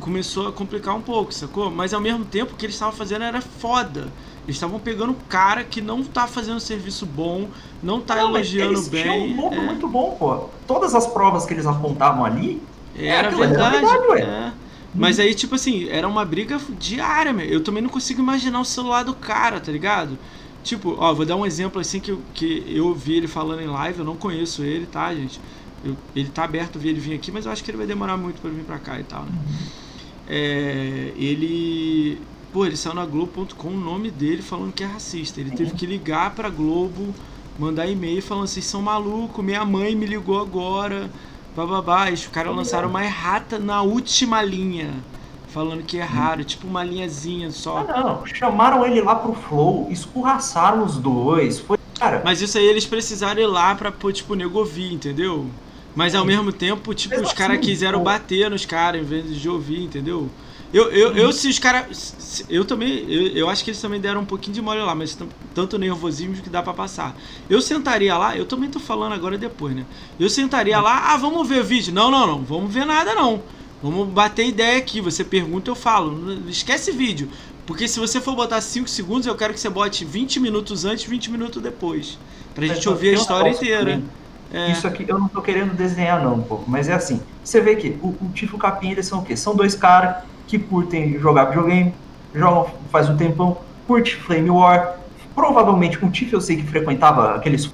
[0.00, 1.70] começou a complicar um pouco, sacou?
[1.70, 4.08] Mas ao mesmo tempo o que eles estavam fazendo era foda.
[4.44, 7.48] Eles estavam pegando um cara que não tá fazendo serviço bom,
[7.82, 9.32] não tá não, elogiando eles bem.
[9.32, 9.60] um ponto é.
[9.60, 10.50] muito bom, pô.
[10.66, 12.62] Todas as provas que eles apontavam ali.
[12.96, 13.76] Era, é verdade.
[13.76, 14.52] Era verdade é.
[14.94, 17.46] Mas aí, tipo assim, era uma briga diária, meu.
[17.46, 20.18] Eu também não consigo imaginar o celular do cara, tá ligado?
[20.62, 23.98] Tipo, ó, vou dar um exemplo assim que, que eu vi ele falando em live,
[23.98, 25.40] eu não conheço ele, tá, gente?
[25.84, 27.86] Eu, ele tá aberto a ver ele vir aqui, mas eu acho que ele vai
[27.86, 29.32] demorar muito para vir pra cá e tal, né?
[30.26, 32.18] É, ele
[32.52, 35.40] Pô, ele saiu na Globo.com o nome dele falando que é racista.
[35.40, 37.12] Ele teve que ligar pra Globo,
[37.58, 41.10] mandar e-mail falando: vocês são malucos, minha mãe me ligou agora.
[41.54, 42.10] Bababá.
[42.10, 44.90] E os caras lançaram uma errata na última linha.
[45.48, 46.44] Falando que erraram, hum.
[46.44, 47.86] tipo uma linhazinha só.
[47.88, 48.26] Ah, não.
[48.26, 51.60] Chamaram ele lá pro Flow, escorraçaram os dois.
[51.60, 52.22] Foi, cara.
[52.24, 55.48] Mas isso aí eles precisaram ir lá pra, tipo, nego ouvir, entendeu?
[55.94, 59.48] Mas ao mesmo tempo, tipo, os caras assim, quiseram bater nos caras em vez de
[59.48, 60.28] ouvir, entendeu?
[60.74, 62.44] Eu, eu, eu se os caras.
[62.50, 63.06] Eu também.
[63.08, 65.16] Eu, eu acho que eles também deram um pouquinho de mole lá, mas
[65.54, 67.16] tanto nervosismo que dá para passar.
[67.48, 69.86] Eu sentaria lá, eu também tô falando agora depois, né?
[70.18, 71.94] Eu sentaria lá, ah, vamos ver o vídeo.
[71.94, 73.40] Não, não, não, vamos ver nada não.
[73.80, 75.00] Vamos bater ideia aqui.
[75.00, 76.40] Você pergunta, eu falo.
[76.48, 77.30] Esquece vídeo.
[77.66, 81.04] Porque se você for botar 5 segundos, eu quero que você bote 20 minutos antes,
[81.04, 82.18] 20 minutos depois.
[82.52, 84.02] Pra gente ouvir a história inteira.
[84.52, 84.72] É.
[84.72, 86.68] Isso aqui eu não tô querendo desenhar, não, um pouco.
[86.68, 87.20] Mas é assim.
[87.44, 89.36] Você vê que o, o Tifo Capim, eles são o quê?
[89.36, 91.94] São dois caras que curtem jogar videogame,
[92.34, 94.98] jogam faz um tempão, curte Flame War.
[95.34, 97.72] Provavelmente o Tiff eu sei que frequentava aqueles.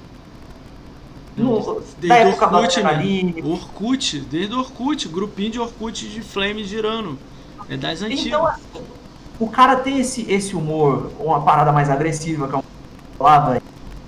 [1.37, 3.33] No, desde da época Orkut, né?
[3.43, 7.17] Orkut, desde o Orkut, grupinho de Orkut de Flame girando.
[7.69, 8.25] É das antigas.
[8.25, 8.61] Então, assim,
[9.39, 12.63] o cara tem esse, esse humor, uma parada mais agressiva, que é um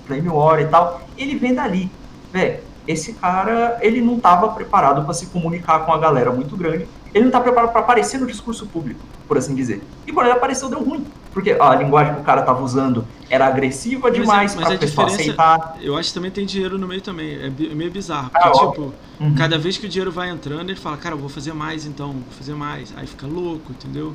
[0.06, 1.90] Flame War e tal, ele vem dali.
[2.32, 6.88] Velho, esse cara, ele não estava preparado para se comunicar com a galera muito grande
[7.14, 9.82] ele não está preparado para aparecer no discurso público, por assim dizer.
[10.08, 11.06] E quando ele apareceu, deu ruim.
[11.32, 15.78] Porque a linguagem que o cara estava usando era agressiva demais para a pessoa aceitar.
[15.82, 17.36] Eu acho que também tem dinheiro no meio também.
[17.36, 18.30] É, é meio bizarro.
[18.30, 19.36] Porque, ah, tipo, uhum.
[19.36, 22.12] cada vez que o dinheiro vai entrando, ele fala, cara, eu vou fazer mais então,
[22.12, 22.94] vou fazer mais.
[22.96, 24.14] Aí fica louco, entendeu?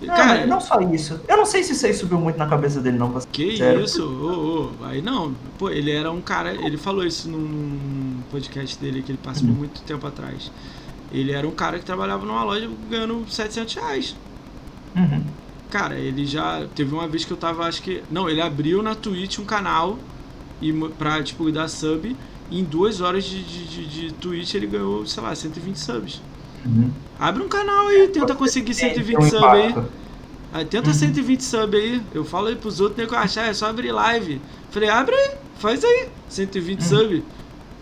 [0.00, 1.20] Não, cara, não só isso.
[1.26, 3.12] Eu não sei se isso aí subiu muito na cabeça dele, não.
[3.32, 3.82] Que sério.
[3.82, 4.04] isso?
[4.04, 4.84] Oh, oh.
[4.84, 5.34] Aí não.
[5.58, 6.52] Pô, ele era um cara.
[6.52, 9.54] Ele falou isso num podcast dele que ele passou uhum.
[9.54, 10.50] muito tempo atrás.
[11.10, 14.16] Ele era um cara que trabalhava numa loja ganhando 700 reais.
[14.94, 15.24] Uhum.
[15.70, 16.66] Cara, ele já.
[16.74, 18.02] Teve uma vez que eu tava, acho que.
[18.10, 19.98] Não, ele abriu na Twitch um canal
[20.60, 22.16] e pra, tipo, dar sub.
[22.50, 26.22] E em duas horas de, de, de, de Twitch ele ganhou, sei lá, 120 subs.
[26.64, 26.90] Uhum.
[27.18, 29.74] Abre um canal aí, tenta conseguir 120 subs aí.
[30.52, 30.64] aí.
[30.64, 30.94] Tenta uhum.
[30.94, 32.02] 120 subs aí.
[32.14, 34.40] Eu falo aí pros outros, nego achar, é só abrir live.
[34.70, 36.86] Falei, abre aí, faz aí, 120 uhum.
[36.86, 37.22] subs.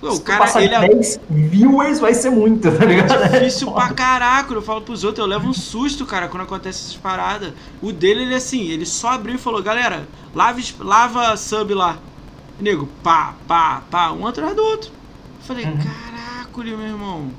[0.01, 3.13] Pô, o cara, ele 10 viewers vai ser muito, tá ligado?
[3.15, 4.53] É difícil pra caraca.
[4.53, 7.53] Eu falo pros outros, eu levo um susto, cara, quando acontece essas paradas.
[7.81, 11.99] O dele, ele assim, ele só abriu e falou, galera, lava, lava sub lá.
[12.61, 14.91] nego, pá, pá, pá, um atrás do outro.
[15.41, 15.79] Eu falei, uhum.
[15.79, 17.31] caraca, meu irmão.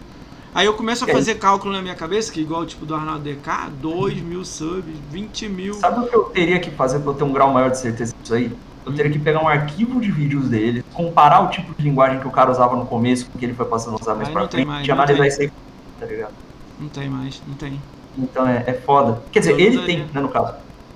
[0.57, 3.69] Aí eu começo a fazer cálculo na minha cabeça, que igual tipo do Arnaldo DK,
[3.79, 5.73] 2 mil subs, 20 mil.
[5.75, 8.15] Sabe o que eu teria que fazer pra eu ter um grau maior de certeza
[8.19, 8.51] disso aí?
[8.87, 12.27] Eu teria que pegar um arquivo de vídeos dele, comparar o tipo de linguagem que
[12.27, 14.65] o cara usava no começo com que ele foi passando a usar mais pra frente
[14.65, 15.51] mais, analisar isso aí,
[15.99, 16.33] tá ligado?
[16.79, 17.81] Não tem mais, não tem.
[18.17, 19.21] Então é, é foda.
[19.31, 20.53] Quer dizer, eu ele tem, né, no caso.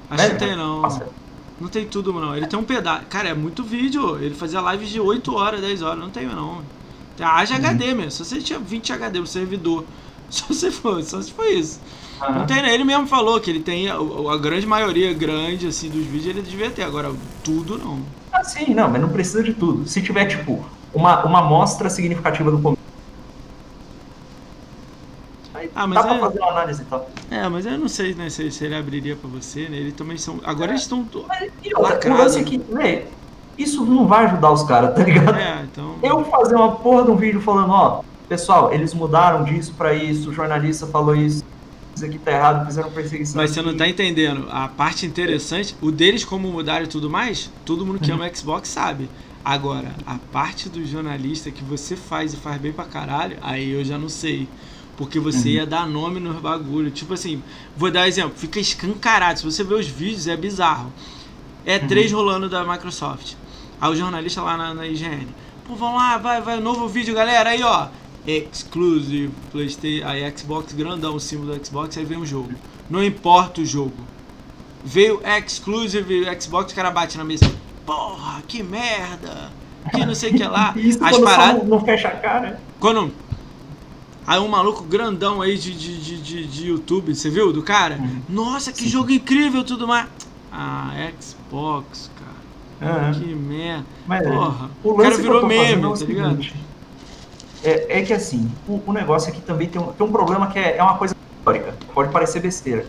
[0.09, 0.81] Acho que não tem, não.
[1.61, 2.35] Não tem tudo, não.
[2.35, 3.05] Ele tem um pedaço.
[3.05, 4.17] Cara, é muito vídeo.
[4.19, 5.99] Ele fazia lives de 8 horas, 10 horas.
[5.99, 6.63] Não tem, não.
[7.19, 7.59] Haja uhum.
[7.59, 8.11] HD mesmo.
[8.11, 9.85] Se você tinha 20 HD no servidor.
[10.31, 11.77] Só se for, só se for isso.
[12.21, 12.35] Uhum.
[12.35, 12.73] Não tem, né?
[12.73, 16.41] ele mesmo falou que ele tem a, a, grande maioria grande assim dos vídeos ele
[16.41, 17.11] devia ter, agora
[17.43, 17.99] tudo não.
[18.31, 19.87] Ah, sim, não, mas não precisa de tudo.
[19.87, 22.81] Se tiver tipo uma uma amostra significativa do começo.
[25.75, 27.09] Ah, mas dá pra é- fazer uma análise tal.
[27.29, 29.77] É, mas eu não sei né, se, se ele abriria pra você, né?
[29.77, 30.39] Ele também são.
[30.43, 30.73] Agora É.
[30.73, 31.07] eles estão.
[31.27, 32.17] Mas, outra, o Lacrado.
[32.21, 33.07] lance é que, véi,
[33.57, 35.35] isso não vai ajudar os caras, tá ligado?
[35.37, 35.95] É, então.
[36.01, 40.29] Eu fazer uma porra de um vídeo falando, ó, pessoal, eles mudaram disso pra isso,
[40.29, 41.43] o jornalista falou isso,
[41.95, 43.41] isso aqui tá errado, fizeram perseguição.
[43.41, 44.47] Mas você não tá entendendo.
[44.49, 48.17] A parte interessante, o deles como mudaram e tudo mais, todo mundo que Uhum.
[48.17, 49.09] ama Xbox sabe.
[49.43, 53.83] Agora, a parte do jornalista que você faz e faz bem pra caralho, aí eu
[53.83, 54.47] já não sei.
[54.97, 55.55] Porque você Uhum.
[55.55, 56.91] ia dar nome nos bagulho.
[56.91, 57.41] Tipo assim,
[57.75, 59.39] vou dar exemplo, fica escancarado.
[59.39, 60.91] Se você ver os vídeos, é bizarro.
[61.65, 61.87] É Uhum.
[61.87, 63.33] três rolando da Microsoft.
[63.79, 65.27] Aí o jornalista lá na, na IGN.
[65.67, 67.49] Pô, vamos lá, vai, vai, novo vídeo, galera.
[67.49, 67.87] Aí, ó.
[68.25, 72.51] Exclusive, Playstation, aí Xbox grandão, o símbolo do Xbox, aí vem o jogo.
[72.89, 73.93] Não importa o jogo.
[74.83, 77.51] Veio Exclusive, Xbox, o cara bate na mesa.
[77.85, 79.51] Porra, que merda.
[79.91, 80.73] Que não sei o que lá.
[80.77, 81.63] Isso As paradas.
[81.63, 82.59] não, não fecha a cara.
[82.79, 83.11] Quando.
[84.25, 87.95] Aí um maluco grandão aí de, de, de, de, de YouTube, você viu do cara?
[87.97, 88.21] Uhum.
[88.29, 88.89] Nossa, que Sim.
[88.89, 90.07] jogo incrível tudo mais.
[90.51, 92.11] Ah, Xbox,
[92.79, 92.91] cara.
[92.93, 93.13] Aham.
[93.19, 93.85] Que merda.
[94.05, 94.69] Mas, Porra.
[94.83, 96.35] o O cara virou meme, é tá ligado?
[96.35, 96.55] seguinte,
[97.63, 100.57] É, é que assim, o, o negócio aqui também tem um, tem um problema que
[100.57, 101.75] é, é uma coisa histórica.
[101.93, 102.85] Pode parecer besteira.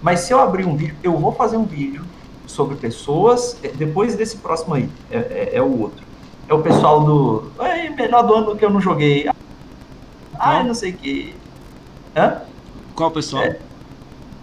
[0.00, 2.04] Mas se eu abrir um vídeo, eu vou fazer um vídeo
[2.46, 3.56] sobre pessoas.
[3.62, 6.04] é, Depois desse próximo aí, é, é- é o outro.
[6.48, 7.50] É o pessoal do.
[7.60, 9.28] É melhor do ano que eu não joguei.
[10.38, 11.34] Ah, não sei o que.
[12.16, 12.42] Hã?
[12.94, 13.42] Qual pessoal?
[13.44, 13.58] É.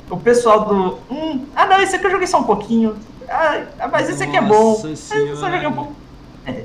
[0.09, 0.97] O pessoal do.
[1.13, 2.95] Hum, ah, não, esse aqui eu joguei só um pouquinho.
[3.27, 4.71] Ah, mas esse aqui é bom.
[4.71, 5.75] Nossa Mas eu só joguei um senhora.
[5.75, 5.93] pouco.
[6.47, 6.63] É.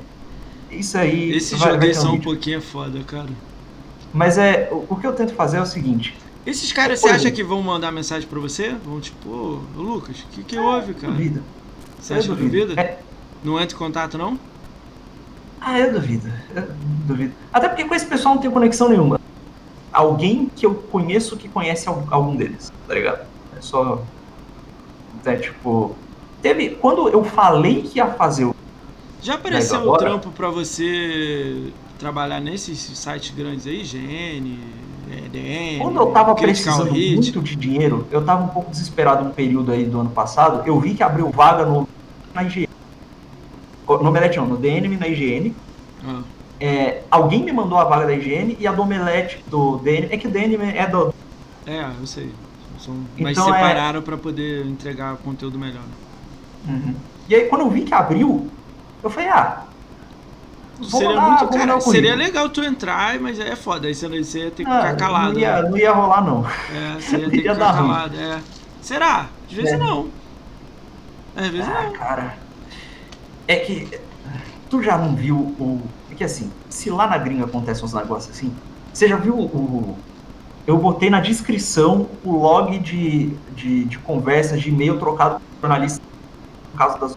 [0.79, 1.31] Isso aí.
[1.33, 3.29] Esse vai- vai joguei ter um pouquinho é foda, cara.
[4.13, 4.69] Mas é.
[4.71, 6.15] O, o que eu tento fazer é o seguinte.
[6.45, 8.75] Esses caras, você acha que vão mandar mensagem pra você?
[8.85, 11.11] Vão tipo, ô, Lucas, o que, que houve, cara?
[11.13, 11.41] Duvido.
[11.99, 12.51] Você Eu acha que duvido.
[12.67, 12.81] duvida?
[12.81, 12.99] É,
[13.43, 14.37] Não entra em contato, não?
[15.59, 16.31] ah, eu duvido.
[16.55, 16.67] Eu
[17.07, 17.33] duvido.
[17.51, 19.19] Até porque com esse pessoal não tenho conexão nenhuma.
[19.91, 23.25] Alguém que eu conheço que conhece al- algum deles, tá ligado?
[23.57, 24.03] É só.
[25.25, 25.95] É tipo.
[26.41, 26.71] Teve.
[26.71, 28.55] Quando eu falei que ia fazer o.
[29.25, 33.81] Já apareceu Mas um trampo pra você trabalhar nesses sites grandes aí?
[33.81, 34.59] GN,
[35.25, 37.15] EDN, Quando eu tava precisando Hit?
[37.15, 40.61] muito de dinheiro, eu tava um pouco desesperado um período aí do ano passado.
[40.67, 41.89] Eu vi que abriu vaga no,
[42.35, 42.67] na IGN.
[43.87, 45.55] No Omelete não, no DNM na IGN.
[46.07, 46.21] Ah,
[46.59, 50.07] É, alguém me mandou a vaga da IGN e a do Omelete do DNM.
[50.11, 51.11] É que o DNM é do.
[51.65, 52.29] é, eu sei.
[52.77, 55.81] São- mas Então é- separaram pra poder entregar conteúdo melhor.
[56.67, 56.93] Uhum.
[57.27, 58.51] E aí quando eu vi que abriu,
[59.05, 59.63] eu falei, ah,
[60.83, 63.87] seria muito, cara, seria legal tu entrar, mas é foda.
[63.87, 64.07] Aí você,
[64.39, 65.33] ia ter que ah, ficar calado.
[65.33, 65.69] não, ia, né?
[65.69, 66.45] não ia rolar não.
[66.73, 68.17] É, você ia ter que ficar calado.
[68.19, 68.39] É.
[68.81, 69.27] Será?
[69.47, 69.77] Às vezes É.
[69.77, 70.09] não.
[71.35, 71.93] Às vezes Ah, não.
[71.93, 72.37] cara.
[73.47, 73.99] É que
[74.69, 75.81] tu já não viu o.
[76.11, 78.51] É que assim, se lá na gringa acontece uns negócios assim,
[78.91, 79.97] você já viu o.
[80.65, 86.01] Eu botei na descrição o log de, de, de conversas de e-mail trocado com jornalista
[86.73, 87.15] no caso das.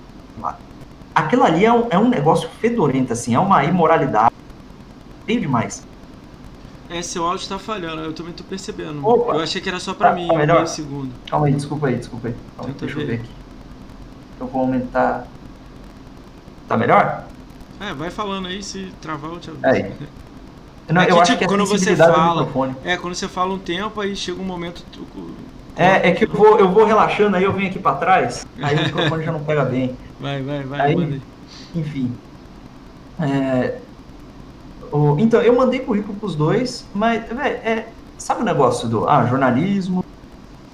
[1.19, 4.33] Aquilo ali é um, é um negócio fedorento, assim, é uma imoralidade.
[5.27, 5.85] Feio demais.
[6.89, 9.07] É, seu áudio tá falhando, eu também tô percebendo.
[9.07, 9.35] Opa.
[9.35, 10.57] Eu achei que era só pra Tá- mim, tá melhor?
[10.57, 11.11] meio segundo.
[11.29, 12.35] Calma aí, desculpa aí, desculpa aí.
[12.57, 13.17] Calma, Tenta deixa eu ver.
[13.17, 13.31] ver aqui.
[14.41, 15.27] Eu vou aumentar.
[16.69, 17.25] Tá melhor?
[17.81, 19.67] É, vai falando aí, se travar eu te aviso.
[19.67, 19.93] Aí.
[20.89, 22.75] Não, É que, eu acho tipo, que é quando você fala- microfone.
[22.85, 24.83] É, quando você fala um tempo, aí chega um momento.
[24.91, 25.01] Tu...
[25.77, 28.75] É, é que eu vou, eu vou relaxando, aí eu venho aqui pra trás, aí
[28.77, 29.95] o microfone já não pega bem.
[30.21, 31.19] Vai, vai, vai, Aí- manda.
[31.75, 32.13] Enfim.
[33.21, 33.79] É,
[34.93, 39.27] o- então, eu mandei currículo pros dois, mas, velho, é, sabe o negócio do ah,
[39.27, 40.05] jornalismo,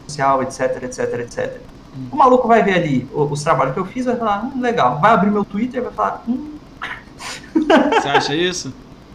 [0.07, 1.61] social, etc, etc, etc.
[1.97, 2.07] Hum.
[2.13, 5.01] O maluco vai ver ali o- os trabalhos que eu fiz, vai falar, hum, legal.
[5.01, 6.51] Vai abrir meu Twitter vai falar, hum,
[7.55, 8.73] Você acha isso?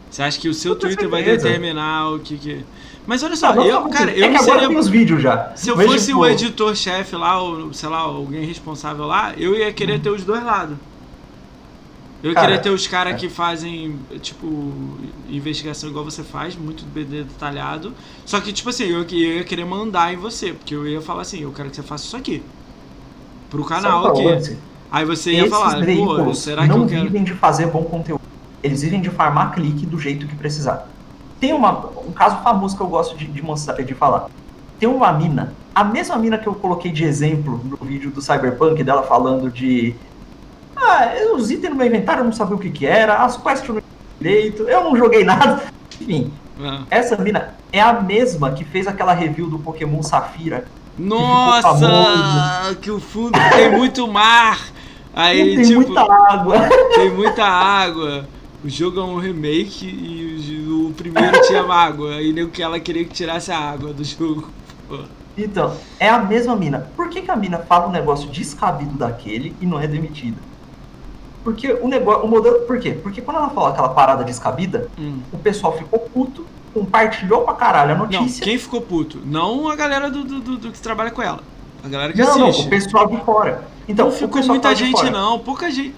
[0.10, 1.46] Você acha que o seu Twitter vai certeza.
[1.48, 2.66] determinar o que que.
[3.10, 4.68] Mas olha só, Não, não eu, só cara, porque- eu é que não agora seria.
[4.68, 5.52] tem os vídeos já.
[5.56, 9.56] Se eu Mas, fosse tipo, o editor-chefe lá, ou sei lá, alguém responsável lá, eu
[9.56, 10.78] ia querer ter os dois lados.
[12.22, 13.16] Eu Cara, querer ter os caras é.
[13.18, 14.72] que fazem, tipo,
[15.28, 17.94] investigação igual você faz, muito detalhado.
[18.28, 21.24] Só que, tipo assim, eu, eu ia querer mandar em você, porque eu ia falar
[21.24, 22.44] assim, eu quero que você faça isso aqui.
[23.50, 24.24] Pro canal é aqui.
[24.24, 24.58] lance?
[24.92, 27.04] Aí você ia falar, pô, será que não eu quero.
[27.06, 28.22] vivem de fazer bom conteúdo.
[28.62, 30.88] Eles vivem de farmar clique do jeito que precisar.
[31.40, 34.28] Tem uma, um caso famoso que eu gosto de, de, mostrar, de falar.
[34.80, 38.84] Tem uma mina, a mesma mina que eu coloquei de exemplo no vídeo do Cyberpunk,
[38.84, 39.96] dela falando de.
[40.76, 43.68] Ah, os itens no meu inventário eu não sabia o que, que era, as quests
[43.68, 43.82] eu não
[44.20, 45.64] direito, eu não joguei nada.
[46.02, 46.84] Enfim, Ah.
[46.90, 50.66] essa mina é a mesma que fez aquela review do Pokémon Safira.
[50.98, 52.76] Nossa, famoso.
[52.82, 54.60] que o fundo tem muito mar.
[55.16, 56.70] Aí, tem tipo, muita água.
[56.94, 58.28] tem muita água.
[58.64, 62.16] O jogo é um remake e o, o primeiro tinha água.
[62.16, 64.50] Aí nem que ela queria que tirasse a água do jogo.
[64.88, 65.00] Pô.
[65.38, 66.90] Então, é a mesma mina.
[66.96, 70.38] Por que, que a mina fala um negócio descabido daquele e não é demitida?
[71.44, 72.60] Porque o negócio, o modelo.
[72.62, 72.92] Por quê?
[72.92, 75.20] Porque quando ela falou aquela parada descabida, Hum.
[75.32, 78.44] o pessoal ficou puto, compartilhou pra caralho a Não, notícia.
[78.44, 79.20] quem ficou puto?
[79.26, 81.40] Não a galera do, do, do- do que trabalha com ela.
[81.84, 82.68] A galera que não, não, assiste.
[82.68, 83.64] o pessoal de fora.
[83.88, 85.40] Então, não ficou muita gente, não.
[85.40, 85.96] Pouca gente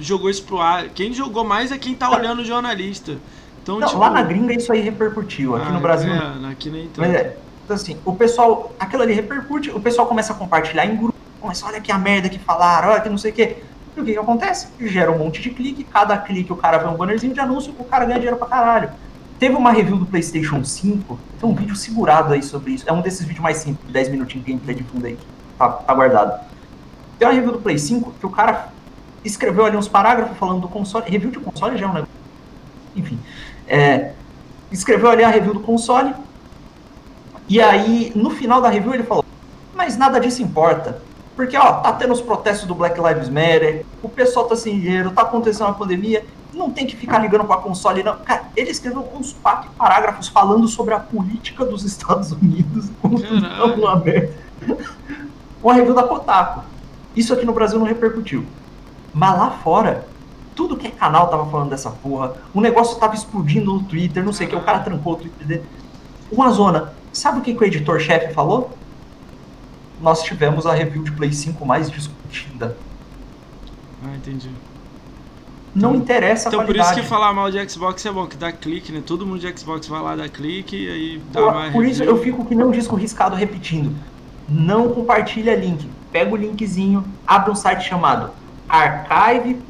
[0.00, 0.88] jogou isso pro ar.
[0.88, 3.18] Quem jogou mais é quem tá olhando o jornalista.
[3.62, 4.00] Então, Não, tipo.
[4.00, 6.12] lá na gringa isso aí repercutiu, aqui ah, no Brasil.
[6.12, 7.00] É, aqui nem tanto.
[7.00, 10.96] Mas é, então assim, o pessoal, aquilo ali repercute, o pessoal começa a compartilhar em
[10.96, 13.58] grupo, começa, olha que a merda que falaram, olha que não sei o quê.
[13.94, 14.68] E o que, que acontece?
[14.80, 17.84] Gera um monte de clique, cada clique o cara vê um bannerzinho de anúncio, o
[17.84, 18.90] cara ganha dinheiro pra caralho.
[19.38, 22.84] Teve uma review do PlayStation 5, tem um vídeo segurado aí sobre isso.
[22.88, 25.18] É um desses vídeos mais simples, 10 minutinhos de gameplay de fundo aí,
[25.58, 26.40] tá, tá guardado.
[27.18, 28.68] Tem uma review do Play 5 que o cara
[29.28, 31.08] escreveu ali uns parágrafos falando do console.
[31.08, 32.14] Review de console já é um negócio.
[32.96, 33.18] Enfim.
[33.66, 34.12] É,
[34.72, 36.14] escreveu ali a review do console.
[37.48, 39.24] E aí, no final da review, ele falou:
[39.74, 41.00] Mas nada disso importa.
[41.36, 45.12] Porque, ó, tá tendo os protestos do Black Lives Matter, o pessoal tá sem dinheiro,
[45.12, 48.16] tá acontecendo uma pandemia, não tem que ficar ligando pra console, não.
[48.18, 52.90] Cara, ele escreveu uns quatro parágrafos falando sobre a política dos Estados Unidos.
[55.62, 56.64] Uma review da Kotaku.
[57.14, 58.44] Isso aqui no Brasil não repercutiu.
[59.12, 60.06] Mas lá fora,
[60.54, 62.34] tudo que é canal tava falando dessa porra.
[62.52, 64.56] O negócio tava explodindo no Twitter, não sei o que.
[64.56, 65.64] O cara trancou o Twitter dele.
[66.30, 66.92] Uma zona.
[67.12, 68.76] Sabe o que, que o editor-chefe falou?
[70.00, 72.76] Nós tivemos a review de Play 5 mais discutida.
[74.04, 74.50] Ah, entendi.
[75.74, 78.50] Não interessa Então a por isso que falar mal de Xbox é bom, que dá
[78.50, 79.02] clique, né?
[79.04, 82.00] Todo mundo de Xbox vai lá dar clique e aí dá Por, mais por isso
[82.00, 82.16] review.
[82.16, 83.94] eu fico que um disco riscado repetindo.
[84.48, 85.88] Não compartilha link.
[86.10, 88.30] Pega o linkzinho, abre um site chamado
[88.68, 89.68] archive.is,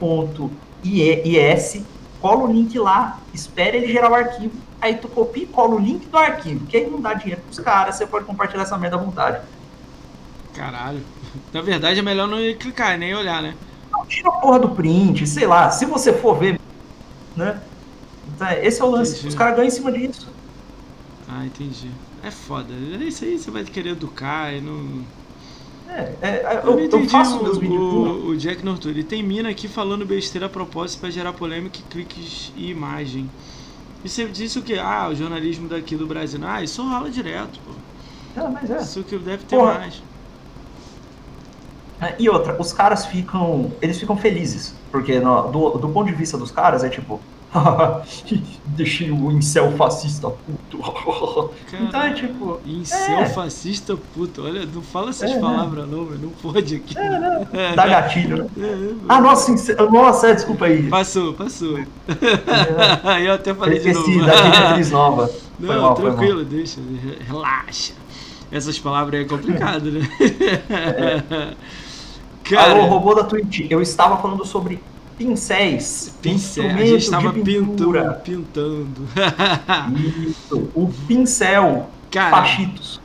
[2.20, 5.78] cola o link lá, espera ele gerar o arquivo, aí tu copia e cola o
[5.78, 8.96] link do arquivo, que aí não dá dinheiro pros caras, você pode compartilhar essa merda
[8.96, 9.40] à vontade.
[10.54, 11.02] Caralho.
[11.52, 13.54] Na verdade é melhor não clicar, nem olhar, né?
[13.92, 16.60] Não, tira a porra do print, sei lá, se você for ver,
[17.36, 17.60] né?
[18.34, 19.28] Então, esse é o lance, Entendi.
[19.28, 20.28] os caras ganham em cima disso.
[21.28, 21.90] Ah, entendi.
[22.22, 22.72] É foda.
[22.72, 25.02] É isso aí, você vai querer educar e não.
[25.88, 28.90] É, é, Eu, eu, não eu entendi faço o, meus vídeos o, o Jack Norton.
[28.90, 33.30] Ele tem mina aqui falando besteira a propósito pra gerar polêmica, e cliques e imagem.
[34.04, 34.74] E você disse o quê?
[34.78, 36.40] Ah, o jornalismo daqui do Brasil.
[36.44, 37.72] Ah, isso rola direto, pô.
[38.40, 38.78] É, mas é.
[38.80, 39.74] Isso que deve ter Porra.
[39.74, 40.02] mais.
[42.00, 43.72] É, E outra, os caras ficam.
[43.82, 44.74] Eles ficam felizes.
[44.90, 47.20] Porque no- do, do ponto de vista dos caras é tipo.
[48.66, 51.50] Deixei o incel fascista puto.
[51.80, 52.60] então é tipo.
[52.66, 53.26] Incel É.
[53.26, 54.44] fascista puto.
[54.44, 55.40] Olha, não fala essas É, né?
[55.40, 56.20] palavras não, velho.
[56.22, 56.94] Não pode aqui.
[57.74, 58.46] Dá gatilho, né?
[58.58, 60.82] É, Ah, nossa, incel, nossa, é, desculpa aí.
[60.88, 61.78] Passou, passou.
[61.78, 61.86] É,
[63.04, 64.26] Aí eu até eu falei de esqueci novo.
[64.26, 65.30] da diretriz nova.
[65.58, 67.94] Não, mal, tranquilo, deixa, re- relaxa.
[68.52, 70.00] Essas palavras é complicado, né?
[72.44, 74.80] Cara, Alô, robô da Twitch, eu estava falando sobre
[75.18, 76.14] pincéis.
[76.22, 78.12] pincel, a gente estava pintando, pintura.
[78.24, 79.08] pintando.
[80.26, 81.90] Isso, o pincel.
[82.10, 83.00] Cara, Pachitos.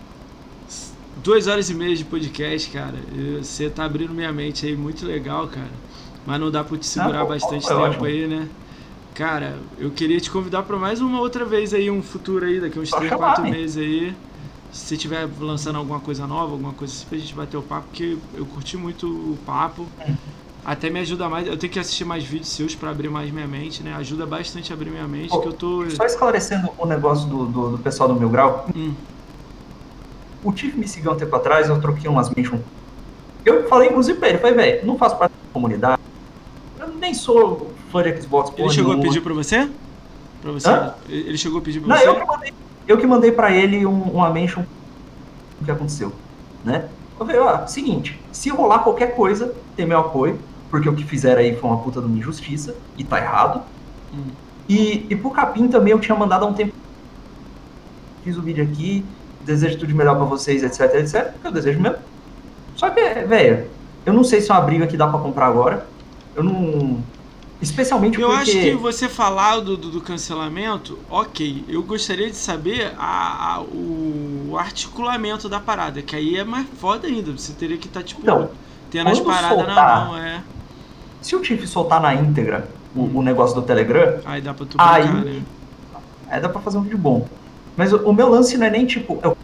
[1.24, 2.96] duas horas e meia de podcast, cara.
[3.42, 5.72] Você tá abrindo minha mente aí, muito legal, cara.
[6.26, 8.06] Mas não dá pra te segurar Não, bastante tempo ótimo.
[8.06, 8.48] aí, né?
[9.14, 12.80] Cara, eu queria te convidar pra mais uma outra vez aí, um futuro aí, daqui
[12.80, 13.52] uns Só 3, chamar, 4 né?
[13.52, 14.16] meses aí.
[14.72, 17.88] Se você estiver lançando alguma coisa nova, alguma coisa assim pra gente bater o papo,
[17.90, 19.86] porque eu curti muito o papo.
[20.66, 23.48] Até me ajuda mais, eu tenho que assistir mais vídeos seus pra abrir mais minha
[23.48, 23.94] mente, né?
[23.96, 25.90] Ajuda bastante a abrir minha mente, Pô, que eu tô.
[25.90, 28.66] Só esclarecendo o negócio do, do, do pessoal do Meu Grau.
[28.74, 28.94] Hum.
[30.42, 32.62] O Tiff me seguiu um tempo atrás, eu troquei umas mentions.
[33.46, 36.02] Eu falei, inclusive, pra ele, falei, velho, não faço parte da comunidade.
[36.80, 38.52] Eu nem sou fã de Xbox.
[38.58, 39.10] Ele chegou a nenhuma.
[39.14, 39.70] pedir pra você?
[40.42, 40.70] Pra você?
[40.70, 40.94] Hã?
[41.10, 42.08] Ele chegou a pedir pra Não, você?
[42.08, 42.54] eu que mandei,
[42.88, 44.64] eu que mandei pra ele um, uma mention
[45.60, 46.14] do que aconteceu,
[46.64, 46.88] né?
[47.20, 50.40] Eu falei, ó, seguinte, se rolar qualquer coisa, tem meu apoio,
[50.74, 53.62] porque o que fizeram aí foi uma puta de uma injustiça, e tá errado.
[54.12, 54.24] Hum.
[54.68, 56.74] E, e pro Capim também eu tinha mandado há um tempo.
[58.24, 59.06] Fiz o vídeo aqui,
[59.42, 61.98] desejo tudo de melhor pra vocês, etc, etc, que eu desejo mesmo.
[62.76, 63.68] Só que, velho,
[64.04, 65.86] eu não sei se é uma briga que dá pra comprar agora.
[66.36, 67.04] Eu não.
[67.62, 68.42] Especialmente Eu porque.
[68.42, 71.66] acho que você falar do, do, do cancelamento, ok.
[71.68, 77.06] Eu gostaria de saber a, a- o articulamento da parada, que aí é mais foda
[77.06, 77.32] ainda.
[77.32, 78.50] Você teria que estar, tipo, Então,
[78.90, 80.42] tendo as paradas na soltar- mão, é.
[81.24, 84.76] Se o Tiff soltar na íntegra o, o negócio do Telegram, Aí dá pra tu
[84.78, 85.42] Aí- brincar, né?
[86.30, 87.26] aí dá pra fazer um vídeo bom.
[87.78, 89.20] Mas o, o meu lance não é nem tipo.
[89.24, 89.36] Eu,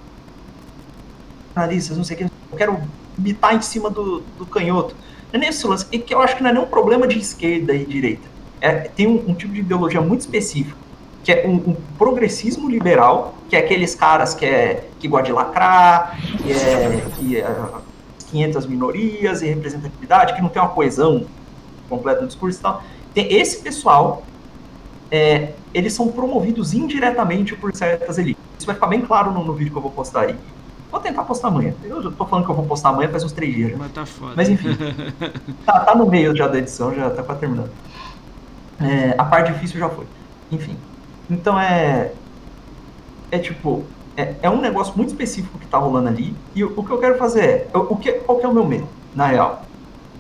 [1.55, 2.79] analistas, não sei o que, eu quero
[3.17, 4.93] bitar em cima do, do canhoto.
[5.31, 5.85] Não é nem esse lance.
[5.91, 8.27] É que eu acho que não é nem um problema de esquerda e direita.
[8.61, 10.77] é, tem um, um, tipo de ideologia muito específico,
[11.23, 15.31] que é um, um, progressismo liberal, que é aqueles caras que, é, que gostam de
[15.31, 17.67] lacrar, que é, que é
[18.31, 21.25] 500 minorias e representatividade, que não tem uma coesão
[21.89, 22.83] completa no discurso e tal.
[23.13, 24.23] Tem esse pessoal,
[25.11, 28.41] é, eles são promovidos indiretamente por certas elites.
[28.57, 30.35] Isso vai ficar bem claro no, no vídeo que eu vou postar aí.
[30.91, 31.73] Vou tentar postar amanhã.
[31.83, 33.71] Eu já tô falando que eu vou postar amanhã faz uns três dias.
[33.71, 33.77] Já.
[33.77, 34.33] Mas tá foda.
[34.35, 34.75] Mas enfim.
[35.65, 37.69] tá, tá, no meio já da edição, já tá quase terminando.
[38.79, 40.05] É, a parte difícil já foi.
[40.51, 40.75] Enfim.
[41.29, 42.11] Então é.
[43.31, 43.83] É tipo.
[44.17, 46.35] É, é um negócio muito específico que tá rolando ali.
[46.55, 47.69] E o, o que eu quero fazer é.
[47.73, 49.63] O, que, qual que é o meu medo, na real?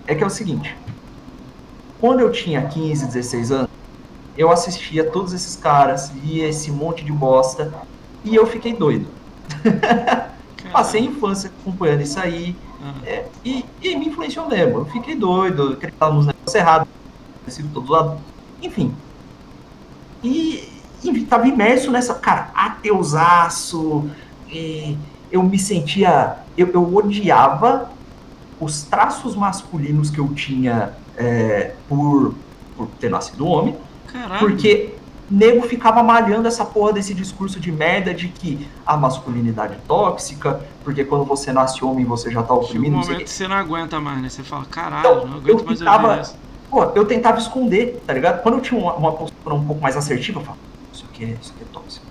[0.05, 0.77] É que é o seguinte.
[1.99, 3.69] Quando eu tinha 15, 16 anos,
[4.37, 7.73] eu assistia todos esses caras, via esse monte de bosta,
[8.23, 9.07] e eu fiquei doido.
[10.71, 12.55] Passei a infância acompanhando isso aí.
[12.81, 12.93] Uhum.
[13.05, 14.79] É, e, e, me influenciou mesmo.
[14.79, 16.87] Eu fiquei doido, acreditava nos negócios errados,
[17.47, 18.17] sido todo lado.
[18.61, 18.93] Enfim.
[20.23, 20.69] E,
[21.03, 24.09] e tava imerso nessa, cara, ateusaço.
[24.49, 24.97] E
[25.31, 26.37] eu me sentia.
[26.57, 27.91] Eu, eu odiava
[28.59, 32.33] os traços masculinos que eu tinha é, por,
[32.77, 33.75] por ter nascido homem.
[34.07, 34.39] Caralho.
[34.39, 34.95] Porque
[35.29, 40.61] nego ficava malhando essa porra desse discurso de merda de que a masculinidade é tóxica,
[40.83, 42.97] porque quando você nasce homem você já tá oprimindo.
[42.97, 44.29] No momento você não aguenta mais, né?
[44.29, 46.23] Você fala, caralho, então, não aguento mais tentava.
[46.69, 48.41] Pô, eu tentava esconder, tá ligado?
[48.41, 50.61] Quando eu tinha uma, uma postura um pouco mais assertiva, eu falava,
[50.93, 52.05] isso aqui é, isso aqui é tóxico.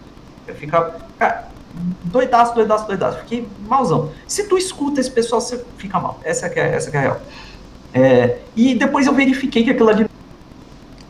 [0.46, 1.48] Eu ficava, cara,
[2.04, 3.18] doidaço, doidaço, doidaço.
[3.18, 4.10] Fiquei malzão.
[4.26, 6.18] Se tu escuta esse pessoal, você fica mal.
[6.24, 7.20] Essa é, essa que é a real.
[7.98, 10.06] É, e depois eu verifiquei que aquilo ali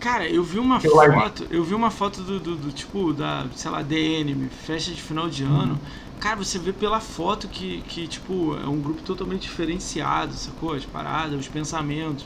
[0.00, 3.46] Cara, eu vi uma eu foto, eu vi uma foto do, do, do, tipo, da,
[3.56, 5.72] sei lá, DN, festa de final de ano.
[5.72, 5.78] Uhum.
[6.20, 10.74] Cara, você vê pela foto que, que, tipo, é um grupo totalmente diferenciado, sacou?
[10.74, 12.24] As paradas, os pensamentos.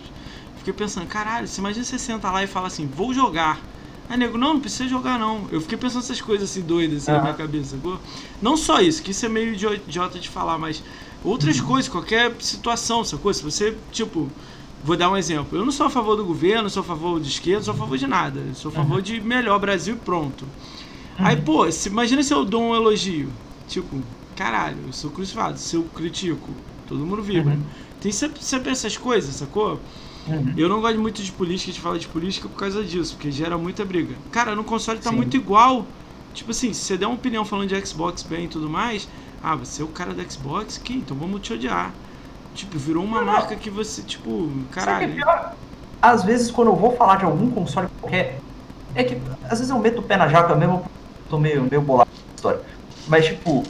[0.58, 3.58] Fiquei pensando, caralho, você imagina você senta lá e fala assim, vou jogar.
[4.08, 5.48] Aí, nego, não, não precisa jogar não.
[5.50, 7.98] Eu fiquei pensando essas coisas assim doidas assim, na minha cabeça, sacou?
[8.40, 10.82] Não só isso, que isso é meio idiota de falar, mas
[11.24, 11.66] outras uhum.
[11.66, 13.32] coisas, qualquer situação, sacou?
[13.32, 14.30] Se você, tipo,
[14.82, 15.58] Vou dar um exemplo.
[15.58, 17.96] Eu não sou a favor do governo, sou a favor de esquerda, sou a favor
[17.96, 18.40] de nada.
[18.40, 19.02] Eu sou a favor uhum.
[19.02, 20.42] de melhor Brasil e pronto.
[20.42, 21.26] Uhum.
[21.26, 23.30] Aí, pô, se, imagina se eu dou um elogio.
[23.68, 24.02] Tipo,
[24.34, 25.58] caralho, eu sou crucificado.
[25.58, 26.50] Se eu critico,
[26.88, 27.54] todo mundo vibra.
[27.54, 27.62] Uhum.
[28.00, 29.80] Tem sempre, sempre essas coisas, sacou?
[30.56, 33.58] Eu não gosto muito de política, de falar de política por causa disso, porque gera
[33.58, 34.14] muita briga.
[34.30, 35.16] Cara, no console tá Sim.
[35.16, 35.86] muito igual.
[36.32, 39.08] Tipo assim, se você der uma opinião falando de Xbox bem e tudo mais,
[39.42, 40.78] ah, você é o cara do Xbox?
[40.78, 40.94] Que?
[40.94, 41.92] Então vamos te odiar.
[42.54, 45.04] Tipo, virou uma não, marca que você, tipo, caralho.
[45.04, 45.54] É pior?
[46.00, 48.40] Às vezes, quando eu vou falar de algum console qualquer,
[48.94, 50.84] é que às vezes eu meto o pé na jaca mesmo,
[51.30, 52.60] tô meio, meio bolado com a história.
[53.08, 53.62] Mas, tipo,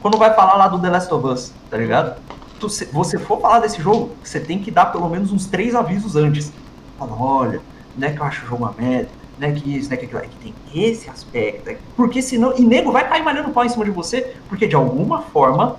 [0.00, 2.20] quando vai falar lá do The Last of Us, tá ligado?
[2.60, 5.74] Tu, se você for falar desse jogo, você tem que dar pelo menos uns três
[5.74, 6.52] avisos antes.
[6.98, 7.60] Fala, olha,
[7.96, 9.96] não é que eu acho o jogo uma merda, não é que isso, não é
[9.96, 11.70] que aquilo, é que tem esse aspecto.
[11.70, 12.54] É porque senão.
[12.56, 15.76] E nego vai cair malhando pau em cima de você, porque de alguma forma.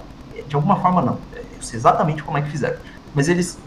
[0.48, 1.31] De alguma forma não
[1.62, 2.78] sei exatamente como é que fizeram.
[3.14, 3.58] Mas eles,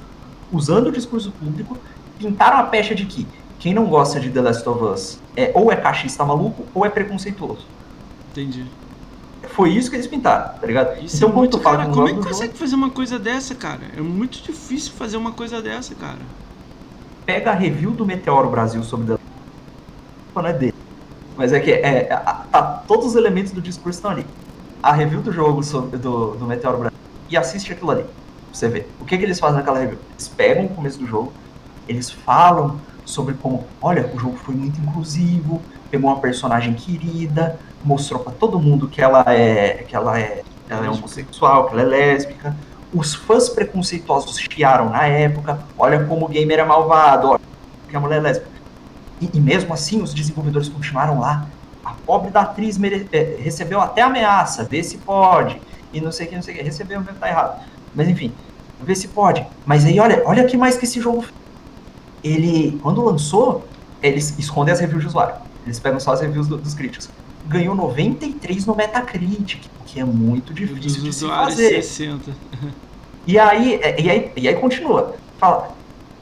[0.53, 1.79] usando o discurso público,
[2.19, 3.27] pintaram a pecha de que
[3.59, 6.91] quem não gosta de The Last of Us é ou é cachista maluco ou é
[6.91, 7.67] preconceituoso.
[8.31, 8.67] Entendi.
[9.49, 11.03] Foi isso que eles pintaram, tá ligado?
[11.05, 13.81] Isso então, é muito, cara, como é que consegue jogo, fazer uma coisa dessa, cara?
[13.97, 16.19] É muito difícil fazer uma coisa dessa, cara.
[17.25, 19.25] Pega a review do Meteoro Brasil sobre The Last
[20.35, 20.75] não é dele.
[21.37, 24.27] Mas é que é, é, tá, todos os elementos do discurso estão ali.
[24.83, 27.04] A review do jogo sobre, do, do Meteoro Brasil
[27.35, 28.03] e assiste aquilo ali.
[28.03, 28.13] Pra
[28.53, 28.91] você ver.
[29.01, 29.99] O que, que eles fazem naquela review?
[30.13, 31.33] Eles pegam o começo do jogo,
[31.89, 38.21] eles falam sobre como, olha, o jogo foi muito inclusivo, pegou uma personagem querida, mostrou
[38.21, 41.85] para todo mundo que ela é, que ela é, ela é homossexual, que ela é
[41.85, 42.57] lésbica.
[42.93, 47.41] Os fãs preconceituosos chiaram na época, olha como o gamer é malvado, olha
[47.89, 48.51] que a mulher é lésbica.
[49.21, 51.47] E, e mesmo assim, os desenvolvedores continuaram lá.
[51.85, 55.61] A pobre da atriz mere, é, recebeu até ameaça, vê se pode
[55.95, 56.63] e não sei o que, não sei o que.
[56.65, 57.65] Recebeu, mesmo tá errado.
[57.95, 58.33] Mas enfim,
[58.83, 59.47] ver se pode.
[59.65, 61.25] Mas aí, olha, olha que mais que esse jogo.
[62.23, 63.67] Ele, quando lançou,
[64.03, 65.37] eles escondem as reviews de usuário.
[65.65, 67.09] Eles pegam só as reviews do, dos críticos.
[67.47, 71.83] Ganhou 93 no Metacritic, que é muito difícil de se fazer.
[71.83, 72.33] 60.
[73.27, 75.17] E aí, é, e aí, e aí continua.
[75.39, 75.75] Fala.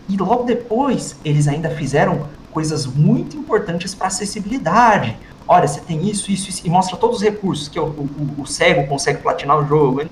[0.08, 6.30] E logo depois, eles ainda fizeram coisas muito importantes para acessibilidade olha, você tem isso,
[6.30, 9.66] isso, isso, e mostra todos os recursos que o, o, o cego consegue platinar o
[9.66, 10.02] jogo.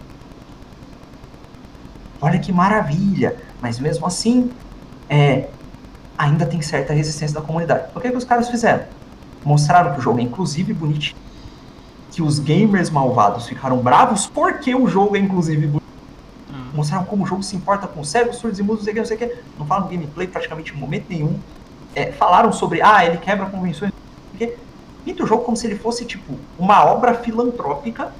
[2.20, 3.36] Olha que maravilha!
[3.60, 4.50] Mas mesmo assim,
[5.09, 5.49] é,
[6.17, 7.84] ainda tem certa resistência da comunidade.
[7.94, 8.84] O que, é que os caras fizeram?
[9.44, 11.15] Mostraram que o jogo é inclusive bonito,
[12.10, 15.83] que os gamers malvados ficaram bravos porque o jogo é inclusive bonito.
[16.50, 16.70] Hum.
[16.75, 19.00] Mostraram como o jogo se importa com cegos, surdos e mudos, não sei o que,
[19.00, 19.42] não sei o que.
[19.59, 21.39] Não falam gameplay praticamente em momento nenhum.
[21.94, 23.92] é, falaram sobre, ah, ele quebra convenções,
[25.05, 28.12] pinta o jogo como se ele fosse, tipo, uma obra filantrópica.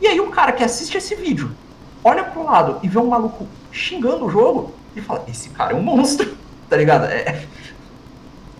[0.00, 1.50] E aí um cara que assiste esse vídeo,
[2.04, 5.76] olha pro lado e vê um maluco xingando o jogo, e fala, esse cara é
[5.76, 6.36] um monstro,
[6.68, 7.04] tá ligado?
[7.06, 7.46] É...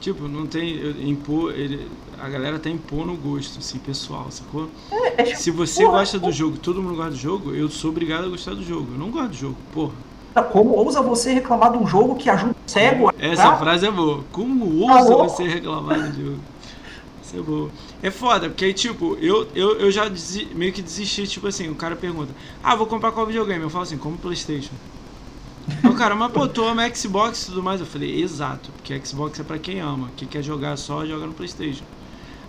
[0.01, 1.09] Tipo, não tem.
[1.09, 1.91] Impor, ele,
[2.21, 4.69] a galera tá impondo o gosto, assim, pessoal, sacou?
[4.91, 7.69] É, é tipo, Se você porra, gosta do jogo, todo mundo gosta do jogo, eu
[7.69, 8.93] sou obrigado a gostar do jogo.
[8.93, 9.93] Eu não gosto do jogo, porra.
[10.53, 13.15] Como ousa você reclamar de um jogo que ajuda o cego a.
[13.19, 14.23] Essa frase é boa.
[14.31, 15.25] Como ousa Alô?
[15.25, 16.39] você reclamar do jogo?
[17.35, 17.71] É boa.
[18.03, 21.69] É foda, porque aí, tipo, eu, eu, eu já desi, meio que desisti, tipo assim,
[21.69, 22.33] o cara pergunta,
[22.63, 23.63] ah, vou comprar qual videogame?
[23.63, 24.75] Eu falo assim, como Playstation.
[25.85, 27.81] o cara, mas pô, tu ama Xbox e tudo mais?
[27.81, 30.11] Eu falei, exato, porque Xbox é pra quem ama.
[30.17, 31.85] Quem quer jogar só, joga no Playstation.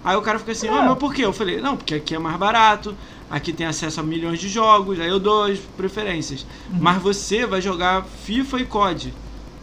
[0.04, 1.26] Aí o cara fica assim, ah, mas por quê?
[1.26, 2.96] Eu falei, não, porque aqui é mais barato,
[3.30, 6.46] aqui tem acesso a milhões de jogos, aí eu dou as preferências.
[6.72, 6.78] Uhum.
[6.80, 9.14] Mas você vai jogar FIFA e COD.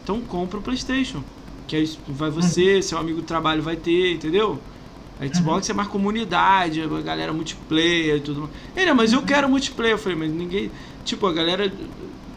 [0.03, 1.23] Então compra o Playstation.
[1.67, 2.83] Que aí vai você, uhum.
[2.83, 4.61] seu amigo do trabalho vai ter, entendeu?
[5.21, 5.73] A Xbox uhum.
[5.73, 8.53] é mais comunidade, a galera multiplayer e tudo mais.
[8.77, 9.95] Ele, mas eu quero multiplayer.
[9.95, 10.71] Eu falei, mas ninguém.
[11.05, 11.73] Tipo, a galera.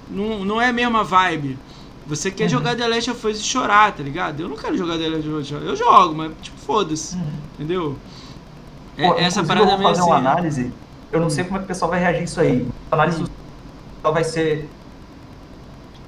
[0.09, 1.57] Não, não é a mesma vibe.
[2.07, 2.49] Você quer uhum.
[2.49, 4.39] jogar The Last of Us e chorar, tá ligado?
[4.39, 5.51] Eu não quero jogar The Last of Us.
[5.51, 7.15] Eu jogo, mas tipo, foda-se.
[7.15, 7.31] Uhum.
[7.55, 7.97] Entendeu?
[8.97, 10.73] É, Pô, essa parada eu vou fazer assim, uma análise.
[11.11, 11.29] Eu não hum.
[11.29, 12.67] sei como é que o pessoal vai reagir isso aí.
[12.91, 13.25] A análise hum.
[14.03, 14.69] do vai ser.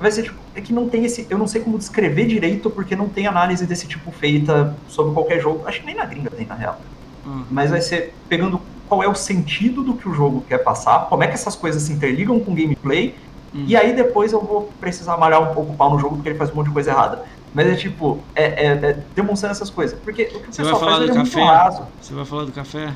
[0.01, 0.39] Vai ser tipo.
[0.55, 1.27] É que não tem esse.
[1.29, 5.39] Eu não sei como descrever direito, porque não tem análise desse tipo feita sobre qualquer
[5.39, 5.67] jogo.
[5.67, 6.81] Acho que nem na gringa tem, na real.
[7.25, 7.43] Hum.
[7.51, 11.23] Mas vai ser pegando qual é o sentido do que o jogo quer passar, como
[11.23, 13.15] é que essas coisas se interligam com o gameplay
[13.53, 13.65] Hum.
[13.67, 16.37] E aí depois eu vou precisar malhar um pouco o pau no jogo porque ele
[16.37, 17.25] faz um monte de coisa errada.
[17.53, 19.99] Mas é tipo, é, é, é demonstrando essas coisas.
[19.99, 21.43] Porque o que o Você pessoal vai falar faz do é café?
[21.43, 21.87] raso.
[22.01, 22.93] Você vai falar do café?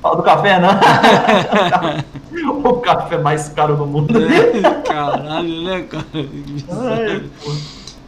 [0.00, 0.70] Fala do café, não?
[2.64, 4.14] o café mais caro do mundo.
[4.16, 6.06] É, caralho, né, cara?
[6.70, 7.22] Ai,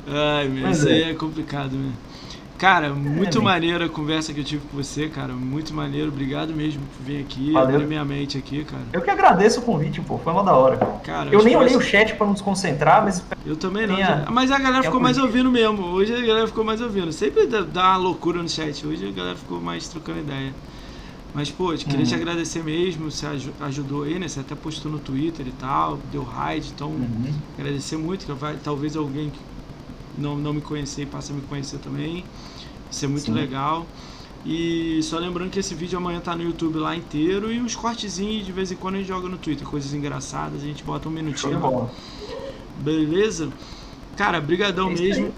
[0.08, 1.10] Ai meu, isso aí é.
[1.10, 1.92] é complicado, né?
[2.60, 5.32] Cara, é, muito é, maneira a conversa que eu tive com você, cara.
[5.32, 6.08] Muito maneiro.
[6.08, 7.76] Obrigado mesmo por vir aqui, Valeu.
[7.76, 8.82] abrir minha mente aqui, cara.
[8.92, 10.18] Eu que agradeço o convite, pô.
[10.18, 10.76] Foi uma da hora.
[11.02, 13.24] Cara, eu nem olhei o chat pra não desconcentrar, mas.
[13.46, 13.94] Eu também não.
[13.94, 14.26] Minha...
[14.30, 15.86] Mas a galera ficou mais ouvindo mesmo.
[15.86, 17.10] Hoje a galera ficou mais ouvindo.
[17.12, 18.86] Sempre dá uma loucura no chat.
[18.86, 20.52] Hoje a galera ficou mais trocando ideia.
[21.32, 22.04] Mas, pô, queria uhum.
[22.04, 23.10] te agradecer mesmo.
[23.10, 23.26] Você
[23.60, 24.28] ajudou aí, né?
[24.28, 26.72] Você até postou no Twitter e tal, deu raid.
[26.74, 27.32] Então, uhum.
[27.58, 28.26] agradecer muito.
[28.26, 29.38] Que vai, talvez alguém que
[30.18, 32.24] não, não me conhecer passe a me conhecer também.
[32.90, 33.32] Isso é muito Sim.
[33.32, 33.86] legal.
[34.44, 38.46] E só lembrando que esse vídeo amanhã tá no YouTube lá inteiro e os cortezinhos
[38.46, 41.12] de vez em quando a gente joga no Twitter, coisas engraçadas, a gente bota um
[41.12, 41.90] minutinho.
[42.78, 43.50] Beleza?
[44.16, 45.32] Cara, brigadão é mesmo.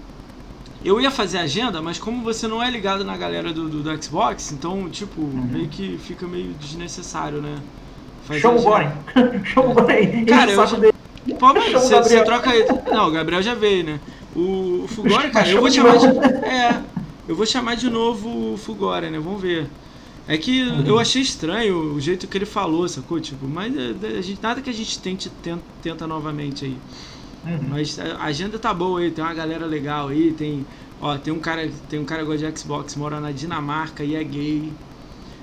[0.83, 4.03] Eu ia fazer agenda, mas como você não é ligado na galera do, do, do
[4.03, 5.47] Xbox, então, tipo, uhum.
[5.49, 7.57] meio que fica meio desnecessário, né?
[8.25, 8.87] Fazer Show boy!
[9.45, 10.25] Show boy!
[10.25, 10.77] Cara, eu já...
[11.39, 12.65] Pô, mas você, você troca aí.
[12.91, 13.99] Não, o Gabriel já veio, né?
[14.35, 16.07] O, o cara, eu vou chamar de.
[16.07, 16.81] É,
[17.27, 19.19] eu vou chamar de novo o Fugora, né?
[19.19, 19.69] Vamos ver.
[20.27, 20.83] É que uhum.
[20.85, 23.19] eu achei estranho o jeito que ele falou, sacou?
[23.19, 26.77] Tipo, mas é, é, a gente, nada que a gente tente, tenta, tenta novamente aí.
[27.45, 27.67] Uhum.
[27.69, 30.65] Mas a agenda tá boa aí, tem uma galera legal aí, tem.
[31.01, 34.15] Ó, tem um cara, tem um cara que gosta de Xbox, mora na Dinamarca e
[34.15, 34.71] é gay.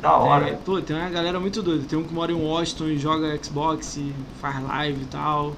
[0.00, 0.48] Da hora.
[0.48, 1.84] É, pô, tem uma galera muito doida.
[1.84, 5.54] Tem um que mora em Washington e joga Xbox e faz live e tal.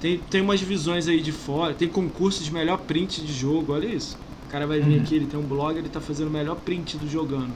[0.00, 3.86] Tem, tem umas visões aí de fora, tem concurso de melhor print de jogo, olha
[3.86, 4.16] isso.
[4.46, 5.02] O cara vai vir uhum.
[5.02, 7.52] aqui, ele tem um blog, ele tá fazendo o melhor print do jogando.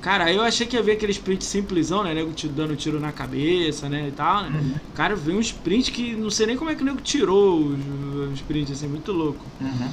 [0.00, 2.14] Cara, eu achei que ia ver aqueles prints simplesão, né?
[2.14, 4.08] Nego dando tiro na cabeça, né?
[4.08, 4.58] E tal, né?
[4.58, 4.74] Uhum.
[4.94, 8.40] Cara, vem uns prints que não sei nem como é que o nego tirou os
[8.40, 9.44] prints, assim, muito louco.
[9.60, 9.88] Uhum.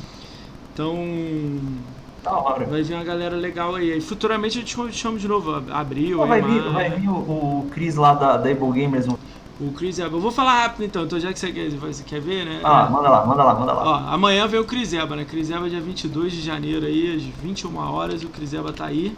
[0.74, 1.60] Então.
[2.24, 2.66] Da hora.
[2.66, 4.00] Vai vir uma galera legal aí.
[4.00, 6.26] Futuramente eu te chamo de novo, abril.
[6.26, 9.08] vai, vir, vai vir o, o Cris lá da, da Able Gamers
[9.60, 10.16] o Chris Eba.
[10.16, 12.60] Eu vou falar rápido então, então já que você quer, você quer ver, né?
[12.64, 13.84] Ah, manda lá, manda lá, manda lá.
[13.84, 15.26] Ó, amanhã vem o Chris Eba, né?
[15.26, 19.16] Chris Eba dia 22 de janeiro aí, às 21 horas, o Chris Eba tá aí.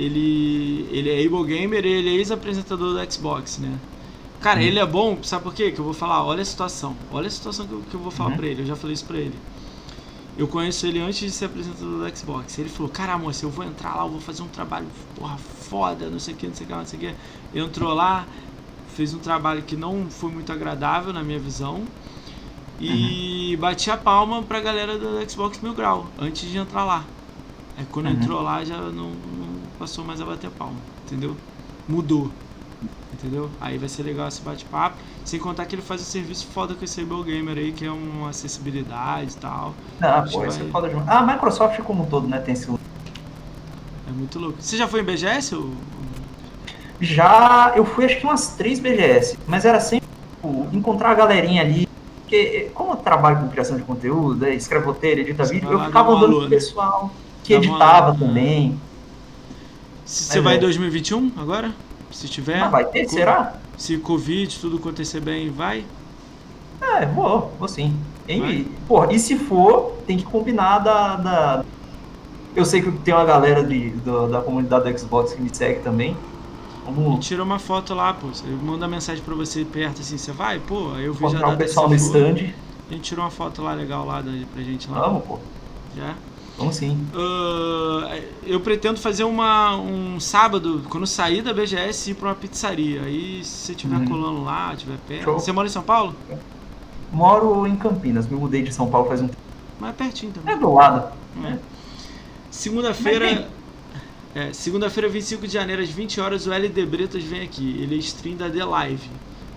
[0.00, 3.78] Ele, ele é Able Gamer ele é ex-apresentador do Xbox, né?
[4.40, 4.62] Cara, hum.
[4.62, 5.70] ele é bom, sabe por quê?
[5.70, 6.96] Que eu vou falar, olha a situação.
[7.12, 8.36] Olha a situação que eu, que eu vou falar uhum.
[8.36, 9.34] pra ele, eu já falei isso pra ele.
[10.38, 12.58] Eu conheço ele antes de ser apresentador do Xbox.
[12.58, 16.08] Ele falou, cara, moça, eu vou entrar lá, eu vou fazer um trabalho, porra, foda,
[16.08, 17.58] não sei o que, não sei o que, não sei o que.
[17.58, 18.26] Entrou lá,
[18.94, 21.82] fez um trabalho que não foi muito agradável na minha visão.
[22.80, 23.60] E uhum.
[23.60, 27.04] bati a palma pra galera do Xbox Mil Grau, antes de entrar lá.
[27.78, 28.12] É quando uhum.
[28.12, 29.10] entrou lá já não, não,
[29.80, 30.76] passou mais a bater a palma,
[31.06, 31.34] entendeu?
[31.88, 32.30] Mudou.
[33.14, 33.50] Entendeu?
[33.58, 34.96] Aí vai ser legal esse bate-papo.
[35.24, 37.90] Sem contar que ele faz um serviço foda com esse Able Gamer aí, que é
[37.90, 39.74] uma acessibilidade e tal.
[40.00, 40.48] Ah, pô, vai...
[40.48, 41.08] isso é foda demais.
[41.08, 42.70] Ah, a Microsoft como um todo, né, tem esse...
[42.70, 44.58] É muito louco.
[44.60, 45.70] Você já foi em BGS, ou...
[47.00, 51.62] Já eu fui acho que umas três BGS, mas era sempre tipo, encontrar a galerinha
[51.62, 51.88] ali
[52.20, 56.12] Porque como eu trabalho com criação de conteúdo, é, escrevo roteiro, edita vídeo, eu ficava
[56.12, 57.10] andando com o pessoal
[57.42, 58.78] que editava também.
[60.10, 61.72] Você vai em 2021 agora?
[62.10, 62.60] Se tiver.
[62.60, 63.54] Ah, vai ter, será?
[63.76, 65.84] Se Covid, tudo acontecer bem, vai?
[66.80, 67.96] É, vou, vou sim.
[68.28, 71.64] E, porra, e se for, tem que combinar da, da...
[72.56, 75.80] Eu sei que tem uma galera de, do, da comunidade do Xbox que me segue
[75.80, 76.16] também.
[76.84, 77.24] Vamos...
[77.24, 78.26] tira uma foto lá, pô.
[78.44, 80.58] Eu mando a mensagem pra você perto assim, você vai?
[80.58, 82.52] Pô, eu vi já o pessoal no stand.
[82.90, 85.02] A gente tirou uma foto lá legal lá da, pra gente lá.
[85.02, 85.38] Vamos, pô.
[85.96, 86.16] Já?
[86.60, 86.90] Vamos sim.
[87.14, 93.00] Uh, eu pretendo fazer uma, um sábado, quando sair da BGS, ir pra uma pizzaria.
[93.02, 94.04] Aí, se você estiver uhum.
[94.04, 95.24] colando lá, estiver perto.
[95.24, 95.40] Show.
[95.40, 96.14] Você mora em São Paulo?
[97.10, 99.40] Moro em Campinas, me mudei de São Paulo faz um tempo.
[99.80, 100.54] Mas é pertinho também.
[100.54, 101.12] É do lado.
[101.44, 101.56] É.
[102.50, 103.48] Segunda-feira.
[104.34, 107.80] É, segunda-feira, 25 de janeiro, às 20 horas, o LD Bretas vem aqui.
[107.80, 109.10] Ele é stream da The Live.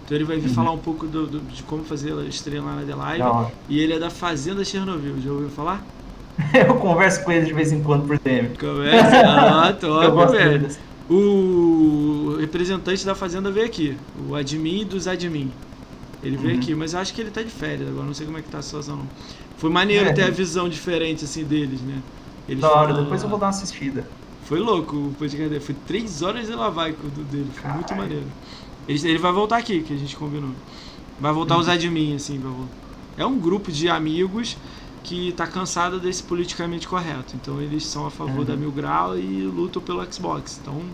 [0.06, 0.54] Então ele vai vir uhum.
[0.54, 3.52] falar um pouco do, do, de como fazer a stream lá na The Live.
[3.70, 5.22] E ele é da Fazenda Chernobyl.
[5.22, 5.86] Já ouviu falar?
[6.68, 8.50] Eu converso com ele de vez em quando por DM.
[8.58, 9.22] Conversa?
[9.26, 10.68] Ah, top, velho.
[11.10, 13.98] O representante da Fazenda veio aqui.
[14.28, 15.52] O admin dos admin.
[16.24, 16.60] Ele veio uhum.
[16.60, 18.50] aqui, mas eu acho que ele tá de férias agora, não sei como é que
[18.50, 18.98] tá a situação.
[18.98, 19.08] Não.
[19.58, 22.02] Foi maneiro é, ter a visão diferente assim deles, né?
[22.48, 24.08] Eles da hora, depois eu vou dar uma assistida.
[24.45, 25.60] Foi louco o podcast dele.
[25.60, 27.48] Foi três horas de lavaico dele.
[27.53, 27.80] Foi Caralho.
[27.80, 28.26] muito maneiro.
[28.88, 30.52] Ele, ele vai voltar aqui, que a gente combinou.
[31.20, 31.62] Vai voltar uhum.
[31.62, 32.42] os admin, assim.
[33.18, 34.58] É um grupo de amigos
[35.04, 37.36] que está cansado desse politicamente correto.
[37.36, 38.46] Então eles são a favor uhum.
[38.46, 40.60] da Mil Grau e lutam pelo Xbox.
[40.62, 40.92] Então uhum.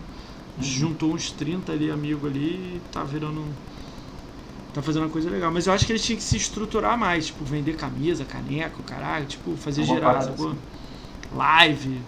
[0.60, 3.44] juntou uns 30 ali amigos ali e tá virando
[4.72, 5.50] tá fazendo uma coisa legal.
[5.52, 9.26] Mas eu acho que eles tinham que se estruturar mais, tipo, vender camisa, caneco, caralho,
[9.26, 10.50] tipo, fazer geral, sacou?
[10.50, 10.58] Assim.
[11.34, 12.00] Live.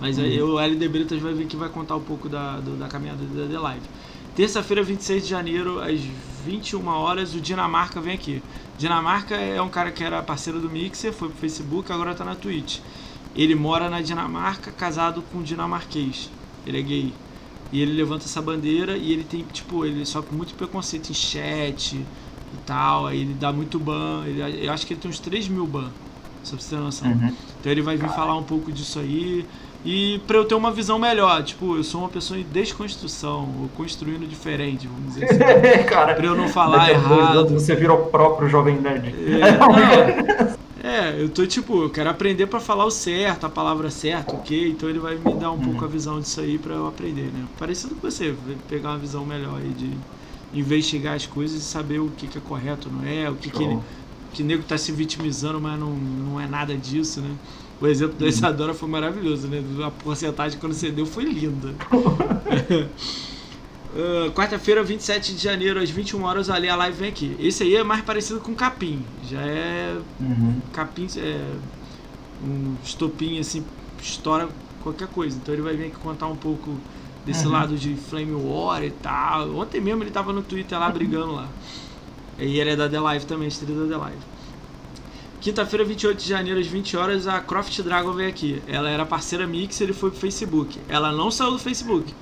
[0.00, 0.54] Mas aí uhum.
[0.54, 3.46] o LD Bretas vai vir que vai contar um pouco da, do, da caminhada da
[3.46, 3.86] The Live.
[4.34, 5.98] Terça-feira, 26 de janeiro, às
[6.44, 8.42] 21 horas, o Dinamarca vem aqui.
[8.78, 12.34] Dinamarca é um cara que era parceiro do Mixer, foi pro Facebook, agora tá na
[12.34, 12.78] Twitch.
[13.34, 16.30] Ele mora na Dinamarca, casado com um dinamarquês.
[16.66, 17.14] Ele é gay.
[17.72, 21.96] E ele levanta essa bandeira e ele tem, tipo, ele sofre muito preconceito em chat
[21.96, 23.06] e tal.
[23.06, 24.24] Aí ele dá muito ban.
[24.26, 25.90] Ele, eu acho que ele tem uns 3 mil ban,
[26.42, 27.10] só pra você ter noção.
[27.10, 27.34] Uhum.
[27.60, 29.46] Então ele vai vir falar um pouco disso aí.
[29.84, 33.68] E pra eu ter uma visão melhor, tipo, eu sou uma pessoa em desconstrução, ou
[33.76, 35.84] construindo diferente, vamos dizer assim.
[35.88, 37.50] Cara, pra eu não falar errado.
[37.50, 39.14] Você virou o próprio jovem nerd.
[39.40, 43.90] É, não, É, eu tô tipo, eu quero aprender para falar o certo, a palavra
[43.90, 44.70] certa, ok?
[44.70, 47.44] Então ele vai me dar um pouco a visão disso aí para eu aprender, né?
[47.58, 48.34] Parecido com você,
[48.68, 49.90] pegar uma visão melhor aí de
[50.52, 53.28] investigar as coisas e saber o que, que é correto, não é?
[53.28, 53.78] O que, que, ele,
[54.32, 57.30] que nego tá se vitimizando, mas não, não é nada disso, né?
[57.80, 58.26] O exemplo da.
[58.26, 59.62] Isadora foi maravilhoso, né?
[59.84, 61.74] A porcentagem quando você deu foi linda.
[63.94, 67.36] Uh, Quarta-feira, 27 de janeiro, às 21 horas, ali a live vem aqui.
[67.38, 69.04] Esse aí é mais parecido com capim.
[69.24, 69.96] Já é.
[70.20, 70.60] Uhum.
[70.72, 71.54] Capim é.
[72.42, 73.64] Um estopim assim,
[74.00, 74.48] estoura
[74.82, 75.36] qualquer coisa.
[75.36, 76.76] Então ele vai vir aqui contar um pouco
[77.26, 77.52] desse uhum.
[77.52, 79.56] lado de Flame War e tal.
[79.56, 81.48] Ontem mesmo ele tava no Twitter lá brigando lá.
[82.38, 84.35] E ele é da The Live também, estrela da The Live.
[85.46, 88.60] Quinta-feira, 28 de janeiro, às 20 horas, a Croft Dragon veio aqui.
[88.66, 90.76] Ela era parceira Mixer e foi pro Facebook.
[90.88, 92.12] Ela não saiu do Facebook.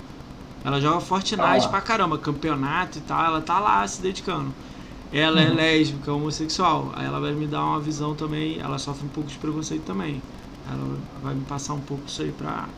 [0.62, 1.69] Ela joga Fortnite ah.
[1.70, 4.53] pra caramba, campeonato e tal, ela tá lá se dedicando.
[5.11, 5.53] Ela é uhum.
[5.53, 6.93] é lésbica, homossexual.
[6.94, 10.20] Aí ela vai me dar uma visão também, ela sofre um pouco de preconceito também.
[10.70, 12.69] Ela vai me passar um pouco isso aí pra.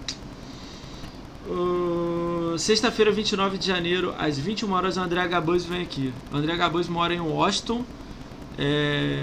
[1.48, 6.14] Uh, Sexta-feira, 29 de janeiro, às 21 horas, o André Gabuz vem aqui.
[6.32, 7.84] O André Gabuz mora em Washington.
[8.58, 9.18] É,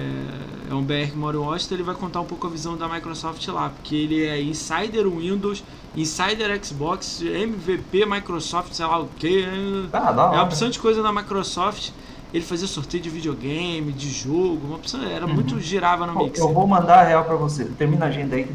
[0.69, 1.75] é um BR que mora em Washington.
[1.75, 5.63] Ele vai contar um pouco a visão da Microsoft lá, porque ele é insider Windows
[5.95, 9.45] Insider Xbox, MVP, Microsoft, sei lá o que.
[9.93, 11.91] Ah, é uma opção de coisa da Microsoft.
[12.33, 15.35] Ele fazia sorteio de videogame, de jogo, uma opção, era uhum.
[15.35, 16.39] muito girava no mix.
[16.39, 17.65] Eu vou mandar a real pra você.
[17.65, 18.49] Termina a agenda aí.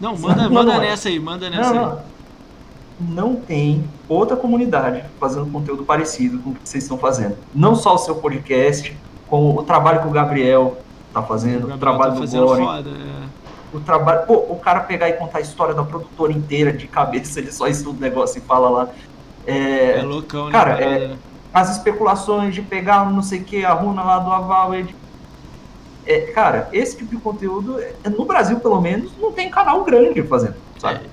[0.00, 1.96] Não, manda, manda nessa aí, manda nessa não, aí.
[3.00, 3.14] Não.
[3.14, 7.36] não tem outra comunidade fazendo conteúdo parecido com o que vocês estão fazendo.
[7.52, 8.96] Não só o seu podcast,
[9.32, 10.76] como o trabalho que o Gabriel
[11.10, 12.62] tá fazendo, o, o trabalho tá do Gore.
[12.62, 13.22] Foda, é
[13.74, 14.26] o trabalho.
[14.26, 17.66] Pô, o cara pegar e contar a história da produtora inteira de cabeça, ele só
[17.66, 18.88] estuda o negócio e fala lá.
[19.46, 20.52] É, é loucão, né?
[20.52, 21.16] Cara, é,
[21.50, 24.74] as especulações de pegar não sei o que, a runa lá do Aval.
[26.04, 30.22] É, cara, esse tipo de conteúdo, é, no Brasil pelo menos, não tem canal grande
[30.24, 30.56] fazendo.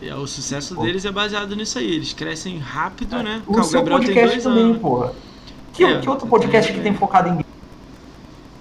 [0.01, 0.81] É, o sucesso Pô.
[0.81, 1.89] deles é baseado nisso aí.
[1.95, 3.23] Eles crescem rápido, é.
[3.23, 3.41] né?
[3.47, 4.77] O, seu Gabriel podcast também, anos.
[4.79, 5.13] porra.
[5.71, 7.37] Que, é, que outro podcast que tem focado em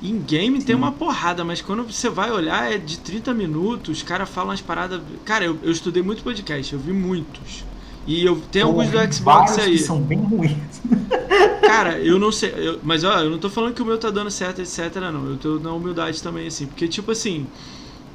[0.03, 0.67] em game Sim.
[0.67, 4.53] tem uma porrada, mas quando você vai olhar é de 30 minutos, os caras falam
[4.53, 5.01] as paradas.
[5.25, 7.65] Cara, eu, eu estudei muito podcast, eu vi muitos.
[8.07, 9.73] E eu tenho alguns do Xbox aí.
[9.73, 10.81] Que são bem ruins.
[11.61, 12.55] Cara, eu não sei.
[12.57, 14.95] Eu, mas ó, eu não tô falando que o meu tá dando certo, etc.
[15.13, 15.27] Não.
[15.27, 16.67] Eu tô na humildade também, assim.
[16.67, 17.47] Porque, tipo assim.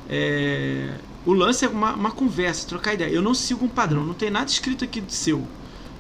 [0.09, 0.95] É,
[1.25, 3.09] o lance é uma, uma, conversa, trocar ideia.
[3.09, 5.43] Eu não sigo um padrão, não tem nada escrito aqui do seu.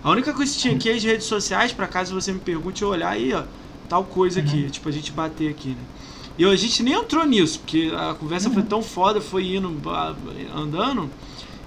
[0.03, 2.81] A única coisa que tinha aqui é as redes sociais, para caso você me pergunte,
[2.81, 3.43] eu olhar aí, ó,
[3.87, 4.69] tal coisa aqui, uhum.
[4.69, 5.83] tipo, a gente bater aqui, né?
[6.37, 8.55] E a gente nem entrou nisso, porque a conversa uhum.
[8.55, 9.71] foi tão foda, foi indo,
[10.55, 11.09] andando.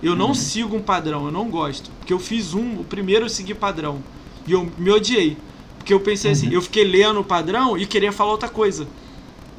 [0.03, 0.35] Eu não uhum.
[0.35, 1.91] sigo um padrão, eu não gosto.
[1.99, 4.03] Porque eu fiz um, o primeiro eu segui padrão.
[4.47, 5.37] E eu me odiei.
[5.79, 6.55] Porque eu pensei assim, uhum.
[6.55, 8.89] eu fiquei lendo o padrão e queria falar outra coisa.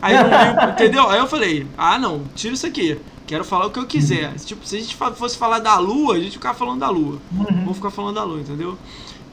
[0.01, 0.21] Aí eu
[0.71, 1.07] entendeu?
[1.09, 2.99] Aí eu falei, ah não, tira isso aqui.
[3.25, 4.33] Quero falar o que eu quiser.
[4.35, 7.19] Tipo, se a gente fosse falar da lua, a gente ficava falando da lua.
[7.31, 7.45] Uhum.
[7.45, 8.77] Vamos ficar falando da lua, entendeu?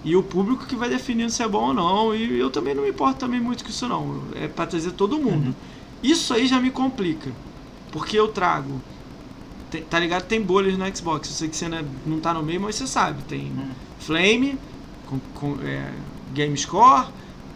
[0.05, 2.15] E o público que vai definindo se é bom ou não.
[2.15, 4.23] E eu também não me importo também muito com isso não.
[4.35, 5.49] É para trazer todo mundo.
[5.49, 5.55] Uhum.
[6.03, 7.31] Isso aí já me complica.
[7.91, 8.81] Porque eu trago.
[9.91, 10.25] Tá ligado?
[10.25, 11.29] Tem bolhas no Xbox.
[11.29, 11.69] Eu sei que você
[12.07, 13.23] não tá no meio, mas você sabe.
[13.23, 13.71] Tem uhum.
[13.99, 14.59] Flame,
[15.07, 15.91] com, com, é,
[16.33, 17.09] Game Score,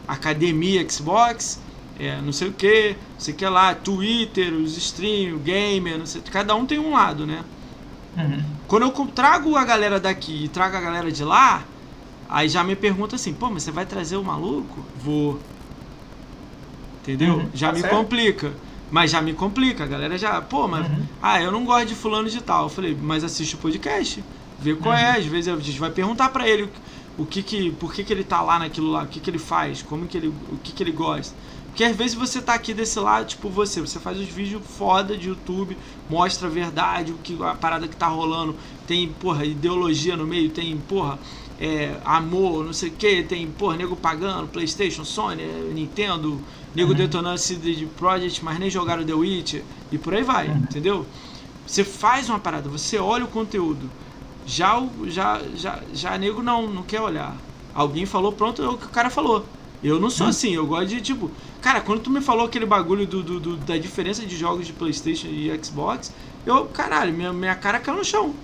[0.07, 1.60] Academia Xbox
[1.99, 5.99] é, não sei o que, não sei o que lá, Twitter, os stream, o gamer,
[5.99, 7.44] não sei, cada um tem um lado, né?
[8.17, 8.43] Uhum.
[8.68, 11.65] Quando eu trago a galera daqui e trago a galera de lá,
[12.28, 14.84] aí já me pergunta assim, pô, mas você vai trazer o maluco?
[15.02, 15.39] Vou.
[17.02, 17.36] Entendeu?
[17.36, 17.48] Uhum.
[17.55, 17.97] Já tá me certo.
[17.97, 18.52] complica.
[18.90, 21.02] Mas já me complica, a galera já, pô, mas, uhum.
[21.23, 22.65] ah, eu não gosto de fulano de tal.
[22.65, 24.24] Eu falei, mas assiste o podcast,
[24.58, 25.18] vê qual é, uhum.
[25.18, 26.70] às vezes a gente vai perguntar para ele
[27.18, 29.39] o que que, por que que ele tá lá naquilo lá, o que que ele
[29.39, 31.34] faz, como que ele, o que que ele gosta.
[31.66, 35.16] Porque às vezes você tá aqui desse lado, tipo você, você faz os vídeos foda
[35.16, 35.76] de YouTube,
[36.08, 40.50] mostra a verdade, o que a parada que tá rolando, tem, porra, ideologia no meio,
[40.50, 41.18] tem, porra,
[41.61, 46.41] é, amor, não sei o que, tem, porra, nego pagando, Playstation, Sony, Nintendo,
[46.75, 46.97] nego uhum.
[46.97, 50.57] detonando CD Project, mas nem jogaram The Witch, e por aí vai, uhum.
[50.57, 51.07] entendeu?
[51.67, 53.91] Você faz uma parada, você olha o conteúdo.
[54.47, 57.37] Já o já, já, já nego não, não quer olhar.
[57.75, 59.45] Alguém falou, pronto, é o que o cara falou.
[59.83, 60.31] Eu não sou hum.
[60.31, 61.31] assim, eu gosto de tipo.
[61.61, 64.73] Cara, quando tu me falou aquele bagulho do, do, do, da diferença de jogos de
[64.73, 66.12] PlayStation e Xbox,
[66.47, 68.35] eu, caralho, minha, minha cara caiu no chão.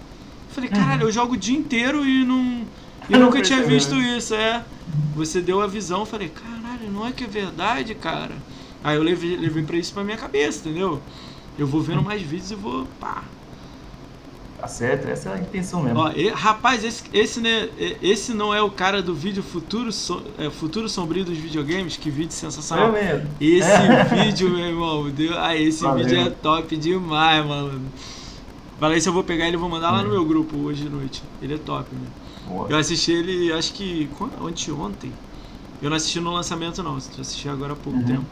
[0.51, 0.77] Falei, uhum.
[0.77, 2.63] caralho, eu jogo o dia inteiro e não.
[3.09, 4.65] E nunca tinha visto isso, é.
[5.15, 8.35] Você deu a visão, eu falei, caralho, não é que é verdade, cara.
[8.83, 11.01] Aí eu levei, levei pra isso pra minha cabeça, entendeu?
[11.59, 13.25] Eu vou vendo mais vídeos e vou, pá,
[14.65, 15.99] Tá certo, essa é a intenção mesmo.
[15.99, 17.69] Ó, e, rapaz, esse, esse, né,
[18.01, 21.99] esse não é o cara do vídeo Futuro, so, é, Futuro Sombrio dos Videogames?
[21.99, 22.97] Que vídeo sensacional.
[22.97, 23.29] É mesmo.
[23.39, 24.05] Esse é.
[24.25, 26.07] vídeo, meu irmão, deu, ah, esse Valeu.
[26.07, 27.83] vídeo é top demais, mano.
[28.81, 30.89] Falei se eu vou pegar ele e vou mandar lá no meu grupo hoje de
[30.89, 31.23] noite.
[31.43, 32.09] Ele é top, né?
[32.49, 32.69] Boa.
[32.69, 34.09] Eu assisti ele, acho que
[34.41, 35.13] anteontem.
[35.83, 36.93] Eu não assisti no lançamento, não.
[36.93, 38.05] Eu assisti agora há pouco uhum.
[38.05, 38.25] tempo.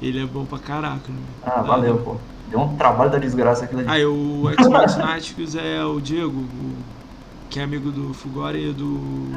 [0.00, 1.20] Ele é bom pra caraca, né?
[1.42, 2.16] Ah, valeu, pô.
[2.48, 3.88] Deu um trabalho da desgraça aquilo ali.
[3.90, 6.76] Aí ah, o Xbox Náticos é o Diego, o,
[7.50, 9.28] que é amigo do Fugori e do.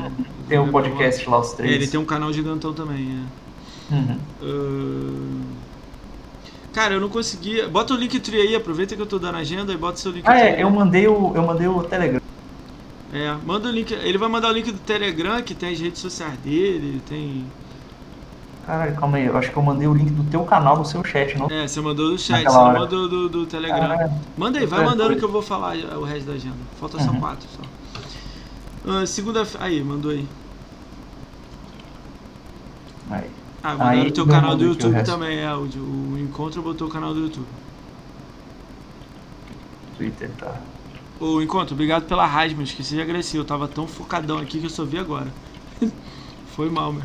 [0.48, 1.72] Tem um podcast lá, os três.
[1.72, 3.26] É, ele tem um canal gigantão também,
[3.92, 3.96] é.
[3.96, 4.20] Uhum.
[4.42, 5.42] Uh...
[6.74, 7.66] Cara, eu não consegui.
[7.68, 10.24] Bota o link aí, aproveita que eu tô dando agenda e bota seu link.
[10.28, 12.22] Ah, é, eu mandei o, eu mandei o Telegram.
[13.12, 13.92] É, manda o link.
[13.92, 17.46] Ele vai mandar o link do Telegram, que tem as redes sociais dele, tem.
[18.66, 21.04] Caralho, calma aí, eu acho que eu mandei o link do teu canal no seu
[21.04, 21.48] chat, não?
[21.50, 23.80] É, você mandou do chat, você não mandou do, do Telegram.
[23.80, 24.12] Caralho.
[24.38, 26.58] Manda aí, vai mandando que eu vou falar o resto da agenda.
[26.80, 27.06] Falta uhum.
[27.06, 27.64] só quatro só.
[28.92, 30.28] Uh, segunda Aí, mandou aí.
[33.10, 33.30] Aí.
[33.64, 35.54] Ah, mandaram o teu canal do YouTube também, é.
[35.54, 37.48] O, o Encontro botou o canal do YouTube.
[39.98, 40.56] Twitter, tá.
[41.20, 43.38] O Encontro, obrigado pela rasma, esqueci de agradecer.
[43.38, 45.28] Eu tava tão focadão aqui que eu só vi agora.
[46.56, 47.04] Foi mal, meu.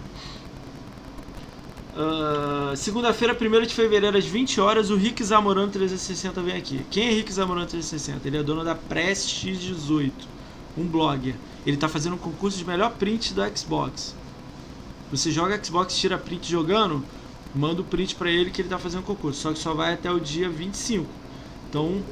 [1.97, 6.86] Uh, Segunda-feira, 1 de fevereiro, às 20 horas, o Rick Zamorano 360 vem aqui.
[6.93, 8.28] Quem é Rick Zamorano 360?
[8.28, 10.28] Ele é dono da Prestige 18,
[10.78, 11.34] um blogger.
[11.67, 14.15] Ele está fazendo um concurso de melhor print do Xbox.
[15.10, 17.05] Você joga Xbox, tira print jogando,
[17.52, 19.41] manda o print para ele que ele está fazendo concurso.
[19.41, 21.07] Só que só vai até o dia 25.
[21.68, 22.02] Então,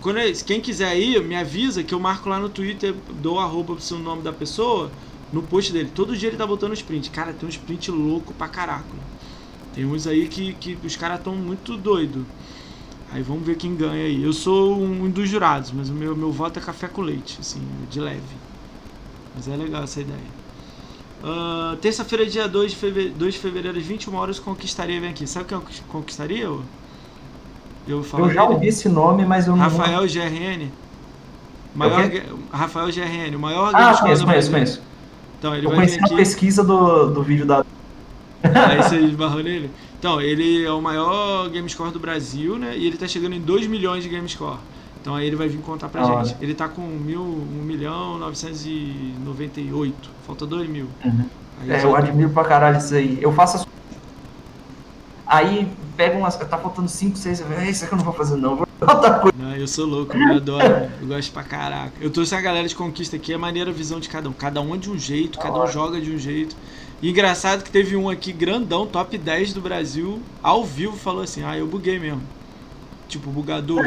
[0.00, 3.76] quando ele, quem quiser ir, me avisa que eu marco lá no Twitter, dou arroba
[3.76, 4.90] pro nome da pessoa
[5.32, 5.90] no post dele.
[5.94, 7.10] Todo dia ele tá botando sprint.
[7.10, 8.84] Cara, tem um sprint louco pra caraca.
[9.74, 12.24] Tem uns aí que, que os caras estão muito doido.
[13.12, 14.22] Aí vamos ver quem ganha aí.
[14.22, 17.60] Eu sou um dos jurados, mas o meu, meu voto é café com leite, assim,
[17.90, 18.22] de leve.
[19.34, 20.36] Mas é legal essa ideia.
[21.22, 25.26] Uh, Terça-feira, dia 2 de, fevereiro, 2 de fevereiro, às 21 horas, Conquistaria vem aqui.
[25.26, 26.48] Sabe quem é Conquistaria?
[27.86, 29.62] Eu, eu, já ouvi esse nome, mas eu não.
[29.62, 30.70] Rafael GRN.
[31.74, 32.10] Maior,
[32.50, 34.82] Rafael GRN, o maior Ah, conheço, conheço, conheço.
[35.38, 36.14] Então, ele eu vai conheci aqui...
[36.14, 37.64] a pesquisa do, do vídeo da.
[38.42, 39.70] Aí você esbarrou nele?
[39.98, 42.76] Então, ele é o maior game score do Brasil, né?
[42.76, 44.58] E ele tá chegando em 2 milhões de game score.
[45.06, 46.36] Então aí ele vai vir contar pra Da gente.
[46.42, 50.10] Ele tá com mil, 1 milhão 998.
[50.26, 50.88] Falta 2 mil.
[51.04, 51.26] Uhum.
[51.68, 53.16] É, eu admiro pra caralho isso aí.
[53.22, 53.66] Eu faço as...
[55.26, 56.36] Aí pega umas.
[56.36, 57.40] Tá faltando 5, 6.
[57.40, 58.56] É isso aqui eu não vou fazer, não.
[58.56, 59.36] Vou outra coisa.
[59.38, 60.90] Não, eu sou louco, eu adoro.
[61.00, 61.92] Eu gosto pra caraca.
[62.00, 64.32] Eu trouxe a galera de conquista aqui, é maneira a visão de cada um.
[64.32, 66.56] Cada um é de um jeito, cada um joga de um jeito.
[67.02, 71.42] E engraçado que teve um aqui grandão, top 10 do Brasil, ao vivo, falou assim:
[71.42, 72.22] Ah, eu buguei mesmo.
[73.08, 73.82] Tipo, bugador.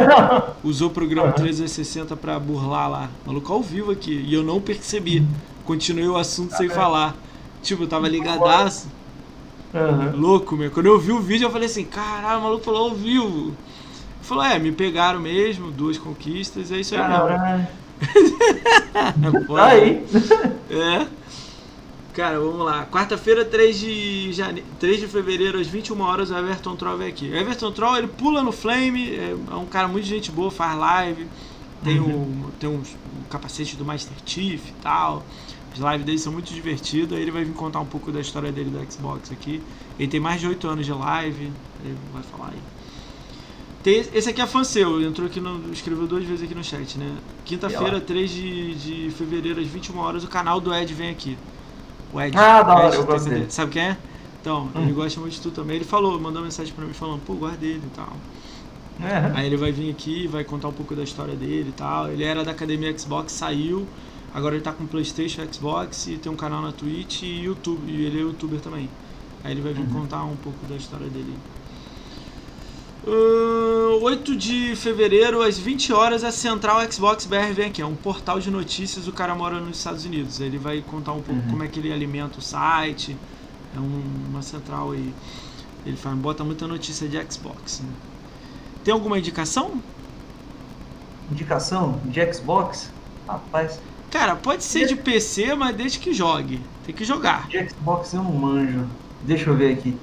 [0.64, 3.09] Usou o programa 360 pra burlar lá.
[3.26, 4.14] Maluco ao vivo aqui.
[4.14, 5.26] E eu não percebi.
[5.66, 7.16] Continuei o assunto sem falar.
[7.61, 8.88] Tipo, eu tava ligadaço.
[9.73, 10.19] Uhum.
[10.19, 10.72] Louco, meu.
[10.72, 13.53] Quando eu vi o vídeo, eu falei assim: Caralho, o maluco falou ao vivo.
[14.22, 17.14] Falou: É, me pegaram mesmo, duas conquistas, é isso aí mesmo.
[17.14, 17.67] Caralho.
[19.48, 20.06] Pô, Tá aí.
[20.69, 21.07] É.
[22.14, 22.85] Cara, vamos lá.
[22.88, 24.64] Quarta-feira, 3 de, jane...
[24.80, 27.30] 3 de fevereiro, às 21 horas, o Everton Troll vem aqui.
[27.30, 30.77] O Everton Troll, ele pula no Flame, é é um cara muito gente boa, faz
[30.77, 31.27] live,
[31.83, 32.45] tem, Uhum.
[32.48, 35.23] o, tem um, um capacete do Master Chief e tal.
[35.73, 37.14] As lives dele são muito divertidas.
[37.17, 39.64] Aí ele vai vir contar um pouco da história dele do Xbox aqui.
[39.98, 42.64] Ele tem mais de 8 anos de live, ele vai falar aí.
[43.81, 45.72] Tem, esse aqui é fã seu, entrou aqui no.
[45.72, 47.17] escreveu duas vezes aqui no chat, né?
[47.45, 51.38] Quinta-feira, 3 de, de fevereiro, às 21 horas, o canal do Ed vem aqui.
[52.11, 52.38] O Ed.
[52.38, 53.49] Ah, da hora, eu gosto dele.
[53.49, 53.98] Sabe quem é?
[54.41, 54.83] Então, Hum.
[54.83, 55.77] ele gosta muito de tu também.
[55.77, 58.22] Ele falou, mandou mensagem pra mim falando, pô, guarda ele e tal.
[58.99, 59.31] É.
[59.33, 62.09] Aí ele vai vir aqui, vai contar um pouco da história dele e tal.
[62.11, 63.88] Ele era da academia Xbox, saiu.
[64.33, 67.91] Agora ele tá com Playstation, Xbox e tem um canal na Twitch e YouTube.
[67.91, 68.90] E ele é youtuber também.
[69.43, 70.01] Aí ele vai vir Uhum.
[70.01, 71.33] contar um pouco da história dele.
[73.08, 77.82] Ahn, 8 de fevereiro, às 20 horas, a Central Xbox BR vem aqui.
[77.82, 80.40] É um portal de notícias, o cara mora nos Estados Unidos.
[80.40, 81.49] Ele vai contar um pouco Uhum.
[81.49, 83.16] como é que ele alimenta o site.
[83.75, 85.14] É um- uma central aí.
[85.85, 87.80] Ele faz, bota muita notícia de Xbox.
[87.82, 87.90] né?
[88.83, 89.82] Tem alguma indicação?
[91.32, 92.91] Indicação de Xbox?
[93.27, 93.80] Rapaz,
[94.12, 96.62] Cara, pode ser de PC, mas desde que jogue.
[96.86, 97.48] Tem que jogar.
[97.48, 98.86] de Xbox eu não manjo.
[99.24, 99.96] Deixa eu ver aqui.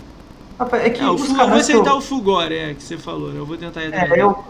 [0.58, 2.74] Rapaz, é que É, o os Fu- eu vou que eu- aceitar o Fulgore, é,
[2.74, 3.38] que você falou, né?
[3.38, 3.82] Eu vou tentar.
[3.82, 4.44] É, eu,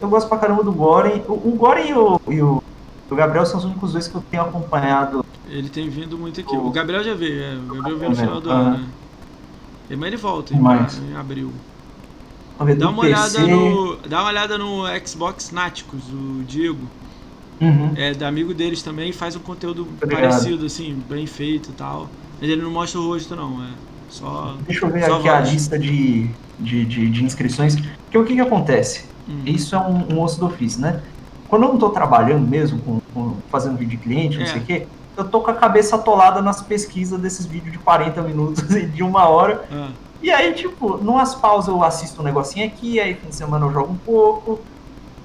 [0.00, 1.22] eu gosto pra caramba do Goren.
[1.28, 2.62] O, o Goren e o, e o,
[3.10, 5.24] o Gabriel são os únicos dois que eu tenho acompanhado.
[5.48, 6.54] Ele tem vindo muito aqui.
[6.56, 7.54] O- O Gabriel já veio, é.
[7.56, 8.88] O Gabriel veio no final do ano, né?
[9.90, 11.52] Mas ele volta em, em abril.
[12.78, 13.14] Dá uma, PC.
[13.42, 16.90] olhada no, dá uma olhada no Xbox Náticos, o Diego.
[17.60, 17.92] Uhum.
[17.96, 20.28] É da amigo deles também, faz um conteúdo Obrigado.
[20.30, 22.08] parecido, assim, bem feito e tal.
[22.40, 23.62] Mas ele não mostra o rosto, não.
[23.64, 23.68] É
[24.10, 24.54] só.
[24.66, 25.50] Deixa eu ver Só aqui a voz.
[25.52, 26.28] lista de,
[26.60, 27.76] de, de, de inscrições.
[27.76, 29.04] Porque o que, que acontece?
[29.28, 29.42] Hum.
[29.46, 31.00] Isso é um, um osso do ofício, né?
[31.48, 34.46] Quando eu não tô trabalhando mesmo, com, com- fazendo vídeo de cliente, não É.
[34.48, 34.86] sei o quê,
[35.16, 39.02] eu tô com a cabeça atolada nas pesquisas desses vídeos de 40 minutos e de
[39.02, 39.64] uma hora.
[39.72, 39.88] Ah,
[40.22, 43.72] E aí, tipo, numas pausas eu assisto um negocinho aqui, aí fim de semana eu
[43.72, 44.60] jogo um pouco.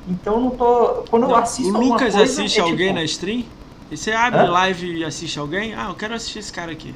[0.07, 1.03] Então eu não tô.
[1.09, 1.77] Quando eu assisto.
[1.77, 3.45] o Lucas coisa, assiste é alguém tipo, na stream?
[3.89, 4.49] E você abre Hã?
[4.49, 5.73] live e assiste alguém?
[5.73, 6.93] Ah, eu quero assistir esse cara aqui.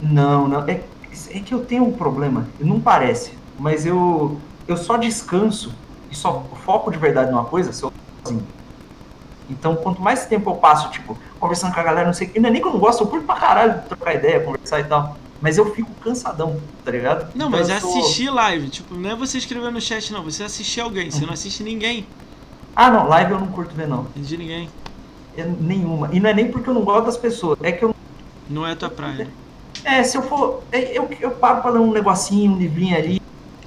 [0.00, 0.60] Não, não.
[0.68, 0.80] É,
[1.30, 2.48] é que eu tenho um problema.
[2.60, 3.32] Não parece.
[3.58, 5.74] Mas eu, eu só descanso
[6.10, 7.92] e só foco de verdade numa coisa se eu
[8.24, 8.46] sozinho.
[9.50, 12.38] Então, quanto mais tempo eu passo, tipo, conversando com a galera, não sei o que,
[12.38, 15.16] ainda nem que eu não gosto, eu curto pra caralho trocar ideia, conversar e tal.
[15.40, 17.24] Mas eu fico cansadão, tá ligado?
[17.34, 18.68] Não, Então mas é assistir live.
[18.68, 20.22] Tipo, não é você escrever no chat, não.
[20.22, 21.10] Você assistir alguém.
[21.10, 22.06] Você não assiste ninguém.
[22.74, 24.04] Ah, não, live eu não curto ver, não.
[24.14, 24.68] De ninguém.
[25.34, 26.08] Eu- nenhuma.
[26.12, 27.90] E não é nem porque eu não gosto das pessoas, é que eu
[28.48, 29.32] Não é a tua praia.
[29.84, 30.62] É, se eu for.
[30.72, 33.16] é, Eu, eu paro pra ler um negocinho, um livrinho ali,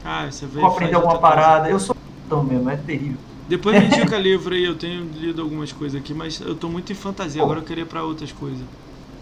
[0.03, 0.59] Ah, você vê.
[0.59, 1.69] vou aprender alguma parada.
[1.69, 3.17] Eu sou então mesmo, é terrível.
[3.47, 4.63] Depois me indica livro aí.
[4.63, 7.41] Eu tenho lido algumas coisas aqui, mas eu tô muito em fantasia.
[7.41, 7.45] Pô.
[7.45, 8.65] Agora eu queria ir pra outras coisas.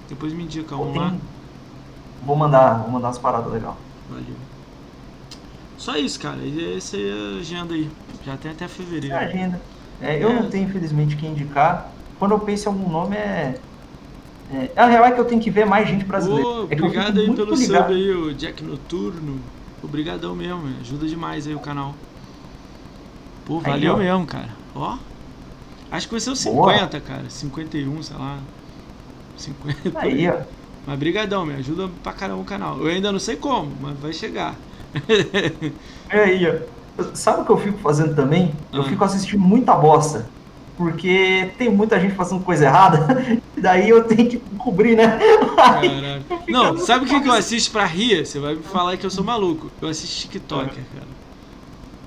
[0.09, 1.17] Depois me indica um Tem- lá.
[2.21, 3.75] Vou mandar, vou mandar umas paradas legais.
[4.07, 4.50] Valeu.
[5.81, 6.37] Só isso, cara.
[6.77, 7.89] Essa é a agenda aí.
[8.23, 9.15] Já tem até fevereiro.
[9.15, 9.59] É a agenda.
[9.99, 10.33] É, eu É.
[10.33, 11.91] não tenho, infelizmente, quem indicar.
[12.19, 13.59] Quando eu penso em algum nome, é.
[14.53, 16.47] é a real é que eu tenho que ver mais gente brasileira.
[16.47, 17.87] É obrigado aí muito pelo ligado.
[17.87, 19.39] sub aí, o Jack Noturno.
[19.83, 21.95] Obrigadão mesmo, ajuda demais aí o canal.
[23.43, 23.97] Pô, Aí, valeu ó.
[23.97, 24.49] mesmo, cara.
[24.75, 24.99] Ó.
[25.89, 26.73] Acho que vai ser o Boa.
[26.73, 27.27] 50, cara.
[27.27, 28.37] 51, sei lá.
[29.35, 29.99] 50.
[29.99, 30.41] Aí, ó.
[30.85, 32.77] Mas brigadão, me ajuda pra caramba o canal.
[32.79, 34.55] Eu ainda não sei como, mas vai chegar.
[36.09, 37.03] É aí, ó.
[37.13, 38.53] Sabe o que eu fico fazendo também?
[38.71, 38.85] Eu Ah.
[38.85, 40.27] fico assistindo muita bosta.
[40.77, 43.05] Porque tem muita gente fazendo coisa errada,
[43.55, 45.19] e daí eu tenho que cobrir, né?
[45.57, 48.25] Aí, Não, sabe o que, que eu assisto pra rir?
[48.25, 49.69] Você vai me falar que eu sou maluco.
[49.81, 51.07] Eu assisto TikToker, cara.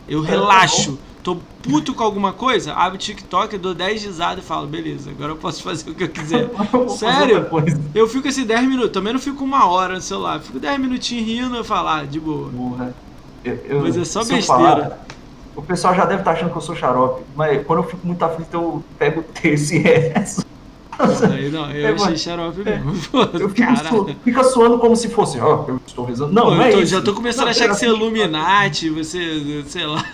[0.08, 0.98] Eu tá relaxo.
[1.24, 5.32] Tô puto com alguma coisa, abro o TikTok, dou 10 risadas e falo, beleza, agora
[5.32, 6.50] eu posso fazer o que eu quiser.
[6.72, 7.46] Eu Sério?
[7.94, 11.26] Eu fico assim 10 minutos, também não fico uma hora no celular, fico 10 minutinhos
[11.26, 12.50] rindo e falar, ah, de boa.
[12.50, 12.94] Porra.
[13.42, 14.42] Eu, eu- Mas é só besteira.
[14.44, 14.98] falar-
[15.56, 18.22] O pessoal já deve estar achando que eu sou xarope, mas quando eu fico muito
[18.22, 20.44] aflito, eu pego o terço e resto.
[21.32, 22.78] Aí não, eu é, achei xarope é.
[22.78, 22.92] mesmo.
[23.40, 26.32] eu fico su, fica suando como se fosse, ó, oh, eu estou rezando.
[26.32, 26.92] Não, Pô, não é tô, isso.
[26.92, 30.04] Já tô começando não, a achar que você é Illuminati, você, sei lá.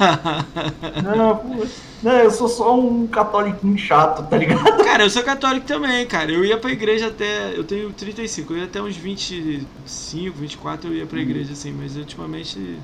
[1.02, 1.60] Não,
[2.02, 4.82] não, eu sou só um católico chato, tá ligado?
[4.84, 6.30] Cara, eu sou católico também, cara.
[6.30, 7.54] Eu ia pra igreja até.
[7.56, 11.96] Eu tenho 35, eu ia até uns 25, 24 eu ia pra igreja, assim, mas
[11.96, 12.78] ultimamente.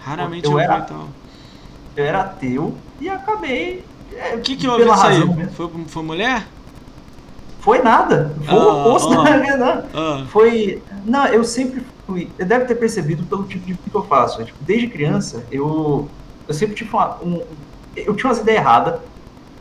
[0.00, 1.08] Raramente eu, eu era, vou
[1.96, 3.84] Eu era ateu e acabei.
[4.14, 5.48] É, o que que houve isso aí?
[5.50, 6.46] Foi, foi mulher?
[7.66, 8.32] Foi nada.
[8.44, 10.24] Foi o oposto da minha, não.
[10.28, 10.80] Foi.
[11.04, 12.30] Não, eu sempre fui.
[12.36, 14.44] Você deve ter percebido pelo tipo de que eu faço.
[14.44, 16.08] Tipo, desde criança, eu,
[16.46, 17.42] eu sempre tive uma, um.
[17.96, 19.00] Eu tinha umas ideias erradas,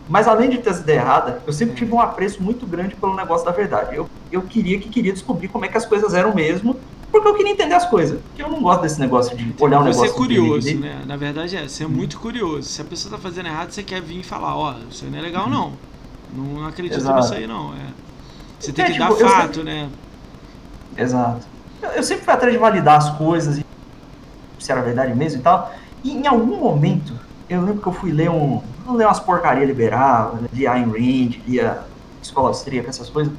[0.08, 3.16] mas além de ter as ideias erradas, eu sempre tive um apreço muito grande pelo
[3.16, 3.95] negócio da verdade.
[3.95, 6.80] Eu, eu queria que queria descobrir como é que as coisas eram mesmo,
[7.11, 8.22] porque eu queria entender as coisas.
[8.22, 10.06] Porque eu não gosto desse negócio de olhar um você negócio.
[10.06, 11.01] Você é curioso, né?
[11.08, 12.69] Na verdade é, você é muito curioso.
[12.69, 15.17] Se a pessoa tá fazendo errado, você quer vir e falar, ó, oh, isso não
[15.17, 15.74] é legal não.
[16.35, 17.19] Não acredito Exato.
[17.19, 17.73] nisso aí, não.
[17.73, 17.88] É.
[18.59, 19.64] Você tem é, que tipo, dar fato, sempre...
[19.64, 19.89] né?
[20.97, 21.45] Exato.
[21.81, 23.64] Eu, eu, sempre fui atrás de validar as coisas,
[24.59, 25.72] se era verdade mesmo e tal.
[26.03, 27.14] E em algum momento,
[27.49, 28.61] eu lembro que eu fui ler um.
[28.85, 31.83] Eu ler umas porcaria liberal, lia Ayn Rand, lia
[32.22, 33.33] Escola Austríaca, essas coisas.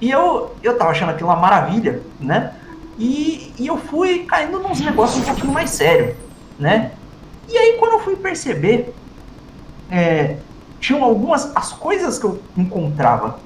[0.00, 2.52] E eu, eu tava achando aquilo uma maravilha, né?
[2.98, 6.14] E, e eu fui caindo nos negócios um pouquinho mais sério,
[6.58, 6.92] né?
[7.48, 8.94] E aí quando eu fui perceber,
[9.90, 10.36] é,
[10.84, 13.38] tinham algumas as coisas que eu encontrava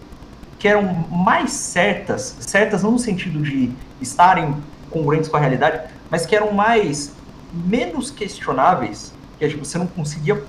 [0.58, 4.56] que eram mais certas, certas não no sentido de estarem
[4.90, 7.12] congruentes com a realidade, mas que eram mais
[7.52, 10.42] menos questionáveis, que é, tipo, você não conseguia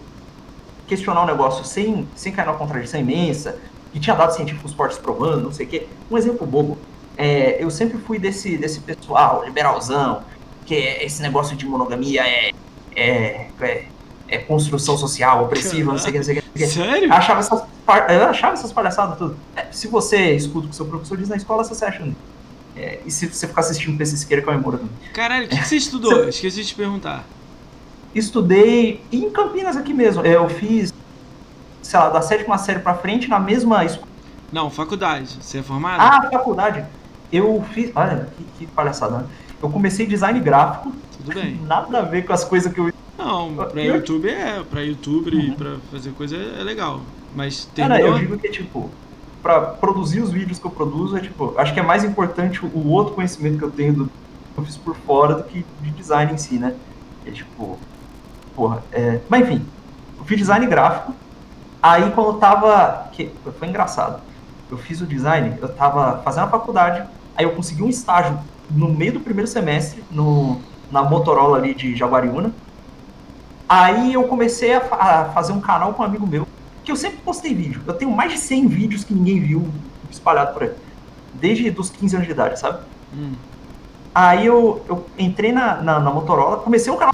[0.87, 3.59] questionar o negócio sem, sem cair numa contradição imensa,
[3.93, 5.87] que tinha dados científicos fortes provando, não sei o quê.
[6.09, 6.75] Um exemplo bobo,
[7.15, 10.23] é, eu sempre fui desse, desse pessoal liberalzão,
[10.65, 12.51] que é, esse negócio de monogamia é,
[12.95, 13.85] é, é
[14.29, 16.48] é, construção social opressiva, não sei o que, não sei o que.
[16.67, 17.11] Sério?
[17.13, 17.63] Achava essas,
[18.09, 19.37] eu achava essas palhaçadas tudo.
[19.55, 22.07] É, se você escuta o que seu professor diz na escola, você acha.
[22.75, 24.93] É, e se você ficar assistindo PC Siqueira, comemora também.
[25.13, 26.29] Caralho, o que, que, você estudou?
[26.29, 27.23] Esqueci de te perguntar.
[28.13, 30.25] Estudei em Campinas aqui mesmo.
[30.25, 30.93] Eu fiz,
[31.81, 34.07] sei lá, da sétima série pra frente na mesma escola.
[34.51, 35.37] Não, faculdade.
[35.41, 36.01] Você é formado?
[36.01, 36.85] Ah, faculdade.
[37.31, 37.91] Eu fiz.
[37.95, 39.19] Olha, que, que palhaçada.
[39.19, 39.25] Né?
[39.61, 40.91] Eu comecei design gráfico.
[41.17, 41.59] Tudo bem.
[41.67, 43.95] Nada a ver com as coisas que eu não, pra eu...
[43.95, 44.63] YouTube é.
[44.63, 45.41] Pra YouTube uhum.
[45.41, 47.01] e pra fazer coisa é legal.
[47.35, 47.83] Mas tem.
[47.85, 48.89] Ah, eu digo que, tipo,
[49.43, 52.87] pra produzir os vídeos que eu produzo, é tipo, acho que é mais importante o
[52.87, 56.33] outro conhecimento que eu tenho do que eu fiz por fora do que de design
[56.33, 56.73] em si, né?
[57.25, 57.77] É tipo.
[58.55, 59.19] Porra, é.
[59.27, 59.65] Mas enfim,
[60.17, 61.13] eu fiz design gráfico.
[61.83, 63.09] Aí quando eu tava.
[63.11, 63.29] Que...
[63.59, 64.21] Foi engraçado.
[64.71, 67.03] Eu fiz o design, eu tava fazendo a faculdade,
[67.35, 68.39] aí eu consegui um estágio
[68.69, 72.53] no meio do primeiro semestre no, na Motorola ali de Jaguariúna
[73.69, 76.47] Aí eu comecei a, a, fazer um canal com um amigo meu,
[76.83, 77.83] que eu sempre postei vídeo.
[77.85, 79.67] Eu tenho mais de 100 vídeos que ninguém viu
[80.09, 80.71] espalhado por aí.
[81.35, 82.79] Desde os 15 anos de idade, sabe?
[83.13, 83.33] Hum.
[84.13, 87.13] Aí eu, eu entrei na, na, na, Motorola, comecei um canal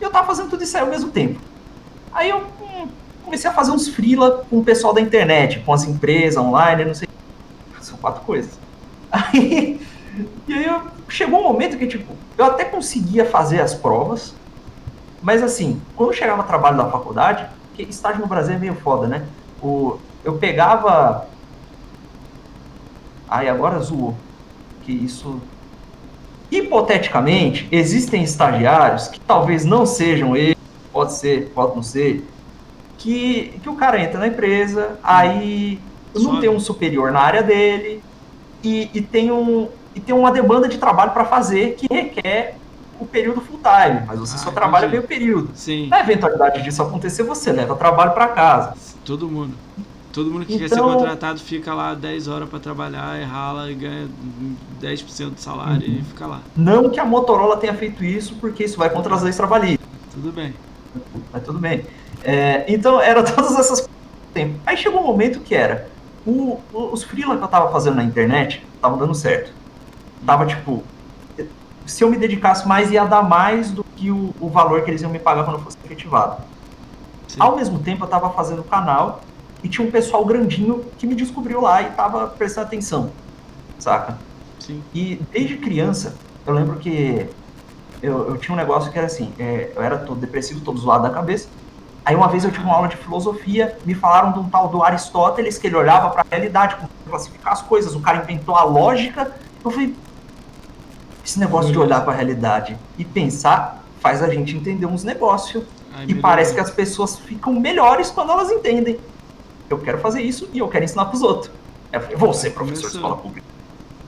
[0.00, 1.40] e eu tava fazendo tudo isso aí ao mesmo tempo.
[2.12, 2.88] Aí eu hum,
[3.24, 6.94] comecei a fazer uns freela com o pessoal da internet, com as empresas online, não
[6.94, 7.08] sei.
[7.80, 8.56] São quatro coisas.
[9.10, 9.80] Aí,
[10.46, 14.34] e aí eu, chegou um momento que, tipo, eu até conseguia fazer as provas,
[15.22, 19.06] mas assim, quando chegava no trabalho da faculdade, que estágio no Brasil é meio foda,
[19.06, 19.24] né?
[19.62, 21.26] O, eu pegava.
[23.28, 24.14] Ai, agora zoou.
[24.82, 25.40] Que isso.
[26.50, 30.56] Hipoteticamente, existem estagiários que talvez não sejam eles,
[30.92, 32.26] pode ser, pode não ser,
[32.96, 35.78] que, que o cara entra na empresa, aí
[36.14, 38.02] não tem um superior na área dele
[38.64, 42.56] e, e, tem, um, e tem uma demanda de trabalho para fazer que requer
[42.98, 44.98] o período full time, mas você ah, só trabalha entendi.
[44.98, 45.50] meio período.
[45.54, 45.88] Sim.
[45.88, 48.74] Na eventualidade disso acontecer, você leva trabalho para casa.
[49.04, 49.54] Todo mundo.
[50.12, 53.24] Todo mundo que então, quer ser então- contratado fica lá 10 horas para trabalhar, e
[53.24, 54.08] rala e ganha
[54.80, 55.98] 10% do salário uhum.
[55.98, 56.40] e fica lá.
[56.56, 59.86] Não que a Motorola tenha feito isso, porque isso vai contra as leis trabalhistas.
[60.12, 60.54] Tudo bem.
[61.32, 61.84] Mas tudo bem.
[62.24, 63.88] É, então, era todas essas
[64.32, 64.58] tempo.
[64.66, 65.88] Aí chegou um momento que era
[66.26, 69.52] o, os freela que eu tava fazendo na internet estavam dando certo.
[70.26, 70.82] Tava tipo
[71.88, 75.00] se eu me dedicasse mais, ia dar mais do que o, o valor que eles
[75.00, 76.42] iam me pagar quando eu fosse efetivado.
[77.26, 77.36] Sim.
[77.40, 79.20] Ao mesmo tempo, eu estava fazendo o canal
[79.62, 83.10] e tinha um pessoal grandinho que me descobriu lá e estava prestando atenção,
[83.78, 84.18] saca?
[84.60, 84.82] Sim.
[84.94, 86.14] E desde criança,
[86.46, 87.26] eu lembro que
[88.02, 91.02] eu, eu tinha um negócio que era assim, é, eu era todo depressivo, todo zoado
[91.02, 91.48] da cabeça.
[92.04, 94.82] Aí uma vez eu tive uma aula de filosofia, me falaram de um tal do
[94.82, 96.76] Aristóteles, que ele olhava para a realidade,
[97.08, 99.32] classificar as coisas, o cara inventou a lógica.
[99.64, 99.94] Eu falei,
[101.28, 105.62] esse negócio de olhar para a realidade e pensar faz a gente entender uns negócios
[105.92, 108.98] Ai, e parece que as pessoas ficam melhores quando elas entendem.
[109.68, 111.52] Eu quero fazer isso e eu quero ensinar pros outros.
[111.92, 113.46] Eu falei, vou ser professor de escola pública.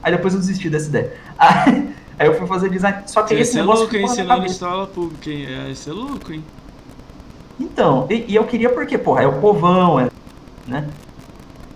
[0.02, 1.12] Aí depois eu desisti dessa ideia.
[1.36, 3.02] Aí, aí eu fui fazer design.
[3.07, 3.97] Só que esse é negócio louco?
[3.97, 5.70] Ensinando escola pública, hein?
[5.70, 6.44] Isso é louco, hein?
[7.58, 10.10] Então, e, e, eu queria porque, porra, é o povão, é,
[10.66, 10.89] né?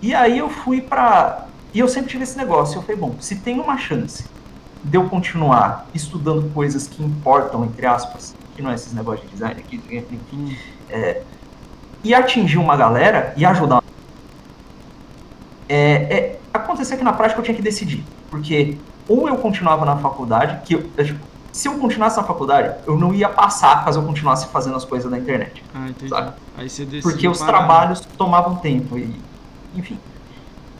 [0.01, 1.47] E aí eu fui pra.
[1.73, 2.77] E eu sempre tive esse negócio.
[2.77, 4.25] Eu falei, bom, se tem uma chance
[4.85, 9.33] de eu continuar estudando coisas que importam, entre aspas, que não é esses negócios de
[9.33, 10.57] design aqui, enfim,
[10.89, 11.23] é,
[12.03, 13.83] e atingir uma galera e ajudar.
[15.67, 19.97] É, é, acontecer que na prática eu tinha que decidir, porque ou eu continuava na
[19.97, 21.19] faculdade, que eu, tipo,
[21.51, 25.09] se eu continuasse na faculdade, eu não ia passar caso eu continuasse fazendo as coisas
[25.09, 25.63] da internet.
[25.73, 26.09] Ah, entendi.
[26.09, 26.33] Sabe?
[26.57, 27.51] Aí você Porque os parar.
[27.51, 29.19] trabalhos tomavam tempo e,
[29.75, 29.97] enfim.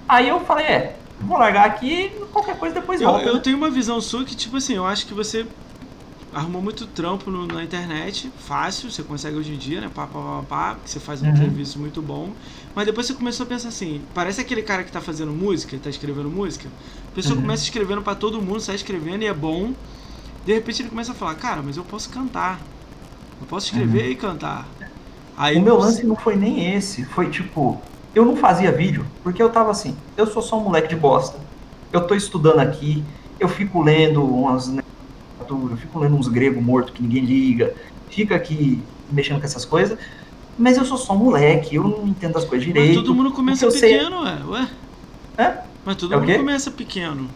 [0.08, 3.26] Aí eu falei, é, vou largar aqui, qualquer coisa depois eu, volta.
[3.26, 3.40] Eu né?
[3.40, 5.46] tenho uma visão sua que, tipo assim, eu acho que você
[6.34, 9.90] arrumou muito trampo no, na internet, fácil, você consegue hoje em dia, né?
[9.94, 11.38] Pá, pá, pá, pá, você faz um uhum.
[11.38, 12.32] serviço muito bom.
[12.76, 15.90] Mas depois você começou a pensar assim, parece aquele cara que tá fazendo música, tá
[15.90, 16.68] escrevendo música.
[17.10, 17.42] A pessoa uhum.
[17.42, 19.74] começa escrevendo para todo mundo, sai escrevendo e é bom.
[20.46, 22.60] De repente ele começa a falar, cara, mas eu posso cantar.
[23.40, 24.12] Eu posso escrever uhum.
[24.12, 24.68] e cantar.
[25.38, 27.82] Aí o meu lance não foi nem esse, foi tipo,
[28.16, 31.38] eu não fazia vídeo, porque eu tava assim, eu sou só um moleque de bosta.
[31.92, 33.04] Eu tô estudando aqui,
[33.40, 34.74] eu fico lendo umas
[35.48, 37.76] eu fico lendo uns gregos mortos que ninguém liga,
[38.10, 40.00] fica aqui mexendo com essas coisas,
[40.58, 42.96] mas eu sou só um moleque, eu não entendo as coisas direito.
[42.96, 44.34] Mas todo mundo começa pequeno, sei...
[44.34, 44.70] ué, ué.
[45.38, 45.58] É?
[45.86, 47.30] Mas todo é mundo começa pequeno.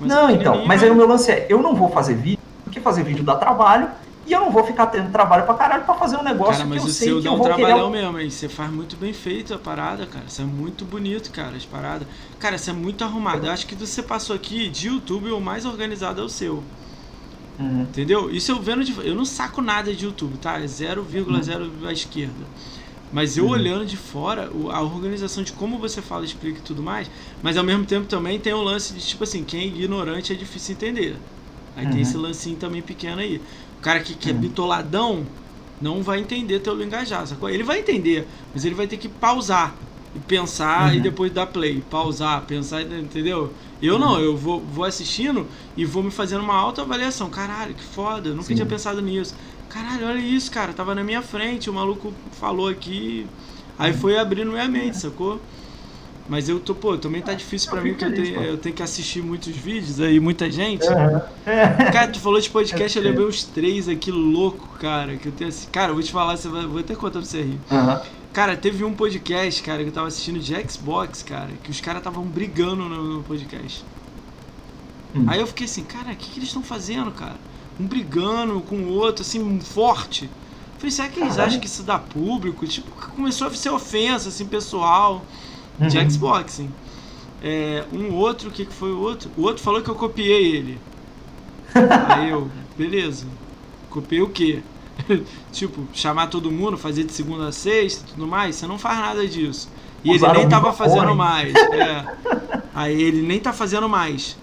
[0.00, 3.02] não, então, mas aí o meu lance é, eu não vou fazer vídeo, porque fazer
[3.02, 3.88] vídeo dá trabalho,
[4.28, 6.86] e eu não vou ficar tendo trabalho pra caralho pra fazer um negócio cara, que
[6.86, 7.50] eu sei que eu vou querer...
[7.50, 8.30] mas o seu dá um trabalhão mesmo, hein?
[8.30, 10.26] Você faz muito bem feito a parada, cara.
[10.28, 12.06] Isso é muito bonito, cara, as paradas.
[12.38, 13.46] Cara, isso é muito arrumado.
[13.46, 16.62] Eu acho que você passou aqui de YouTube, o mais organizado é o seu.
[17.58, 17.82] Uhum.
[17.82, 18.30] Entendeu?
[18.30, 18.94] Isso eu vendo de.
[19.04, 20.60] Eu não saco nada de YouTube, tá?
[20.60, 21.88] É 0,0 uhum.
[21.88, 22.44] à esquerda.
[23.10, 23.50] Mas eu uhum.
[23.52, 27.10] olhando de fora, a organização de como você fala, explica e tudo mais,
[27.42, 30.36] mas ao mesmo tempo também tem o lance de tipo assim, quem é ignorante é
[30.36, 31.16] difícil entender.
[31.74, 32.22] Aí tem esse uhum.
[32.22, 33.40] lancinho também pequeno aí.
[33.78, 34.38] O cara que, que é uhum.
[34.40, 35.26] bitoladão
[35.80, 37.48] não vai entender teu linguajar, sacou?
[37.48, 39.74] Ele vai entender, mas ele vai ter que pausar
[40.14, 40.94] e pensar uhum.
[40.94, 41.82] e depois dar play.
[41.88, 43.52] Pausar, pensar, entendeu?
[43.80, 44.00] Eu uhum.
[44.00, 47.30] não, eu vou, vou assistindo e vou me fazendo uma autoavaliação.
[47.30, 48.56] Caralho, que foda, eu nunca Sim.
[48.56, 49.34] tinha pensado nisso.
[49.68, 53.26] Caralho, olha isso, cara, tava na minha frente, o maluco falou aqui.
[53.78, 53.98] Aí uhum.
[53.98, 55.40] foi abrindo minha mente, sacou?
[56.28, 58.82] Mas eu tô, pô, também tá difícil para mim porque eu tenho, eu tenho que
[58.82, 60.86] assistir muitos vídeos aí, muita gente.
[60.86, 61.20] Uhum.
[61.90, 65.48] Cara, tu falou de podcast, eu lembrei uns três aqui louco, cara, que eu tenho
[65.48, 65.68] assim.
[65.72, 67.58] Cara, eu vou te falar, você vai, vou até contar pra você rir.
[67.70, 68.00] Uhum.
[68.30, 72.00] Cara, teve um podcast, cara, que eu tava assistindo de Xbox, cara, que os caras
[72.00, 73.82] estavam brigando no, no podcast.
[75.16, 75.24] Hum.
[75.26, 77.36] Aí eu fiquei assim, cara, o que, que eles estão fazendo, cara?
[77.80, 80.28] Um brigando com o outro, assim, forte.
[80.76, 81.48] falei, será que eles Caralho.
[81.48, 82.66] acham que isso dá público?
[82.66, 85.24] Tipo, começou a ser ofensa, assim, pessoal
[85.80, 85.88] uhum.
[85.88, 86.70] de Xbox, hein?
[87.42, 89.30] É, um outro, o que, que foi o outro?
[89.36, 90.78] O outro falou que eu copiei ele.
[92.08, 93.26] Aí eu, beleza.
[93.90, 94.62] Copiei o quê?
[95.52, 98.98] tipo, chamar todo mundo, fazer de segunda a sexta e tudo mais, você não faz
[98.98, 99.70] nada disso.
[100.04, 101.54] E Usaram ele nem tava fazendo mais.
[101.54, 102.04] É.
[102.74, 104.36] Aí ele nem tá fazendo mais.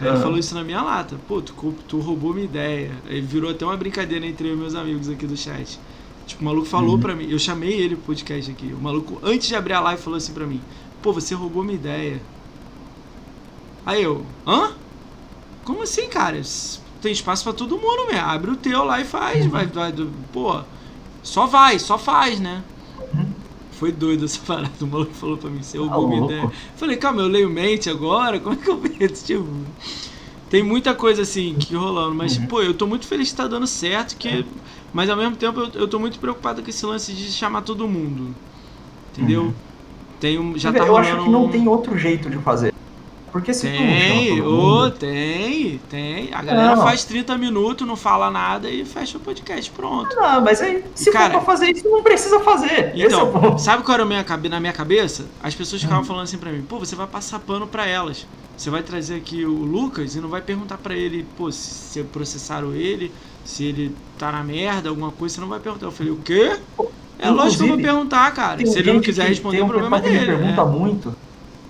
[0.00, 1.16] Aí ele falou isso na minha lata.
[1.26, 2.92] Pô, tu, tu roubou minha ideia.
[3.08, 5.78] Aí virou até uma brincadeira entre eu e meus amigos aqui do chat.
[6.26, 7.00] Tipo, o maluco falou uhum.
[7.00, 8.72] pra mim, eu chamei ele pro podcast aqui.
[8.72, 10.60] O maluco, antes de abrir a live, falou assim pra mim:
[11.02, 12.20] Pô, você roubou minha ideia.
[13.84, 14.72] Aí eu, hã?
[15.64, 16.40] Como assim, cara?
[17.00, 18.26] tem espaço para todo mundo, mesmo.
[18.26, 19.44] Abre o teu lá e faz.
[19.44, 19.50] Uhum.
[19.50, 19.92] Vai, vai,
[20.32, 20.60] pô,
[21.22, 22.62] só vai, só faz, né?
[23.12, 23.26] Uhum.
[23.72, 24.72] Foi doido essa parada.
[24.80, 26.50] O maluco falou pra mim, você roubou minha ideia.
[26.76, 28.40] Falei, calma, eu leio mente agora?
[28.40, 29.14] Como é que eu vejo?
[29.22, 29.46] Tipo,
[30.48, 32.46] tem muita coisa assim que rolando, mas, uhum.
[32.46, 34.44] pô, eu tô muito feliz que tá dando certo, que, é.
[34.94, 37.86] Mas ao mesmo tempo eu, eu tô muito preocupado com esse lance de chamar todo
[37.88, 38.32] mundo.
[39.12, 39.42] Entendeu?
[39.42, 39.54] Uhum.
[40.20, 41.50] Tem um, já tá eu acho que não um...
[41.50, 42.72] tem outro jeito de fazer.
[43.32, 46.32] Porque se tem, tu oh, tem, tem.
[46.32, 46.84] A galera não.
[46.84, 50.14] faz 30 minutos, não fala nada e fecha o podcast, pronto.
[50.14, 52.92] Não, mas aí, se Cara, for pra fazer isso, não precisa fazer.
[52.94, 55.26] Então, é sabe qual era minha, na minha cabeça?
[55.42, 56.06] As pessoas ficavam hum.
[56.06, 58.24] falando assim pra mim, pô, você vai passar pano pra elas.
[58.56, 62.72] Você vai trazer aqui o Lucas e não vai perguntar pra ele, pô, se processaram
[62.72, 63.10] ele,
[63.44, 65.86] se ele tá na merda, alguma coisa, você não vai perguntar.
[65.86, 66.56] Eu falei, o quê?
[67.18, 68.66] É lógico que eu vou perguntar, cara.
[68.66, 70.26] Se ele não quiser responder, o problema dele.
[70.26, 70.70] Pergunta né?
[70.70, 71.14] muito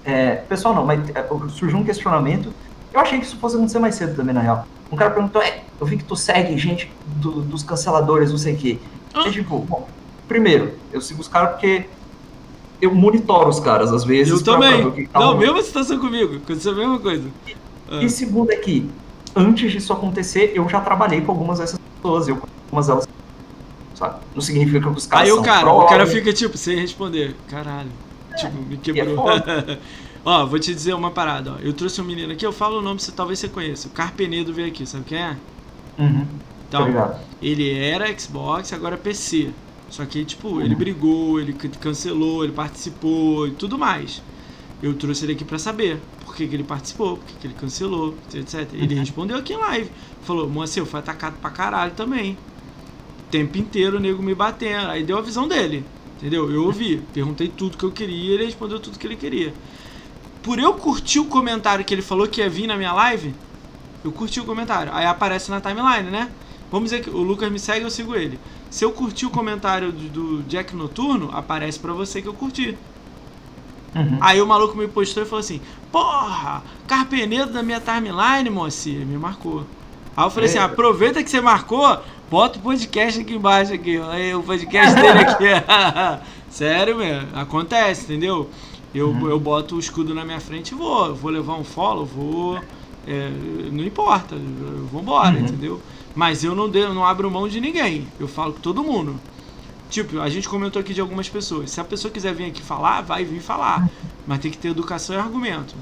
[0.05, 2.53] é, pessoal não, mas é, surgiu um questionamento.
[2.93, 4.67] Eu achei que isso fosse acontecer mais cedo também, na real.
[4.93, 8.55] Um cara perguntou, é, eu vi que tu segue gente do, dos canceladores, não sei
[8.55, 8.79] o quê.
[9.15, 9.27] Ah.
[9.27, 9.89] É tipo, bom,
[10.29, 11.87] primeiro, eu sigo os caras porque
[12.81, 14.33] eu monitoro os caras às vezes.
[14.33, 14.91] Eu também.
[14.91, 17.29] Que tá não, mesma situação comigo, aconteceu a mesma coisa.
[17.47, 17.57] E,
[17.91, 18.03] ah.
[18.03, 18.89] e segundo é que,
[19.37, 23.09] antes disso acontecer, eu já trabalhei com algumas dessas pessoas, eu com algumas delas.
[23.95, 24.21] sabe?
[24.35, 26.79] Não significa que os caras Aí são o cara, pró, o cara fica tipo, sem
[26.79, 27.35] responder.
[27.49, 27.91] Caralho.
[28.31, 29.17] É, tipo, me é quebrou.
[29.17, 29.81] foda.
[30.25, 31.59] ó, vou te dizer uma parada, ó.
[31.61, 33.89] Eu trouxe um menino aqui, eu falo o nome, você talvez você conheça.
[33.89, 35.37] O Carpenedo veio aqui, sabe quem é?
[35.99, 36.27] Uhum,
[36.69, 37.21] Então, obrigado.
[37.41, 39.51] ele era Xbox, agora é PC.
[39.89, 40.61] Só que, tipo, Uhum.
[40.63, 44.23] ele brigou, ele cancelou, ele participou e tudo mais.
[44.83, 46.01] Eu trouxe ele aqui pra saber
[46.35, 48.69] por que, que ele participou, por que, que ele cancelou, etc.
[48.73, 49.01] Ele Uhum.
[49.01, 49.91] respondeu aqui em live.
[50.21, 52.33] Falou, Moacir, fui atacado pra caralho também.
[52.33, 54.91] O tempo inteiro o nego me batendo.
[54.91, 55.85] Aí deu a visão dele.
[56.17, 56.51] Entendeu?
[56.51, 56.97] Eu ouvi.
[57.13, 59.55] Perguntei tudo que eu queria e ele respondeu tudo que ele queria.
[60.43, 63.33] Por eu curtir o comentário que ele falou que ia vir na minha live,
[64.03, 64.93] eu curti o comentário.
[64.93, 66.31] Aí aparece na timeline, né?
[66.71, 68.39] Vamos dizer que o Lucas me segue, eu sigo ele.
[68.69, 72.77] Se eu curti o comentário do, do Jack Noturno, aparece pra você que eu curti.
[73.95, 74.19] Uhum.
[74.21, 75.61] Aí o maluco me postou e falou assim:
[75.93, 78.49] Porra, Carpenedo da minha timeline.
[78.87, 79.65] Ele me marcou.
[80.17, 80.63] Aí eu falei assim: É.
[80.63, 81.99] aproveita que você marcou,
[82.31, 83.99] bota o podcast aqui embaixo aqui.
[84.11, 85.45] Aí o podcast dele aqui.
[86.51, 87.29] Sério, mesmo.
[87.35, 88.49] Acontece, entendeu?
[88.95, 89.29] Eu, Uhum.
[89.29, 91.15] eu boto o escudo na minha frente e vou.
[91.15, 92.61] Vou levar um follow, vou.
[93.07, 93.29] é,
[93.73, 94.35] não importa,
[94.91, 95.45] vou embora, Uhum.
[95.45, 95.81] entendeu?
[96.15, 98.07] Mas eu não, eu não abro mão de ninguém.
[98.21, 99.21] Eu falo com todo mundo.
[99.91, 101.71] Tipo, a gente comentou aqui de algumas pessoas.
[101.71, 103.89] Se a pessoa quiser vir aqui falar, vai vir falar.
[104.27, 105.75] Mas tem que ter educação e argumento.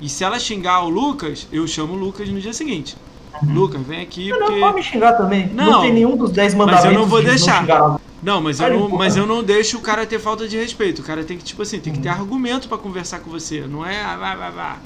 [0.00, 2.96] E se ela xingar o Lucas, eu chamo o Lucas no dia seguinte.
[3.42, 4.60] Lucas, vem aqui Não, não, porque.
[4.60, 5.48] pode me xingar também.
[5.48, 7.60] Não, Não, tem nenhum dos 10 mas eu mandamentos não vou de deixar.
[7.60, 8.00] xingar.
[8.22, 11.00] Não, mas eu não, mas eu não deixo o cara ter falta de respeito.
[11.02, 13.60] O cara tem que, tipo assim, tem que ter argumento pra conversar com você.
[13.68, 14.00] Não é.
[14.02, 14.76] ah, vá, vá, vá.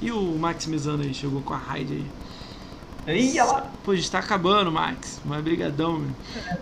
[0.00, 2.04] E o Maximizando aí, chegou com a raid aí.
[3.16, 3.66] Ih, lá.
[3.84, 5.20] Pô, a gente tá acabando, Max.
[5.24, 6.10] Mas brigadão, meu.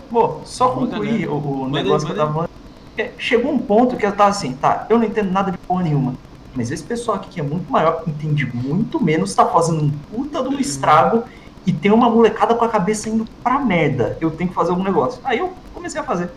[0.09, 2.49] Pô, só Manda, concluir o, negócio que eu tava.
[2.97, 5.83] É, Chegou um ponto que eu tava assim, tá, eu não entendo nada de porra
[5.83, 6.15] nenhuma.
[6.55, 9.91] Mas esse pessoal aqui que é muito maior, que entende muito menos, tá fazendo um
[9.91, 11.23] puta de um estrago
[11.65, 14.17] e tem uma molecada com a cabeça indo pra merda.
[14.19, 15.21] Eu tenho que fazer algum negócio.
[15.23, 16.31] Aí eu comecei a fazer.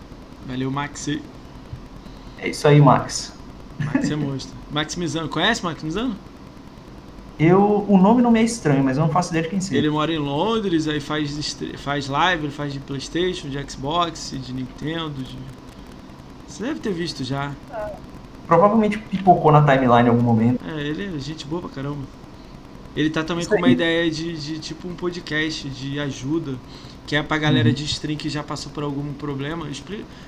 [0.46, 1.08] Valeu, Max.
[2.38, 3.32] É isso aí, Max.
[3.78, 4.56] Max é monstro.
[4.70, 5.28] Maximizando.
[5.28, 6.16] Conhece Maximizando?
[7.42, 9.78] Eu, o nome não me é estranho, mas eu não faço ideia de quem seja.
[9.78, 14.52] Ele mora em Londres, aí faz, faz live, ele faz de Playstation, de Xbox, de
[14.52, 15.38] Nintendo, de...
[16.46, 17.52] Você deve ter visto já.
[18.46, 20.60] Provavelmente pipocou na timeline em algum momento.
[20.68, 22.02] É, ele é gente boa pra caramba.
[22.94, 23.72] Ele tá também Isso com uma aí.
[23.72, 26.58] ideia de, de tipo um podcast de ajuda,
[27.06, 27.74] que é pra galera Uhum.
[27.74, 29.66] de stream que já passou por algum problema.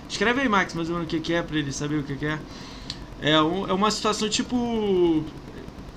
[0.08, 2.14] Escreve aí, Max, mais ou menos o que que é, pra ele saber o que
[2.16, 2.38] que é.
[3.20, 5.24] É, um- é uma situação tipo...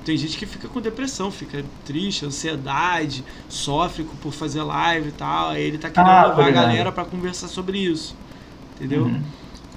[0.05, 5.49] Tem gente que fica com depressão, fica triste, ansiedade, sofre por fazer live e tal.
[5.49, 8.15] Aí ele tá querendo Ah, levar a galera pra conversar sobre isso.
[8.75, 9.05] Entendeu?
[9.05, 9.21] Uhum.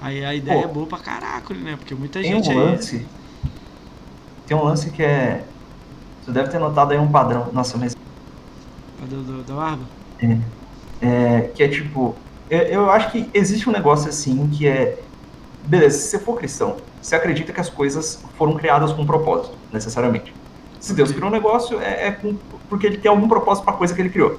[0.02, 0.68] Aí a ideia Pô.
[0.68, 1.76] é boa pra caraca, né?
[1.76, 2.58] Porque muita Tem gente um aí.
[2.58, 3.06] lance.
[4.46, 5.44] Tem um lance que é.
[6.22, 7.48] Você deve ter notado aí um padrão.
[7.52, 7.96] Nossa, mas.
[9.00, 9.84] Da, da, da barba?
[11.00, 12.14] É, que é tipo.
[12.50, 15.00] Eu, eu acho que existe um negócio assim que é.
[15.64, 19.56] Beleza, se você for cristão, você acredita que as coisas foram criadas com um propósito,
[19.72, 20.34] necessariamente.
[20.80, 22.20] Se Deus criou um negócio, é, é
[22.68, 24.38] porque ele tem algum propósito pra coisa que ele criou.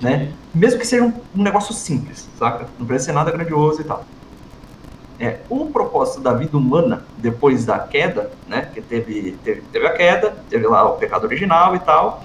[0.00, 0.32] Né?
[0.54, 2.66] Mesmo que seja um, um negócio simples, saca?
[2.78, 4.04] Não precisa ser nada grandioso e tal.
[5.18, 8.68] É, o propósito da vida humana, depois da queda, né?
[8.74, 12.24] Que teve, teve, teve a queda, teve lá o pecado original e tal.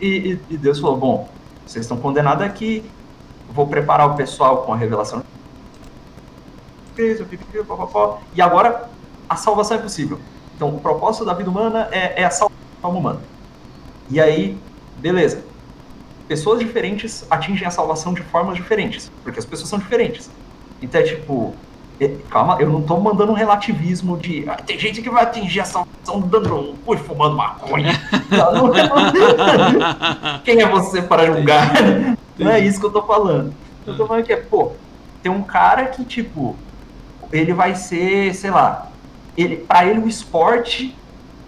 [0.00, 1.28] E, e- e Deus falou: bom,
[1.64, 2.84] vocês estão condenados aqui,
[3.52, 5.22] vou preparar o pessoal com a revelação.
[8.34, 8.88] E agora
[9.28, 10.20] a salvação é possível.
[10.56, 13.20] Então, o propósito da vida humana é, é a salvação humana.
[14.10, 14.56] E aí,
[14.98, 15.42] beleza.
[16.28, 20.30] Pessoas diferentes atingem a salvação de formas diferentes, porque as pessoas são diferentes.
[20.80, 21.54] Então é tipo,
[22.00, 25.60] é, calma, eu não tô mandando um relativismo de ah, tem gente que vai atingir
[25.60, 27.92] a salvação dando um cu e fumando maconha.
[28.30, 31.72] Não, não é- Quem é você para julgar?
[32.38, 33.54] Não é isso que eu tô falando.
[33.86, 34.72] Eu tô falando que é, pô,
[35.22, 36.56] tem um cara que, tipo,
[37.32, 38.90] ele vai ser, sei lá,
[39.36, 40.94] ele, pra ele o esporte,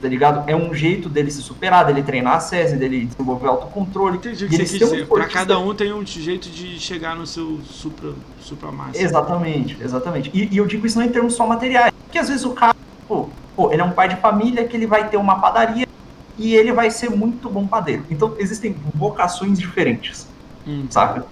[0.01, 0.49] tá ligado?
[0.49, 4.17] É um jeito dele se superar, dele treinar a SESI, dele desenvolver autocontrole.
[4.19, 7.27] Entendi o que você quis um esportista- cada um tem um jeito de chegar no
[7.27, 9.01] seu supra, supra massa.
[9.01, 10.31] Exatamente, exatamente.
[10.35, 11.93] E, e eu digo isso não em termos só materiais.
[12.05, 12.75] Porque às vezes o cara,
[13.09, 15.87] pô, pô, ele é um pai de família que ele vai ter uma padaria
[16.39, 18.05] e ele vai ser muito bom padeiro.
[18.11, 20.27] Então existem vocações diferentes,
[20.67, 20.87] Hum.
[20.91, 21.23] sabe?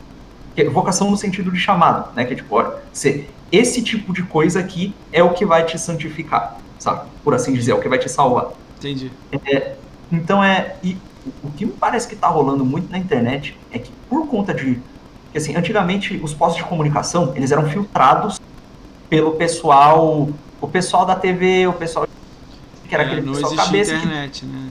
[0.55, 2.25] Que é vocação no sentido de chamado, né?
[2.25, 5.79] Que é tipo, olha, você, esse tipo de coisa aqui é o que vai te
[5.79, 7.09] santificar, sabe?
[7.23, 8.53] Por assim dizer, é o que vai te salvar.
[8.79, 9.11] Entendi.
[10.11, 10.77] Então é.
[10.83, 10.97] E
[11.43, 14.79] o que me parece que tá rolando muito na internet é que por conta de.
[15.33, 18.41] que, assim, antigamente os postos de comunicação eles eram filtrados
[19.09, 20.29] pelo pessoal.
[20.61, 22.07] O pessoal da TV, o pessoal.
[22.89, 24.71] Que era É, aquele não pessoal cabeça que internet, né?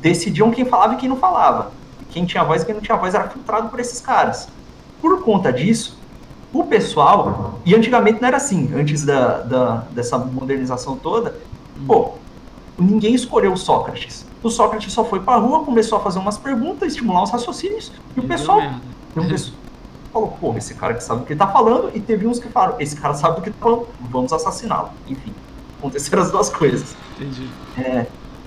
[0.00, 1.72] decidiam quem falava e quem não falava.
[2.10, 4.48] Quem tinha voz e quem não tinha voz era filtrado por esses caras.
[5.02, 5.98] Por conta disso,
[6.52, 11.34] o pessoal, e antigamente não era assim, antes da, da, dessa modernização toda,
[11.86, 12.12] pô,
[12.78, 14.24] ninguém escolheu o Sócrates.
[14.42, 18.20] O Sócrates só foi pra rua, começou a fazer umas perguntas, estimular os raciocínios, e
[18.20, 18.60] o pessoal,
[19.16, 19.56] um pessoal
[20.12, 22.48] falou, pô, esse cara que sabe o que ele tá falando, e teve uns que
[22.48, 24.90] falaram, esse cara sabe do que tá falando, vamos assassiná-lo.
[25.08, 25.32] Enfim,
[25.78, 26.94] aconteceram as duas coisas.
[27.16, 27.48] Entendi.
[27.76, 28.06] É,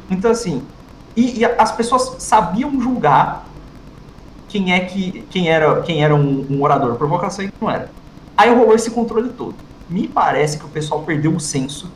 [0.10, 0.64] então, assim,
[1.16, 3.46] e, e, as pessoas sabiam julgar
[4.56, 7.92] quem é que quem era quem era um, um orador provocação e quem não era.
[8.38, 9.56] Aí rolou esse controle todo.
[9.90, 11.92] Me parece que o pessoal perdeu o senso,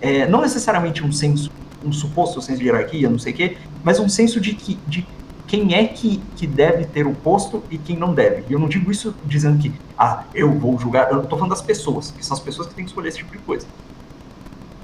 [0.00, 1.50] é, não necessariamente um senso,
[1.84, 5.04] um suposto senso de hierarquia, não sei o quê, mas um senso de que de
[5.48, 8.44] quem é que, que deve ter o posto e quem não deve.
[8.48, 11.60] E eu não digo isso dizendo que, ah, eu vou julgar, eu tô falando das
[11.60, 13.66] pessoas, que são as pessoas que têm que escolher esse tipo de coisa.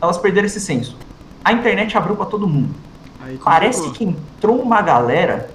[0.02, 0.96] Elas perderam esse senso.
[1.44, 2.74] A internet abriu para todo mundo.
[3.42, 5.50] Parece que entrou uma galera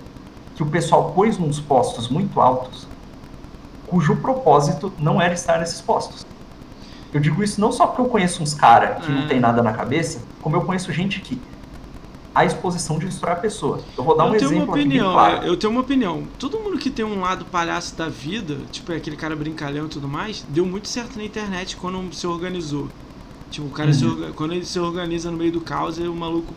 [0.56, 2.88] que o pessoal pôs nos postos muito altos,
[3.88, 6.26] cujo propósito não era estar nesses postos.
[7.14, 9.28] Eu digo isso não só porque eu conheço uns caras que não ah.
[9.28, 11.40] tem nada na cabeça, como eu conheço gente que
[12.34, 13.80] a exposição de destrói a pessoa.
[13.98, 15.46] Eu vou dar eu um exemplo uma opinião, claro.
[15.46, 16.28] Eu tenho uma opinião.
[16.38, 20.10] Todo mundo que tem um lado palhaço da vida, tipo aquele cara brincalhão e tudo
[20.10, 22.90] mais, deu muito certo na internet quando se organizou.
[23.50, 23.94] Tipo, o cara uhum.
[23.94, 26.54] se, quando ele se organiza no meio do caos, o maluco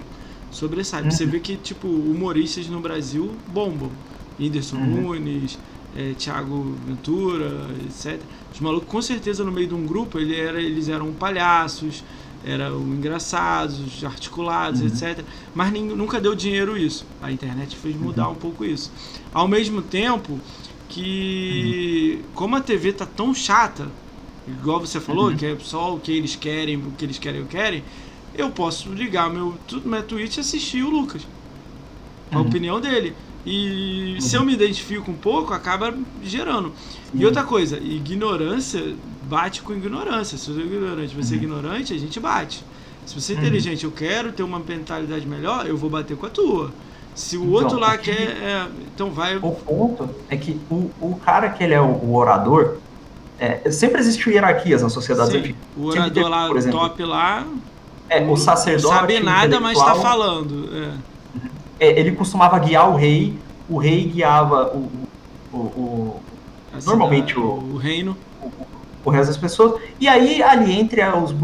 [0.51, 1.02] sobressai.
[1.02, 1.10] Uhum.
[1.10, 3.91] Você vê que, tipo, humoristas no Brasil bombam.
[4.39, 5.02] Whindersson uhum.
[5.02, 5.59] Nunes,
[5.97, 8.20] é, Thiago Ventura, etc.
[8.52, 12.05] Os malucos, com certeza, no meio de um grupo, ele era, eles eram palhaços,
[12.44, 14.86] eram engraçados, articulados, uhum.
[14.86, 15.25] etc.
[15.55, 17.05] Mas nunca deu dinheiro isso.
[17.20, 18.33] A internet fez mudar uhum.
[18.33, 18.93] um pouco isso.
[19.33, 20.39] Ao mesmo tempo
[20.89, 22.31] que, uhum.
[22.35, 23.89] como a TV tá tão chata,
[24.47, 25.36] igual você falou, uhum.
[25.36, 27.83] que é só o que eles querem, o que eles querem, eu querem,
[28.39, 31.26] eu posso ligar meu, meu Twitch e assistir o Lucas.
[32.31, 32.47] A uhum.
[32.47, 33.15] opinião dele.
[33.44, 34.20] E uhum.
[34.20, 35.92] se eu me identifico um pouco, acaba
[36.23, 36.73] gerando.
[37.12, 40.39] E outra coisa, ignorância bate com ignorância.
[40.39, 41.44] Se você é ignorante, você é uhum.
[41.44, 42.65] ignorante, a gente bate.
[43.07, 43.42] Se você é uhum.
[43.42, 46.70] inteligente, eu quero ter uma mentalidade melhor, eu vou bater com a tua.
[47.15, 48.12] Se o então, outro lá quer.
[48.12, 49.36] É, então vai.
[49.36, 52.76] O ponto é que o, o cara que ele é o, o orador.
[53.41, 57.47] É, sempre existiu hierarquias na sociedade Sim, O orador teve, lá, exemplo, top lá,
[58.09, 58.93] é, o sacerdote.
[58.93, 60.69] Não sabe nada, mas está falando.
[60.73, 61.19] É.
[61.81, 63.39] É, ele costumava guiar o rei,
[63.69, 64.91] o rei guiava o.
[65.53, 66.20] o, o
[66.85, 68.17] normalmente o, o reino.
[68.43, 68.51] O,
[69.05, 69.81] o, resto das pessoas.
[70.01, 71.35] E aí, ali entre os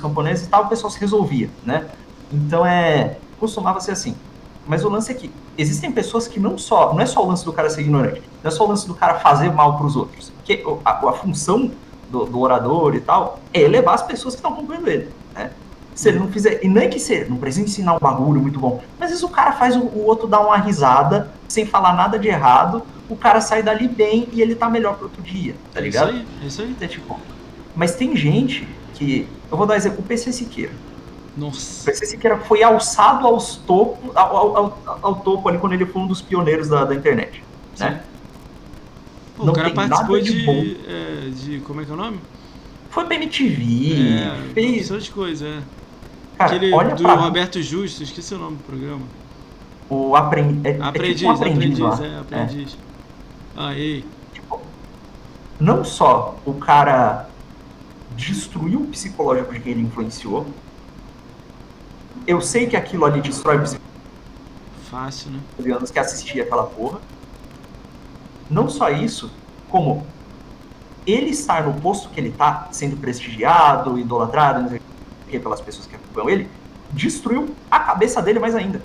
[0.00, 1.86] camponeses e tal, o pessoal se resolvia, né?
[2.32, 3.16] Então é.
[3.38, 4.14] Costumava ser assim.
[4.66, 6.92] Mas o lance é que existem pessoas que não só.
[6.92, 8.94] Não é só o lance do cara ser ignorante, não é só o lance do
[8.94, 10.30] cara fazer mal para os outros.
[10.30, 11.70] Porque a, a função
[12.10, 15.08] do, do, orador e tal é elevar as pessoas que estão acompanhando ele.
[15.34, 15.50] Né?
[15.94, 16.60] Se ele não fizer.
[16.62, 18.82] E nem que ser, não precisa ensinar um bagulho muito bom.
[18.98, 22.18] Mas às vezes o cara faz o, o, outro dar uma risada, sem falar nada
[22.18, 25.80] de errado, o cara sai dali bem e ele tá melhor pro outro dia, tá
[25.80, 26.10] ligado?
[26.10, 26.76] Isso aí, isso aí.
[26.80, 27.18] É, tipo,
[27.74, 29.28] mas tem gente que.
[29.50, 30.72] Eu vou dar um exemplo, o PC Siqueira.
[31.36, 31.82] Nossa.
[31.82, 35.84] O PC Siqueira foi alçado aos topo, ao, ao, ao, ao, topo ali quando ele
[35.84, 37.44] foi um dos pioneiros da, da internet.
[37.74, 37.84] Sim.
[37.84, 38.02] Né?
[39.36, 41.60] Pô, não o cara participou de, de, é, de.
[41.60, 42.18] Como é que é o nome?
[42.90, 44.90] Foi pra MTV, é, fez.
[44.90, 45.62] Um de coisa, é.
[46.38, 47.14] Cara, Aquele olha do pra...
[47.14, 49.02] Roberto Justo, esqueci o nome do programa.
[49.88, 50.64] O é, aprendiz.
[50.64, 52.78] É tipo um aprendiz, aprendiz é, aprendiz.
[53.56, 53.60] É.
[53.60, 54.04] Aí.
[54.32, 54.60] Tipo,
[55.60, 57.28] não só o cara
[58.16, 60.46] destruiu o psicológico de quem ele influenciou,
[62.26, 63.92] eu sei que aquilo ali destrói o psicológico.
[64.90, 65.40] Fácil, né?
[65.74, 67.00] anos que assistia aquela porra.
[68.50, 69.30] Não só isso,
[69.70, 70.06] como
[71.06, 74.80] ele estar no posto que ele tá, sendo prestigiado, idolatrado, não sei
[75.40, 76.48] pelas pessoas que acompanham ele,
[76.90, 78.82] destruiu a cabeça dele mais ainda.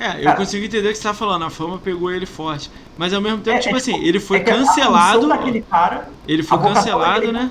[0.00, 2.70] É, eu Cara, consigo entender o que você tá falando, a fama pegou ele forte.
[2.96, 5.28] Mas ao mesmo tempo, é, tipo é, assim, tipo, ele foi é cancelado.
[5.68, 7.50] Cara, ele foi cancelado, né?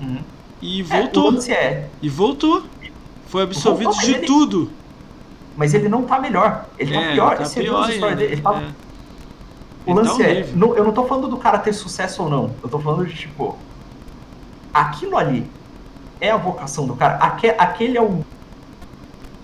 [0.00, 0.18] Uhum.
[0.60, 1.38] E voltou.
[1.48, 2.64] É, e voltou.
[3.28, 4.26] Foi absolvido voltou, de ele...
[4.26, 4.70] tudo.
[5.56, 6.66] Mas ele não tá melhor.
[6.78, 7.38] Ele tá pior.
[7.38, 8.32] Tá pior é dele.
[8.32, 8.62] Ele tá...
[9.86, 12.54] O lance tá é, não, eu não tô falando do cara ter sucesso ou não.
[12.62, 13.56] Eu tô falando de, tipo,
[14.72, 15.48] aquilo ali
[16.20, 17.16] é a vocação do cara.
[17.16, 18.24] Aquele, aquele é o.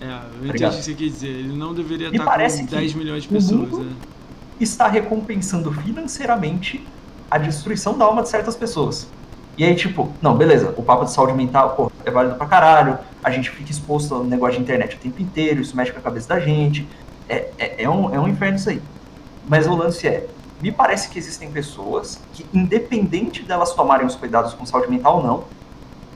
[0.01, 1.27] É, eu entendi o que você quer dizer.
[1.27, 3.85] Ele não deveria estar com 10 milhões de pessoas.
[3.85, 3.91] É.
[4.59, 6.85] Está recompensando financeiramente
[7.29, 9.07] a destruição da alma de certas pessoas.
[9.57, 12.99] E aí, tipo, não, beleza, o papo de saúde mental, pô, é válido pra caralho,
[13.23, 16.01] a gente fica exposto ao negócio de internet o tempo inteiro, isso mexe com a
[16.01, 16.85] cabeça da gente.
[17.27, 18.81] É, é, é, um, é um inferno isso aí.
[19.47, 20.27] Mas o lance é,
[20.61, 25.23] me parece que existem pessoas que, independente delas tomarem os cuidados com saúde mental ou
[25.23, 25.43] não,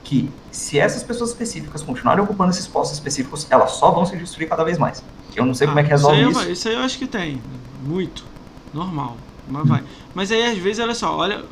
[0.10, 4.50] que se essas pessoas específicas continuarem ocupando esses postos específicos, elas só vão se destruir
[4.50, 5.04] cada vez mais.
[5.36, 6.40] Eu não sei ah, como é que resolve isso.
[6.40, 6.68] Aí, isso.
[6.68, 7.40] aí eu acho que tem.
[7.86, 8.26] Muito.
[8.74, 9.18] Normal.
[9.48, 9.84] Mas vai.
[10.16, 11.46] Mas aí, às vezes, olha só, olha,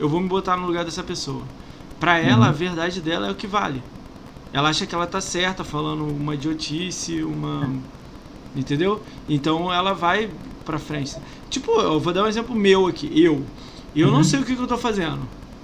[0.00, 1.42] eu vou me botar no lugar dessa pessoa.
[2.00, 2.48] Pra ela, uhum.
[2.48, 3.80] a verdade dela é o que vale.
[4.52, 7.70] Ela acha que ela tá certa, falando uma idiotice, uma.
[8.56, 9.00] Entendeu?
[9.28, 10.28] Então ela vai
[10.64, 11.16] pra frente.
[11.48, 13.08] Tipo, eu vou dar um exemplo meu aqui.
[13.14, 13.44] Eu.
[13.94, 14.14] Eu uhum.
[14.14, 15.20] não sei o que, que eu tô fazendo.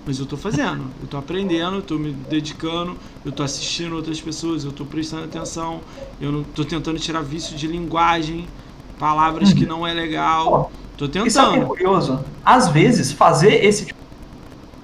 [0.07, 0.85] Mas eu tô fazendo.
[1.03, 5.25] Eu tô aprendendo, eu tô me dedicando, eu tô assistindo outras pessoas, eu tô prestando
[5.25, 5.81] atenção,
[6.21, 8.47] eu não tô tentando tirar vício de linguagem,
[9.01, 9.69] palavras que uhum.
[9.69, 10.71] não é legal.
[10.97, 11.27] Tô tentando.
[11.27, 12.25] Isso é curioso.
[12.45, 13.99] Às vezes, fazer esse tipo.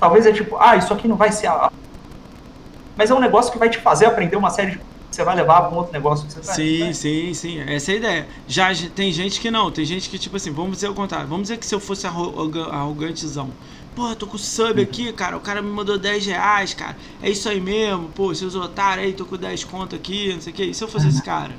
[0.01, 1.47] Talvez é tipo, ah, isso aqui não vai ser.
[1.47, 1.70] A...
[2.97, 4.81] Mas é um negócio que vai te fazer aprender uma série de
[5.12, 6.55] você vai levar para um outro negócio que você vai.
[6.55, 6.92] Sim, né?
[6.92, 7.60] sim, sim.
[7.60, 8.28] Essa é a ideia.
[8.49, 11.28] Já tem gente que não, tem gente que, tipo assim, vamos dizer o contrário.
[11.28, 13.51] Vamos dizer que se eu fosse arrogantezão.
[13.95, 15.37] Pô, tô com sub aqui, cara.
[15.37, 16.97] O cara me mandou 10 reais, cara.
[17.23, 18.09] É isso aí mesmo.
[18.15, 20.65] Pô, seus otários aí, tô com 10 conto aqui, não sei o que.
[20.65, 21.53] E se eu fosse esse cara?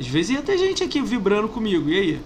[0.00, 1.88] Às vezes ia ter gente aqui vibrando comigo.
[1.90, 2.20] E aí?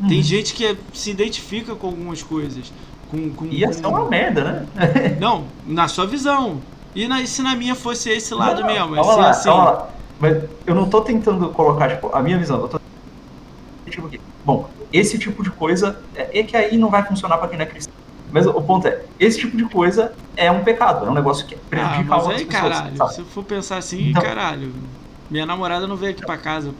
[0.00, 0.08] Uhum.
[0.08, 2.70] Tem gente que se identifica com algumas coisas.
[3.10, 5.16] Com, com, ia ser uma merda, né?
[5.18, 6.60] não, na sua visão.
[6.94, 8.94] E na, se na minha fosse esse lado não, mesmo?
[8.96, 9.48] Calma lá, assim.
[9.48, 9.90] calma lá.
[10.20, 12.60] Mas eu não tô tentando colocar, tipo, a minha visão.
[12.60, 12.80] Eu tô...
[13.88, 14.10] Tipo,
[14.44, 17.64] bom, esse tipo de coisa é, é que aí não vai funcionar para quem não
[17.64, 17.99] é cristão
[18.32, 21.56] mas o ponto é, esse tipo de coisa é um pecado, é um negócio que
[21.56, 22.72] prejudica ah, mas outras aí, pessoas.
[22.72, 23.14] Caralho, sabe?
[23.14, 24.72] se eu for pensar assim, então, caralho.
[25.30, 26.72] Minha namorada não veio aqui pra casa,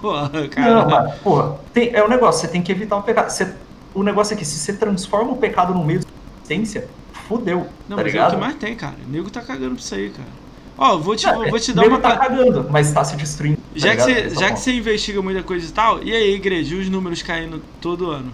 [0.00, 0.74] porra, cara.
[0.74, 3.30] Não, mas, porra, tem, é um negócio, você tem que evitar o pecado.
[3.30, 3.54] Você,
[3.94, 6.06] o negócio é que se você transforma o pecado no meio da
[6.38, 6.88] existência,
[7.28, 7.66] fudeu.
[7.88, 8.24] Não, tá mas ligado?
[8.24, 8.96] é o que mais tem, cara.
[9.06, 10.42] O nego tá cagando pra isso aí, cara.
[10.76, 12.00] Ó, vou te, não, vou te dar uma.
[12.00, 13.56] tá cagando, mas tá se destruindo.
[13.56, 16.74] Tá já, que, você, já que você investiga muita coisa e tal, e aí, igreja,
[16.76, 18.32] os números caindo todo ano?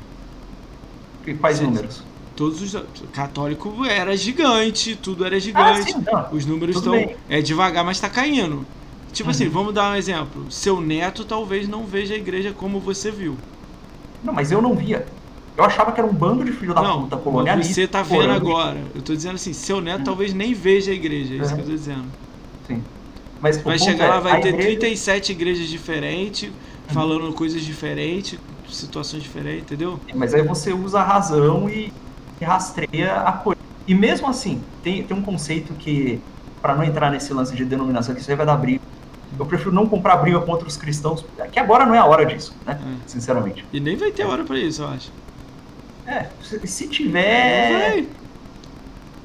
[1.26, 2.02] E quais números?
[2.38, 5.92] Todos os católico era gigante, tudo era gigante.
[6.12, 6.94] Ah, sim, os números estão
[7.28, 8.64] é devagar, mas está caindo.
[9.12, 9.48] Tipo assim, uhum.
[9.48, 10.46] assim, vamos dar um exemplo.
[10.48, 13.36] Seu neto talvez não veja a igreja como você viu.
[14.22, 15.04] Não, mas eu não via.
[15.56, 17.74] Eu achava que era um bando de filho da não, puta colonialista.
[17.74, 18.78] Você tá vendo agora.
[18.94, 20.04] Eu tô dizendo assim, seu neto uhum.
[20.04, 21.56] talvez nem veja a igreja, é isso uhum.
[21.56, 22.04] que eu tô dizendo.
[22.68, 22.84] Sim.
[23.40, 24.78] Mas vai chegar é, lá, vai ter igreja...
[24.78, 26.94] 37 igrejas diferentes, uhum.
[26.94, 28.38] falando coisas diferentes,
[28.70, 29.98] situações diferentes, entendeu?
[30.14, 31.92] Mas aí você usa a razão e
[32.44, 33.60] rastreia a coisa.
[33.86, 36.20] E mesmo assim, tem, tem um conceito que,
[36.60, 38.80] para não entrar nesse lance de denominação, que isso aí vai dar briga.
[39.38, 42.54] Eu prefiro não comprar briga contra os cristãos, que agora não é a hora disso,
[42.66, 42.78] né?
[42.80, 42.94] É.
[43.06, 43.64] Sinceramente.
[43.72, 45.12] E nem vai ter hora para isso, eu acho.
[46.06, 46.26] É,
[46.64, 48.04] se tiver.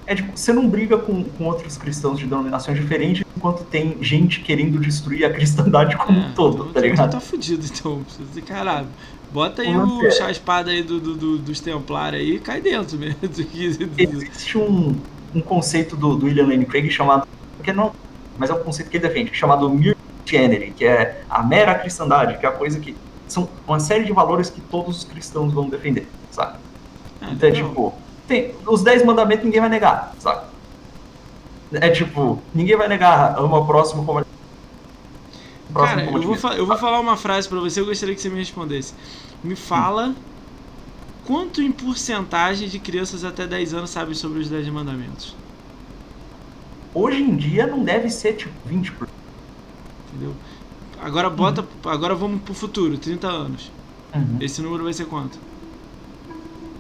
[0.06, 4.42] É tipo, você não briga com, com outros cristãos de denominações diferentes enquanto tem gente
[4.42, 7.11] querendo destruir a cristandade como é, um todo, então, tá ligado?
[7.11, 8.06] Tá fudido, então.
[8.45, 8.88] Caralho.
[9.33, 12.99] Bota aí o, chá espada aí do, do, do, dos templários aí e cai dentro
[12.99, 13.17] mesmo.
[13.97, 14.95] Existe um,
[15.33, 17.27] um conceito do, do William Lane Craig chamado.
[17.57, 17.91] Porque não,
[18.37, 22.45] mas é um conceito que ele defende, chamado mere que é a mera cristandade, que
[22.45, 22.95] é a coisa que.
[23.27, 26.57] São uma série de valores que todos os cristãos vão defender, sabe?
[27.19, 27.93] Ah, então é tipo.
[28.27, 30.45] Tem, os 10 mandamentos ninguém vai negar, sabe?
[31.71, 34.23] É tipo, ninguém vai negar ama o próximo como
[35.74, 38.38] Cara, eu vou, eu vou falar uma frase para você, eu gostaria que você me
[38.38, 38.93] respondesse.
[39.43, 40.14] Me fala
[41.26, 45.35] quanto em porcentagem de crianças até 10 anos sabem sobre os 10 mandamentos?
[46.93, 49.08] Hoje em dia não deve ser tipo 20%.
[50.10, 50.34] Entendeu?
[51.02, 51.61] Agora bota.
[51.61, 51.92] Uhum.
[51.92, 53.72] Agora vamos pro futuro, 30 anos.
[54.14, 54.38] Uhum.
[54.40, 55.40] Esse número vai ser quanto?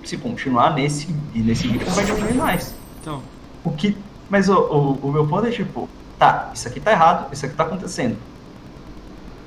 [0.03, 2.75] Se continuar nesse, nesse ritmo vai diminuir mais.
[3.01, 3.23] Então.
[3.63, 3.97] O que.
[4.29, 5.89] Mas o, o, o meu ponto é tipo,
[6.19, 8.17] tá, isso aqui tá errado, isso aqui tá acontecendo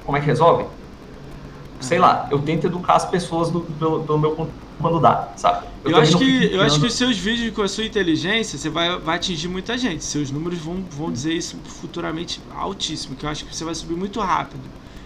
[0.06, 0.64] como é que resolve?
[1.80, 4.48] Sei lá, eu tento educar as pessoas do, do, do meu
[4.80, 5.66] quando dá, sabe?
[5.84, 8.68] Eu, eu acho que eu acho que os seus vídeos com a sua inteligência você
[8.68, 10.04] vai, vai atingir muita gente.
[10.04, 13.94] Seus números vão, vão dizer isso futuramente altíssimo, que eu acho que você vai subir
[13.94, 14.62] muito rápido.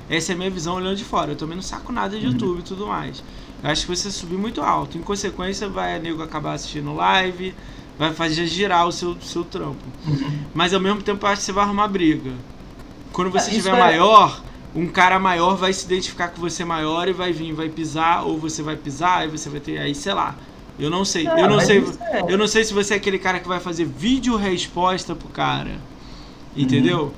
[0.09, 1.33] Essa é a minha visão olhando de fora.
[1.33, 2.33] Eu também não saco nada de uhum.
[2.33, 3.23] YouTube e tudo mais.
[3.63, 4.99] Eu acho que você subir muito alto.
[4.99, 7.55] Em consequência, vai a nego acabar assistindo live,
[7.97, 9.85] vai fazer girar o seu, seu trampo.
[10.07, 10.39] Uhum.
[10.53, 12.33] Mas ao mesmo tempo, eu acho que você vai arrumar briga.
[13.13, 13.79] Quando você estiver é...
[13.79, 14.43] maior,
[14.75, 18.39] um cara maior vai se identificar com você maior e vai vir, vai pisar, ou
[18.39, 19.79] você vai pisar, e você vai ter.
[19.79, 20.37] Aí, sei lá.
[20.79, 21.27] Eu não sei.
[21.27, 21.85] É, eu não sei.
[22.01, 22.33] É.
[22.33, 25.79] Eu não sei se você é aquele cara que vai fazer vídeo resposta pro cara.
[26.57, 27.05] Entendeu?
[27.05, 27.13] Uhum.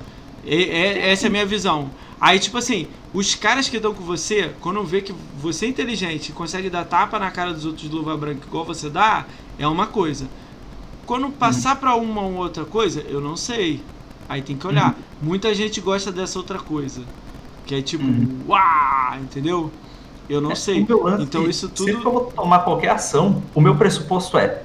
[0.45, 1.89] E, é, essa é a minha visão.
[2.19, 6.29] Aí, tipo assim, os caras que estão com você, quando vê que você é inteligente
[6.29, 9.25] e consegue dar tapa na cara dos outros de luva branca igual você dá,
[9.57, 10.27] é uma coisa.
[11.05, 11.79] Quando passar uhum.
[11.79, 13.81] para uma ou outra coisa, eu não sei.
[14.27, 14.89] Aí tem que olhar.
[14.89, 15.29] Uhum.
[15.29, 17.01] Muita gente gosta dessa outra coisa.
[17.65, 18.41] Que é tipo, uhum.
[18.47, 19.71] uau, entendeu?
[20.29, 20.85] Eu não é, sei.
[21.19, 21.85] Então isso tudo.
[21.85, 24.63] Se eu vou tomar qualquer ação, o meu pressuposto é: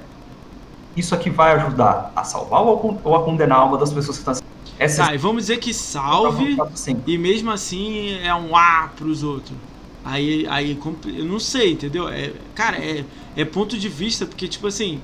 [0.95, 5.07] isso aqui vai ajudar a salvar ou a condenar uma das pessoas que estão essa...
[5.07, 6.57] Tá, e vamos dizer que salve
[7.05, 9.55] e mesmo assim é um A pros outros.
[10.05, 12.07] Aí, aí eu não sei, entendeu?
[12.07, 13.03] É, cara, é,
[13.35, 15.01] é ponto de vista, porque, tipo assim,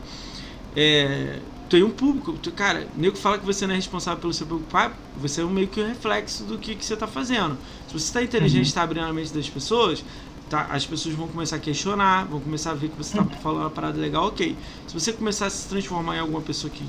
[0.75, 2.33] é, tem um público.
[2.41, 5.49] Tu, cara, nego fala que você não é responsável pelo seu preocupar, você é um
[5.49, 7.57] meio que um reflexo do que, que você está fazendo.
[7.99, 8.63] Se você está inteligente e uhum.
[8.63, 10.03] está abrindo a mente das pessoas,
[10.49, 13.41] tá, as pessoas vão começar a questionar, vão começar a ver que você está uhum.
[13.41, 14.55] falando uma parada legal, ok.
[14.87, 16.83] Se você começar a se transformar em alguma pessoa que,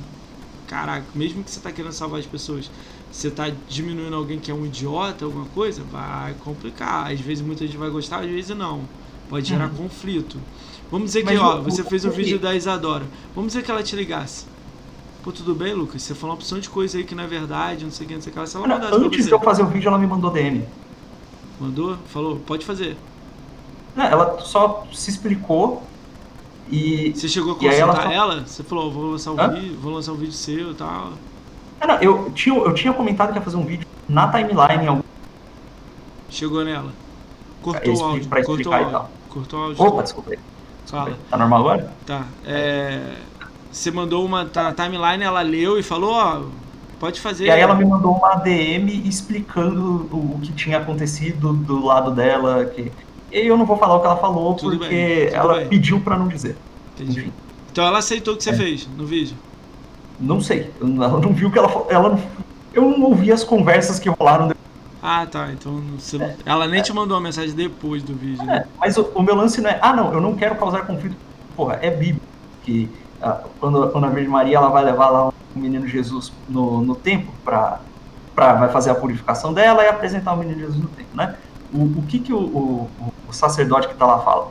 [0.66, 2.70] caraca, mesmo que você está querendo salvar as pessoas,
[3.10, 7.10] você está diminuindo alguém que é um idiota, alguma coisa, vai complicar.
[7.10, 8.82] Às vezes muita gente vai gostar, às vezes não.
[9.28, 9.74] Pode gerar uhum.
[9.74, 10.38] conflito.
[10.90, 13.04] Vamos dizer que, ó, você fez um vídeo da Isadora.
[13.34, 14.44] Vamos dizer que ela te ligasse.
[15.22, 16.02] Pô, tudo bem, Lucas?
[16.02, 18.14] Você falou uma opção de coisa aí que não é verdade, não sei o que,
[18.14, 18.46] não sei o que.
[18.46, 20.64] Se ela mandasse Antes de eu fazer o vídeo, ela me mandou DM.
[21.60, 21.96] Mandou?
[22.08, 22.96] Falou, pode fazer.
[23.94, 25.82] Não, ela só se explicou
[26.70, 27.12] e.
[27.14, 28.46] Você chegou a consultar ela, ela?
[28.46, 29.48] Você falou, vou lançar um Hã?
[29.48, 31.12] vídeo, vou lançar um vídeo seu e tal.
[31.86, 34.86] não, eu, tinha, eu tinha comentado que ia fazer um vídeo na timeline.
[34.86, 35.02] Algum...
[36.28, 36.92] Chegou nela.
[37.62, 38.28] Cortou o áudio.
[38.28, 39.02] Pra cortou o áudio.
[39.30, 39.82] Cortou o áudio.
[39.84, 40.38] Opa, desculpa aí.
[40.86, 41.18] Fala.
[41.30, 41.92] Tá normal agora?
[42.04, 42.24] Tá.
[42.44, 43.16] É,
[43.72, 46.42] você mandou uma tá na timeline, ela leu e falou, ó,
[46.98, 47.46] pode fazer.
[47.46, 52.64] E aí ela me mandou uma DM explicando o, que tinha acontecido do lado dela.
[52.64, 52.92] Que...
[53.32, 55.68] E eu não vou falar o que ela falou tudo porque bem, ela bem.
[55.68, 56.56] pediu para não dizer.
[56.94, 57.20] Entendi.
[57.20, 57.32] Enfim.
[57.70, 58.54] Então ela aceitou o que você é.
[58.54, 59.36] fez no vídeo?
[60.18, 60.70] Não sei.
[60.80, 61.86] Ela não viu o que ela falou.
[61.90, 62.22] Ela não...
[62.72, 64.66] Eu não ouvi as conversas que rolaram depois.
[65.02, 65.52] Ah, tá.
[65.52, 66.16] Então você...
[66.16, 66.36] é.
[66.44, 66.82] ela nem é.
[66.82, 68.44] te mandou uma mensagem depois do vídeo.
[68.44, 68.64] Né?
[68.64, 71.16] É, mas o, o, meu lance não é, ah, não, eu não quero causar conflito.
[71.54, 72.26] Porra, é bíblico.
[72.64, 72.90] Que
[73.60, 77.32] quando, quando a Virgem Maria ela vai levar lá o menino Jesus no, no templo
[77.44, 77.80] para
[78.34, 81.36] vai fazer a purificação dela e apresentar o menino Jesus no templo, né?
[81.72, 82.90] O, o que que o, o,
[83.28, 84.50] o sacerdote que está lá fala?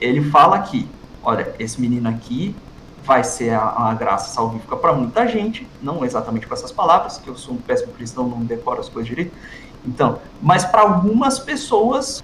[0.00, 0.88] Ele fala que,
[1.22, 2.54] olha, esse menino aqui
[3.02, 7.28] vai ser a, a graça salvífica para muita gente, não exatamente com essas palavras, que
[7.28, 9.34] eu sou um péssimo cristão, não decoro as coisas direito.
[9.86, 12.22] Então, mas para algumas pessoas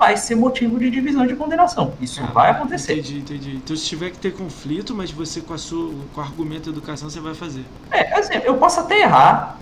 [0.00, 1.92] vai ser motivo de divisão de condenação.
[2.00, 2.94] Isso ah, vai acontecer.
[2.94, 3.56] Entendi, entendi.
[3.56, 6.78] Então se tiver que ter conflito, mas você com a sua com o argumento da
[6.78, 7.66] educação você vai fazer.
[7.90, 9.58] É, assim, eu posso até errar,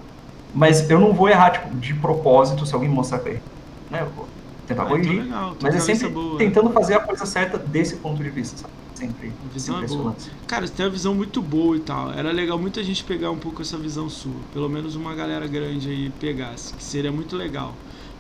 [0.55, 3.43] mas eu não vou errar tipo, de propósito se alguém mostrar que eu errei.
[3.91, 4.03] Né?
[4.03, 4.29] Eu vou
[4.65, 5.23] tentar ah, então corrigir.
[5.25, 8.73] Legal, mas é sempre boa, tentando fazer a coisa certa desse ponto de vista, sabe?
[8.95, 9.33] Sempre.
[9.45, 10.17] A visão é boa.
[10.47, 12.13] Cara, você tem uma visão muito boa e tal.
[12.13, 14.33] Era legal muita gente pegar um pouco essa visão sua.
[14.53, 17.75] Pelo menos uma galera grande aí pegasse, que seria muito legal.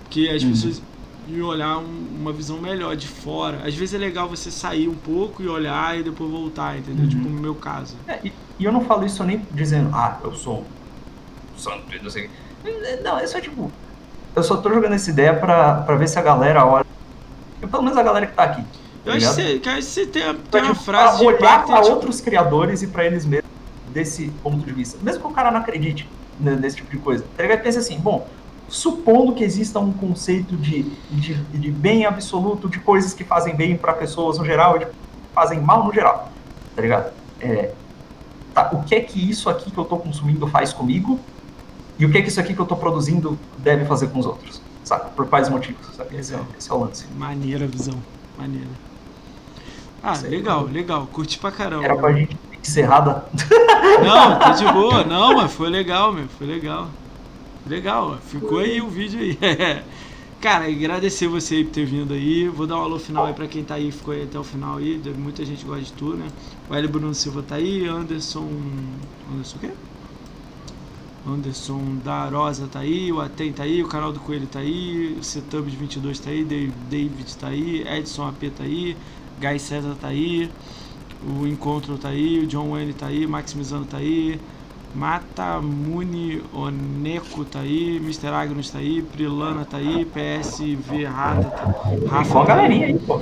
[0.05, 0.51] Porque as uhum.
[0.51, 0.83] pessoas
[1.29, 3.59] e olhar um, uma visão melhor de fora.
[3.67, 7.05] Às vezes é legal você sair um pouco e olhar e depois voltar, entendeu?
[7.05, 7.09] Uhum.
[7.09, 7.97] Tipo no meu caso.
[8.07, 10.65] É, e, e, eu não falo isso nem dizendo, ah, eu sou
[11.57, 12.31] santo, não sei
[13.03, 13.71] Não, é só tipo.
[14.35, 16.87] Eu só tô jogando essa ideia pra, pra ver se a galera olha.
[17.61, 18.63] Pelo menos a galera que tá aqui.
[18.63, 18.69] Tá
[19.07, 21.95] eu acho que, você, você tem, tem pra, uma tipo, frase de olhar para tipo...
[21.95, 23.51] outros criadores e para eles mesmos
[23.93, 24.99] desse ponto de vista.
[25.03, 26.09] Mesmo que o cara não acredite
[26.39, 27.25] nesse tipo de coisa.
[27.37, 27.63] Tá ligado?
[27.63, 28.29] Pensa assim, bom,
[28.69, 33.77] supondo que exista um conceito de, de, de bem absoluto, de coisas que fazem bem
[33.77, 34.87] para pessoas no geral e de
[35.35, 36.31] fazem mal no geral,
[36.77, 37.13] tá ligado?
[37.41, 37.73] É,
[38.53, 41.19] tá, o que é que isso aqui que eu estou consumindo faz comigo
[41.99, 44.27] e o que é que isso aqui que eu estou produzindo deve fazer com os
[44.27, 45.11] outros, sabe?
[45.17, 46.17] Por quais motivos, sabe?
[46.17, 47.07] Esse é, esse é o lance.
[47.17, 47.95] Maneira a visão,
[48.37, 48.69] maneira.
[50.03, 50.73] Ah, Sei legal, que...
[50.73, 51.85] legal, curti pra caramba.
[51.85, 53.25] Era pra gente encerrada.
[54.05, 56.89] Não, tá de boa, não, mas foi legal, meu, foi legal.
[57.67, 59.39] Legal, ficou aí o vídeo aí.
[60.41, 62.49] Cara, agradecer você aí por ter vindo aí.
[62.49, 64.79] Vou dar um alô final aí pra quem tá aí, ficou aí até o final
[64.79, 65.01] aí.
[65.17, 66.29] Muita gente gosta de tu, né?
[66.71, 68.49] O Hélio Bruno Silva tá aí, Anderson.
[69.33, 69.71] Anderson o quê?
[71.27, 75.17] Anderson da Rosa tá aí, o Aten tá aí, o canal do Coelho tá aí,
[75.21, 78.97] o Setubs 22 tá aí, David tá aí, Edson AP tá aí,
[79.39, 80.51] Guy César tá aí,
[81.23, 84.41] o Encontro tá aí, o John Wayne tá aí, Maximizando tá aí,
[84.95, 88.29] Mata Muni Oneco tá aí, Mr.
[88.29, 91.65] Agnus tá aí, Prilana tá aí, PSV Rata, tá,
[92.09, 92.35] Rafa.
[92.35, 93.21] Uma galerinha aí, pô.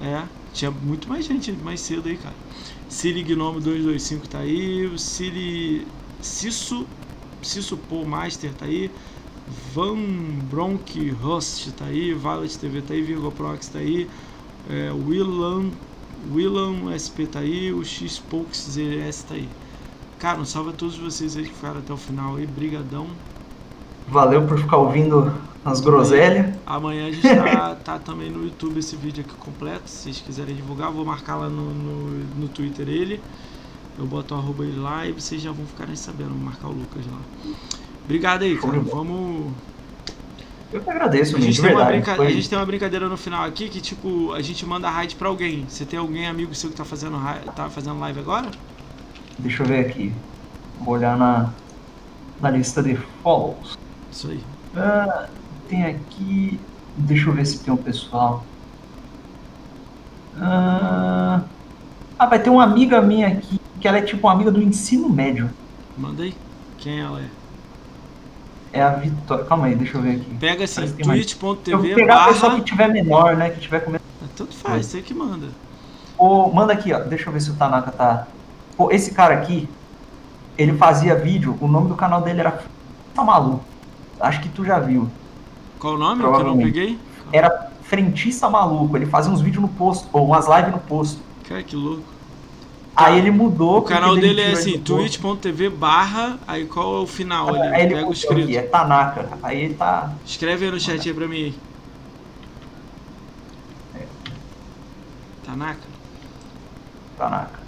[0.00, 2.34] É, tinha muito mais gente mais cedo aí, cara.
[2.88, 5.86] Siri Gnome 225 tá aí, o Siri
[6.20, 6.86] Cisso,
[7.42, 8.90] Cisso Paul Master tá aí,
[9.46, 9.96] Van
[10.50, 14.08] Bronk Host tá aí, Violet TV tá aí, Virgo Prox tá aí,
[14.70, 15.70] é, Willan,
[16.32, 19.48] Willan SP tá aí, o X Pokes ZS tá aí.
[20.22, 22.46] Cara, um salve a todos vocês aí que ficaram até o final aí.
[22.46, 23.08] Brigadão.
[24.06, 25.34] Valeu por ficar ouvindo
[25.64, 26.54] as groselhas.
[26.64, 29.90] Amanhã a gente tá, tá, também no YouTube esse vídeo aqui completo.
[29.90, 33.20] Se vocês quiserem divulgar, vou marcar lá no, no, no Twitter ele.
[33.98, 36.30] Eu boto o arroba ele lá e vocês já vão ficarem sabendo.
[36.30, 37.52] Vou marcar o Lucas lá.
[38.04, 38.78] Obrigado aí, cara.
[38.78, 39.52] Vamos.
[40.72, 42.14] Eu que agradeço, a gente, tem verdade, brinca...
[42.14, 42.28] foi...
[42.28, 45.28] a gente tem uma brincadeira no final aqui que, tipo, a gente manda raid pra
[45.28, 45.66] alguém.
[45.68, 47.18] Você tem alguém amigo seu que tá fazendo,
[47.56, 48.48] tá fazendo live agora?
[49.42, 50.12] Deixa eu ver aqui.
[50.80, 51.50] Vou olhar na,
[52.40, 53.76] na lista de follows.
[54.10, 54.40] Isso aí.
[54.74, 55.28] Uh,
[55.68, 56.58] tem aqui
[56.96, 58.44] Deixa eu ver se tem um pessoal.
[60.38, 61.42] Ah,
[62.18, 65.08] ah, vai ter uma amiga minha aqui, que ela é tipo uma amiga do ensino
[65.08, 65.50] médio.
[65.96, 66.34] Manda aí.
[66.78, 67.28] Quem ela é?
[68.72, 69.44] É a Vitória.
[69.44, 70.34] Calma aí, deixa eu ver aqui.
[70.38, 72.62] Pega assim, twitch.tv vou pegar a pessoa barra...
[72.62, 73.50] que tiver menor, né?
[73.50, 74.02] Que tiver comendo.
[74.36, 75.48] Tanto faz, você que manda.
[76.16, 77.00] Pô, manda aqui, ó.
[77.00, 78.26] Deixa eu ver se o Tanaka tá.
[78.82, 79.68] Pô, esse cara aqui,
[80.58, 82.64] ele fazia vídeo, o nome do canal dele era
[83.14, 83.64] Tá Maluco.
[84.18, 85.08] Acho que tu já viu.
[85.78, 86.98] Qual o nome que eu não peguei?
[87.32, 88.96] Era Frentista Maluco.
[88.96, 91.20] Ele fazia uns vídeos no posto, ou umas lives no posto.
[91.48, 92.02] Cara, que louco.
[92.96, 93.78] Aí ele mudou.
[93.78, 97.68] O canal dele é assim, twitch.tv barra, aí qual é o final ali?
[97.68, 98.42] Aí ele Pega o escrito.
[98.42, 99.28] aqui, é Tanaka.
[99.44, 100.12] Aí ele tá.
[100.26, 101.54] Escreve aí no chat aí pra mim aí.
[105.46, 105.80] Tanaka,
[107.16, 107.61] Tanaka.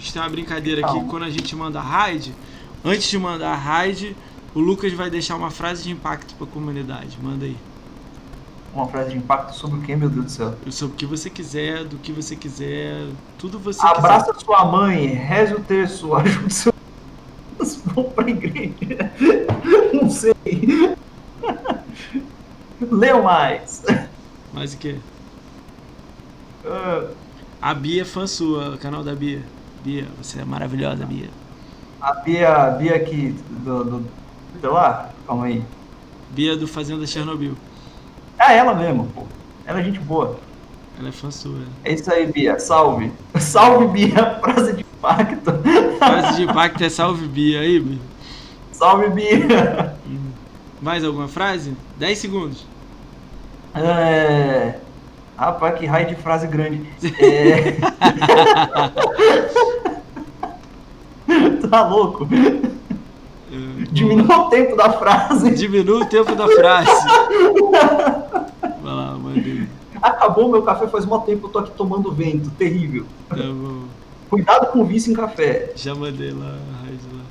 [0.00, 2.34] A gente tem uma brincadeira aqui, quando a gente manda raid,
[2.82, 4.16] antes de mandar raid,
[4.54, 7.18] o Lucas vai deixar uma frase de impacto pra comunidade.
[7.22, 7.56] Manda aí.
[8.74, 10.54] Uma frase de impacto sobre o que, meu Deus do céu?
[10.70, 15.52] Sou o que você quiser, do que você quiser, tudo você Abraça sua mãe, reze
[15.52, 16.72] o terço, ajude seu.
[17.84, 19.12] Vão pra igreja.
[19.92, 20.32] Não sei.
[22.80, 23.82] Leu mais.
[23.86, 24.08] quiser.
[24.54, 24.96] Mais o quê?
[26.64, 27.08] Ah,
[27.60, 29.42] A Bia é fã sua, canal da Bia.
[29.82, 31.28] Bia, você é maravilhosa, Bia.
[32.00, 33.34] A Bia, a Bia aqui
[33.64, 34.06] do, do.
[34.60, 35.62] Sei lá, calma aí.
[36.30, 37.54] Bia do Fazenda Chernobyl.
[38.38, 39.24] É ela mesmo, pô.
[39.64, 40.38] Ela é gente boa.
[40.98, 41.60] Ela é fã sua.
[41.84, 42.58] É isso aí, Bia.
[42.58, 43.12] Salve.
[43.40, 44.38] Salve, Bia.
[44.40, 45.52] Frase de impacto.
[45.98, 47.98] Frase de impacto é salve Bia aí, Bia.
[48.72, 49.96] Salve, Bia.
[50.80, 51.74] Mais alguma frase?
[51.98, 52.66] 10 segundos.
[53.74, 54.74] É...
[55.40, 56.86] Rapaz, que raio de frase grande.
[57.18, 57.72] É...
[61.70, 62.28] tá louco?
[63.90, 65.54] Diminua o tempo da frase.
[65.54, 66.90] Diminua o tempo da frase.
[68.82, 69.66] Vai lá, mandei.
[70.02, 72.50] Acabou meu café faz muito tempo, eu tô aqui tomando vento.
[72.50, 73.06] Terrível.
[73.28, 73.84] Tá bom.
[74.28, 75.72] Cuidado com o vício em café.
[75.74, 77.22] Já mandei lá, a raid lá.